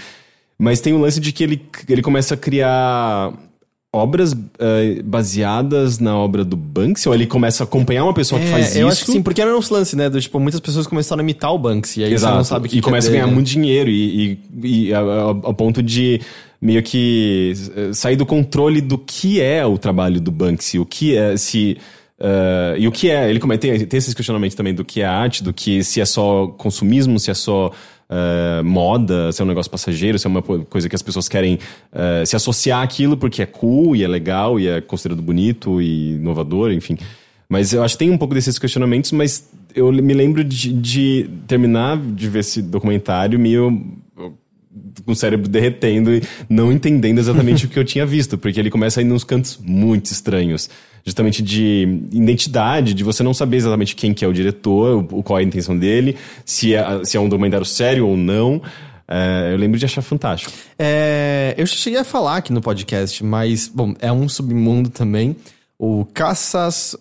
Mas 0.59 0.81
tem 0.81 0.93
o 0.93 0.99
lance 0.99 1.21
de 1.21 1.33
que 1.33 1.45
ele, 1.45 1.63
ele 1.89 2.03
começa 2.03 2.35
a 2.35 2.37
criar 2.37 3.33
obras 3.93 4.33
uh, 4.33 5.03
baseadas 5.05 5.99
na 5.99 6.17
obra 6.17 6.45
do 6.45 6.57
Banksy? 6.57 7.09
Ou 7.09 7.15
ele 7.15 7.27
começa 7.27 7.63
a 7.63 7.65
acompanhar 7.65 8.05
uma 8.05 8.15
pessoa 8.15 8.41
é, 8.41 8.45
que 8.45 8.51
faz 8.51 8.65
eu 8.65 8.71
isso? 8.71 8.79
Eu 8.79 8.89
acho 8.89 9.05
que 9.05 9.13
sim, 9.13 9.23
porque 9.23 9.41
era 9.41 9.57
um 9.57 9.61
lance, 9.71 9.97
né? 9.97 10.11
Do, 10.11 10.21
tipo, 10.21 10.39
muitas 10.39 10.61
pessoas 10.61 10.87
começaram 10.87 11.21
a 11.21 11.23
imitar 11.23 11.53
o 11.53 11.59
Banksy. 11.59 12.01
E 12.01 12.05
aí 12.05 12.13
Exato. 12.13 12.33
você 12.33 12.37
não 12.37 12.45
sabe 12.45 12.67
o 12.67 12.71
que 12.71 12.79
E 12.79 12.81
começa 12.81 13.09
é 13.09 13.11
a 13.11 13.13
ganhar 13.13 13.27
muito 13.27 13.47
dinheiro. 13.47 13.91
E, 13.91 14.39
e, 14.63 14.89
e 14.89 14.95
ao 14.95 15.55
ponto 15.55 15.83
de 15.83 16.21
meio 16.61 16.83
que 16.83 17.53
eh, 17.77 17.93
sair 17.93 18.17
do 18.17 18.25
controle 18.25 18.81
do 18.81 18.99
que 18.99 19.41
é 19.41 19.65
o 19.65 19.79
trabalho 19.79 20.21
do 20.21 20.31
Banksy. 20.31 20.79
O 20.79 20.87
que 20.87 21.17
é, 21.17 21.37
se... 21.37 21.77
Uh, 22.19 22.79
e 22.79 22.89
o 22.89 22.93
que 22.93 23.11
é, 23.11 23.29
ele 23.29 23.39
tem, 23.59 23.79
tem 23.87 23.99
esses 23.99 24.15
questionamentos 24.15 24.57
também 24.57 24.73
do 24.73 24.83
que 24.83 25.03
é 25.03 25.05
arte, 25.05 25.43
do 25.43 25.53
que 25.53 25.85
se 25.85 26.01
é 26.01 26.05
só 26.07 26.47
consumismo, 26.47 27.21
se 27.21 27.31
é 27.31 27.35
só 27.35 27.71
uh, 28.11 28.65
moda, 28.65 29.33
se 29.33 29.41
é 29.41 29.45
um 29.45 29.49
negócio 29.49 29.71
passageiro, 29.71 30.19
se 30.19 30.27
é 30.27 30.31
uma 30.31 30.43
coisa 30.43 30.89
que 30.89 30.95
as 30.95 31.03
pessoas 31.03 31.29
querem 31.29 31.55
uh, 31.93 32.25
se 32.25 32.37
associar 32.37 32.83
àquilo 32.83 33.17
porque 33.17 33.43
é 33.43 33.47
cool 33.47 33.95
e 33.97 34.03
é 34.03 34.09
legal 34.09 34.59
e 34.59 34.69
é 34.69 34.81
considerado 34.81 35.23
bonito 35.23 35.81
e 35.81 36.15
inovador, 36.15 36.73
enfim. 36.73 36.97
Mas 37.49 37.73
eu 37.73 37.83
acho 37.83 37.95
que 37.95 37.99
tem 37.99 38.11
um 38.11 38.19
pouco 38.19 38.35
desses 38.35 38.59
questionamentos, 38.59 39.13
mas 39.13 39.49
eu 39.75 39.93
me 39.93 40.15
lembro 40.15 40.43
de, 40.43 40.73
de 40.73 41.31
terminar 41.47 41.97
de 41.97 42.29
ver 42.29 42.41
esse 42.41 42.61
documentário 42.63 43.39
meio 43.39 43.97
com 45.05 45.13
o 45.13 45.17
cérebro 45.17 45.49
derretendo 45.49 46.15
e 46.15 46.23
não 46.49 46.73
entendendo 46.73 47.19
exatamente 47.19 47.67
o 47.67 47.69
que 47.69 47.79
eu 47.79 47.85
tinha 47.85 48.07
visto, 48.07 48.37
porque 48.37 48.59
ele 48.59 48.71
começa 48.71 49.01
a 49.01 49.03
ir 49.03 49.07
nos 49.07 49.25
cantos 49.25 49.59
muito 49.63 50.07
estranhos. 50.07 50.69
Justamente 51.05 51.41
de 51.41 52.01
identidade, 52.11 52.93
de 52.93 53.05
você 53.05 53.23
não 53.23 53.33
saber 53.33 53.59
exatamente 53.59 53.95
quem 53.95 54.13
que 54.13 54.25
é 54.25 54.29
o 54.29 54.33
diretor, 54.33 55.07
o, 55.13 55.23
qual 55.23 55.39
é 55.39 55.43
a 55.43 55.45
intenção 55.45 55.79
dele, 55.79 56.17
se 56.45 56.75
é, 56.75 57.05
se 57.05 57.17
é 57.17 57.21
um 57.21 57.29
documentário 57.29 57.65
sério 57.65 58.07
ou 58.07 58.17
não. 58.17 58.61
É, 59.09 59.51
eu 59.53 59.57
lembro 59.57 59.79
de 59.79 59.85
achar 59.85 60.03
fantástico. 60.03 60.53
É, 60.77 61.55
eu 61.57 61.65
cheguei 61.67 62.01
a 62.01 62.05
falar 62.05 62.39
aqui 62.39 62.53
no 62.53 62.61
podcast, 62.61 63.23
mas, 63.23 63.71
bom, 63.73 63.95
é 64.01 64.11
um 64.11 64.29
submundo 64.29 64.91
também. 64.91 65.37
O 65.79 66.05
Caças 66.07 66.97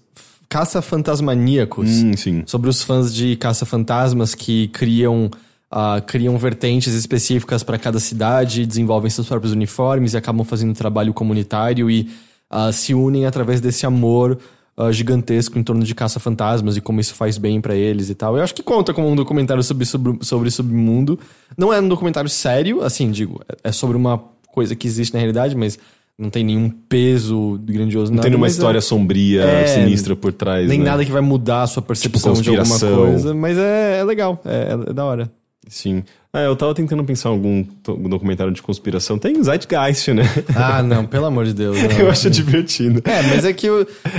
Caça-Fantasmaníacos. 0.48 1.90
Hum, 1.90 2.44
sobre 2.46 2.70
os 2.70 2.84
fãs 2.84 3.14
de 3.14 3.36
Caça-Fantasmas 3.36 4.36
que 4.36 4.68
criam 4.70 5.32
uh, 5.72 6.02
criam 6.06 6.38
vertentes 6.38 6.94
específicas 6.94 7.64
para 7.64 7.78
cada 7.78 8.00
cidade, 8.00 8.66
desenvolvem 8.66 9.10
seus 9.10 9.28
próprios 9.28 9.54
uniformes 9.54 10.14
e 10.14 10.18
acabam 10.18 10.46
fazendo 10.46 10.74
trabalho 10.74 11.14
comunitário 11.14 11.90
e 11.90 12.10
uh, 12.52 12.72
se 12.72 12.94
unem 12.94 13.26
através 13.26 13.62
desse 13.62 13.86
amor 13.86 14.38
uh, 14.78 14.92
gigantesco 14.92 15.58
em 15.58 15.64
torno 15.64 15.84
de 15.84 15.96
caça-fantasmas 15.96 16.78
e 16.78 16.82
como 16.82 17.00
isso 17.00 17.14
faz 17.14 17.38
bem 17.38 17.60
para 17.62 17.76
eles 17.76 18.10
e 18.10 18.16
tal. 18.16 18.38
Eu 18.38 18.44
acho 18.44 18.54
que 18.54 18.64
conta 18.64 18.94
como 18.94 19.10
um 19.10 19.16
documentário 19.16 19.64
sobre, 19.64 19.86
sobre, 19.86 20.18
sobre 20.22 20.52
submundo. 20.52 21.20
Não 21.58 21.74
é 21.74 21.80
um 21.80 21.88
documentário 21.88 22.30
sério, 22.30 22.82
assim, 22.84 23.12
digo, 23.12 23.42
é 23.64 23.72
sobre 23.72 23.98
uma 23.98 24.22
coisa 24.48 24.76
que 24.76 24.88
existe 24.88 25.14
na 25.14 25.20
realidade, 25.20 25.56
mas 25.56 25.78
não 26.18 26.30
tem 26.30 26.46
nenhum 26.46 26.70
peso 26.70 27.60
grandioso. 27.62 28.10
Não 28.10 28.18
nada, 28.18 28.22
tem 28.24 28.32
nenhuma 28.32 28.48
história 28.48 28.78
é, 28.78 28.82
sombria, 28.82 29.44
é, 29.44 29.68
sinistra 29.68 30.16
por 30.16 30.32
trás. 30.32 30.68
Nem 30.68 30.80
né? 30.80 30.86
nada 30.86 31.04
que 31.04 31.12
vai 31.12 31.22
mudar 31.22 31.64
a 31.64 31.68
sua 31.68 31.82
percepção 31.82 32.34
tipo, 32.34 32.44
de 32.44 32.58
alguma 32.58 32.80
coisa, 32.80 33.34
mas 33.34 33.58
é, 33.58 34.00
é 34.00 34.04
legal, 34.04 34.42
é, 34.46 34.90
é 34.90 34.94
da 34.94 35.04
hora. 35.04 35.32
Sim. 35.68 36.04
É, 36.36 36.48
eu 36.48 36.56
tava 36.56 36.74
tentando 36.74 37.02
pensar 37.06 37.30
em 37.30 37.32
algum, 37.32 37.66
documentário 38.10 38.52
de 38.52 38.62
conspiração. 38.62 39.18
Tem 39.18 39.42
Zeitgeist, 39.42 40.10
né? 40.10 40.24
Ah, 40.54 40.84
não, 40.84 41.06
pelo 41.06 41.26
amor 41.26 41.46
de 41.46 41.54
Deus. 41.54 41.78
Não. 41.82 42.00
eu 42.00 42.10
acho 42.10 42.30
divertido. 42.30 43.02
É, 43.06 43.22
mas 43.24 43.46
é 43.46 43.54
que 43.54 43.68
a 43.68 43.72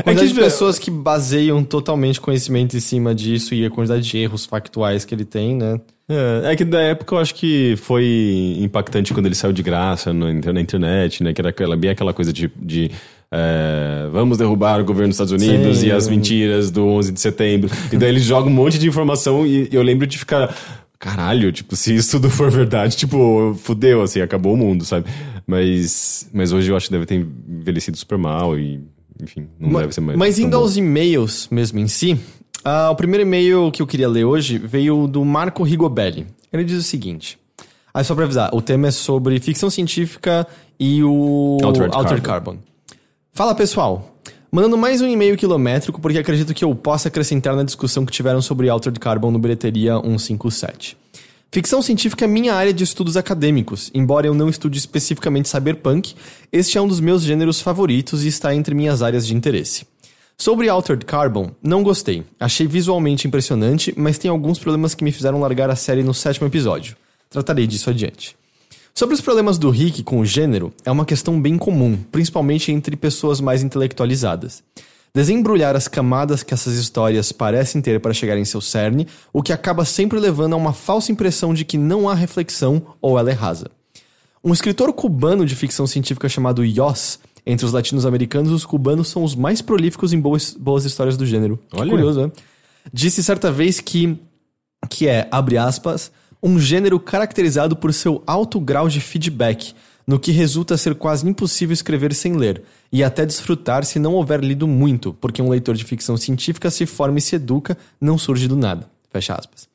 quantidade 0.02 0.10
é 0.10 0.14
que... 0.14 0.28
de 0.28 0.34
pessoas 0.34 0.78
que 0.78 0.90
baseiam 0.90 1.62
totalmente 1.62 2.18
conhecimento 2.18 2.74
em 2.74 2.80
cima 2.80 3.14
disso 3.14 3.54
e 3.54 3.66
a 3.66 3.70
quantidade 3.70 4.08
de 4.08 4.16
erros 4.16 4.46
factuais 4.46 5.04
que 5.04 5.14
ele 5.14 5.26
tem, 5.26 5.56
né? 5.56 5.78
É, 6.08 6.52
é 6.52 6.56
que 6.56 6.64
da 6.64 6.80
época 6.80 7.14
eu 7.14 7.18
acho 7.18 7.34
que 7.34 7.74
foi 7.76 8.56
impactante 8.60 9.12
quando 9.12 9.26
ele 9.26 9.34
saiu 9.34 9.52
de 9.52 9.62
graça 9.62 10.12
na 10.12 10.60
internet, 10.60 11.22
né? 11.22 11.34
Que 11.34 11.40
era 11.40 11.50
aquela, 11.50 11.76
bem 11.76 11.90
aquela 11.90 12.14
coisa 12.14 12.32
de, 12.32 12.50
de 12.56 12.90
é, 13.30 14.08
vamos 14.12 14.38
derrubar 14.38 14.80
o 14.80 14.84
governo 14.84 15.08
dos 15.08 15.16
Estados 15.20 15.32
Unidos 15.32 15.78
Sim. 15.78 15.88
e 15.88 15.92
as 15.92 16.08
mentiras 16.08 16.70
do 16.70 16.86
11 16.86 17.12
de 17.12 17.20
setembro. 17.20 17.70
e 17.92 17.96
daí 17.96 18.08
eles 18.08 18.22
jogam 18.22 18.50
um 18.50 18.54
monte 18.54 18.78
de 18.78 18.86
informação 18.86 19.44
e 19.46 19.68
eu 19.72 19.82
lembro 19.82 20.06
de 20.06 20.16
ficar 20.16 20.54
caralho, 20.98 21.52
tipo, 21.52 21.76
se 21.76 21.94
isso 21.94 22.12
tudo 22.12 22.30
for 22.30 22.50
verdade, 22.50 22.96
tipo, 22.96 23.54
fudeu, 23.54 24.02
assim, 24.02 24.20
acabou 24.20 24.54
o 24.54 24.56
mundo, 24.56 24.84
sabe? 24.84 25.08
Mas, 25.46 26.28
mas 26.32 26.52
hoje 26.52 26.70
eu 26.70 26.76
acho 26.76 26.86
que 26.86 26.92
deve 26.92 27.06
ter 27.06 27.14
envelhecido 27.14 27.96
super 27.96 28.18
mal 28.18 28.58
e, 28.58 28.80
enfim, 29.22 29.48
não 29.58 29.70
mas, 29.70 29.82
deve 29.82 29.94
ser 29.94 30.00
mais. 30.00 30.18
Mas 30.18 30.38
indo 30.38 30.56
bom. 30.56 30.62
aos 30.62 30.76
e-mails 30.76 31.48
mesmo 31.50 31.78
em 31.78 31.88
si, 31.88 32.14
uh, 32.64 32.90
o 32.90 32.96
primeiro 32.96 33.22
e-mail 33.22 33.70
que 33.70 33.82
eu 33.82 33.86
queria 33.86 34.08
ler 34.08 34.24
hoje 34.24 34.58
veio 34.58 35.06
do 35.06 35.24
Marco 35.24 35.62
Rigobelli. 35.62 36.26
Ele 36.52 36.64
diz 36.64 36.78
o 36.78 36.82
seguinte. 36.82 37.38
Aí, 37.92 38.04
só 38.04 38.14
pra 38.14 38.24
avisar, 38.24 38.54
o 38.54 38.60
tema 38.60 38.88
é 38.88 38.90
sobre 38.90 39.40
ficção 39.40 39.70
científica 39.70 40.46
e 40.78 41.02
o 41.02 41.58
Altered, 41.62 41.94
Altered 41.94 42.22
Carbon. 42.22 42.52
Carbon. 42.52 42.66
Fala, 43.32 43.54
pessoal. 43.54 44.16
Mandando 44.56 44.78
mais 44.78 45.02
um 45.02 45.06
e-mail 45.06 45.36
quilométrico, 45.36 46.00
porque 46.00 46.16
acredito 46.16 46.54
que 46.54 46.64
eu 46.64 46.74
possa 46.74 47.08
acrescentar 47.08 47.54
na 47.54 47.62
discussão 47.62 48.06
que 48.06 48.10
tiveram 48.10 48.40
sobre 48.40 48.70
Altered 48.70 48.98
Carbon 48.98 49.30
no 49.30 49.38
Bilheteria 49.38 50.00
157. 50.00 50.96
Ficção 51.52 51.82
científica 51.82 52.24
é 52.24 52.26
minha 52.26 52.54
área 52.54 52.72
de 52.72 52.82
estudos 52.82 53.18
acadêmicos. 53.18 53.90
Embora 53.92 54.26
eu 54.26 54.32
não 54.32 54.48
estude 54.48 54.78
especificamente 54.78 55.50
cyberpunk, 55.50 56.14
este 56.50 56.78
é 56.78 56.80
um 56.80 56.88
dos 56.88 57.00
meus 57.00 57.20
gêneros 57.22 57.60
favoritos 57.60 58.24
e 58.24 58.28
está 58.28 58.54
entre 58.54 58.74
minhas 58.74 59.02
áreas 59.02 59.26
de 59.26 59.34
interesse. 59.34 59.86
Sobre 60.38 60.70
Altered 60.70 61.04
Carbon, 61.04 61.50
não 61.62 61.82
gostei. 61.82 62.24
Achei 62.40 62.66
visualmente 62.66 63.28
impressionante, 63.28 63.92
mas 63.94 64.16
tem 64.16 64.30
alguns 64.30 64.58
problemas 64.58 64.94
que 64.94 65.04
me 65.04 65.12
fizeram 65.12 65.38
largar 65.38 65.68
a 65.68 65.76
série 65.76 66.02
no 66.02 66.14
sétimo 66.14 66.46
episódio. 66.46 66.96
Tratarei 67.28 67.66
disso 67.66 67.90
adiante. 67.90 68.34
Sobre 68.98 69.14
os 69.14 69.20
problemas 69.20 69.58
do 69.58 69.68
Rick 69.68 70.02
com 70.02 70.20
o 70.20 70.24
gênero, 70.24 70.72
é 70.82 70.90
uma 70.90 71.04
questão 71.04 71.38
bem 71.38 71.58
comum, 71.58 71.98
principalmente 72.10 72.72
entre 72.72 72.96
pessoas 72.96 73.42
mais 73.42 73.62
intelectualizadas. 73.62 74.64
Desembrulhar 75.14 75.76
as 75.76 75.86
camadas 75.86 76.42
que 76.42 76.54
essas 76.54 76.76
histórias 76.76 77.30
parecem 77.30 77.82
ter 77.82 78.00
para 78.00 78.14
chegar 78.14 78.38
em 78.38 78.44
seu 78.46 78.58
cerne, 78.58 79.06
o 79.34 79.42
que 79.42 79.52
acaba 79.52 79.84
sempre 79.84 80.18
levando 80.18 80.54
a 80.54 80.56
uma 80.56 80.72
falsa 80.72 81.12
impressão 81.12 81.52
de 81.52 81.62
que 81.62 81.76
não 81.76 82.08
há 82.08 82.14
reflexão 82.14 82.86
ou 82.98 83.18
ela 83.18 83.30
é 83.30 83.34
rasa. 83.34 83.70
Um 84.42 84.54
escritor 84.54 84.90
cubano 84.94 85.44
de 85.44 85.54
ficção 85.54 85.86
científica 85.86 86.26
chamado 86.26 86.64
Yoss, 86.64 87.18
entre 87.44 87.66
os 87.66 87.72
latinos-americanos, 87.72 88.50
os 88.50 88.64
cubanos 88.64 89.08
são 89.08 89.22
os 89.22 89.34
mais 89.34 89.60
prolíficos 89.60 90.14
em 90.14 90.18
boas, 90.18 90.56
boas 90.58 90.86
histórias 90.86 91.18
do 91.18 91.26
gênero. 91.26 91.58
Olha. 91.74 91.84
Que 91.84 91.90
curioso, 91.90 92.22
né? 92.22 92.32
Disse 92.90 93.22
certa 93.22 93.52
vez 93.52 93.78
que, 93.78 94.18
que 94.88 95.06
é, 95.06 95.28
abre 95.30 95.58
aspas, 95.58 96.10
um 96.46 96.60
gênero 96.60 97.00
caracterizado 97.00 97.74
por 97.74 97.92
seu 97.92 98.22
alto 98.24 98.60
grau 98.60 98.88
de 98.88 99.00
feedback, 99.00 99.74
no 100.06 100.16
que 100.16 100.30
resulta 100.30 100.76
ser 100.76 100.94
quase 100.94 101.28
impossível 101.28 101.74
escrever 101.74 102.14
sem 102.14 102.34
ler, 102.34 102.62
e 102.92 103.02
até 103.02 103.26
desfrutar 103.26 103.84
se 103.84 103.98
não 103.98 104.14
houver 104.14 104.38
lido 104.44 104.64
muito, 104.68 105.12
porque 105.14 105.42
um 105.42 105.48
leitor 105.48 105.74
de 105.74 105.82
ficção 105.82 106.16
científica 106.16 106.70
se 106.70 106.86
forma 106.86 107.18
e 107.18 107.20
se 107.20 107.34
educa, 107.34 107.76
não 108.00 108.16
surge 108.16 108.46
do 108.46 108.54
nada. 108.54 108.88
Fecha 109.10 109.34
aspas. 109.34 109.68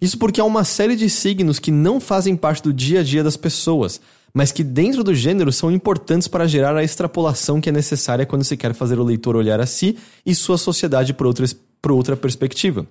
Isso 0.00 0.18
porque 0.18 0.40
há 0.40 0.44
uma 0.44 0.64
série 0.64 0.96
de 0.96 1.08
signos 1.08 1.60
que 1.60 1.70
não 1.70 2.00
fazem 2.00 2.34
parte 2.34 2.64
do 2.64 2.72
dia 2.72 3.00
a 3.00 3.02
dia 3.04 3.22
das 3.22 3.36
pessoas, 3.36 4.00
mas 4.34 4.50
que 4.50 4.64
dentro 4.64 5.04
do 5.04 5.14
gênero 5.14 5.52
são 5.52 5.70
importantes 5.70 6.26
para 6.26 6.48
gerar 6.48 6.76
a 6.76 6.82
extrapolação 6.82 7.60
que 7.60 7.68
é 7.68 7.72
necessária 7.72 8.26
quando 8.26 8.42
se 8.42 8.56
quer 8.56 8.74
fazer 8.74 8.98
o 8.98 9.04
leitor 9.04 9.36
olhar 9.36 9.60
a 9.60 9.66
si 9.66 9.96
e 10.26 10.34
sua 10.34 10.58
sociedade 10.58 11.14
por 11.14 11.28
outra, 11.28 11.46
por 11.80 11.92
outra 11.92 12.16
perspectiva. 12.16 12.84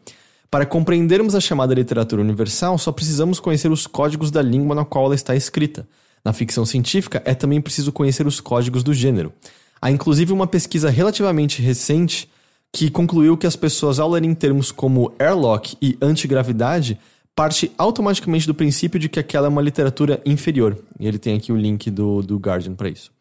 Para 0.49 0.65
compreendermos 0.65 1.35
a 1.35 1.39
chamada 1.39 1.73
literatura 1.73 2.21
universal, 2.21 2.77
só 2.77 2.91
precisamos 2.91 3.39
conhecer 3.39 3.71
os 3.71 3.87
códigos 3.87 4.31
da 4.31 4.41
língua 4.41 4.75
na 4.75 4.85
qual 4.85 5.05
ela 5.05 5.15
está 5.15 5.35
escrita. 5.35 5.87
Na 6.23 6.33
ficção 6.33 6.65
científica, 6.65 7.21
é 7.25 7.33
também 7.33 7.61
preciso 7.61 7.91
conhecer 7.91 8.25
os 8.25 8.39
códigos 8.39 8.83
do 8.83 8.93
gênero. 8.93 9.33
Há 9.81 9.91
inclusive 9.91 10.33
uma 10.33 10.47
pesquisa 10.47 10.89
relativamente 10.89 11.61
recente 11.61 12.29
que 12.71 12.89
concluiu 12.89 13.37
que 13.37 13.47
as 13.47 13.55
pessoas, 13.55 13.99
ao 13.99 14.09
lerem 14.09 14.33
termos 14.33 14.71
como 14.71 15.13
airlock 15.19 15.77
e 15.81 15.97
antigravidade, 16.01 16.99
parte 17.35 17.71
automaticamente 17.77 18.47
do 18.47 18.55
princípio 18.55 18.99
de 18.99 19.07
que 19.07 19.19
aquela 19.19 19.47
é 19.47 19.49
uma 19.49 19.61
literatura 19.61 20.21
inferior. 20.25 20.77
E 20.99 21.07
ele 21.07 21.19
tem 21.19 21.35
aqui 21.35 21.51
o 21.51 21.57
link 21.57 21.91
do, 21.91 22.21
do 22.21 22.37
Guardian 22.37 22.73
para 22.73 22.89
isso. 22.89 23.11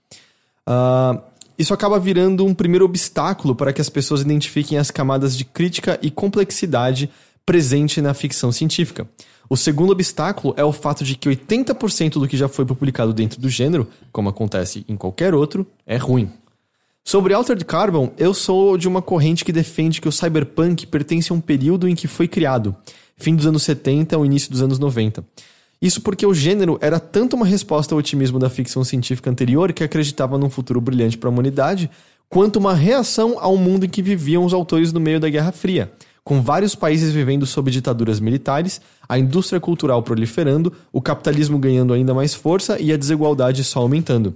Uh, 0.66 1.20
isso 1.58 1.72
acaba 1.74 1.98
virando 1.98 2.44
um 2.44 2.54
primeiro 2.54 2.84
obstáculo 2.84 3.54
para 3.54 3.72
que 3.72 3.80
as 3.80 3.88
pessoas 3.88 4.22
identifiquem 4.22 4.78
as 4.78 4.90
camadas 4.90 5.36
de 5.36 5.44
crítica 5.44 5.98
e 6.02 6.10
complexidade 6.10 7.10
presente 7.46 8.00
na 8.00 8.14
ficção 8.14 8.50
científica. 8.50 9.06
O 9.48 9.56
segundo 9.56 9.92
obstáculo 9.92 10.54
é 10.56 10.64
o 10.64 10.72
fato 10.72 11.04
de 11.04 11.14
que 11.16 11.28
80% 11.28 12.14
do 12.14 12.26
que 12.26 12.36
já 12.36 12.48
foi 12.48 12.64
publicado 12.64 13.12
dentro 13.12 13.40
do 13.40 13.48
gênero, 13.48 13.86
como 14.10 14.28
acontece 14.28 14.84
em 14.88 14.96
qualquer 14.96 15.34
outro, 15.34 15.66
é 15.86 15.96
ruim. 15.96 16.30
Sobre 17.04 17.34
Altered 17.34 17.62
Carbon, 17.66 18.10
eu 18.16 18.32
sou 18.32 18.78
de 18.78 18.88
uma 18.88 19.02
corrente 19.02 19.44
que 19.44 19.52
defende 19.52 20.00
que 20.00 20.08
o 20.08 20.12
cyberpunk 20.12 20.86
pertence 20.86 21.30
a 21.30 21.34
um 21.34 21.40
período 21.40 21.86
em 21.86 21.94
que 21.94 22.08
foi 22.08 22.26
criado, 22.26 22.74
fim 23.18 23.36
dos 23.36 23.46
anos 23.46 23.62
70 23.62 24.16
ao 24.16 24.24
início 24.24 24.50
dos 24.50 24.62
anos 24.62 24.78
90. 24.78 25.22
Isso 25.84 26.00
porque 26.00 26.24
o 26.24 26.32
gênero 26.32 26.78
era 26.80 26.98
tanto 26.98 27.36
uma 27.36 27.44
resposta 27.44 27.94
ao 27.94 27.98
otimismo 27.98 28.38
da 28.38 28.48
ficção 28.48 28.82
científica 28.82 29.28
anterior, 29.28 29.70
que 29.70 29.84
acreditava 29.84 30.38
num 30.38 30.48
futuro 30.48 30.80
brilhante 30.80 31.18
para 31.18 31.28
a 31.28 31.30
humanidade, 31.30 31.90
quanto 32.26 32.56
uma 32.58 32.72
reação 32.72 33.36
ao 33.38 33.54
mundo 33.58 33.84
em 33.84 33.88
que 33.90 34.00
viviam 34.00 34.46
os 34.46 34.54
autores 34.54 34.94
no 34.94 34.98
meio 34.98 35.20
da 35.20 35.28
Guerra 35.28 35.52
Fria, 35.52 35.92
com 36.24 36.40
vários 36.40 36.74
países 36.74 37.12
vivendo 37.12 37.44
sob 37.44 37.70
ditaduras 37.70 38.18
militares, 38.18 38.80
a 39.06 39.18
indústria 39.18 39.60
cultural 39.60 40.02
proliferando, 40.02 40.72
o 40.90 41.02
capitalismo 41.02 41.58
ganhando 41.58 41.92
ainda 41.92 42.14
mais 42.14 42.32
força 42.32 42.80
e 42.80 42.90
a 42.90 42.96
desigualdade 42.96 43.62
só 43.62 43.80
aumentando. 43.80 44.34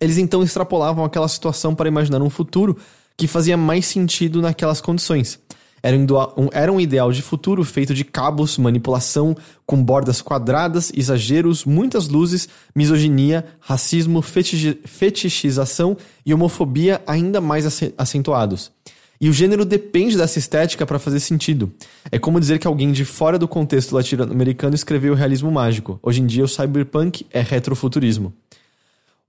Eles 0.00 0.16
então 0.16 0.44
extrapolavam 0.44 1.04
aquela 1.04 1.26
situação 1.26 1.74
para 1.74 1.88
imaginar 1.88 2.22
um 2.22 2.30
futuro 2.30 2.76
que 3.16 3.26
fazia 3.26 3.56
mais 3.56 3.84
sentido 3.84 4.40
naquelas 4.40 4.80
condições. 4.80 5.40
Era 5.82 5.96
um, 5.96 6.06
era 6.52 6.72
um 6.72 6.80
ideal 6.80 7.12
de 7.12 7.22
futuro 7.22 7.64
feito 7.64 7.94
de 7.94 8.04
cabos, 8.04 8.58
manipulação, 8.58 9.36
com 9.66 9.82
bordas 9.82 10.20
quadradas, 10.20 10.92
exageros, 10.94 11.64
muitas 11.64 12.08
luzes, 12.08 12.48
misoginia, 12.74 13.44
racismo, 13.60 14.22
fetichização 14.22 15.96
e 16.24 16.34
homofobia 16.34 17.02
ainda 17.06 17.40
mais 17.40 17.82
acentuados. 17.96 18.72
E 19.20 19.28
o 19.28 19.32
gênero 19.32 19.64
depende 19.64 20.16
dessa 20.16 20.38
estética 20.38 20.86
para 20.86 20.98
fazer 20.98 21.18
sentido. 21.18 21.72
É 22.10 22.20
como 22.20 22.38
dizer 22.38 22.60
que 22.60 22.68
alguém 22.68 22.92
de 22.92 23.04
fora 23.04 23.36
do 23.36 23.48
contexto 23.48 23.92
latino-americano 23.92 24.76
escreveu 24.76 25.12
o 25.12 25.16
realismo 25.16 25.50
mágico. 25.50 25.98
Hoje 26.00 26.22
em 26.22 26.26
dia, 26.26 26.44
o 26.44 26.48
cyberpunk 26.48 27.26
é 27.32 27.40
retrofuturismo. 27.40 28.32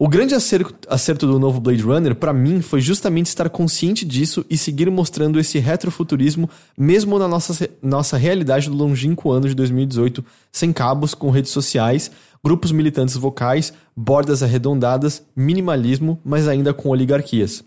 O 0.01 0.07
grande 0.07 0.33
acerto, 0.33 1.27
do 1.27 1.37
novo 1.37 1.59
Blade 1.59 1.81
Runner, 1.81 2.15
para 2.15 2.31
mim, 2.31 2.61
foi 2.61 2.79
justamente 2.79 3.25
estar 3.25 3.49
consciente 3.49 4.05
disso 4.05 4.45
e 4.49 4.57
seguir 4.57 4.89
mostrando 4.89 5.37
esse 5.37 5.59
retrofuturismo, 5.59 6.49
mesmo 6.77 7.19
na 7.19 7.27
nossa, 7.27 7.69
nossa 7.83 8.15
realidade 8.15 8.69
do 8.69 8.77
longínquo 8.77 9.29
ano 9.29 9.49
de 9.49 9.53
2018, 9.53 10.23
sem 10.53 10.71
cabos, 10.71 11.13
com 11.13 11.29
redes 11.29 11.51
sociais, 11.51 12.09
grupos 12.41 12.71
militantes 12.71 13.17
vocais, 13.17 13.73
bordas 13.93 14.41
arredondadas, 14.41 15.21
minimalismo, 15.35 16.17
mas 16.23 16.47
ainda 16.47 16.73
com 16.73 16.87
oligarquias. 16.87 17.61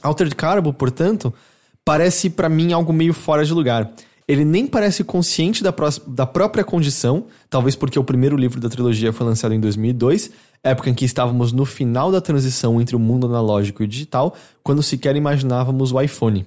Altered 0.00 0.36
Carbon, 0.36 0.72
portanto, 0.72 1.34
parece 1.84 2.30
para 2.30 2.48
mim 2.48 2.72
algo 2.72 2.92
meio 2.92 3.12
fora 3.12 3.44
de 3.44 3.52
lugar. 3.52 3.90
Ele 4.28 4.44
nem 4.44 4.66
parece 4.66 5.02
consciente 5.02 5.62
da, 5.62 5.74
da 6.06 6.26
própria 6.26 6.62
condição, 6.62 7.24
talvez 7.48 7.74
porque 7.74 7.98
o 7.98 8.04
primeiro 8.04 8.36
livro 8.36 8.60
da 8.60 8.68
trilogia 8.68 9.10
foi 9.10 9.26
lançado 9.26 9.54
em 9.54 9.60
2002, 9.60 10.30
época 10.62 10.90
em 10.90 10.94
que 10.94 11.06
estávamos 11.06 11.50
no 11.50 11.64
final 11.64 12.12
da 12.12 12.20
transição 12.20 12.78
entre 12.78 12.94
o 12.94 12.98
mundo 12.98 13.26
analógico 13.26 13.82
e 13.82 13.86
o 13.86 13.88
digital, 13.88 14.36
quando 14.62 14.82
sequer 14.82 15.16
imaginávamos 15.16 15.92
o 15.92 16.00
iPhone. 16.00 16.44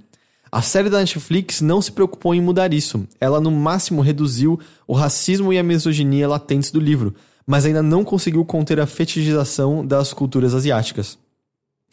A 0.51 0.61
série 0.61 0.89
da 0.91 0.99
Netflix 0.99 1.61
não 1.61 1.81
se 1.81 1.91
preocupou 1.91 2.35
em 2.35 2.41
mudar 2.41 2.71
isso. 2.71 3.07
Ela, 3.19 3.41
no 3.41 3.49
máximo, 3.49 4.01
reduziu 4.01 4.59
o 4.85 4.93
racismo 4.93 5.51
e 5.51 5.57
a 5.57 5.63
misoginia 5.63 6.27
latentes 6.27 6.71
do 6.71 6.79
livro, 6.79 7.15
mas 7.47 7.65
ainda 7.65 7.81
não 7.81 8.03
conseguiu 8.03 8.45
conter 8.45 8.79
a 8.79 8.85
fetichização 8.85 9.83
das 9.83 10.13
culturas 10.13 10.53
asiáticas. 10.53 11.17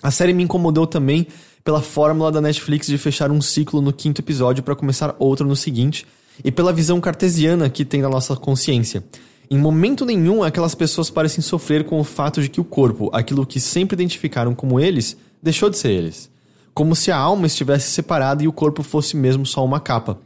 A 0.03 0.11
série 0.11 0.33
me 0.33 0.43
incomodou 0.43 0.87
também 0.87 1.27
pela 1.69 1.83
fórmula 1.83 2.33
da 2.33 2.41
Netflix 2.41 2.87
de 2.87 2.97
fechar 2.97 3.31
um 3.31 3.43
ciclo 3.43 3.83
no 3.83 3.93
quinto 3.93 4.23
episódio 4.23 4.63
para 4.63 4.75
começar 4.75 5.15
outro 5.19 5.47
no 5.47 5.55
seguinte, 5.55 6.07
e 6.43 6.51
pela 6.51 6.73
visão 6.73 6.99
cartesiana 6.99 7.69
que 7.69 7.85
tem 7.85 8.01
na 8.01 8.09
nossa 8.09 8.35
consciência. 8.35 9.05
Em 9.51 9.59
momento 9.59 10.07
nenhum, 10.07 10.43
aquelas 10.43 10.75
pessoas 10.75 11.11
parecem 11.11 11.43
sofrer 11.43 11.85
com 11.85 12.01
o 12.01 12.05
fato 12.05 12.41
de 12.41 12.49
que 12.49 12.59
o 12.59 12.65
corpo, 12.65 13.11
aquilo 13.13 13.45
que 13.45 13.61
sempre 13.61 13.97
identificaram 13.97 14.55
como 14.55 14.81
eles, 14.81 15.15
deixou 15.43 15.69
de 15.69 15.77
ser 15.77 15.91
eles. 15.91 16.31
Como 16.73 16.97
se 16.97 17.11
a 17.11 17.19
alma 17.19 17.47
estivesse 17.47 17.91
separada 17.91 18.43
e 18.43 18.49
o 18.49 18.53
corpo 18.53 18.83
fosse 18.83 19.15
mesmo 19.15 19.45
só 19.45 19.63
uma 19.63 19.79
capa. 19.79 20.19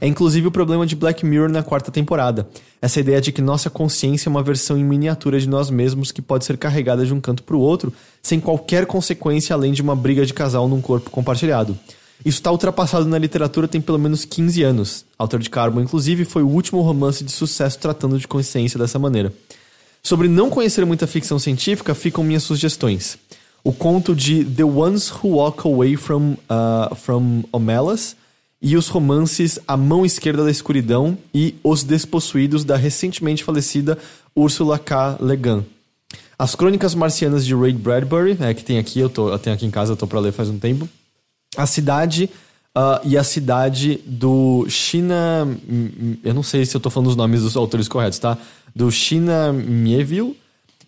É 0.00 0.06
inclusive 0.06 0.46
o 0.46 0.50
problema 0.50 0.86
de 0.86 0.96
Black 0.96 1.26
Mirror 1.26 1.50
na 1.50 1.62
quarta 1.62 1.90
temporada. 1.90 2.48
Essa 2.80 3.00
ideia 3.00 3.20
de 3.20 3.30
que 3.30 3.42
nossa 3.42 3.68
consciência 3.68 4.28
é 4.28 4.30
uma 4.30 4.42
versão 4.42 4.78
em 4.78 4.84
miniatura 4.84 5.38
de 5.38 5.46
nós 5.46 5.68
mesmos 5.68 6.10
que 6.10 6.22
pode 6.22 6.46
ser 6.46 6.56
carregada 6.56 7.04
de 7.04 7.12
um 7.12 7.20
canto 7.20 7.42
para 7.42 7.54
o 7.54 7.60
outro, 7.60 7.92
sem 8.22 8.40
qualquer 8.40 8.86
consequência 8.86 9.52
além 9.52 9.72
de 9.72 9.82
uma 9.82 9.94
briga 9.94 10.24
de 10.24 10.32
casal 10.32 10.66
num 10.66 10.80
corpo 10.80 11.10
compartilhado. 11.10 11.78
Isso 12.24 12.38
está 12.38 12.50
ultrapassado 12.50 13.06
na 13.06 13.18
literatura 13.18 13.68
tem 13.68 13.80
pelo 13.80 13.98
menos 13.98 14.24
15 14.24 14.62
anos. 14.62 15.04
Autor 15.18 15.40
de 15.40 15.50
Carbon, 15.50 15.80
inclusive, 15.82 16.24
foi 16.24 16.42
o 16.42 16.48
último 16.48 16.80
romance 16.80 17.22
de 17.22 17.32
sucesso 17.32 17.78
tratando 17.78 18.18
de 18.18 18.26
consciência 18.26 18.78
dessa 18.78 18.98
maneira. 18.98 19.32
Sobre 20.02 20.28
não 20.28 20.48
conhecer 20.48 20.84
muita 20.86 21.06
ficção 21.06 21.38
científica, 21.38 21.94
ficam 21.94 22.24
minhas 22.24 22.42
sugestões. 22.42 23.18
O 23.62 23.72
conto 23.72 24.14
de 24.14 24.44
The 24.44 24.64
Ones 24.64 25.10
Who 25.10 25.36
Walk 25.36 25.66
Away 25.66 25.96
from, 25.96 26.32
uh, 26.32 26.94
from 26.94 27.44
Omelas 27.52 28.16
e 28.62 28.76
os 28.76 28.88
romances 28.88 29.58
A 29.66 29.76
Mão 29.76 30.04
Esquerda 30.04 30.44
da 30.44 30.50
Escuridão 30.50 31.16
e 31.34 31.54
Os 31.64 31.82
Despossuídos 31.82 32.64
da 32.64 32.76
recentemente 32.76 33.42
falecida 33.42 33.98
Ursula 34.36 34.78
K. 34.78 35.18
Le 35.20 35.36
Guin. 35.36 35.64
As 36.38 36.54
Crônicas 36.54 36.94
Marcianas 36.94 37.44
de 37.44 37.54
Ray 37.54 37.72
Bradbury, 37.72 38.36
é, 38.40 38.54
que 38.54 38.64
tem 38.64 38.78
aqui, 38.78 38.98
eu, 38.98 39.08
tô, 39.08 39.30
eu 39.30 39.38
tenho 39.38 39.54
aqui 39.54 39.66
em 39.66 39.70
casa, 39.70 39.92
eu 39.92 39.96
tô 39.96 40.06
pra 40.06 40.20
ler 40.20 40.32
faz 40.32 40.48
um 40.48 40.58
tempo. 40.58 40.88
A 41.56 41.66
cidade 41.66 42.30
uh, 42.76 43.00
e 43.04 43.16
a 43.16 43.24
cidade 43.24 44.00
do 44.06 44.66
China. 44.68 45.48
Eu 46.24 46.34
não 46.34 46.42
sei 46.42 46.64
se 46.64 46.76
eu 46.76 46.80
tô 46.80 46.90
falando 46.90 47.08
os 47.08 47.16
nomes 47.16 47.42
dos 47.42 47.56
autores 47.56 47.88
corretos, 47.88 48.18
tá? 48.18 48.38
Do 48.74 48.90
China 48.90 49.52
Mieville, 49.52 50.36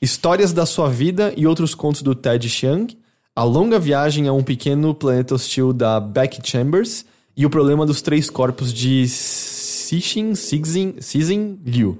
Histórias 0.00 0.52
da 0.52 0.66
Sua 0.66 0.88
Vida 0.88 1.32
e 1.36 1.46
outros 1.46 1.74
contos 1.74 2.02
do 2.02 2.14
Ted 2.14 2.48
Chiang, 2.48 2.96
A 3.34 3.42
Longa 3.42 3.78
Viagem 3.78 4.28
a 4.28 4.32
um 4.32 4.42
Pequeno 4.42 4.94
Planeta 4.94 5.34
Hostil 5.34 5.72
da 5.72 6.00
Beck 6.00 6.40
Chambers 6.48 7.04
e 7.36 7.46
O 7.46 7.50
Problema 7.50 7.86
dos 7.86 8.02
Três 8.02 8.28
Corpos 8.28 8.72
de 8.72 9.06
Cixin 9.08 10.34
Cixin, 10.34 10.94
Cixin 11.00 11.58
Liu. 11.64 11.98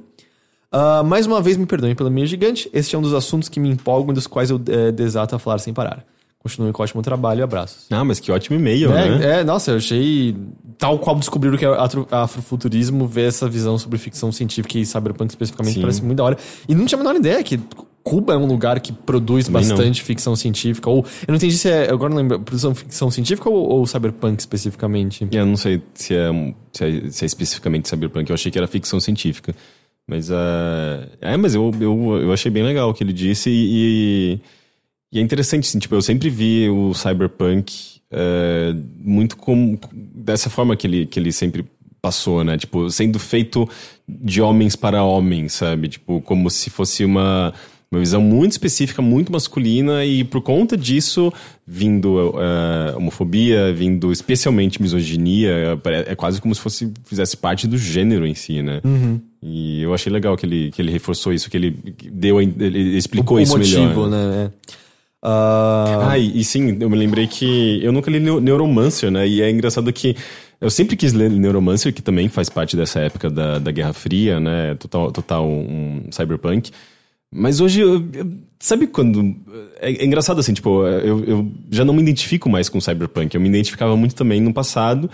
Uh, 0.72 1.04
mais 1.04 1.26
uma 1.26 1.42
vez, 1.42 1.56
me 1.56 1.66
perdoem 1.66 1.94
pela 1.94 2.08
minha 2.08 2.26
gigante, 2.26 2.68
este 2.72 2.96
é 2.96 2.98
um 2.98 3.02
dos 3.02 3.12
assuntos 3.12 3.48
que 3.48 3.60
me 3.60 3.68
empolgam 3.68 4.12
e 4.12 4.14
dos 4.14 4.26
quais 4.26 4.48
eu 4.50 4.60
é, 4.68 4.90
desato 4.90 5.34
a 5.34 5.38
falar 5.38 5.58
sem 5.58 5.74
parar. 5.74 6.04
Continue 6.38 6.72
com 6.72 6.82
ótimo 6.82 7.02
trabalho 7.02 7.40
e 7.40 7.42
abraços. 7.42 7.86
Ah, 7.90 8.02
mas 8.02 8.18
que 8.18 8.32
ótimo 8.32 8.58
e-mail, 8.58 8.90
é, 8.92 9.18
né? 9.18 9.40
É, 9.40 9.44
nossa, 9.44 9.70
eu 9.70 9.76
achei. 9.76 10.34
Tal 10.76 10.98
qual 10.98 11.14
descobriram 11.14 11.56
que 11.56 11.64
é 11.64 11.68
afrofuturismo, 12.10 13.06
ver 13.06 13.28
essa 13.28 13.48
visão 13.48 13.78
sobre 13.78 13.96
ficção 13.96 14.32
científica 14.32 14.76
e 14.76 14.84
cyberpunk 14.84 15.30
especificamente 15.30 15.74
Sim. 15.74 15.82
parece 15.82 16.02
muito 16.02 16.18
da 16.18 16.24
hora. 16.24 16.38
E 16.68 16.74
não 16.74 16.84
tinha 16.84 16.98
a 16.98 17.02
menor 17.04 17.14
ideia 17.14 17.40
que 17.44 17.60
Cuba 18.02 18.34
é 18.34 18.36
um 18.36 18.46
lugar 18.46 18.80
que 18.80 18.92
produz 18.92 19.46
Também 19.46 19.62
bastante 19.62 20.00
não. 20.00 20.06
ficção 20.06 20.36
científica. 20.36 20.90
Ou. 20.90 20.98
Eu 20.98 21.28
não 21.28 21.36
entendi 21.36 21.56
se 21.56 21.68
é. 21.68 21.90
Agora 21.90 22.10
não 22.10 22.16
lembro. 22.18 22.40
Produção 22.40 22.74
ficção 22.74 23.10
científica 23.10 23.48
ou, 23.48 23.68
ou 23.68 23.86
cyberpunk 23.86 24.40
especificamente? 24.40 25.26
Eu 25.30 25.46
não 25.46 25.56
sei 25.56 25.82
se 25.94 26.14
é, 26.14 26.54
se 26.72 26.84
é, 26.84 27.10
se 27.10 27.24
é 27.24 27.26
especificamente 27.26 27.88
cyberpunk. 27.88 28.28
Eu 28.28 28.34
achei 28.34 28.50
que 28.50 28.58
era 28.58 28.66
ficção 28.66 28.98
científica. 28.98 29.54
Mas. 30.06 30.30
Uh, 30.30 31.08
é, 31.20 31.36
mas 31.36 31.54
eu, 31.54 31.70
eu, 31.80 32.20
eu 32.22 32.32
achei 32.32 32.50
bem 32.50 32.64
legal 32.64 32.90
o 32.90 32.94
que 32.94 33.04
ele 33.04 33.12
disse 33.12 33.50
e. 33.50 34.40
E 35.12 35.18
é 35.18 35.20
interessante, 35.20 35.68
assim, 35.68 35.78
tipo, 35.78 35.94
eu 35.94 36.00
sempre 36.00 36.30
vi 36.30 36.70
o 36.70 36.94
cyberpunk 36.94 38.00
uh, 38.10 38.82
muito 38.98 39.36
como 39.36 39.78
dessa 39.92 40.48
forma 40.48 40.74
que 40.74 40.86
ele, 40.86 41.04
que 41.04 41.20
ele 41.20 41.30
sempre 41.30 41.66
passou, 42.00 42.42
né? 42.42 42.56
Tipo, 42.56 42.90
sendo 42.90 43.18
feito 43.18 43.68
de 44.08 44.40
homens 44.40 44.74
para 44.74 45.04
homens, 45.04 45.52
sabe? 45.52 45.88
Tipo, 45.88 46.20
como 46.22 46.50
se 46.50 46.70
fosse 46.70 47.04
uma, 47.04 47.52
uma 47.92 48.00
visão 48.00 48.22
muito 48.22 48.52
específica, 48.52 49.02
muito 49.02 49.30
masculina, 49.30 50.02
e 50.02 50.24
por 50.24 50.40
conta 50.40 50.78
disso, 50.78 51.30
vindo 51.66 52.30
uh, 52.30 52.96
homofobia, 52.96 53.70
vindo 53.70 54.10
especialmente 54.10 54.80
misoginia, 54.80 55.78
é, 56.08 56.14
quase 56.14 56.40
como 56.40 56.54
se 56.54 56.60
fosse 56.60 56.90
fizesse 57.04 57.36
parte 57.36 57.66
do 57.66 57.76
gênero 57.76 58.26
em 58.26 58.34
si, 58.34 58.62
né? 58.62 58.80
Uhum. 58.82 59.20
E 59.42 59.82
eu 59.82 59.92
achei 59.92 60.10
legal 60.10 60.34
que 60.38 60.46
ele, 60.46 60.70
que 60.70 60.80
ele 60.80 60.90
reforçou 60.90 61.34
isso, 61.34 61.50
que 61.50 61.56
ele 61.56 61.76
deu, 62.10 62.40
ele 62.40 62.96
explicou 62.96 63.36
o, 63.36 63.40
o 63.40 63.42
isso 63.42 63.58
motivo, 63.58 64.06
melhor. 64.06 64.08
né? 64.08 64.44
É. 64.44 64.82
Uh... 65.24 66.00
Ah, 66.02 66.18
e, 66.18 66.40
e, 66.40 66.44
sim, 66.44 66.78
eu 66.80 66.88
me 66.88 66.96
lembrei 66.96 67.26
que 67.26 67.78
eu 67.84 67.92
nunca 67.92 68.10
li 68.10 68.18
Neuromancer, 68.18 69.10
né? 69.10 69.28
E 69.28 69.42
é 69.42 69.50
engraçado 69.50 69.92
que 69.92 70.16
eu 70.60 70.70
sempre 70.70 70.96
quis 70.96 71.12
ler 71.12 71.30
Neuromancer, 71.30 71.92
que 71.92 72.00
também 72.00 72.28
faz 72.28 72.48
parte 72.48 72.74
dessa 72.74 73.00
época 73.00 73.28
da, 73.28 73.58
da 73.58 73.70
Guerra 73.70 73.92
Fria, 73.92 74.40
né? 74.40 74.74
Total, 74.76 75.12
total 75.12 75.46
um 75.46 76.04
cyberpunk. 76.10 76.70
Mas 77.32 77.60
hoje, 77.60 77.80
eu, 77.80 78.06
eu, 78.12 78.32
sabe 78.60 78.86
quando. 78.86 79.34
É, 79.80 79.90
é, 79.90 80.04
engraçado 80.04 80.38
assim, 80.38 80.52
tipo, 80.52 80.86
eu, 80.86 81.24
eu 81.24 81.52
já 81.70 81.82
não 81.84 81.94
me 81.94 82.02
identifico 82.02 82.50
mais 82.50 82.68
com 82.68 82.80
cyberpunk. 82.80 83.34
Eu 83.34 83.40
me 83.40 83.48
identificava 83.48 83.96
muito 83.96 84.14
também 84.14 84.40
no 84.40 84.52
passado. 84.52 85.08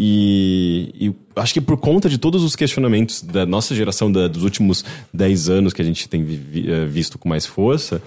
E, 0.00 0.94
e, 0.98 1.14
acho 1.36 1.52
que 1.52 1.60
por 1.60 1.76
conta 1.76 2.08
de 2.08 2.18
todos 2.18 2.44
os 2.44 2.54
questionamentos 2.54 3.20
da 3.20 3.44
nossa 3.44 3.74
geração, 3.74 4.10
da, 4.10 4.28
dos 4.28 4.44
últimos 4.44 4.84
10 5.12 5.48
anos 5.50 5.72
que 5.72 5.82
a 5.82 5.84
gente 5.84 6.08
tem 6.08 6.22
vi, 6.22 6.70
eh, 6.70 6.86
visto 6.86 7.18
com 7.18 7.28
mais 7.28 7.44
força, 7.44 8.00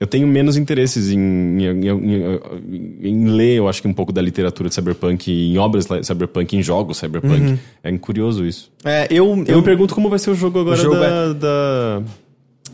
eu 0.00 0.06
tenho 0.06 0.26
menos 0.26 0.56
interesses 0.56 1.10
em, 1.10 1.18
em, 1.18 1.88
em, 1.88 2.98
em, 3.02 3.28
ler, 3.28 3.56
eu 3.56 3.68
acho 3.68 3.82
que 3.82 3.88
um 3.88 3.92
pouco 3.92 4.12
da 4.12 4.22
literatura 4.22 4.70
de 4.70 4.74
cyberpunk, 4.74 5.30
em 5.30 5.58
obras 5.58 5.86
cyberpunk, 6.02 6.56
em 6.56 6.62
jogos 6.62 6.96
cyberpunk. 6.96 7.42
Uhum. 7.42 7.58
É 7.82 7.98
curioso 7.98 8.44
isso. 8.44 8.70
É, 8.82 9.06
eu, 9.10 9.26
eu, 9.26 9.44
eu 9.46 9.56
me 9.58 9.62
pergunto 9.62 9.94
como 9.94 10.08
vai 10.08 10.18
ser 10.18 10.30
o 10.30 10.34
jogo 10.34 10.60
agora 10.60 10.78
o 10.78 10.82
jogo 10.82 10.96
da, 10.96 11.06
é... 11.06 11.34
da, 11.34 12.02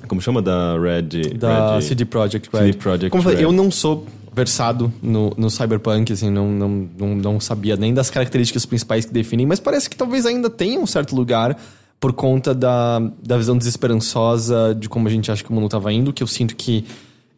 Como 0.08 0.20
chama? 0.20 0.42
Da 0.42 0.78
Red... 0.78 1.34
Da 1.38 1.74
Red, 1.74 1.82
CD 1.82 2.04
Projekt 2.04 2.48
Red. 2.52 2.66
CD 2.66 2.78
Projekt 2.78 3.10
como 3.10 3.22
Red. 3.22 3.30
Falei, 3.30 3.44
eu 3.44 3.52
não 3.52 3.70
sou 3.70 4.06
versado 4.34 4.92
no, 5.02 5.32
no 5.36 5.50
cyberpunk, 5.50 6.12
assim, 6.12 6.30
não, 6.30 6.48
não, 6.50 6.88
não, 6.98 7.14
não 7.14 7.40
sabia 7.40 7.76
nem 7.76 7.92
das 7.92 8.08
características 8.10 8.64
principais 8.64 9.04
que 9.04 9.12
definem, 9.12 9.46
mas 9.46 9.60
parece 9.60 9.90
que 9.90 9.96
talvez 9.96 10.24
ainda 10.24 10.48
tenha 10.48 10.80
um 10.80 10.86
certo 10.86 11.14
lugar 11.14 11.58
por 12.00 12.12
conta 12.12 12.54
da, 12.54 12.98
da 13.22 13.36
visão 13.36 13.56
desesperançosa 13.56 14.74
de 14.74 14.88
como 14.88 15.06
a 15.06 15.10
gente 15.10 15.30
acha 15.30 15.44
que 15.44 15.50
o 15.50 15.52
mundo 15.52 15.66
estava 15.66 15.92
indo, 15.92 16.12
que 16.12 16.22
eu 16.22 16.26
sinto 16.26 16.56
que 16.56 16.84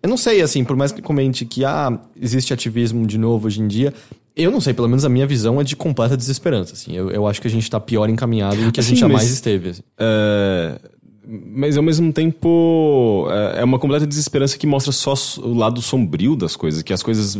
eu 0.02 0.08
não 0.08 0.18
sei, 0.18 0.42
assim, 0.42 0.62
por 0.64 0.76
mais 0.76 0.92
que 0.92 1.00
comente 1.00 1.46
que 1.46 1.64
ah, 1.64 1.98
existe 2.20 2.52
ativismo 2.52 3.06
de 3.06 3.16
novo 3.16 3.46
hoje 3.46 3.62
em 3.62 3.66
dia, 3.66 3.92
eu 4.36 4.50
não 4.50 4.60
sei, 4.60 4.74
pelo 4.74 4.86
menos 4.86 5.04
a 5.04 5.08
minha 5.08 5.26
visão 5.26 5.60
é 5.60 5.64
de 5.64 5.74
completa 5.74 6.16
desesperança, 6.16 6.74
assim. 6.74 6.94
Eu, 6.94 7.10
eu 7.10 7.26
acho 7.26 7.40
que 7.40 7.46
a 7.46 7.50
gente 7.50 7.70
tá 7.70 7.80
pior 7.80 8.10
encaminhado 8.10 8.62
do 8.62 8.70
que 8.70 8.80
a 8.80 8.82
gente 8.82 8.98
jamais 9.00 9.30
esteve. 9.30 9.70
Assim. 9.70 9.82
É, 9.96 10.78
mas 11.26 11.76
ao 11.76 11.82
mesmo 11.82 12.12
tempo 12.12 13.26
é, 13.30 13.60
é 13.60 13.64
uma 13.64 13.78
completa 13.78 14.06
desesperança 14.06 14.58
que 14.58 14.66
mostra 14.66 14.92
só 14.92 15.14
o 15.42 15.54
lado 15.54 15.80
sombrio 15.80 16.36
das 16.36 16.56
coisas, 16.56 16.82
que 16.82 16.92
as 16.92 17.02
coisas 17.02 17.38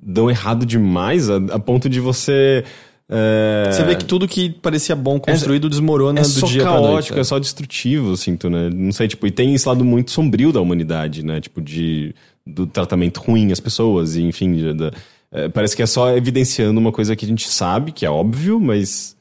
dão 0.00 0.30
errado 0.30 0.66
demais 0.66 1.30
a, 1.30 1.36
a 1.36 1.58
ponto 1.58 1.88
de 1.88 2.00
você 2.00 2.64
é... 3.08 3.70
Você 3.70 3.84
vê 3.84 3.96
que 3.96 4.04
tudo 4.04 4.26
que 4.26 4.50
parecia 4.50 4.96
bom 4.96 5.20
construído 5.20 5.66
é, 5.66 5.70
desmorona 5.70 6.20
é 6.20 6.22
do 6.22 6.28
só 6.28 6.46
dia 6.46 6.62
caótico, 6.62 7.14
noite. 7.14 7.20
É 7.20 7.24
só 7.24 7.38
destrutivo, 7.38 8.10
eu 8.10 8.16
sinto, 8.16 8.48
né? 8.48 8.70
Não 8.72 8.92
sei, 8.92 9.08
tipo, 9.08 9.26
e 9.26 9.30
tem 9.30 9.54
esse 9.54 9.68
lado 9.68 9.84
muito 9.84 10.10
sombrio 10.10 10.52
da 10.52 10.60
humanidade, 10.60 11.24
né? 11.24 11.40
Tipo, 11.40 11.60
de 11.60 12.14
do 12.46 12.66
tratamento 12.66 13.22
ruim 13.22 13.50
às 13.52 13.60
pessoas, 13.60 14.16
e 14.16 14.22
enfim, 14.22 14.74
da, 14.74 14.90
é, 15.32 15.48
parece 15.48 15.74
que 15.74 15.82
é 15.82 15.86
só 15.86 16.14
evidenciando 16.14 16.78
uma 16.78 16.92
coisa 16.92 17.16
que 17.16 17.24
a 17.24 17.28
gente 17.28 17.48
sabe, 17.48 17.90
que 17.90 18.04
é 18.04 18.10
óbvio, 18.10 18.60
mas 18.60 19.13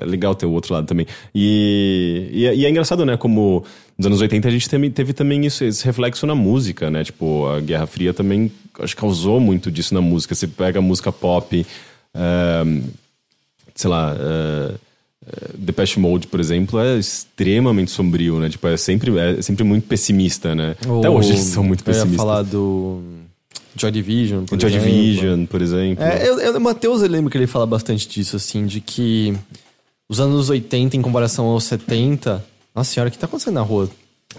é 0.00 0.04
legal 0.04 0.34
ter 0.34 0.46
o 0.46 0.50
outro 0.50 0.74
lado 0.74 0.86
também. 0.86 1.06
E, 1.34 2.28
e, 2.32 2.46
é, 2.46 2.54
e 2.54 2.64
é 2.66 2.70
engraçado, 2.70 3.04
né? 3.04 3.16
Como 3.16 3.64
nos 3.96 4.06
anos 4.06 4.20
80 4.20 4.48
a 4.48 4.50
gente 4.50 4.68
teve, 4.68 4.90
teve 4.90 5.12
também 5.12 5.44
isso, 5.44 5.64
esse 5.64 5.84
reflexo 5.84 6.26
na 6.26 6.34
música, 6.34 6.90
né? 6.90 7.04
Tipo, 7.04 7.46
a 7.46 7.60
Guerra 7.60 7.86
Fria 7.86 8.14
também 8.14 8.50
acho 8.80 8.94
que 8.94 9.00
causou 9.00 9.40
muito 9.40 9.70
disso 9.70 9.94
na 9.94 10.00
música. 10.00 10.34
Você 10.34 10.46
pega 10.46 10.78
a 10.78 10.82
música 10.82 11.10
pop, 11.10 11.66
uh, 12.14 12.84
sei 13.74 13.90
lá. 13.90 14.14
Uh, 14.14 14.88
Depeche 15.58 16.00
Mode, 16.00 16.26
por 16.26 16.40
exemplo, 16.40 16.78
é 16.78 16.96
extremamente 16.96 17.90
sombrio, 17.90 18.38
né? 18.38 18.48
Tipo, 18.48 18.66
é 18.68 18.76
sempre, 18.76 19.18
é 19.18 19.42
sempre 19.42 19.62
muito 19.62 19.86
pessimista, 19.86 20.54
né? 20.54 20.74
Até 20.80 21.10
hoje 21.10 21.30
eles 21.30 21.40
são 21.42 21.62
muito 21.62 21.84
pessimistas. 21.84 22.12
Eu 22.12 22.12
ia 22.12 22.18
falar 22.18 22.42
do 22.42 23.02
Joy 23.76 23.90
Division, 23.90 24.44
por 24.44 24.60
Joy 24.60 24.70
exemplo. 24.70 24.88
Division, 24.88 25.46
por 25.46 25.62
exemplo. 25.62 26.04
É, 26.04 26.28
eu, 26.28 26.40
eu, 26.40 26.56
o 26.56 26.60
Matheus, 26.60 27.02
eu 27.02 27.08
lembro 27.08 27.30
que 27.30 27.36
ele 27.36 27.46
fala 27.46 27.66
bastante 27.66 28.08
disso, 28.08 28.36
assim, 28.36 28.66
de 28.66 28.80
que 28.80 29.34
os 30.08 30.20
anos 30.20 30.48
80 30.48 30.96
em 30.96 31.02
comparação 31.02 31.46
aos 31.46 31.64
70... 31.64 32.44
Nossa 32.74 32.92
senhora, 32.92 33.08
o 33.08 33.12
que 33.12 33.18
tá 33.18 33.26
acontecendo 33.26 33.54
na 33.54 33.62
rua? 33.62 33.88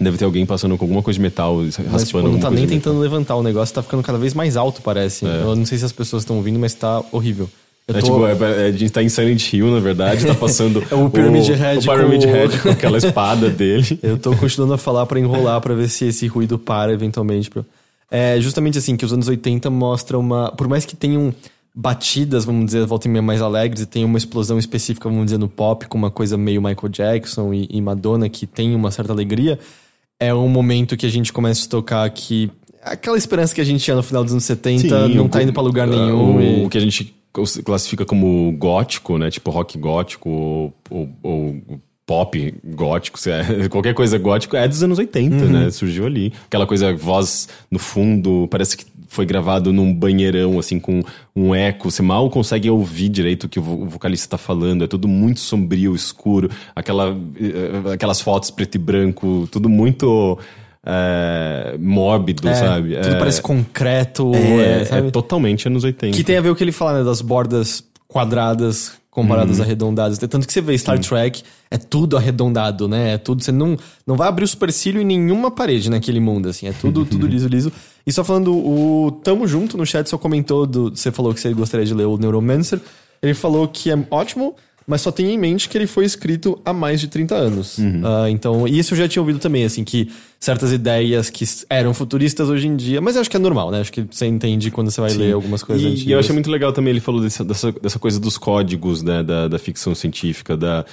Deve 0.00 0.16
ter 0.16 0.24
alguém 0.24 0.46
passando 0.46 0.78
com 0.78 0.84
alguma 0.84 1.02
coisa 1.02 1.18
de 1.18 1.22
metal, 1.22 1.58
raspando 1.62 1.88
mas, 1.92 2.08
tipo, 2.08 2.22
não 2.22 2.38
tá 2.38 2.50
nem 2.50 2.66
tentando 2.66 2.98
levantar 3.00 3.36
o 3.36 3.42
negócio, 3.42 3.74
tá 3.74 3.82
ficando 3.82 4.02
cada 4.02 4.18
vez 4.18 4.32
mais 4.32 4.56
alto, 4.56 4.80
parece. 4.80 5.26
É. 5.26 5.42
Eu 5.42 5.54
não 5.54 5.66
sei 5.66 5.76
se 5.76 5.84
as 5.84 5.92
pessoas 5.92 6.22
estão 6.22 6.36
ouvindo, 6.36 6.58
mas 6.58 6.72
tá 6.72 7.02
horrível. 7.12 7.50
Eu 7.86 7.96
é, 7.96 8.02
tipo, 8.02 8.26
é, 8.26 8.66
a 8.66 8.72
gente 8.72 8.90
tá 8.90 9.02
em 9.02 9.08
Silent 9.08 9.52
Hill, 9.52 9.70
na 9.70 9.80
verdade, 9.80 10.24
tá 10.24 10.34
passando 10.36 10.82
é 10.90 10.94
o 10.94 11.10
Pyramid 11.10 11.50
Head, 11.50 11.86
o 11.86 11.92
Pyramid 11.92 12.24
com... 12.24 12.32
Head 12.32 12.58
com 12.62 12.68
aquela 12.70 12.98
espada 12.98 13.50
dele. 13.50 13.98
Eu 14.02 14.16
tô 14.16 14.34
continuando 14.36 14.74
a 14.74 14.78
falar 14.78 15.04
para 15.06 15.18
enrolar 15.18 15.60
para 15.60 15.74
ver 15.74 15.88
se 15.88 16.06
esse 16.06 16.26
ruído 16.28 16.58
para 16.58 16.92
eventualmente. 16.92 17.50
É 18.10 18.40
justamente 18.40 18.78
assim, 18.78 18.96
que 18.96 19.04
os 19.04 19.12
anos 19.12 19.28
80 19.28 19.68
mostram 19.70 20.20
uma... 20.20 20.52
Por 20.52 20.68
mais 20.68 20.86
que 20.86 20.96
tenham 20.96 21.34
batidas, 21.74 22.44
vamos 22.44 22.66
dizer, 22.66 22.84
volta 22.84 23.06
e 23.06 23.10
meia 23.10 23.22
mais 23.22 23.40
alegres, 23.40 23.82
e 23.82 23.86
tem 23.86 24.04
uma 24.04 24.18
explosão 24.18 24.58
específica, 24.58 25.08
vamos 25.08 25.26
dizer, 25.26 25.38
no 25.38 25.48
pop, 25.48 25.86
com 25.86 25.96
uma 25.96 26.10
coisa 26.10 26.36
meio 26.36 26.60
Michael 26.60 26.88
Jackson 26.88 27.54
e, 27.54 27.68
e 27.70 27.80
Madonna, 27.80 28.28
que 28.28 28.46
tem 28.46 28.74
uma 28.74 28.90
certa 28.90 29.12
alegria, 29.12 29.58
é 30.18 30.34
um 30.34 30.48
momento 30.48 30.96
que 30.96 31.06
a 31.06 31.10
gente 31.10 31.32
começa 31.32 31.66
a 31.66 31.70
tocar 31.70 32.10
que 32.10 32.50
aquela 32.82 33.16
esperança 33.16 33.54
que 33.54 33.60
a 33.60 33.64
gente 33.64 33.82
tinha 33.82 33.96
no 33.96 34.02
final 34.02 34.24
dos 34.24 34.32
anos 34.32 34.44
70 34.44 34.80
Sim, 34.80 35.14
não 35.14 35.28
tá 35.28 35.42
indo 35.42 35.52
para 35.52 35.62
lugar 35.62 35.86
nenhum. 35.86 36.36
O, 36.36 36.40
e... 36.40 36.64
o 36.64 36.68
que 36.68 36.78
a 36.78 36.80
gente 36.80 37.14
classifica 37.64 38.04
como 38.04 38.52
gótico, 38.52 39.16
né? 39.16 39.30
Tipo 39.30 39.50
rock 39.50 39.78
gótico 39.78 40.28
ou, 40.28 40.74
ou, 40.90 41.08
ou 41.22 41.80
pop 42.10 42.54
gótico, 42.64 43.20
é, 43.28 43.68
qualquer 43.70 43.94
coisa 43.94 44.18
gótico 44.18 44.56
é 44.56 44.66
dos 44.66 44.82
anos 44.82 44.98
80, 44.98 45.36
uhum. 45.36 45.50
né? 45.50 45.70
Surgiu 45.70 46.06
ali. 46.06 46.32
Aquela 46.46 46.66
coisa, 46.66 46.92
voz 46.92 47.48
no 47.70 47.78
fundo, 47.78 48.48
parece 48.50 48.76
que 48.76 48.84
foi 49.10 49.26
gravado 49.26 49.72
num 49.72 49.92
banheirão, 49.92 50.56
assim, 50.56 50.78
com 50.78 51.02
um 51.34 51.52
eco. 51.52 51.90
Você 51.90 52.00
mal 52.00 52.30
consegue 52.30 52.70
ouvir 52.70 53.08
direito 53.08 53.44
o 53.44 53.48
que 53.48 53.58
o 53.58 53.62
vocalista 53.62 54.24
está 54.24 54.38
falando. 54.38 54.84
É 54.84 54.86
tudo 54.86 55.08
muito 55.08 55.40
sombrio, 55.40 55.96
escuro. 55.96 56.48
Aquela, 56.76 57.16
eh, 57.36 57.92
aquelas 57.92 58.20
fotos 58.20 58.52
preto 58.52 58.76
e 58.76 58.78
branco, 58.78 59.48
tudo 59.50 59.68
muito 59.68 60.38
é, 60.86 61.76
mórbido, 61.80 62.48
é, 62.48 62.54
sabe? 62.54 62.94
Tudo 62.94 63.16
é, 63.16 63.18
parece 63.18 63.42
concreto. 63.42 64.30
É, 64.32 64.98
é, 64.98 64.98
é 64.98 65.10
totalmente 65.10 65.66
anos 65.66 65.82
80. 65.82 66.16
Que 66.16 66.22
tem 66.22 66.36
a 66.36 66.40
ver 66.40 66.50
com 66.50 66.54
o 66.54 66.56
que 66.56 66.62
ele 66.62 66.70
fala, 66.70 66.98
né? 66.98 67.04
Das 67.04 67.20
bordas 67.20 67.82
quadradas 68.06 68.92
comparadas 69.10 69.58
uhum. 69.58 69.64
arredondadas. 69.64 70.18
Tanto 70.18 70.46
que 70.46 70.52
você 70.52 70.60
vê 70.60 70.78
Star 70.78 70.96
Sim. 71.02 71.08
Trek, 71.08 71.42
é 71.68 71.76
tudo 71.76 72.16
arredondado, 72.16 72.86
né? 72.86 73.14
É 73.14 73.18
tudo. 73.18 73.42
Você 73.42 73.50
não, 73.50 73.76
não 74.06 74.16
vai 74.16 74.28
abrir 74.28 74.44
o 74.44 74.48
supercílio 74.48 75.02
em 75.02 75.04
nenhuma 75.04 75.50
parede 75.50 75.90
naquele 75.90 76.20
mundo, 76.20 76.48
assim. 76.48 76.68
É 76.68 76.72
tudo, 76.72 77.04
tudo 77.04 77.26
liso, 77.28 77.48
liso. 77.48 77.72
E 78.06 78.12
só 78.12 78.24
falando, 78.24 78.54
o 78.54 79.10
Tamo 79.22 79.46
Junto 79.46 79.76
no 79.76 79.86
chat 79.86 80.08
só 80.08 80.18
comentou 80.18 80.66
do. 80.66 80.90
Você 80.90 81.12
falou 81.12 81.34
que 81.34 81.40
você 81.40 81.52
gostaria 81.52 81.86
de 81.86 81.94
ler 81.94 82.06
o 82.06 82.16
Neuromancer. 82.16 82.80
Ele 83.22 83.34
falou 83.34 83.68
que 83.68 83.90
é 83.90 84.06
ótimo, 84.10 84.56
mas 84.86 85.02
só 85.02 85.12
tenha 85.12 85.30
em 85.30 85.38
mente 85.38 85.68
que 85.68 85.76
ele 85.76 85.86
foi 85.86 86.04
escrito 86.04 86.58
há 86.64 86.72
mais 86.72 87.00
de 87.00 87.08
30 87.08 87.34
anos. 87.34 87.78
Uhum. 87.78 88.02
Uh, 88.02 88.28
então, 88.28 88.66
e 88.66 88.78
isso 88.78 88.94
eu 88.94 88.98
já 88.98 89.06
tinha 89.06 89.22
ouvido 89.22 89.38
também, 89.38 89.64
assim, 89.64 89.84
que 89.84 90.10
certas 90.38 90.72
ideias 90.72 91.28
que 91.28 91.44
eram 91.68 91.92
futuristas 91.92 92.48
hoje 92.48 92.66
em 92.66 92.74
dia, 92.74 93.00
mas 93.00 93.14
eu 93.14 93.20
acho 93.20 93.30
que 93.30 93.36
é 93.36 93.40
normal, 93.40 93.70
né? 93.70 93.80
Acho 93.80 93.92
que 93.92 94.06
você 94.10 94.26
entende 94.26 94.70
quando 94.70 94.90
você 94.90 95.00
vai 95.00 95.10
Sim. 95.10 95.18
ler 95.18 95.34
algumas 95.34 95.62
coisas 95.62 95.84
e, 95.84 95.86
antigas. 95.86 96.06
E 96.08 96.12
eu 96.12 96.18
achei 96.18 96.32
muito 96.32 96.50
legal 96.50 96.72
também, 96.72 96.92
ele 96.92 97.00
falou 97.00 97.20
dessa, 97.20 97.44
dessa, 97.44 97.70
dessa 97.70 97.98
coisa 97.98 98.18
dos 98.18 98.38
códigos, 98.38 99.02
né, 99.02 99.22
da, 99.22 99.48
da 99.48 99.58
ficção 99.58 99.94
científica, 99.94 100.56
da 100.56 100.84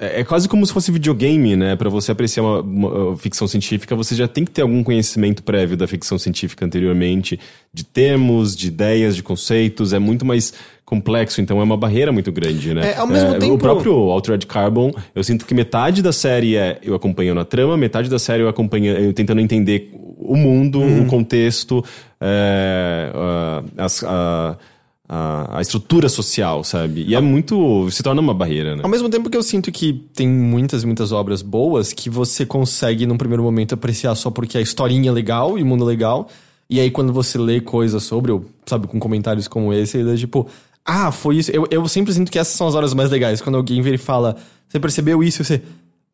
é, 0.00 0.20
é 0.20 0.24
quase 0.24 0.48
como 0.48 0.64
se 0.66 0.72
fosse 0.72 0.92
videogame, 0.92 1.56
né? 1.56 1.74
Para 1.74 1.88
você 1.88 2.12
apreciar 2.12 2.42
uma, 2.42 2.60
uma, 2.60 3.16
ficção 3.16 3.48
científica, 3.48 3.96
você 3.96 4.14
já 4.14 4.28
tem 4.28 4.44
que 4.44 4.50
ter 4.50 4.62
algum 4.62 4.82
conhecimento 4.82 5.42
prévio 5.42 5.76
da 5.76 5.86
ficção 5.86 6.18
científica 6.18 6.64
anteriormente, 6.64 7.38
de 7.72 7.84
termos, 7.84 8.54
de 8.54 8.68
ideias, 8.68 9.16
de 9.16 9.22
conceitos. 9.22 9.92
É 9.92 9.98
muito 9.98 10.24
mais 10.24 10.52
complexo, 10.84 11.40
então 11.40 11.60
é 11.60 11.62
uma 11.62 11.76
barreira 11.76 12.10
muito 12.12 12.32
grande, 12.32 12.72
né? 12.74 12.92
É, 12.92 12.96
ao 12.96 13.06
mesmo 13.06 13.34
é, 13.34 13.38
tempo... 13.38 13.54
O 13.54 13.58
próprio 13.58 13.92
Altered 13.92 14.46
Carbon, 14.46 14.92
eu 15.14 15.22
sinto 15.22 15.44
que 15.44 15.54
metade 15.54 16.02
da 16.02 16.12
série 16.12 16.56
é 16.56 16.78
eu 16.82 16.94
acompanhando 16.94 17.40
a 17.40 17.44
trama, 17.44 17.76
metade 17.76 18.08
da 18.08 18.18
série 18.18 18.42
eu 18.42 18.48
acompanhando, 18.48 18.98
eu 18.98 19.12
tentando 19.12 19.40
entender 19.40 19.90
o 20.18 20.36
mundo, 20.36 20.80
o 20.80 21.06
contexto, 21.06 21.84
é, 22.20 23.12
as, 23.76 24.02
a, 24.02 24.56
a, 25.08 25.58
a, 25.58 25.62
estrutura 25.62 26.08
social, 26.08 26.62
sabe? 26.62 27.04
E 27.08 27.14
é 27.14 27.20
muito. 27.20 27.90
se 27.90 28.02
torna 28.02 28.20
uma 28.20 28.34
barreira, 28.34 28.76
né? 28.76 28.82
Ao 28.84 28.90
mesmo 28.90 29.08
tempo 29.08 29.30
que 29.30 29.36
eu 29.36 29.42
sinto 29.42 29.72
que 29.72 29.92
tem 30.14 30.28
muitas, 30.28 30.84
muitas 30.84 31.12
obras 31.12 31.40
boas 31.40 31.94
que 31.94 32.10
você 32.10 32.44
consegue, 32.44 33.06
num 33.06 33.16
primeiro 33.16 33.42
momento, 33.42 33.74
apreciar 33.74 34.14
só 34.14 34.30
porque 34.30 34.58
a 34.58 34.60
historinha 34.60 35.08
é 35.08 35.12
legal 35.12 35.58
e 35.58 35.62
o 35.62 35.66
mundo 35.66 35.84
é 35.84 35.86
legal. 35.86 36.28
E 36.68 36.78
aí, 36.78 36.90
quando 36.90 37.12
você 37.12 37.38
lê 37.38 37.62
coisas 37.62 38.02
sobre, 38.02 38.30
ou, 38.30 38.44
sabe, 38.66 38.86
com 38.86 39.00
comentários 39.00 39.48
como 39.48 39.72
esse, 39.72 40.06
é 40.06 40.16
tipo, 40.16 40.46
ah, 40.84 41.10
foi 41.10 41.36
isso. 41.36 41.50
Eu, 41.50 41.66
eu 41.70 41.88
sempre 41.88 42.12
sinto 42.12 42.30
que 42.30 42.38
essas 42.38 42.54
são 42.54 42.66
as 42.66 42.74
horas 42.74 42.92
mais 42.92 43.10
legais. 43.10 43.40
Quando 43.40 43.56
alguém 43.56 43.80
vem 43.80 43.94
e 43.94 43.98
fala, 43.98 44.36
você 44.68 44.78
percebeu 44.78 45.22
isso? 45.22 45.42
Você. 45.42 45.62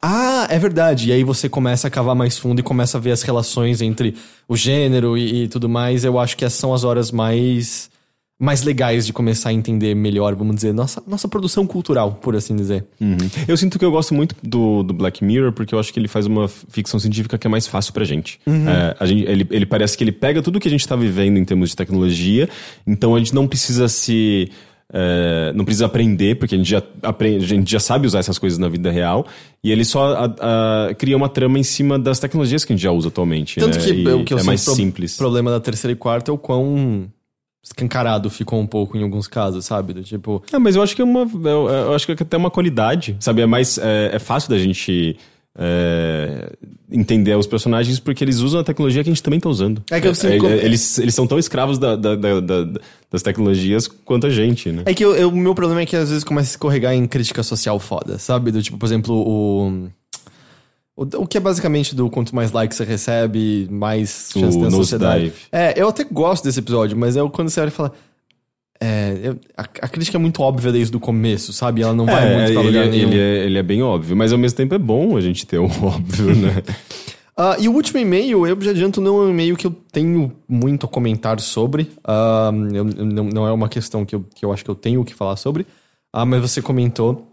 Ah, 0.00 0.46
é 0.48 0.58
verdade. 0.58 1.08
E 1.08 1.12
aí 1.12 1.24
você 1.24 1.48
começa 1.48 1.88
a 1.88 1.90
cavar 1.90 2.14
mais 2.14 2.38
fundo 2.38 2.60
e 2.60 2.62
começa 2.62 2.96
a 2.96 3.00
ver 3.00 3.10
as 3.10 3.22
relações 3.22 3.82
entre 3.82 4.14
o 4.46 4.56
gênero 4.56 5.18
e, 5.18 5.44
e 5.44 5.48
tudo 5.48 5.68
mais. 5.68 6.04
Eu 6.04 6.16
acho 6.18 6.36
que 6.36 6.44
essas 6.44 6.60
são 6.60 6.72
as 6.72 6.84
horas 6.84 7.10
mais 7.10 7.90
mais 8.39 8.62
legais 8.62 9.06
de 9.06 9.12
começar 9.12 9.51
a 9.51 9.52
entender 9.52 9.94
melhor, 9.94 10.35
vamos 10.35 10.56
dizer, 10.56 10.74
nossa, 10.74 11.02
nossa 11.06 11.28
produção 11.28 11.66
cultural, 11.66 12.19
por 12.20 12.35
assim 12.35 12.56
dizer. 12.56 12.85
Uhum. 13.01 13.16
Eu 13.47 13.56
sinto 13.56 13.78
que 13.78 13.85
eu 13.85 13.90
gosto 13.90 14.12
muito 14.12 14.35
do, 14.43 14.82
do 14.82 14.93
Black 14.93 15.24
Mirror, 15.24 15.52
porque 15.52 15.74
eu 15.74 15.78
acho 15.78 15.93
que 15.93 16.01
ele 16.01 16.09
faz 16.09 16.27
uma 16.27 16.48
ficção 16.48 16.98
científica 16.98 17.39
que 17.39 17.47
é 17.47 17.51
mais 17.51 17.66
fácil 17.66 17.93
pra 17.93 18.05
gente. 18.05 18.40
Uhum. 18.47 18.69
É, 18.69 18.97
a 18.98 19.06
gente 19.06 19.24
ele, 19.24 19.47
ele 19.51 19.66
parece 19.66 19.97
que 19.97 20.02
ele 20.02 20.12
pega 20.12 20.43
tudo 20.43 20.59
que 20.59 20.66
a 20.66 20.70
gente 20.70 20.86
tá 20.86 20.97
vivendo 20.97 21.39
em 21.39 21.44
termos 21.44 21.70
de 21.70 21.77
tecnologia, 21.77 22.48
então 22.85 23.15
a 23.15 23.19
gente 23.19 23.35
não 23.35 23.47
precisa 23.47 23.89
se. 23.89 24.51
É, 24.93 25.52
não 25.55 25.65
precisa 25.65 25.86
aprender, 25.86 26.36
porque 26.36 26.55
a 26.55 26.59
gente, 26.59 26.70
já 26.70 26.82
aprende, 27.02 27.44
a 27.44 27.48
gente 27.48 27.70
já 27.70 27.81
sabe 27.81 28.06
usar 28.06 28.19
essas 28.19 28.39
coisas 28.39 28.59
na 28.59 28.69
vida 28.69 28.93
real, 28.93 29.27
e 29.62 29.73
ele 29.73 29.85
só 29.85 30.15
a, 30.15 30.89
a, 30.90 30.94
cria 30.94 31.16
uma 31.16 31.28
trama 31.28 31.59
em 31.59 31.62
cima 31.62 31.98
das 31.98 32.20
tecnologias 32.20 32.65
que 32.65 32.73
a 32.73 32.77
gente 32.77 32.82
já 32.82 32.93
usa 32.93 33.09
atualmente. 33.09 33.59
Tanto 33.59 33.78
né? 33.78 33.85
que 33.85 33.90
e 33.93 34.09
o 34.09 34.24
que 34.24 34.35
eu 34.35 34.39
é 34.39 34.43
mais 34.43 34.65
pro, 34.65 34.74
simples. 34.74 35.15
O 35.15 35.19
problema 35.19 35.51
da 35.51 35.59
terceira 35.59 35.93
e 35.93 35.97
quarta 35.97 36.31
é 36.31 36.35
o 36.35 36.39
quão 36.39 37.09
escancarado 37.64 38.28
ficou 38.28 38.60
um 38.60 38.66
pouco 38.66 38.96
em 38.96 39.02
alguns 39.02 39.26
casos, 39.26 39.64
sabe? 39.64 39.94
Do 39.94 40.02
tipo. 40.02 40.44
É, 40.52 40.58
mas 40.58 40.76
eu 40.76 40.82
acho 40.82 40.94
que 40.94 41.00
é 41.00 41.04
uma. 41.04 41.22
Eu, 41.22 41.68
eu 41.68 41.94
acho 41.94 42.06
que 42.06 42.12
até 42.12 42.36
uma 42.36 42.50
qualidade, 42.50 43.16
sabe? 43.18 43.40
É 43.40 43.46
mais. 43.46 43.78
É, 43.78 44.10
é 44.14 44.18
fácil 44.18 44.50
da 44.50 44.58
gente. 44.58 45.16
É, 45.56 46.50
entender 46.90 47.36
os 47.36 47.46
personagens 47.46 48.00
porque 48.00 48.24
eles 48.24 48.40
usam 48.40 48.58
a 48.58 48.64
tecnologia 48.64 49.04
que 49.04 49.08
a 49.08 49.12
gente 49.12 49.22
também 49.22 49.38
está 49.38 49.48
usando. 49.48 49.84
É 49.88 50.00
que 50.00 50.08
eu 50.08 50.10
é, 50.10 50.36
é, 50.36 50.64
eles, 50.64 50.98
eles 50.98 51.14
são 51.14 51.28
tão 51.28 51.38
escravos 51.38 51.78
da, 51.78 51.94
da, 51.94 52.16
da, 52.16 52.40
das 53.08 53.22
tecnologias 53.22 53.86
quanto 53.86 54.26
a 54.26 54.30
gente, 54.30 54.72
né? 54.72 54.82
É 54.84 54.92
que 54.92 55.06
o 55.06 55.30
meu 55.30 55.54
problema 55.54 55.82
é 55.82 55.86
que 55.86 55.94
às 55.94 56.08
vezes 56.08 56.24
começa 56.24 56.48
a 56.48 56.52
escorregar 56.54 56.92
em 56.92 57.06
crítica 57.06 57.40
social 57.44 57.78
foda, 57.78 58.18
sabe? 58.18 58.50
Do 58.50 58.60
tipo, 58.60 58.76
por 58.76 58.86
exemplo, 58.86 59.14
o. 59.14 59.88
O, 60.96 61.26
que 61.26 61.36
é 61.36 61.40
basicamente 61.40 61.92
do 61.92 62.08
quanto 62.08 62.34
mais 62.34 62.52
likes 62.52 62.76
você 62.78 62.84
recebe, 62.84 63.66
mais 63.68 64.30
chance 64.32 64.56
tem 64.56 64.66
a 64.66 64.70
sociedade. 64.70 65.24
Dive. 65.24 65.36
É, 65.50 65.74
eu 65.76 65.88
até 65.88 66.04
gosto 66.04 66.44
desse 66.44 66.60
episódio, 66.60 66.96
mas 66.96 67.16
é 67.16 67.28
quando 67.30 67.48
você 67.48 67.60
olha 67.60 67.68
e 67.68 67.72
fala. 67.72 67.92
É, 68.80 69.18
eu, 69.22 69.40
a, 69.56 69.62
a, 69.62 69.88
crítica 69.88 70.16
é 70.16 70.20
muito 70.20 70.40
óbvia 70.40 70.70
desde 70.70 70.96
o 70.96 71.00
começo, 71.00 71.52
sabe? 71.52 71.82
Ela 71.82 71.94
não 71.94 72.06
vai 72.06 72.28
é, 72.28 72.36
muito 72.36 72.52
pra 72.52 72.62
lugar 72.62 72.86
ele, 72.86 72.90
nenhum. 72.90 73.08
Ele 73.10 73.20
é, 73.20 73.46
ele 73.46 73.58
é 73.58 73.62
bem 73.62 73.82
óbvio, 73.82 74.16
mas 74.16 74.32
ao 74.32 74.38
mesmo 74.38 74.56
tempo 74.56 74.74
é 74.74 74.78
bom 74.78 75.16
a 75.16 75.20
gente 75.20 75.44
ter 75.46 75.58
o 75.58 75.64
óbvio, 75.82 76.34
né? 76.36 76.62
Uh, 77.36 77.58
e 77.62 77.68
o 77.68 77.72
último 77.72 77.98
e-mail, 77.98 78.46
eu 78.46 78.60
já 78.60 78.70
adianto, 78.70 79.00
não 79.00 79.20
é 79.22 79.26
um 79.26 79.30
e-mail 79.30 79.56
que 79.56 79.66
eu 79.66 79.74
tenho 79.90 80.32
muito 80.48 80.86
a 80.86 80.88
comentar 80.88 81.40
sobre. 81.40 81.90
Uh, 82.06 82.74
eu, 82.74 82.84
não, 82.84 83.24
não, 83.24 83.48
é 83.48 83.52
uma 83.52 83.68
questão 83.68 84.04
que 84.04 84.14
eu, 84.14 84.24
que 84.32 84.44
eu 84.44 84.52
acho 84.52 84.64
que 84.64 84.70
eu 84.70 84.76
tenho 84.76 85.00
o 85.00 85.04
que 85.04 85.14
falar 85.14 85.36
sobre. 85.36 85.62
Uh, 86.14 86.26
mas 86.26 86.40
você 86.40 86.62
comentou 86.62 87.26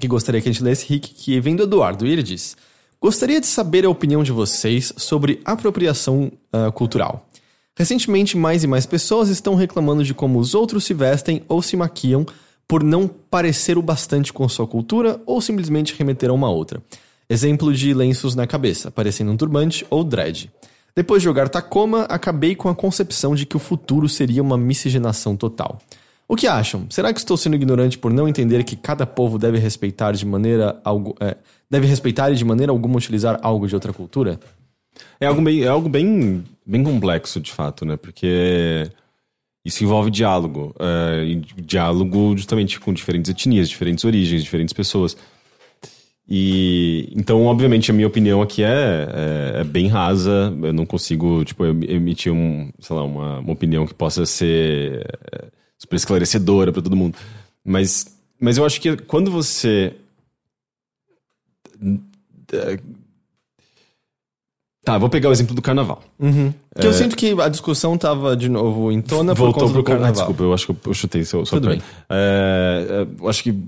que 0.00 0.08
gostaria 0.08 0.40
que 0.40 0.48
a 0.48 0.52
gente 0.52 0.62
lesse, 0.62 0.86
Rick, 0.88 1.12
que 1.14 1.38
vem 1.40 1.54
do 1.54 1.64
Eduardo. 1.64 2.06
E 2.06 2.10
ele 2.10 2.22
diz: 2.22 2.56
Gostaria 3.04 3.38
de 3.38 3.46
saber 3.46 3.84
a 3.84 3.90
opinião 3.90 4.22
de 4.22 4.32
vocês 4.32 4.90
sobre 4.96 5.38
apropriação 5.44 6.32
uh, 6.50 6.72
cultural. 6.72 7.28
Recentemente, 7.76 8.34
mais 8.34 8.64
e 8.64 8.66
mais 8.66 8.86
pessoas 8.86 9.28
estão 9.28 9.54
reclamando 9.54 10.02
de 10.02 10.14
como 10.14 10.38
os 10.38 10.54
outros 10.54 10.84
se 10.84 10.94
vestem 10.94 11.42
ou 11.46 11.60
se 11.60 11.76
maquiam 11.76 12.24
por 12.66 12.82
não 12.82 13.06
parecer 13.06 13.76
o 13.76 13.82
bastante 13.82 14.32
com 14.32 14.48
sua 14.48 14.66
cultura 14.66 15.20
ou 15.26 15.38
simplesmente 15.42 15.94
remeter 15.94 16.30
a 16.30 16.32
uma 16.32 16.48
outra. 16.48 16.82
Exemplo 17.28 17.74
de 17.74 17.92
lenços 17.92 18.34
na 18.34 18.46
cabeça, 18.46 18.90
parecendo 18.90 19.32
um 19.32 19.36
turbante 19.36 19.84
ou 19.90 20.02
dread. 20.02 20.50
Depois 20.96 21.20
de 21.20 21.24
jogar 21.24 21.50
Tacoma, 21.50 22.04
acabei 22.04 22.54
com 22.54 22.70
a 22.70 22.74
concepção 22.74 23.34
de 23.34 23.44
que 23.44 23.54
o 23.58 23.60
futuro 23.60 24.08
seria 24.08 24.40
uma 24.40 24.56
miscigenação 24.56 25.36
total. 25.36 25.78
O 26.26 26.36
que 26.36 26.46
acham? 26.46 26.86
Será 26.88 27.12
que 27.12 27.18
estou 27.18 27.36
sendo 27.36 27.56
ignorante 27.56 27.98
por 27.98 28.12
não 28.12 28.26
entender 28.26 28.64
que 28.64 28.76
cada 28.76 29.06
povo 29.06 29.38
deve 29.38 29.58
respeitar 29.58 30.12
de 30.12 30.24
maneira 30.24 30.80
algo, 30.82 31.14
é, 31.20 31.36
deve 31.70 31.86
respeitar 31.86 32.30
e 32.30 32.34
de 32.34 32.44
maneira 32.44 32.72
alguma 32.72 32.96
utilizar 32.96 33.38
algo 33.42 33.66
de 33.68 33.74
outra 33.74 33.92
cultura? 33.92 34.40
É 35.20 35.26
algo 35.26 35.42
bem, 35.42 35.62
é 35.62 35.68
algo 35.68 35.88
bem, 35.88 36.44
bem 36.64 36.82
complexo, 36.82 37.40
de 37.40 37.52
fato, 37.52 37.84
né? 37.84 37.96
Porque 37.96 38.90
isso 39.64 39.84
envolve 39.84 40.10
diálogo. 40.10 40.74
É, 40.78 41.24
diálogo 41.56 42.36
justamente 42.36 42.80
com 42.80 42.92
diferentes 42.92 43.30
etnias, 43.30 43.68
diferentes 43.68 44.04
origens, 44.04 44.42
diferentes 44.42 44.72
pessoas. 44.72 45.16
E 46.26 47.12
então, 47.14 47.44
obviamente, 47.44 47.90
a 47.90 47.94
minha 47.94 48.06
opinião 48.06 48.40
aqui 48.40 48.62
é, 48.62 48.68
é, 48.68 49.60
é, 49.60 49.64
bem 49.64 49.88
rasa. 49.88 50.54
Eu 50.62 50.72
não 50.72 50.86
consigo, 50.86 51.44
tipo, 51.44 51.64
emitir 51.66 52.32
um, 52.32 52.70
sei 52.78 52.96
lá, 52.96 53.04
uma, 53.04 53.40
uma 53.40 53.52
opinião 53.52 53.86
que 53.86 53.92
possa 53.92 54.24
ser 54.24 55.06
é, 55.32 55.44
super 55.84 55.96
esclarecedora 55.96 56.72
para 56.72 56.82
todo 56.82 56.96
mundo. 56.96 57.16
Mas, 57.64 58.06
mas 58.40 58.56
eu 58.56 58.64
acho 58.64 58.80
que 58.80 58.96
quando 58.96 59.30
você 59.30 59.94
é, 62.52 62.78
Tá, 64.84 64.98
vou 64.98 65.08
pegar 65.08 65.30
o 65.30 65.32
exemplo 65.32 65.54
do 65.54 65.62
carnaval. 65.62 66.02
Uhum. 66.18 66.52
Que 66.78 66.86
é... 66.86 66.90
eu 66.90 66.92
sinto 66.92 67.16
que 67.16 67.34
a 67.40 67.48
discussão 67.48 67.96
tava 67.96 68.36
de 68.36 68.50
novo 68.50 68.92
em 68.92 69.00
tona 69.00 69.32
Voltou 69.32 69.54
por 69.54 69.60
conta 69.60 69.72
pro 69.72 69.82
do 69.82 69.86
carnaval. 69.86 70.10
Ah, 70.10 70.12
desculpa, 70.12 70.42
eu 70.42 70.52
acho 70.52 70.66
que 70.66 70.88
eu 70.88 70.92
chutei 70.92 71.24
seu, 71.24 71.46
seu 71.46 71.58
Tudo 71.58 71.70
bem. 71.70 71.80
É, 72.10 73.06
eu 73.18 73.26
acho 73.26 73.42
que 73.42 73.58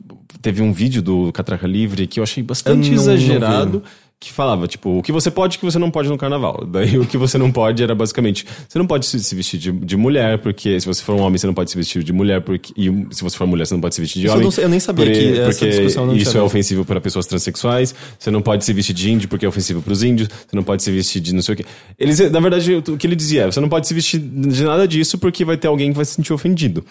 teve 0.43 0.61
um 0.61 0.75
vídeo 0.75 1.01
do 1.01 1.33
Catraca 1.33 1.67
Livre 1.67 2.07
que 2.07 2.21
eu 2.21 2.23
achei 2.23 2.43
bastante 2.43 2.89
eu 2.89 2.95
exagerado. 2.97 3.79
Não 3.83 4.06
que 4.19 4.33
falava, 4.33 4.67
tipo, 4.67 4.99
o 4.99 5.03
que 5.03 5.13
você 5.13 5.31
pode 5.31 5.55
e 5.55 5.57
o 5.57 5.61
que 5.61 5.67
você 5.67 5.79
não 5.79 5.91
pode 5.91 6.09
no 6.09 6.17
carnaval. 6.17 6.65
Daí 6.67 6.99
o 6.99 7.07
que 7.07 7.19
você 7.19 7.37
não 7.37 7.53
pode 7.53 7.83
era 7.83 7.95
basicamente, 7.95 8.47
você 8.67 8.79
não 8.79 8.87
pode 8.87 9.05
se 9.05 9.35
vestir 9.35 9.59
de, 9.59 9.71
de 9.71 9.97
mulher, 9.97 10.39
porque 10.39 10.81
se 10.81 10.87
você 10.87 11.03
for 11.03 11.15
um 11.15 11.21
homem, 11.21 11.37
você 11.37 11.47
não 11.47 11.53
pode 11.53 11.71
se 11.71 11.77
vestir 11.77 12.03
de 12.03 12.13
mulher, 12.15 12.41
porque, 12.41 12.73
e 12.77 12.87
se 13.11 13.23
você 13.23 13.37
for 13.37 13.47
mulher, 13.47 13.67
você 13.67 13.75
não 13.75 13.81
pode 13.81 13.95
se 13.95 14.01
vestir 14.01 14.21
de 14.21 14.27
isso 14.27 14.35
homem. 14.35 14.47
Eu, 14.47 14.53
não, 14.53 14.63
eu, 14.63 14.69
nem 14.71 14.81
sabia 14.81 15.05
porque, 15.05 15.33
que 15.33 15.41
essa 15.41 15.69
discussão 15.69 16.07
não 16.07 16.17
Isso 16.17 16.37
é 16.37 16.43
ofensivo 16.43 16.85
para 16.85 16.99
pessoas 16.99 17.27
transexuais, 17.27 17.95
você 18.19 18.31
não 18.31 18.41
pode 18.41 18.65
se 18.65 18.73
vestir 18.73 18.95
de 18.95 19.11
índio 19.11 19.29
porque 19.29 19.45
é 19.45 19.49
ofensivo 19.49 19.83
para 19.83 19.93
os 19.93 20.03
índios, 20.03 20.29
você 20.29 20.57
não 20.57 20.65
pode 20.65 20.83
se 20.83 20.91
vestir 20.91 21.21
de 21.21 21.35
não 21.35 21.43
sei 21.43 21.55
o 21.55 21.57
quê. 21.59 21.67
Eles, 21.99 22.19
na 22.31 22.41
verdade, 22.41 22.75
o 22.75 22.97
que 22.97 23.07
ele 23.07 23.17
dizia 23.17 23.43
é, 23.43 23.47
você 23.47 23.61
não 23.61 23.69
pode 23.69 23.87
se 23.87 23.93
vestir 23.93 24.19
de 24.19 24.65
nada 24.65 24.89
disso 24.89 25.19
porque 25.19 25.45
vai 25.45 25.59
ter 25.59 25.69
alguém 25.69 25.91
que 25.91 25.97
vai 25.97 26.07
se 26.07 26.15
sentir 26.15 26.33
ofendido. 26.33 26.83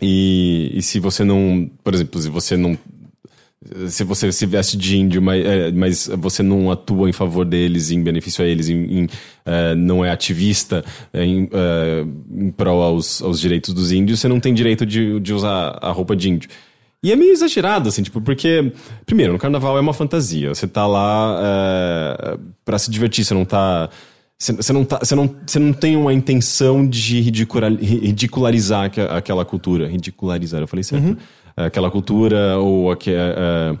E, 0.00 0.72
e 0.74 0.82
se 0.82 0.98
você 0.98 1.22
não, 1.22 1.70
por 1.84 1.94
exemplo, 1.94 2.20
se 2.20 2.28
você 2.28 2.56
não 2.56 2.76
se 3.88 4.02
você 4.04 4.32
se 4.32 4.44
veste 4.44 4.76
de 4.76 4.98
índio, 4.98 5.22
mas, 5.22 5.44
é, 5.44 5.70
mas, 5.70 6.10
você 6.18 6.42
não 6.42 6.70
atua 6.70 7.08
em 7.08 7.12
favor 7.12 7.44
deles, 7.44 7.90
em 7.90 8.02
benefício 8.02 8.44
a 8.44 8.48
eles, 8.48 8.68
em, 8.68 9.02
em 9.02 9.08
é, 9.44 9.74
não 9.74 10.04
é 10.04 10.10
ativista 10.10 10.84
é, 11.12 11.24
em, 11.24 11.48
é, 11.52 12.04
em 12.30 12.50
prol 12.50 12.82
aos, 12.82 13.22
aos 13.22 13.40
direitos 13.40 13.72
dos 13.72 13.92
índios, 13.92 14.20
você 14.20 14.28
não 14.28 14.40
tem 14.40 14.52
direito 14.52 14.84
de, 14.84 15.20
de 15.20 15.32
usar 15.32 15.78
a 15.80 15.90
roupa 15.90 16.16
de 16.16 16.28
índio. 16.28 16.50
E 17.04 17.10
é 17.10 17.16
meio 17.16 17.32
exagerado, 17.32 17.88
assim, 17.88 18.02
tipo, 18.02 18.20
porque, 18.20 18.72
primeiro, 19.04 19.32
no 19.32 19.38
carnaval 19.38 19.76
é 19.76 19.80
uma 19.80 19.92
fantasia. 19.92 20.54
Você 20.54 20.68
tá 20.68 20.86
lá 20.86 21.36
é, 21.42 22.38
para 22.64 22.78
se 22.78 22.90
divertir, 22.90 23.24
você 23.24 23.34
não 23.34 23.44
tá. 23.44 23.90
Você 24.38 24.72
não, 24.72 24.84
tá, 24.84 24.98
você, 24.98 25.14
não, 25.14 25.36
você 25.46 25.58
não 25.60 25.72
tem 25.72 25.96
uma 25.96 26.12
intenção 26.12 26.84
de 26.86 27.20
ridicularizar 27.20 28.90
aquela 29.10 29.44
cultura. 29.44 29.86
Ridicularizar, 29.86 30.60
eu 30.60 30.66
falei 30.66 30.82
certo. 30.82 31.10
Uhum 31.10 31.16
aquela 31.56 31.90
cultura 31.90 32.58
ou 32.58 32.90
aquele, 32.90 33.16
uh, 33.16 33.78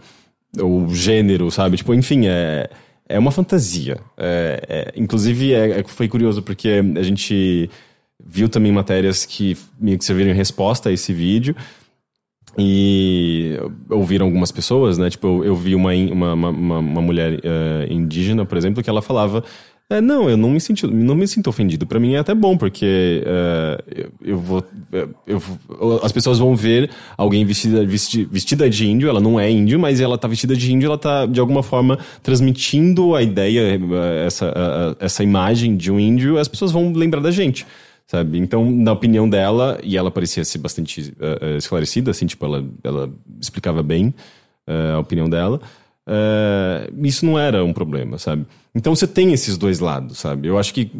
é, 0.58 0.62
o 0.62 0.88
gênero, 0.94 1.50
sabe? 1.50 1.76
Tipo, 1.76 1.94
enfim, 1.94 2.26
é, 2.26 2.68
é 3.08 3.18
uma 3.18 3.30
fantasia. 3.30 3.98
É, 4.16 4.62
é, 4.68 4.92
inclusive, 4.96 5.52
é, 5.52 5.80
é, 5.80 5.84
foi 5.84 6.08
curioso 6.08 6.42
porque 6.42 6.82
a 6.96 7.02
gente 7.02 7.70
viu 8.24 8.48
também 8.48 8.72
matérias 8.72 9.24
que 9.26 9.56
meio 9.80 9.98
que 9.98 10.04
serviram 10.04 10.30
em 10.30 10.34
resposta 10.34 10.88
a 10.88 10.92
esse 10.92 11.12
vídeo. 11.12 11.54
E 12.58 13.56
ouviram 13.88 14.26
algumas 14.26 14.52
pessoas, 14.52 14.98
né? 14.98 15.08
Tipo, 15.08 15.26
eu, 15.26 15.44
eu 15.44 15.56
vi 15.56 15.74
uma, 15.74 15.92
uma, 15.94 16.34
uma, 16.34 16.78
uma 16.78 17.00
mulher 17.00 17.38
uh, 17.38 17.90
indígena, 17.90 18.44
por 18.44 18.58
exemplo, 18.58 18.82
que 18.82 18.90
ela 18.90 19.00
falava 19.00 19.42
é, 19.92 20.00
não, 20.00 20.28
eu 20.28 20.36
não 20.36 20.50
me 20.50 20.60
sinto, 20.60 20.88
não 20.90 21.14
me 21.14 21.26
sinto 21.28 21.48
ofendido. 21.48 21.86
Para 21.86 22.00
mim 22.00 22.14
é 22.14 22.18
até 22.18 22.34
bom, 22.34 22.56
porque 22.56 23.22
uh, 23.24 23.82
eu, 23.94 24.12
eu, 24.24 24.38
vou, 24.38 24.64
eu, 25.26 25.42
as 26.02 26.10
pessoas 26.10 26.38
vão 26.38 26.56
ver 26.56 26.90
alguém 27.16 27.44
vestida, 27.44 27.84
vestida, 27.84 28.70
de 28.70 28.86
índio, 28.86 29.08
ela 29.08 29.20
não 29.20 29.38
é 29.38 29.50
índio, 29.50 29.78
mas 29.78 30.00
ela 30.00 30.16
tá 30.16 30.26
vestida 30.26 30.56
de 30.56 30.72
índio, 30.72 30.86
ela 30.86 30.98
tá 30.98 31.26
de 31.26 31.38
alguma 31.38 31.62
forma 31.62 31.98
transmitindo 32.22 33.14
a 33.14 33.22
ideia, 33.22 33.60
eh, 33.60 34.26
essa, 34.26 34.96
essa 34.98 35.22
imagem 35.22 35.76
de 35.76 35.90
um 35.90 36.00
índio, 36.00 36.38
as 36.38 36.48
pessoas 36.48 36.72
vão 36.72 36.92
lembrar 36.92 37.20
da 37.20 37.30
gente. 37.30 37.66
Sabe? 38.06 38.38
Então, 38.38 38.70
na 38.70 38.92
opinião 38.92 39.28
dela, 39.28 39.78
e 39.82 39.96
ela 39.96 40.10
parecia 40.10 40.44
ser 40.44 40.58
bastante 40.58 41.14
uh, 41.18 41.56
esclarecida, 41.56 42.10
assim, 42.10 42.26
tipo, 42.26 42.44
ela, 42.44 42.64
ela 42.84 43.10
explicava 43.40 43.82
bem 43.82 44.12
uh, 44.66 44.96
a 44.96 44.98
opinião 44.98 45.30
dela 45.30 45.60
uh, 46.08 47.06
isso 47.06 47.24
não 47.24 47.38
era 47.38 47.64
um 47.64 47.72
problema, 47.72 48.18
sabe? 48.18 48.46
Então 48.74 48.94
você 48.94 49.06
tem 49.06 49.32
esses 49.32 49.56
dois 49.56 49.80
lados, 49.80 50.18
sabe? 50.18 50.48
Eu 50.48 50.58
acho 50.58 50.72
que 50.72 50.90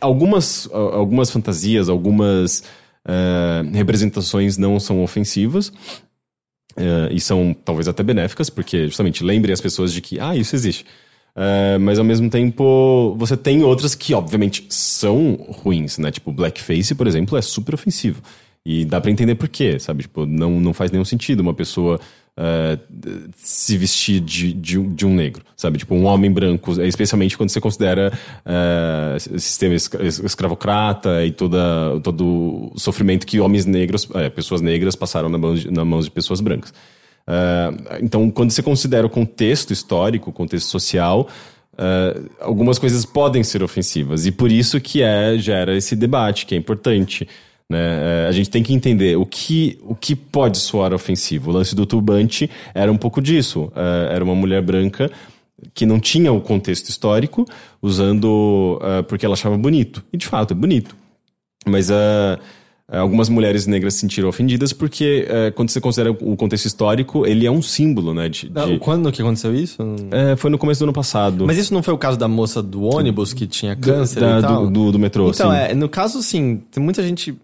algumas, 0.00 0.68
algumas 0.72 1.30
fantasias, 1.30 1.88
algumas 1.88 2.64
uh, 3.06 3.70
representações 3.72 4.56
não 4.56 4.78
são 4.80 5.02
ofensivas. 5.02 5.72
Uh, 6.76 7.10
e 7.10 7.20
são 7.20 7.54
talvez 7.64 7.88
até 7.88 8.02
benéficas, 8.02 8.48
porque 8.48 8.86
justamente 8.86 9.24
lembrem 9.24 9.52
as 9.52 9.60
pessoas 9.60 9.92
de 9.92 10.00
que, 10.00 10.20
ah, 10.20 10.36
isso 10.36 10.54
existe. 10.54 10.84
Uh, 11.34 11.78
mas 11.80 11.98
ao 11.98 12.04
mesmo 12.04 12.30
tempo, 12.30 13.14
você 13.18 13.36
tem 13.36 13.62
outras 13.62 13.94
que, 13.94 14.14
obviamente, 14.14 14.66
são 14.68 15.34
ruins, 15.48 15.98
né? 15.98 16.10
Tipo, 16.10 16.32
blackface, 16.32 16.94
por 16.94 17.06
exemplo, 17.06 17.36
é 17.36 17.42
super 17.42 17.74
ofensivo. 17.74 18.22
E 18.64 18.84
dá 18.84 19.00
para 19.00 19.10
entender 19.10 19.34
por 19.34 19.48
quê, 19.48 19.78
sabe? 19.78 20.02
Tipo, 20.02 20.26
não, 20.26 20.60
não 20.60 20.72
faz 20.72 20.90
nenhum 20.90 21.04
sentido 21.04 21.40
uma 21.40 21.54
pessoa 21.54 22.00
uh, 22.36 23.30
se 23.36 23.76
vestir 23.76 24.20
de, 24.20 24.52
de, 24.52 24.80
de, 24.80 25.06
um 25.06 25.14
negro, 25.14 25.44
sabe? 25.56 25.78
Tipo, 25.78 25.94
um 25.94 26.04
homem 26.04 26.30
branco, 26.30 26.80
especialmente 26.82 27.36
quando 27.36 27.50
você 27.50 27.60
considera 27.60 28.12
uh, 28.44 29.38
sistema 29.38 29.74
escravocrata 29.74 31.24
e 31.24 31.32
toda, 31.32 32.00
todo 32.02 32.72
o 32.74 32.78
sofrimento 32.78 33.26
que 33.26 33.40
homens 33.40 33.66
negros, 33.66 34.04
uh, 34.04 34.30
pessoas 34.34 34.60
negras 34.60 34.94
passaram 34.96 35.28
na 35.28 35.38
mão 35.38 35.54
de, 35.54 35.70
na 35.70 35.84
mão 35.84 36.00
de 36.00 36.10
pessoas 36.10 36.40
brancas. 36.40 36.72
então, 38.02 38.30
quando 38.30 38.50
você 38.50 38.62
considera 38.62 39.06
o 39.06 39.10
contexto 39.10 39.72
histórico, 39.72 40.30
o 40.30 40.32
contexto 40.32 40.68
social, 40.68 41.28
algumas 42.40 42.78
coisas 42.78 43.04
podem 43.04 43.42
ser 43.44 43.62
ofensivas. 43.62 44.26
E 44.26 44.32
por 44.32 44.50
isso 44.50 44.80
que 44.80 45.02
é, 45.02 45.38
gera 45.38 45.76
esse 45.76 45.94
debate, 45.94 46.44
que 46.44 46.54
é 46.54 46.58
importante. 46.58 47.26
Né? 47.70 47.78
É, 47.78 48.26
a 48.28 48.32
gente 48.32 48.50
tem 48.50 48.64
que 48.64 48.74
entender 48.74 49.16
o 49.16 49.24
que, 49.24 49.78
o 49.84 49.94
que 49.94 50.16
pode 50.16 50.58
soar 50.58 50.92
ofensivo. 50.92 51.50
O 51.50 51.54
lance 51.54 51.72
do 51.72 51.86
turbante 51.86 52.50
era 52.74 52.90
um 52.90 52.96
pouco 52.96 53.22
disso. 53.22 53.70
É, 53.76 54.16
era 54.16 54.24
uma 54.24 54.34
mulher 54.34 54.60
branca 54.60 55.08
que 55.72 55.86
não 55.86 56.00
tinha 56.00 56.32
o 56.32 56.40
contexto 56.40 56.88
histórico, 56.88 57.46
usando 57.80 58.80
uh, 58.82 59.04
porque 59.04 59.24
ela 59.24 59.34
achava 59.34 59.56
bonito. 59.56 60.02
E 60.12 60.16
de 60.16 60.26
fato, 60.26 60.52
é 60.52 60.56
bonito. 60.56 60.96
Mas 61.66 61.90
algumas 62.88 63.28
mulheres 63.28 63.66
negras 63.66 63.92
se 63.92 64.00
sentiram 64.00 64.30
ofendidas 64.30 64.72
porque, 64.72 65.28
quando 65.54 65.68
você 65.68 65.78
considera 65.78 66.10
o 66.10 66.34
contexto 66.34 66.64
histórico, 66.64 67.26
ele 67.26 67.46
é 67.46 67.50
um 67.50 67.60
símbolo, 67.60 68.14
né? 68.14 68.30
De, 68.30 68.48
de... 68.48 68.78
Quando 68.78 69.12
que 69.12 69.20
aconteceu 69.20 69.54
isso? 69.54 69.76
É, 70.10 70.34
foi 70.36 70.50
no 70.50 70.56
começo 70.56 70.80
do 70.80 70.84
ano 70.84 70.94
passado. 70.94 71.46
Mas 71.46 71.58
isso 71.58 71.74
não 71.74 71.82
foi 71.82 71.92
o 71.92 71.98
caso 71.98 72.18
da 72.18 72.26
moça 72.26 72.62
do 72.62 72.84
ônibus 72.84 73.34
que 73.34 73.46
tinha 73.46 73.76
câncer 73.76 74.20
da, 74.20 74.38
e 74.38 74.40
tal? 74.40 74.66
Do, 74.66 74.70
do, 74.86 74.92
do 74.92 74.98
metrô, 74.98 75.28
Então, 75.28 75.52
é, 75.52 75.74
no 75.74 75.90
caso, 75.90 76.22
sim, 76.22 76.62
tem 76.70 76.82
muita 76.82 77.02
gente 77.02 77.36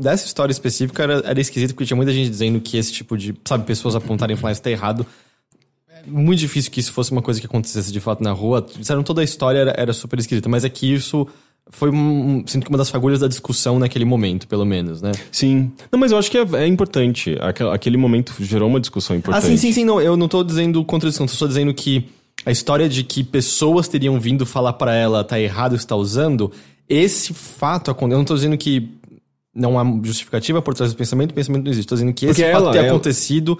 dessa 0.00 0.26
história 0.26 0.52
específica 0.52 1.02
era, 1.02 1.22
era 1.24 1.40
esquisito 1.40 1.74
porque 1.74 1.84
tinha 1.84 1.96
muita 1.96 2.12
gente 2.12 2.30
dizendo 2.30 2.60
que 2.60 2.76
esse 2.76 2.92
tipo 2.92 3.16
de, 3.16 3.34
sabe, 3.44 3.64
pessoas 3.64 3.94
apontarem 3.94 4.36
falar 4.36 4.52
isso 4.52 4.62
tá 4.62 4.70
errado. 4.70 5.06
É 5.88 6.02
muito 6.06 6.38
difícil 6.38 6.70
que 6.70 6.80
isso 6.80 6.92
fosse 6.92 7.12
uma 7.12 7.22
coisa 7.22 7.40
que 7.40 7.46
acontecesse 7.46 7.92
de 7.92 8.00
fato 8.00 8.22
na 8.22 8.32
rua. 8.32 8.64
Disseram 8.76 9.02
toda 9.02 9.20
a 9.20 9.24
história 9.24 9.58
era, 9.58 9.74
era 9.76 9.92
super 9.92 10.18
esquisita, 10.18 10.48
mas 10.48 10.64
é 10.64 10.68
que 10.68 10.92
isso 10.92 11.26
foi 11.70 11.90
um, 11.90 12.44
sinto 12.46 12.64
que 12.64 12.70
uma 12.70 12.78
das 12.78 12.90
fagulhas 12.90 13.20
da 13.20 13.28
discussão 13.28 13.78
naquele 13.78 14.04
momento, 14.04 14.48
pelo 14.48 14.64
menos, 14.64 15.00
né? 15.00 15.12
Sim. 15.30 15.72
Não, 15.90 15.98
mas 15.98 16.12
eu 16.12 16.18
acho 16.18 16.30
que 16.30 16.38
é, 16.38 16.46
é 16.54 16.66
importante. 16.66 17.36
Aquele, 17.72 17.96
momento 17.96 18.34
gerou 18.40 18.68
uma 18.68 18.80
discussão 18.80 19.16
importante. 19.16 19.44
Ah, 19.44 19.46
sim, 19.46 19.56
sim, 19.56 19.72
sim. 19.72 19.84
Não, 19.84 20.00
eu 20.00 20.16
não 20.16 20.28
tô 20.28 20.42
dizendo 20.42 20.84
contra 20.84 21.08
isso, 21.08 21.18
tô 21.18 21.28
só 21.28 21.46
dizendo 21.46 21.72
que 21.72 22.08
a 22.44 22.50
história 22.50 22.88
de 22.88 23.04
que 23.04 23.22
pessoas 23.22 23.86
teriam 23.86 24.18
vindo 24.18 24.44
falar 24.44 24.72
para 24.72 24.94
ela 24.94 25.22
tá 25.22 25.38
errado 25.38 25.76
está 25.76 25.94
usando, 25.94 26.50
esse 26.88 27.32
fato 27.32 27.90
aconteceu. 27.90 28.16
Eu 28.16 28.18
não 28.18 28.24
tô 28.24 28.34
dizendo 28.34 28.58
que 28.58 28.88
não 29.54 29.78
há 29.78 29.84
justificativa 30.02 30.62
por 30.62 30.74
trás 30.74 30.92
do 30.92 30.96
pensamento, 30.96 31.32
o 31.32 31.34
pensamento 31.34 31.64
não 31.64 31.70
existe. 31.70 31.86
Estou 31.86 31.96
dizendo 31.96 32.14
que 32.14 32.26
esse 32.26 32.40
porque 32.40 32.52
fato 32.52 32.64
ela, 32.64 32.72
ter 32.72 32.78
ela... 32.78 32.88
acontecido 32.88 33.58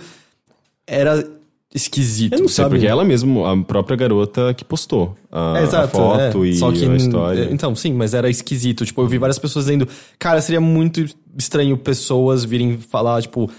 era 0.86 1.27
esquisito. 1.74 2.35
Eu 2.35 2.40
não 2.40 2.48
sei, 2.48 2.64
sabe? 2.64 2.77
porque 2.77 2.86
ela 2.86 3.05
mesmo, 3.05 3.47
a 3.47 3.56
própria 3.62 3.97
garota 3.97 4.52
que 4.55 4.64
postou 4.64 5.16
a, 5.31 5.55
é, 5.59 5.62
exato, 5.62 5.85
a 5.85 5.89
foto 5.89 6.44
é. 6.44 6.48
e 6.48 6.56
Só 6.56 6.70
que, 6.70 6.85
a 6.85 6.97
história. 6.97 7.48
Então, 7.51 7.74
sim, 7.74 7.93
mas 7.93 8.14
era 8.14 8.28
esquisito. 8.28 8.85
Tipo, 8.85 9.02
eu 9.02 9.06
vi 9.06 9.19
várias 9.19 9.39
pessoas 9.39 9.66
dizendo, 9.66 9.89
cara, 10.19 10.40
seria 10.40 10.60
muito 10.60 11.05
estranho 11.36 11.77
pessoas 11.77 12.44
virem 12.44 12.77
falar, 12.78 13.23
tipo, 13.23 13.51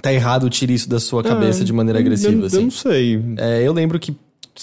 tá 0.00 0.12
errado, 0.12 0.48
tire 0.48 0.74
isso 0.74 0.88
da 0.88 1.00
sua 1.00 1.22
cabeça 1.22 1.62
é, 1.62 1.64
de 1.64 1.72
maneira 1.72 1.98
agressiva. 1.98 2.42
Eu, 2.42 2.46
assim. 2.46 2.56
eu 2.56 2.62
não 2.62 2.70
sei. 2.70 3.22
É, 3.36 3.62
eu 3.62 3.72
lembro 3.72 3.98
que 3.98 4.14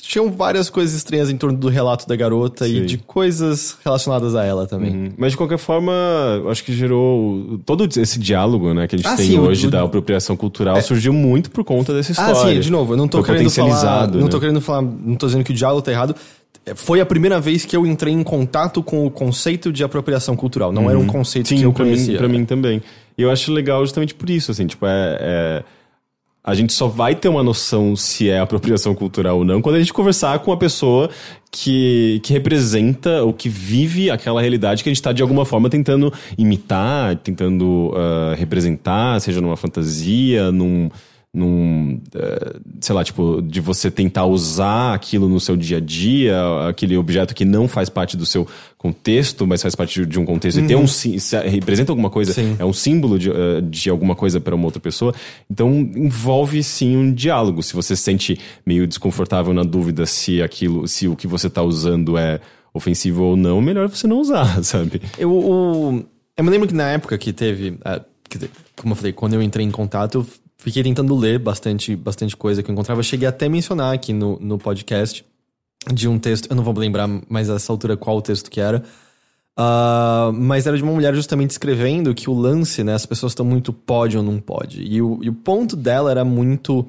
tinham 0.01 0.31
várias 0.31 0.69
coisas 0.69 0.95
estranhas 0.95 1.29
em 1.29 1.37
torno 1.37 1.57
do 1.57 1.69
relato 1.69 2.07
da 2.07 2.15
garota 2.15 2.65
Sim. 2.65 2.77
e 2.77 2.85
de 2.85 2.97
coisas 2.97 3.77
relacionadas 3.83 4.35
a 4.35 4.43
ela 4.43 4.65
também. 4.65 4.91
Uhum. 4.91 5.11
Mas 5.17 5.31
de 5.31 5.37
qualquer 5.37 5.57
forma, 5.57 5.93
acho 6.49 6.63
que 6.63 6.73
gerou 6.73 7.59
todo 7.65 7.85
esse 7.85 8.19
diálogo, 8.19 8.73
né, 8.73 8.87
que 8.87 8.95
a 8.95 8.97
gente 8.97 9.07
ah, 9.07 9.15
tem 9.15 9.27
sim, 9.27 9.39
hoje 9.39 9.67
o, 9.67 9.71
da 9.71 9.83
apropriação 9.83 10.35
cultural 10.35 10.77
é... 10.77 10.81
surgiu 10.81 11.13
muito 11.13 11.51
por 11.51 11.63
conta 11.63 11.93
dessa 11.93 12.11
história. 12.11 12.33
Ah, 12.33 12.35
sim, 12.35 12.59
de 12.59 12.71
novo, 12.71 12.93
eu 12.93 12.97
não 12.97 13.07
tô 13.07 13.23
Foi 13.23 13.35
querendo 13.35 13.49
falar, 13.49 14.07
né? 14.07 14.19
não 14.19 14.29
tô 14.29 14.39
querendo 14.39 14.61
falar, 14.61 14.81
não 14.81 15.15
tô 15.15 15.27
dizendo 15.27 15.43
que 15.43 15.51
o 15.51 15.55
diálogo 15.55 15.81
tá 15.81 15.91
errado. 15.91 16.15
Foi 16.75 17.01
a 17.01 17.05
primeira 17.05 17.41
vez 17.41 17.65
que 17.65 17.75
eu 17.75 17.85
entrei 17.85 18.13
em 18.13 18.23
contato 18.23 18.81
com 18.81 19.05
o 19.05 19.11
conceito 19.11 19.71
de 19.71 19.83
apropriação 19.83 20.35
cultural. 20.35 20.71
Não 20.71 20.83
uhum. 20.83 20.89
era 20.89 20.99
um 20.99 21.07
conceito 21.07 21.49
sim, 21.49 21.57
que 21.57 21.63
eu 21.63 21.73
pra 21.73 21.83
conhecia. 21.83 22.13
Mim, 22.13 22.17
pra 22.17 22.27
mim 22.27 22.45
também. 22.45 22.81
E 23.17 23.21
eu 23.21 23.29
acho 23.29 23.51
legal 23.51 23.85
justamente 23.85 24.15
por 24.15 24.29
isso, 24.29 24.49
assim, 24.49 24.65
tipo, 24.65 24.85
é... 24.85 25.17
é 25.19 25.63
a 26.43 26.53
gente 26.53 26.73
só 26.73 26.87
vai 26.87 27.15
ter 27.15 27.29
uma 27.29 27.41
noção 27.41 27.95
se 27.95 28.29
é 28.29 28.39
apropriação 28.39 28.93
cultural 28.93 29.37
ou 29.37 29.45
não 29.45 29.61
quando 29.61 29.75
a 29.75 29.79
gente 29.79 29.93
conversar 29.93 30.37
com 30.39 30.51
uma 30.51 30.57
pessoa 30.57 31.09
que, 31.49 32.19
que 32.23 32.33
representa 32.33 33.23
ou 33.23 33.31
que 33.31 33.47
vive 33.47 34.11
aquela 34.11 34.41
realidade 34.41 34.83
que 34.83 34.89
a 34.89 34.91
gente 34.91 34.99
está 34.99 35.13
de 35.13 35.21
alguma 35.21 35.45
forma 35.45 35.69
tentando 35.69 36.11
imitar, 36.37 37.15
tentando 37.17 37.93
uh, 37.93 38.35
representar, 38.35 39.21
seja 39.21 39.39
numa 39.39 39.55
fantasia, 39.55 40.51
num 40.51 40.89
num, 41.33 41.95
uh, 41.95 42.61
sei 42.79 42.93
lá, 42.93 43.03
tipo, 43.03 43.41
de 43.41 43.59
você 43.59 43.89
tentar 43.89 44.25
usar 44.25 44.93
aquilo 44.93 45.27
no 45.27 45.39
seu 45.39 45.57
dia 45.57 45.77
a 45.77 45.79
dia, 45.79 46.37
aquele 46.69 46.95
objeto 46.95 47.33
que 47.33 47.43
não 47.43 47.67
faz 47.67 47.89
parte 47.89 48.15
do 48.15 48.23
seu 48.23 48.47
contexto, 48.77 49.47
mas 49.47 49.61
faz 49.61 49.73
parte 49.73 50.05
de 50.05 50.19
um 50.19 50.25
contexto 50.25 50.57
uhum. 50.57 50.65
e 50.65 50.67
tem 50.67 50.77
um, 50.77 50.81
uhum. 50.81 51.49
representa 51.49 51.91
alguma 51.91 52.11
coisa, 52.11 52.33
sim. 52.33 52.55
é 52.59 52.65
um 52.65 52.73
símbolo 52.73 53.17
de, 53.17 53.31
uh, 53.31 53.61
de 53.63 53.89
alguma 53.89 54.15
coisa 54.15 54.39
para 54.39 54.53
uma 54.53 54.65
outra 54.65 54.79
pessoa. 54.79 55.11
Então 55.49 55.71
envolve 55.71 56.61
sim 56.61 56.95
um 56.95 57.11
diálogo. 57.11 57.63
Se 57.63 57.73
você 57.73 57.95
se 57.95 58.03
sente 58.03 58.39
meio 58.63 58.85
desconfortável 58.85 59.53
na 59.53 59.63
dúvida 59.63 60.05
se 60.05 60.39
aquilo, 60.39 60.87
se 60.87 61.07
o 61.07 61.15
que 61.15 61.25
você 61.25 61.47
está 61.47 61.63
usando 61.63 62.15
é 62.15 62.39
ofensivo 62.71 63.23
ou 63.23 63.35
não, 63.35 63.59
melhor 63.59 63.89
você 63.89 64.05
não 64.05 64.19
usar, 64.19 64.61
sabe? 64.63 65.01
Eu, 65.17 65.31
o, 65.31 66.05
eu 66.37 66.43
me 66.43 66.49
lembro 66.51 66.67
que 66.67 66.75
na 66.75 66.91
época 66.91 67.17
que 67.17 67.33
teve, 67.33 67.69
uh, 67.69 68.05
como 68.75 68.93
eu 68.93 68.95
falei, 68.95 69.13
quando 69.13 69.33
eu 69.33 69.41
entrei 69.41 69.65
em 69.65 69.71
contato, 69.71 70.27
fiquei 70.63 70.81
tentando 70.81 71.13
ler 71.13 71.39
bastante, 71.39 71.93
bastante 71.93 72.37
coisa 72.37 72.63
que 72.63 72.71
eu 72.71 72.73
encontrava. 72.73 73.03
Cheguei 73.03 73.27
até 73.27 73.47
a 73.47 73.49
mencionar 73.49 73.93
aqui 73.93 74.13
no, 74.13 74.39
no 74.39 74.57
podcast 74.57 75.25
de 75.93 76.07
um 76.07 76.17
texto, 76.17 76.49
eu 76.49 76.55
não 76.55 76.63
vou 76.63 76.73
lembrar 76.73 77.09
mais 77.27 77.49
a 77.49 77.55
essa 77.55 77.71
altura 77.73 77.97
qual 77.97 78.15
o 78.15 78.21
texto 78.21 78.49
que 78.49 78.61
era, 78.61 78.81
uh, 79.59 80.31
mas 80.31 80.65
era 80.65 80.77
de 80.77 80.83
uma 80.83 80.93
mulher 80.93 81.13
justamente 81.13 81.51
escrevendo 81.51 82.15
que 82.15 82.29
o 82.29 82.33
lance, 82.33 82.81
né, 82.81 82.93
as 82.93 83.05
pessoas 83.05 83.33
estão 83.33 83.45
muito 83.45 83.73
pode 83.73 84.17
ou 84.17 84.23
não 84.23 84.39
pode. 84.39 84.81
E 84.81 85.01
o, 85.01 85.19
e 85.21 85.27
o 85.27 85.33
ponto 85.33 85.75
dela 85.75 86.09
era 86.09 86.23
muito 86.23 86.87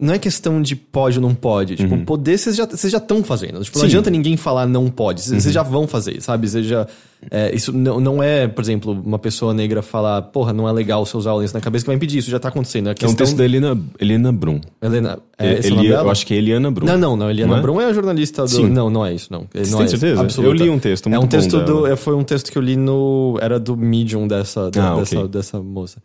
não 0.00 0.14
é 0.14 0.18
questão 0.18 0.62
de 0.62 0.76
pode 0.76 1.18
ou 1.18 1.22
não 1.22 1.34
pode. 1.34 1.74
Tipo, 1.74 1.96
uhum. 1.96 2.04
poder 2.04 2.38
vocês 2.38 2.56
já 2.56 2.98
estão 2.98 3.24
fazendo. 3.24 3.60
Tipo, 3.60 3.78
não 3.78 3.84
adianta 3.84 4.08
ninguém 4.08 4.36
falar 4.36 4.64
não 4.64 4.88
pode. 4.88 5.22
Vocês 5.22 5.44
uhum. 5.44 5.52
já 5.52 5.62
vão 5.62 5.88
fazer, 5.88 6.22
sabe? 6.22 6.48
Vocês 6.48 6.64
já. 6.66 6.86
É, 7.32 7.52
isso 7.52 7.72
não, 7.72 7.98
não 7.98 8.22
é, 8.22 8.46
por 8.46 8.62
exemplo, 8.62 8.92
uma 8.92 9.18
pessoa 9.18 9.52
negra 9.52 9.82
falar, 9.82 10.22
porra, 10.22 10.52
não 10.52 10.68
é 10.68 10.72
legal 10.72 11.04
você 11.04 11.16
usar 11.16 11.32
o 11.32 11.38
lenço 11.38 11.52
na 11.52 11.60
cabeça 11.60 11.84
que 11.84 11.88
vai 11.88 11.96
impedir. 11.96 12.18
Isso 12.18 12.30
já 12.30 12.38
tá 12.38 12.48
acontecendo. 12.48 12.86
questão... 12.90 13.08
É 13.08 13.12
um 13.12 13.14
texto 13.16 13.36
da 13.36 13.44
Helena, 13.44 13.76
Helena 13.98 14.30
Brum. 14.30 14.60
Helena. 14.80 15.18
É, 15.36 15.54
é 15.54 15.66
Eli, 15.66 15.88
eu 15.88 16.10
acho 16.10 16.24
que 16.24 16.32
é 16.32 16.36
Eliana 16.36 16.70
Brum. 16.70 16.86
Não, 16.86 16.96
não, 16.96 17.16
não. 17.16 17.28
Eliana 17.28 17.54
não 17.54 17.58
é? 17.58 17.62
Brum 17.62 17.80
é 17.80 17.86
a 17.86 17.92
jornalista 17.92 18.42
do. 18.42 18.48
Sim. 18.48 18.68
Não, 18.68 18.88
não 18.88 19.04
é 19.04 19.12
isso, 19.12 19.32
não. 19.32 19.48
Você 19.52 19.70
não 19.72 19.78
tem 19.78 19.86
é 19.86 19.88
certeza? 19.88 20.20
Absoluta. 20.20 20.48
Eu 20.48 20.64
li 20.64 20.70
um 20.70 20.78
texto. 20.78 21.08
É 21.08 21.18
um 21.18 21.26
texto 21.26 21.60
do. 21.60 21.86
É, 21.88 21.96
foi 21.96 22.14
um 22.14 22.22
texto 22.22 22.52
que 22.52 22.58
eu 22.58 22.62
li 22.62 22.76
no. 22.76 23.36
Era 23.40 23.58
do 23.58 23.76
Medium 23.76 24.28
dessa, 24.28 24.68
ah, 24.68 24.70
dessa, 24.70 25.18
okay. 25.18 25.28
dessa 25.28 25.60
moça. 25.60 26.00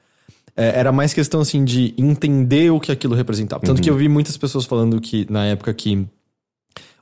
É, 0.56 0.80
era 0.80 0.92
mais 0.92 1.14
questão, 1.14 1.42
assim, 1.42 1.64
de 1.64 1.94
entender 1.98 2.72
o 2.72 2.80
que 2.80 2.92
aquilo 2.92 3.16
representava. 3.16 3.62
Tanto 3.64 3.78
uhum. 3.78 3.84
que 3.84 3.90
eu 3.90 3.96
vi 3.96 4.08
muitas 4.08 4.38
pessoas 4.38 4.66
falando 4.66 5.00
que, 5.02 5.26
na 5.30 5.46
época, 5.46 5.74
que 5.74 6.08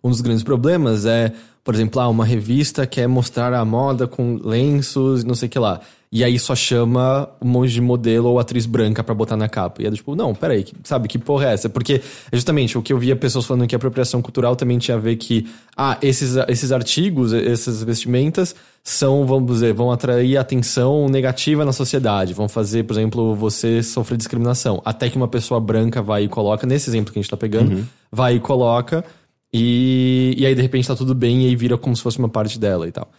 um 0.03 0.09
dos 0.09 0.21
grandes 0.21 0.43
problemas 0.43 1.05
é, 1.05 1.33
por 1.63 1.75
exemplo, 1.75 2.01
ah, 2.01 2.07
uma 2.07 2.25
revista 2.25 2.87
quer 2.87 3.07
mostrar 3.07 3.53
a 3.53 3.63
moda 3.63 4.07
com 4.07 4.39
lenços 4.43 5.21
e 5.21 5.25
não 5.25 5.35
sei 5.35 5.47
o 5.47 5.49
que 5.49 5.59
lá. 5.59 5.81
E 6.13 6.25
aí 6.25 6.37
só 6.37 6.53
chama 6.53 7.29
um 7.41 7.47
monte 7.47 7.71
de 7.71 7.79
modelo 7.79 8.27
ou 8.27 8.37
atriz 8.37 8.65
branca 8.65 9.01
para 9.01 9.15
botar 9.15 9.37
na 9.37 9.47
capa. 9.47 9.81
E 9.81 9.85
é 9.85 9.91
tipo, 9.91 10.13
não, 10.13 10.35
peraí, 10.35 10.65
sabe, 10.83 11.07
que 11.07 11.17
porra 11.17 11.45
é 11.45 11.53
essa? 11.53 11.69
Porque, 11.69 12.01
justamente, 12.33 12.77
o 12.77 12.81
que 12.81 12.91
eu 12.91 12.97
via 12.97 13.15
pessoas 13.15 13.45
falando 13.45 13.65
que 13.65 13.73
a 13.73 13.77
apropriação 13.77 14.21
cultural 14.21 14.53
também 14.53 14.77
tinha 14.77 14.97
a 14.97 14.99
ver 14.99 15.15
que, 15.15 15.47
ah, 15.75 15.97
esses, 16.01 16.35
esses 16.49 16.73
artigos, 16.73 17.31
essas 17.31 17.81
vestimentas 17.81 18.53
são, 18.83 19.25
vamos 19.25 19.53
dizer, 19.53 19.73
vão 19.73 19.89
atrair 19.89 20.35
atenção 20.35 21.07
negativa 21.07 21.63
na 21.63 21.71
sociedade, 21.71 22.33
vão 22.33 22.49
fazer, 22.49 22.83
por 22.83 22.93
exemplo, 22.93 23.33
você 23.33 23.81
sofrer 23.81 24.17
discriminação. 24.17 24.81
Até 24.83 25.09
que 25.09 25.15
uma 25.15 25.29
pessoa 25.29 25.61
branca 25.61 26.01
vai 26.01 26.25
e 26.25 26.27
coloca, 26.27 26.67
nesse 26.67 26.89
exemplo 26.89 27.13
que 27.13 27.19
a 27.19 27.21
gente 27.21 27.31
tá 27.31 27.37
pegando, 27.37 27.71
uhum. 27.71 27.85
vai 28.11 28.35
e 28.35 28.39
coloca, 28.41 29.05
e, 29.53 30.35
e 30.37 30.45
aí 30.45 30.53
de 30.53 30.61
repente 30.61 30.89
tá 30.89 30.95
tudo 30.95 31.15
bem 31.15 31.43
e 31.43 31.47
aí 31.47 31.55
vira 31.55 31.77
como 31.77 31.95
se 31.95 32.01
fosse 32.01 32.19
uma 32.19 32.29
parte 32.29 32.59
dela 32.59 32.85
e 32.85 32.91
tal. 32.91 33.09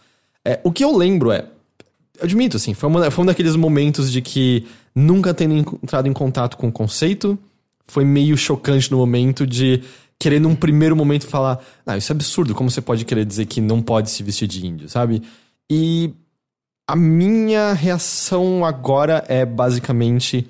É, 0.45 0.59
o 0.63 0.71
que 0.71 0.83
eu 0.83 0.95
lembro 0.95 1.31
é, 1.31 1.45
admito, 2.21 2.57
assim, 2.57 2.73
foi, 2.73 2.89
uma, 2.89 3.11
foi 3.11 3.23
um 3.23 3.27
daqueles 3.27 3.55
momentos 3.55 4.11
de 4.11 4.21
que 4.21 4.65
nunca 4.95 5.33
tendo 5.33 5.55
entrado 5.55 6.07
em 6.07 6.13
contato 6.13 6.57
com 6.57 6.67
o 6.67 6.71
conceito, 6.71 7.37
foi 7.85 8.05
meio 8.05 8.37
chocante 8.37 8.91
no 8.91 8.97
momento 8.97 9.45
de 9.45 9.81
querer 10.19 10.39
num 10.39 10.55
primeiro 10.55 10.95
momento 10.95 11.27
falar, 11.27 11.59
ah, 11.85 11.97
isso 11.97 12.11
é 12.11 12.15
absurdo, 12.15 12.55
como 12.55 12.69
você 12.69 12.81
pode 12.81 13.03
querer 13.03 13.25
dizer 13.25 13.45
que 13.45 13.59
não 13.59 13.81
pode 13.81 14.09
se 14.09 14.23
vestir 14.23 14.47
de 14.47 14.65
índio, 14.65 14.87
sabe? 14.87 15.21
E 15.69 16.13
a 16.87 16.95
minha 16.95 17.73
reação 17.73 18.63
agora 18.63 19.23
é 19.27 19.45
basicamente 19.45 20.47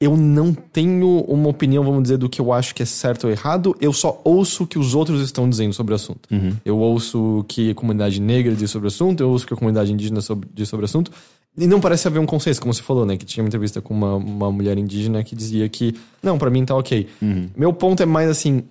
eu 0.00 0.16
não 0.16 0.54
tenho 0.54 1.20
uma 1.22 1.48
opinião, 1.48 1.82
vamos 1.82 2.02
dizer, 2.02 2.18
do 2.18 2.28
que 2.28 2.40
eu 2.40 2.52
acho 2.52 2.74
que 2.74 2.82
é 2.82 2.86
certo 2.86 3.24
ou 3.24 3.30
errado, 3.30 3.76
eu 3.80 3.92
só 3.92 4.20
ouço 4.24 4.62
o 4.62 4.66
que 4.66 4.78
os 4.78 4.94
outros 4.94 5.20
estão 5.20 5.48
dizendo 5.50 5.72
sobre 5.72 5.92
o 5.92 5.96
assunto. 5.96 6.28
Uhum. 6.30 6.52
Eu 6.64 6.78
ouço 6.78 7.40
o 7.40 7.44
que 7.44 7.70
a 7.70 7.74
comunidade 7.74 8.20
negra 8.20 8.54
diz 8.54 8.70
sobre 8.70 8.86
o 8.86 8.88
assunto, 8.88 9.20
eu 9.20 9.28
ouço 9.28 9.44
o 9.44 9.48
que 9.48 9.54
a 9.54 9.56
comunidade 9.56 9.92
indígena 9.92 10.20
sobre, 10.20 10.48
diz 10.54 10.68
sobre 10.68 10.84
o 10.84 10.86
assunto, 10.86 11.10
e 11.56 11.66
não 11.66 11.80
parece 11.80 12.06
haver 12.06 12.20
um 12.20 12.26
consenso, 12.26 12.60
como 12.60 12.72
você 12.72 12.82
falou, 12.82 13.04
né? 13.04 13.16
Que 13.16 13.26
tinha 13.26 13.42
uma 13.42 13.48
entrevista 13.48 13.80
com 13.80 13.92
uma, 13.92 14.14
uma 14.14 14.52
mulher 14.52 14.78
indígena 14.78 15.24
que 15.24 15.34
dizia 15.34 15.68
que, 15.68 15.96
não, 16.22 16.38
para 16.38 16.50
mim 16.50 16.64
tá 16.64 16.76
ok. 16.76 17.08
Uhum. 17.20 17.50
Meu 17.56 17.72
ponto 17.72 18.00
é 18.00 18.06
mais 18.06 18.30
assim, 18.30 18.62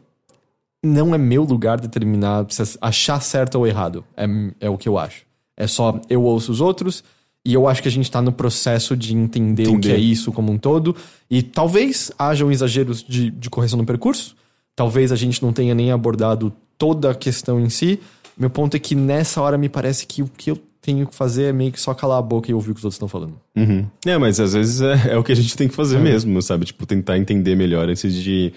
não 0.81 1.13
é 1.13 1.17
meu 1.17 1.43
lugar 1.43 1.81
determinar, 1.81 2.45
achar 2.79 3.21
certo 3.21 3.55
ou 3.55 3.67
errado. 3.67 4.05
É, 4.15 4.25
é 4.61 4.69
o 4.69 4.77
que 4.77 4.87
eu 4.87 4.97
acho. 4.97 5.23
É 5.57 5.67
só 5.67 5.99
eu 6.09 6.23
ouço 6.23 6.51
os 6.53 6.61
outros, 6.61 7.03
e 7.47 7.53
eu 7.53 7.65
acho 7.65 7.81
que 7.81 7.87
a 7.87 7.91
gente 7.91 8.03
está 8.03 8.21
no 8.21 8.33
processo 8.33 8.93
de 8.93 9.15
entender, 9.15 9.63
entender, 9.63 9.77
o 9.77 9.79
que 9.79 9.89
é 9.89 9.97
isso 9.97 10.33
como 10.33 10.51
um 10.51 10.57
todo. 10.57 10.93
E 11.31 11.41
talvez 11.41 12.11
hajam 12.19 12.51
exageros 12.51 13.01
de, 13.01 13.31
de 13.31 13.49
correção 13.49 13.79
no 13.79 13.85
percurso. 13.85 14.35
Talvez 14.75 15.13
a 15.13 15.15
gente 15.15 15.41
não 15.41 15.53
tenha 15.53 15.73
nem 15.73 15.89
abordado 15.89 16.51
toda 16.77 17.09
a 17.09 17.15
questão 17.15 17.57
em 17.57 17.69
si. 17.69 18.01
Meu 18.37 18.49
ponto 18.49 18.75
é 18.75 18.79
que 18.79 18.95
nessa 18.95 19.41
hora 19.41 19.57
me 19.57 19.69
parece 19.69 20.05
que 20.05 20.21
o 20.21 20.27
que 20.27 20.51
eu 20.51 20.59
tenho 20.81 21.07
que 21.07 21.15
fazer 21.15 21.43
é 21.43 21.53
meio 21.53 21.71
que 21.71 21.79
só 21.79 21.93
calar 21.93 22.19
a 22.19 22.21
boca 22.21 22.51
e 22.51 22.53
ouvir 22.53 22.71
o 22.71 22.73
que 22.73 22.79
os 22.79 22.83
outros 22.83 22.95
estão 22.95 23.07
falando. 23.07 23.39
Uhum. 23.55 23.85
É, 24.05 24.17
mas 24.17 24.41
às 24.41 24.51
vezes 24.51 24.81
é, 24.81 25.13
é, 25.13 25.17
o 25.17 25.23
que 25.23 25.31
a 25.31 25.35
gente 25.35 25.55
tem 25.55 25.69
que 25.69 25.73
fazer 25.73 25.95
é. 25.95 26.01
mesmo, 26.01 26.41
sabe? 26.41 26.65
Tipo, 26.65 26.85
tentar 26.85 27.17
entender 27.17 27.55
melhor 27.55 27.87
antes 27.87 28.13
de, 28.13 28.51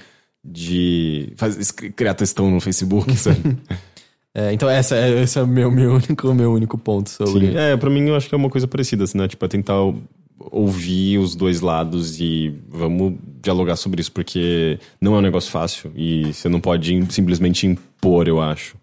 de 0.45 1.33
fazer, 1.37 1.65
criar 1.93 2.15
textão 2.15 2.51
no 2.51 2.61
Facebook, 2.61 3.15
sabe? 3.17 3.57
É, 4.41 4.53
então 4.55 4.71
essa, 4.71 4.97
é, 4.97 5.23
esse 5.23 5.39
é 5.39 5.43
o 5.43 5.47
meu, 5.47 5.71
meu, 5.71 5.95
único, 5.95 6.33
meu 6.35 6.53
único 6.53 6.79
ponto 6.79 7.11
sobre. 7.11 7.49
Sim. 7.49 7.57
É, 7.57 7.77
pra 7.77 7.91
mim 7.91 8.09
eu 8.09 8.17
acho 8.17 8.29
que 8.29 8.35
é 8.35 8.39
uma 8.39 8.49
coisa 8.49 8.67
parecida, 8.67 9.05
assim, 9.05 9.19
né? 9.19 9.29
Tipo, 9.29 9.45
é 9.45 9.49
tentar 9.49 9.77
ouvir 10.39 11.19
os 11.19 11.35
dois 11.35 11.61
lados 11.61 12.19
e 12.19 12.55
vamos 12.69 13.15
dialogar 13.43 13.77
sobre 13.77 14.01
isso, 14.01 14.11
porque 14.11 14.79
não 15.01 15.15
é 15.15 15.19
um 15.19 15.23
negócio 15.23 15.51
fácil 15.51 15.93
e 15.95 16.33
você 16.33 16.49
não 16.49 16.61
pode 16.61 17.07
simplesmente 17.13 17.67
impor, 17.67 18.27
eu 18.27 18.41
acho. 18.41 18.77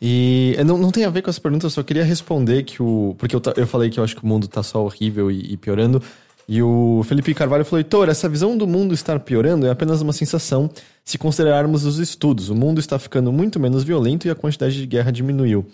E 0.00 0.54
não, 0.66 0.76
não 0.76 0.90
tem 0.90 1.04
a 1.04 1.10
ver 1.10 1.22
com 1.22 1.30
essa 1.30 1.40
pergunta, 1.40 1.66
eu 1.66 1.70
só 1.70 1.82
queria 1.82 2.04
responder 2.04 2.62
que 2.62 2.82
o. 2.82 3.14
Porque 3.18 3.34
eu, 3.34 3.42
eu 3.56 3.66
falei 3.66 3.88
que 3.88 3.98
eu 3.98 4.04
acho 4.04 4.14
que 4.14 4.22
o 4.22 4.26
mundo 4.26 4.46
tá 4.46 4.62
só 4.62 4.84
horrível 4.84 5.30
e, 5.30 5.52
e 5.52 5.56
piorando. 5.56 6.02
E 6.48 6.62
o 6.62 7.02
Felipe 7.04 7.34
Carvalho 7.34 7.64
falou: 7.64 7.78
Heitor, 7.78 8.08
essa 8.08 8.28
visão 8.28 8.56
do 8.56 8.66
mundo 8.66 8.94
estar 8.94 9.20
piorando 9.20 9.66
é 9.66 9.70
apenas 9.70 10.00
uma 10.00 10.14
sensação 10.14 10.70
se 11.04 11.18
considerarmos 11.18 11.84
os 11.84 11.98
estudos. 11.98 12.48
O 12.48 12.54
mundo 12.54 12.80
está 12.80 12.98
ficando 12.98 13.30
muito 13.30 13.60
menos 13.60 13.84
violento 13.84 14.26
e 14.26 14.30
a 14.30 14.34
quantidade 14.34 14.74
de 14.74 14.86
guerra 14.86 15.12
diminuiu. 15.12 15.66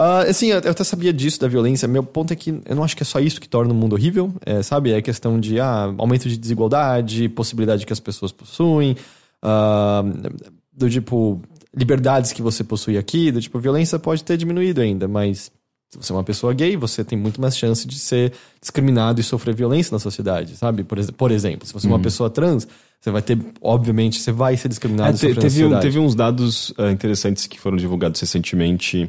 Uh, 0.00 0.28
assim, 0.28 0.48
eu 0.48 0.58
até 0.58 0.82
sabia 0.82 1.12
disso, 1.12 1.38
da 1.38 1.46
violência. 1.46 1.86
Meu 1.86 2.02
ponto 2.02 2.32
é 2.32 2.36
que 2.36 2.58
eu 2.66 2.74
não 2.74 2.82
acho 2.82 2.96
que 2.96 3.02
é 3.02 3.06
só 3.06 3.20
isso 3.20 3.40
que 3.40 3.48
torna 3.48 3.72
o 3.72 3.76
mundo 3.76 3.92
horrível, 3.92 4.34
é, 4.44 4.62
sabe? 4.62 4.92
É 4.92 5.00
questão 5.02 5.38
de 5.38 5.60
ah, 5.60 5.94
aumento 5.98 6.28
de 6.28 6.36
desigualdade, 6.36 7.28
possibilidade 7.28 7.86
que 7.86 7.92
as 7.92 8.00
pessoas 8.00 8.32
possuem, 8.32 8.96
uh, 9.44 10.42
do 10.72 10.90
tipo, 10.90 11.40
liberdades 11.76 12.32
que 12.32 12.42
você 12.42 12.64
possui 12.64 12.98
aqui, 12.98 13.30
do 13.30 13.40
tipo, 13.40 13.58
violência 13.60 13.98
pode 13.98 14.24
ter 14.24 14.36
diminuído 14.36 14.80
ainda, 14.80 15.06
mas 15.06 15.52
se 15.94 15.98
você 15.98 16.12
é 16.12 16.16
uma 16.16 16.24
pessoa 16.24 16.52
gay, 16.52 16.76
você 16.76 17.04
tem 17.04 17.16
muito 17.16 17.40
mais 17.40 17.56
chance 17.56 17.86
de 17.86 17.98
ser 17.98 18.32
discriminado 18.60 19.20
e 19.20 19.24
sofrer 19.24 19.54
violência 19.54 19.92
na 19.92 19.98
sociedade, 19.98 20.56
sabe? 20.56 20.82
Por, 20.82 20.98
por 21.12 21.30
exemplo, 21.30 21.66
se 21.66 21.72
você 21.72 21.86
é 21.86 21.90
uma 21.90 21.96
uhum. 21.96 22.02
pessoa 22.02 22.28
trans, 22.28 22.66
você 23.00 23.10
vai 23.10 23.22
ter, 23.22 23.38
obviamente, 23.60 24.18
você 24.18 24.32
vai 24.32 24.56
ser 24.56 24.68
discriminado 24.68 25.10
é, 25.10 25.14
e 25.14 25.18
sofrer 25.18 25.38
teve, 25.38 25.64
um, 25.64 25.80
teve 25.80 25.98
uns 25.98 26.14
dados 26.14 26.70
uh, 26.70 26.90
interessantes 26.90 27.46
que 27.46 27.60
foram 27.60 27.76
divulgados 27.76 28.20
recentemente. 28.20 29.04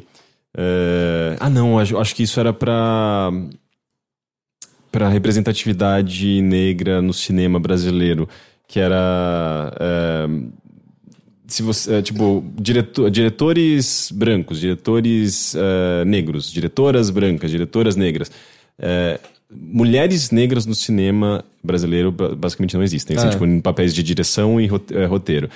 Uh, 0.54 1.36
ah, 1.40 1.50
não, 1.50 1.80
acho, 1.80 1.98
acho 1.98 2.16
que 2.16 2.24
isso 2.24 2.40
era 2.40 2.54
para 2.54 3.32
para 4.92 5.10
representatividade 5.10 6.42
negra 6.42 7.02
no 7.02 7.14
cinema 7.14 7.60
brasileiro, 7.60 8.30
que 8.66 8.80
era 8.80 9.74
uh, 9.76 10.54
se 11.48 11.62
você, 11.62 11.96
é, 11.96 12.02
tipo, 12.02 12.44
diretor, 12.56 13.10
diretores 13.10 14.12
brancos, 14.14 14.60
diretores 14.60 15.54
uh, 15.54 16.06
negros, 16.06 16.52
diretoras 16.52 17.10
brancas, 17.10 17.52
diretoras 17.52 17.96
negras. 17.96 18.32
Uh, 18.80 19.20
mulheres 19.52 20.32
negras 20.32 20.66
no 20.66 20.74
cinema 20.74 21.44
brasileiro 21.64 22.12
basicamente 22.12 22.76
não 22.76 22.84
existem, 22.84 23.16
assim, 23.16 23.28
é. 23.28 23.32
tipo, 23.32 23.46
em 23.46 23.62
papéis 23.62 23.94
de 23.94 24.02
direção 24.02 24.60
e 24.60 24.68
roteiro. 25.08 25.50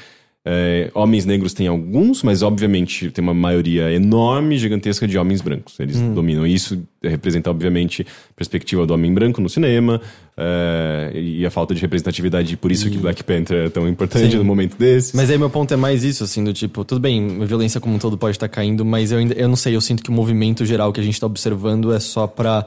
É, 0.46 0.90
homens 0.96 1.26
negros 1.26 1.54
tem 1.54 1.68
alguns, 1.68 2.24
mas 2.24 2.42
obviamente 2.42 3.12
tem 3.12 3.22
uma 3.22 3.34
maioria 3.34 3.92
enorme, 3.92 4.58
gigantesca 4.58 5.06
de 5.06 5.18
homens 5.18 5.42
brancos. 5.42 5.78
Eles 5.80 5.98
hum. 5.98 6.14
dominam. 6.14 6.48
E 6.48 6.54
isso 6.54 6.82
representa, 7.04 7.50
obviamente, 7.50 8.04
a 8.04 8.34
perspectiva 8.34 8.86
do 8.88 8.94
homem 8.94 9.14
branco 9.14 9.42
no 9.42 9.50
cinema 9.50 10.02
é, 10.38 11.12
e 11.14 11.46
a 11.46 11.52
falta 11.52 11.76
de 11.76 11.82
representatividade. 11.82 12.56
Por 12.56 12.72
isso 12.72 12.88
e... 12.88 12.92
que 12.92 12.98
Black 12.98 13.24
Panther 13.24 13.66
é 13.66 13.70
tão 13.70 13.88
importante 13.88 14.32
Sim. 14.32 14.38
no 14.38 14.46
momento 14.46 14.78
desse. 14.78 15.16
Mas 15.16 15.30
aí 15.30 15.38
meu 15.38 15.50
ponto 15.50 15.74
é 15.74 15.78
mais 15.78 16.04
isso, 16.04 16.24
assim, 16.24 16.44
do 16.44 16.54
tipo, 16.54 16.86
tudo 16.86 17.02
bem, 17.02 17.42
a 17.42 17.46
violência 17.46 17.82
como 17.82 17.96
um 17.96 18.00
todo 18.00 18.18
pode 18.18 18.38
estar 18.38 18.48
caindo, 18.48 18.86
mas 18.86 19.12
eu, 19.12 19.20
ainda, 19.20 19.34
eu 19.34 19.48
não 19.48 19.58
sei, 19.58 19.76
eu 19.76 19.82
sinto 19.82 20.02
que 20.02 20.10
o 20.10 20.14
movimento 20.14 20.66
geral 20.66 20.94
que 20.94 21.02
a 21.02 21.04
gente 21.04 21.16
está 21.16 21.28
observando 21.28 21.94
é 21.94 22.00
só 22.00 22.26
para 22.28 22.66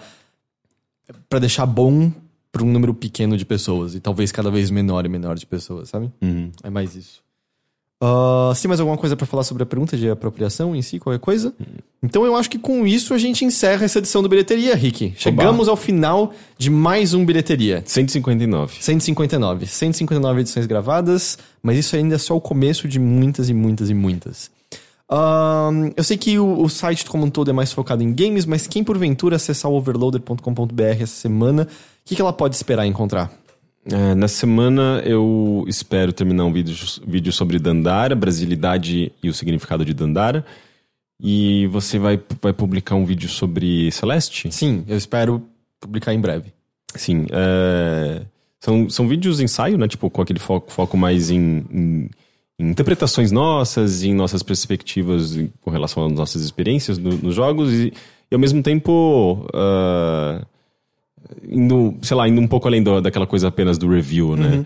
para 1.29 1.41
deixar 1.41 1.67
bom 1.67 2.13
para 2.51 2.63
um 2.63 2.71
número 2.71 2.95
pequeno 2.95 3.37
de 3.37 3.45
pessoas 3.45 3.95
e 3.95 4.01
talvez 4.01 4.31
cada 4.31 4.51
vez 4.51 4.71
menor 4.71 5.05
e 5.05 5.09
menor 5.09 5.37
de 5.37 5.47
pessoas, 5.47 5.89
sabe? 5.89 6.11
Uhum. 6.23 6.51
É 6.63 6.71
mais 6.71 6.95
isso. 6.95 7.23
Uh, 8.03 8.53
se 8.57 8.67
mais 8.67 8.81
alguma 8.81 8.99
coisa 8.99 9.15
para 9.17 9.25
falar 9.25 9.45
sobre 9.45 9.63
a 9.63 9.67
pergunta 9.67 9.97
de 9.97 10.11
apropriação 10.11 10.75
em 10.75 10.83
si, 10.83 10.99
qualquer 10.99 11.21
coisa? 11.21 11.55
Então 12.03 12.27
eu 12.27 12.35
acho 12.35 12.51
que 12.51 12.59
com 12.59 12.85
isso 12.85 13.15
a 13.15 13.19
gente 13.19 13.45
encerra 13.45 13.85
essa 13.85 14.01
edição 14.01 14.21
do 14.21 14.29
Bilheteria, 14.29 14.75
Rick. 14.75 15.15
Chegamos 15.17 15.69
Oba. 15.69 15.71
ao 15.71 15.77
final 15.77 16.33
de 16.59 16.69
mais 16.69 17.15
um 17.15 17.25
Bilheteria. 17.25 17.81
159. 17.87 18.75
159. 18.81 19.67
159 19.67 20.41
edições 20.41 20.67
gravadas, 20.67 21.39
mas 21.63 21.79
isso 21.79 21.95
ainda 21.95 22.17
é 22.17 22.19
só 22.19 22.37
o 22.37 22.41
começo 22.41 22.89
de 22.89 22.99
muitas 22.99 23.49
e 23.49 23.55
muitas 23.55 23.89
e 23.89 23.95
muitas. 23.95 24.51
Uh, 25.09 25.93
eu 25.97 26.03
sei 26.03 26.17
que 26.17 26.37
o, 26.41 26.61
o, 26.61 26.69
site 26.69 27.05
como 27.05 27.27
um 27.27 27.31
todo 27.31 27.51
é 27.51 27.53
mais 27.53 27.73
focado 27.73 28.03
em 28.03 28.13
games, 28.13 28.47
mas 28.47 28.67
quem 28.67 28.83
porventura 28.83 29.37
acessar 29.37 29.71
o 29.71 29.77
overloader.com.br 29.77 30.83
essa 30.83 31.07
semana, 31.07 31.63
o 31.63 31.67
que, 32.05 32.17
que 32.17 32.23
ela 32.23 32.33
pode 32.33 32.57
esperar 32.57 32.85
encontrar? 32.85 33.31
É, 33.85 34.15
na 34.15 34.29
semana 34.29 35.03
eu 35.05 35.65
espero 35.67 36.13
terminar 36.13 36.45
um 36.45 36.53
vídeo, 36.53 36.75
vídeo 37.07 37.33
sobre 37.33 37.59
Dandara, 37.59 38.15
brasilidade 38.15 39.13
e 39.23 39.29
o 39.29 39.35
significado 39.35 39.85
de 39.85 39.93
Dandara. 39.93 40.45
E 41.21 41.67
você 41.69 41.99
vai, 41.99 42.21
vai 42.41 42.53
publicar 42.53 42.95
um 42.95 43.05
vídeo 43.05 43.29
sobre 43.29 43.91
Celeste? 43.91 44.51
Sim, 44.53 44.85
eu 44.89 44.97
espero 44.97 45.43
publicar 45.81 46.15
em 46.15 46.21
breve. 46.21 46.53
Sim. 46.95 47.27
É, 47.31 48.23
são, 48.61 48.89
são 48.89 49.09
vídeos 49.09 49.41
ensaio, 49.41 49.79
né? 49.79 49.89
Tipo, 49.89 50.09
com 50.11 50.23
aquele 50.23 50.39
foco, 50.39 50.71
foco 50.71 50.97
mais 50.97 51.31
em, 51.31 51.65
em, 51.71 52.11
em 52.59 52.71
interpretações 52.71 53.33
nossas, 53.33 54.03
em 54.05 54.15
nossas 54.15 54.43
perspectivas 54.43 55.37
com 55.61 55.71
relação 55.71 56.07
às 56.07 56.13
nossas 56.13 56.43
experiências 56.43 56.99
no, 56.99 57.11
nos 57.17 57.35
jogos. 57.35 57.73
E, 57.73 57.93
e, 58.31 58.35
ao 58.35 58.41
mesmo 58.41 58.63
tempo. 58.63 59.47
Uh, 59.53 60.45
indo, 61.49 61.95
sei 62.03 62.17
lá, 62.17 62.29
indo 62.29 62.41
um 62.41 62.49
pouco 62.49 62.69
além 62.69 62.83
do, 62.83 63.01
daquela 63.01 63.27
coisa 63.27 63.49
apenas 63.49 63.79
do 63.79 63.89
review, 63.89 64.37
né? 64.37 64.57
Uhum. 64.57 64.65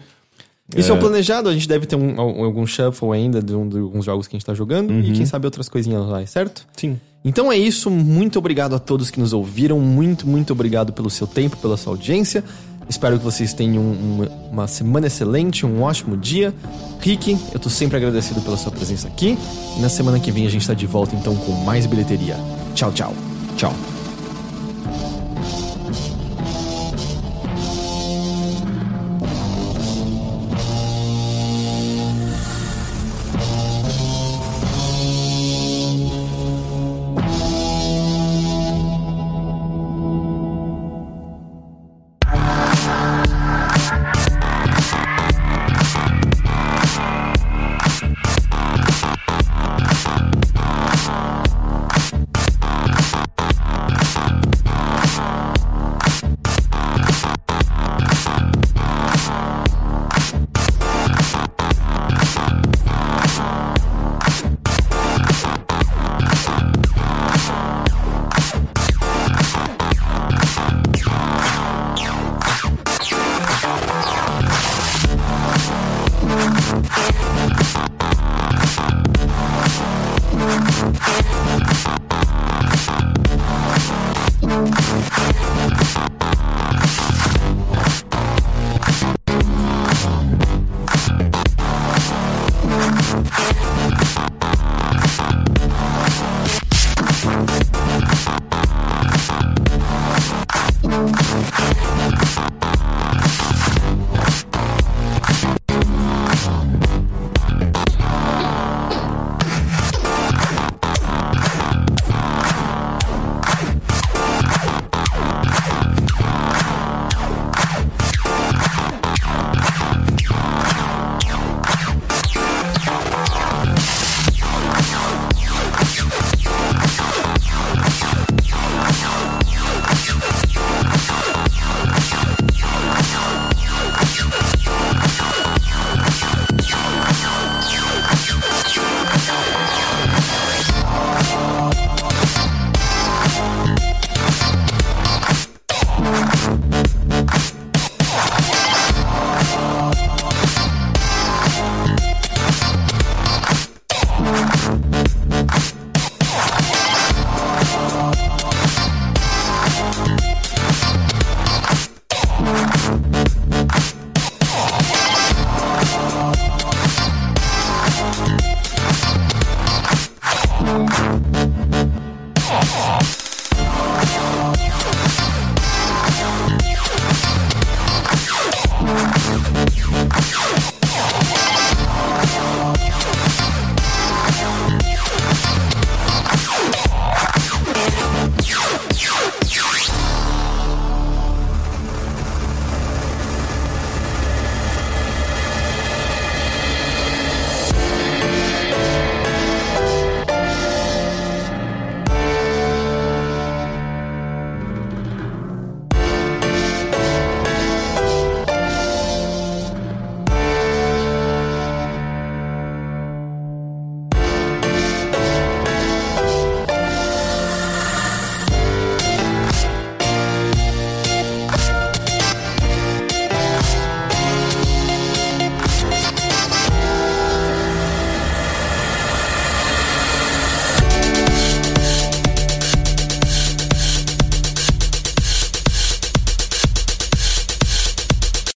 Isso 0.76 0.92
é... 0.92 0.96
é 0.96 0.98
planejado, 0.98 1.48
a 1.48 1.52
gente 1.52 1.68
deve 1.68 1.86
ter 1.86 1.96
um, 1.96 2.20
algum 2.20 2.66
shuffle 2.66 3.12
ainda 3.12 3.40
de, 3.40 3.54
um, 3.54 3.68
de 3.68 3.78
alguns 3.78 4.04
jogos 4.04 4.26
que 4.26 4.34
a 4.34 4.38
gente 4.38 4.46
tá 4.46 4.54
jogando 4.54 4.90
uhum. 4.90 5.00
e 5.00 5.12
quem 5.12 5.24
sabe 5.24 5.46
outras 5.46 5.68
coisinhas 5.68 6.04
lá, 6.06 6.26
certo? 6.26 6.66
Sim. 6.76 6.98
Então 7.24 7.52
é 7.52 7.56
isso, 7.56 7.90
muito 7.90 8.38
obrigado 8.38 8.74
a 8.74 8.78
todos 8.78 9.10
que 9.10 9.18
nos 9.18 9.32
ouviram, 9.32 9.80
muito, 9.80 10.26
muito 10.26 10.52
obrigado 10.52 10.92
pelo 10.92 11.10
seu 11.10 11.26
tempo, 11.26 11.56
pela 11.56 11.76
sua 11.76 11.92
audiência. 11.92 12.42
Espero 12.88 13.18
que 13.18 13.24
vocês 13.24 13.52
tenham 13.52 13.82
um, 13.82 14.28
uma 14.50 14.68
semana 14.68 15.08
excelente, 15.08 15.66
um 15.66 15.82
ótimo 15.82 16.16
dia. 16.16 16.54
Rick, 17.00 17.36
eu 17.52 17.58
tô 17.58 17.68
sempre 17.68 17.96
agradecido 17.96 18.40
pela 18.40 18.56
sua 18.56 18.70
presença 18.70 19.08
aqui. 19.08 19.36
E 19.76 19.80
na 19.80 19.88
semana 19.88 20.20
que 20.20 20.30
vem 20.30 20.46
a 20.46 20.50
gente 20.50 20.66
tá 20.66 20.74
de 20.74 20.86
volta 20.86 21.16
então 21.16 21.34
com 21.34 21.52
mais 21.64 21.84
bilheteria. 21.84 22.36
Tchau, 22.74 22.92
tchau. 22.92 23.12
Tchau. 23.56 23.95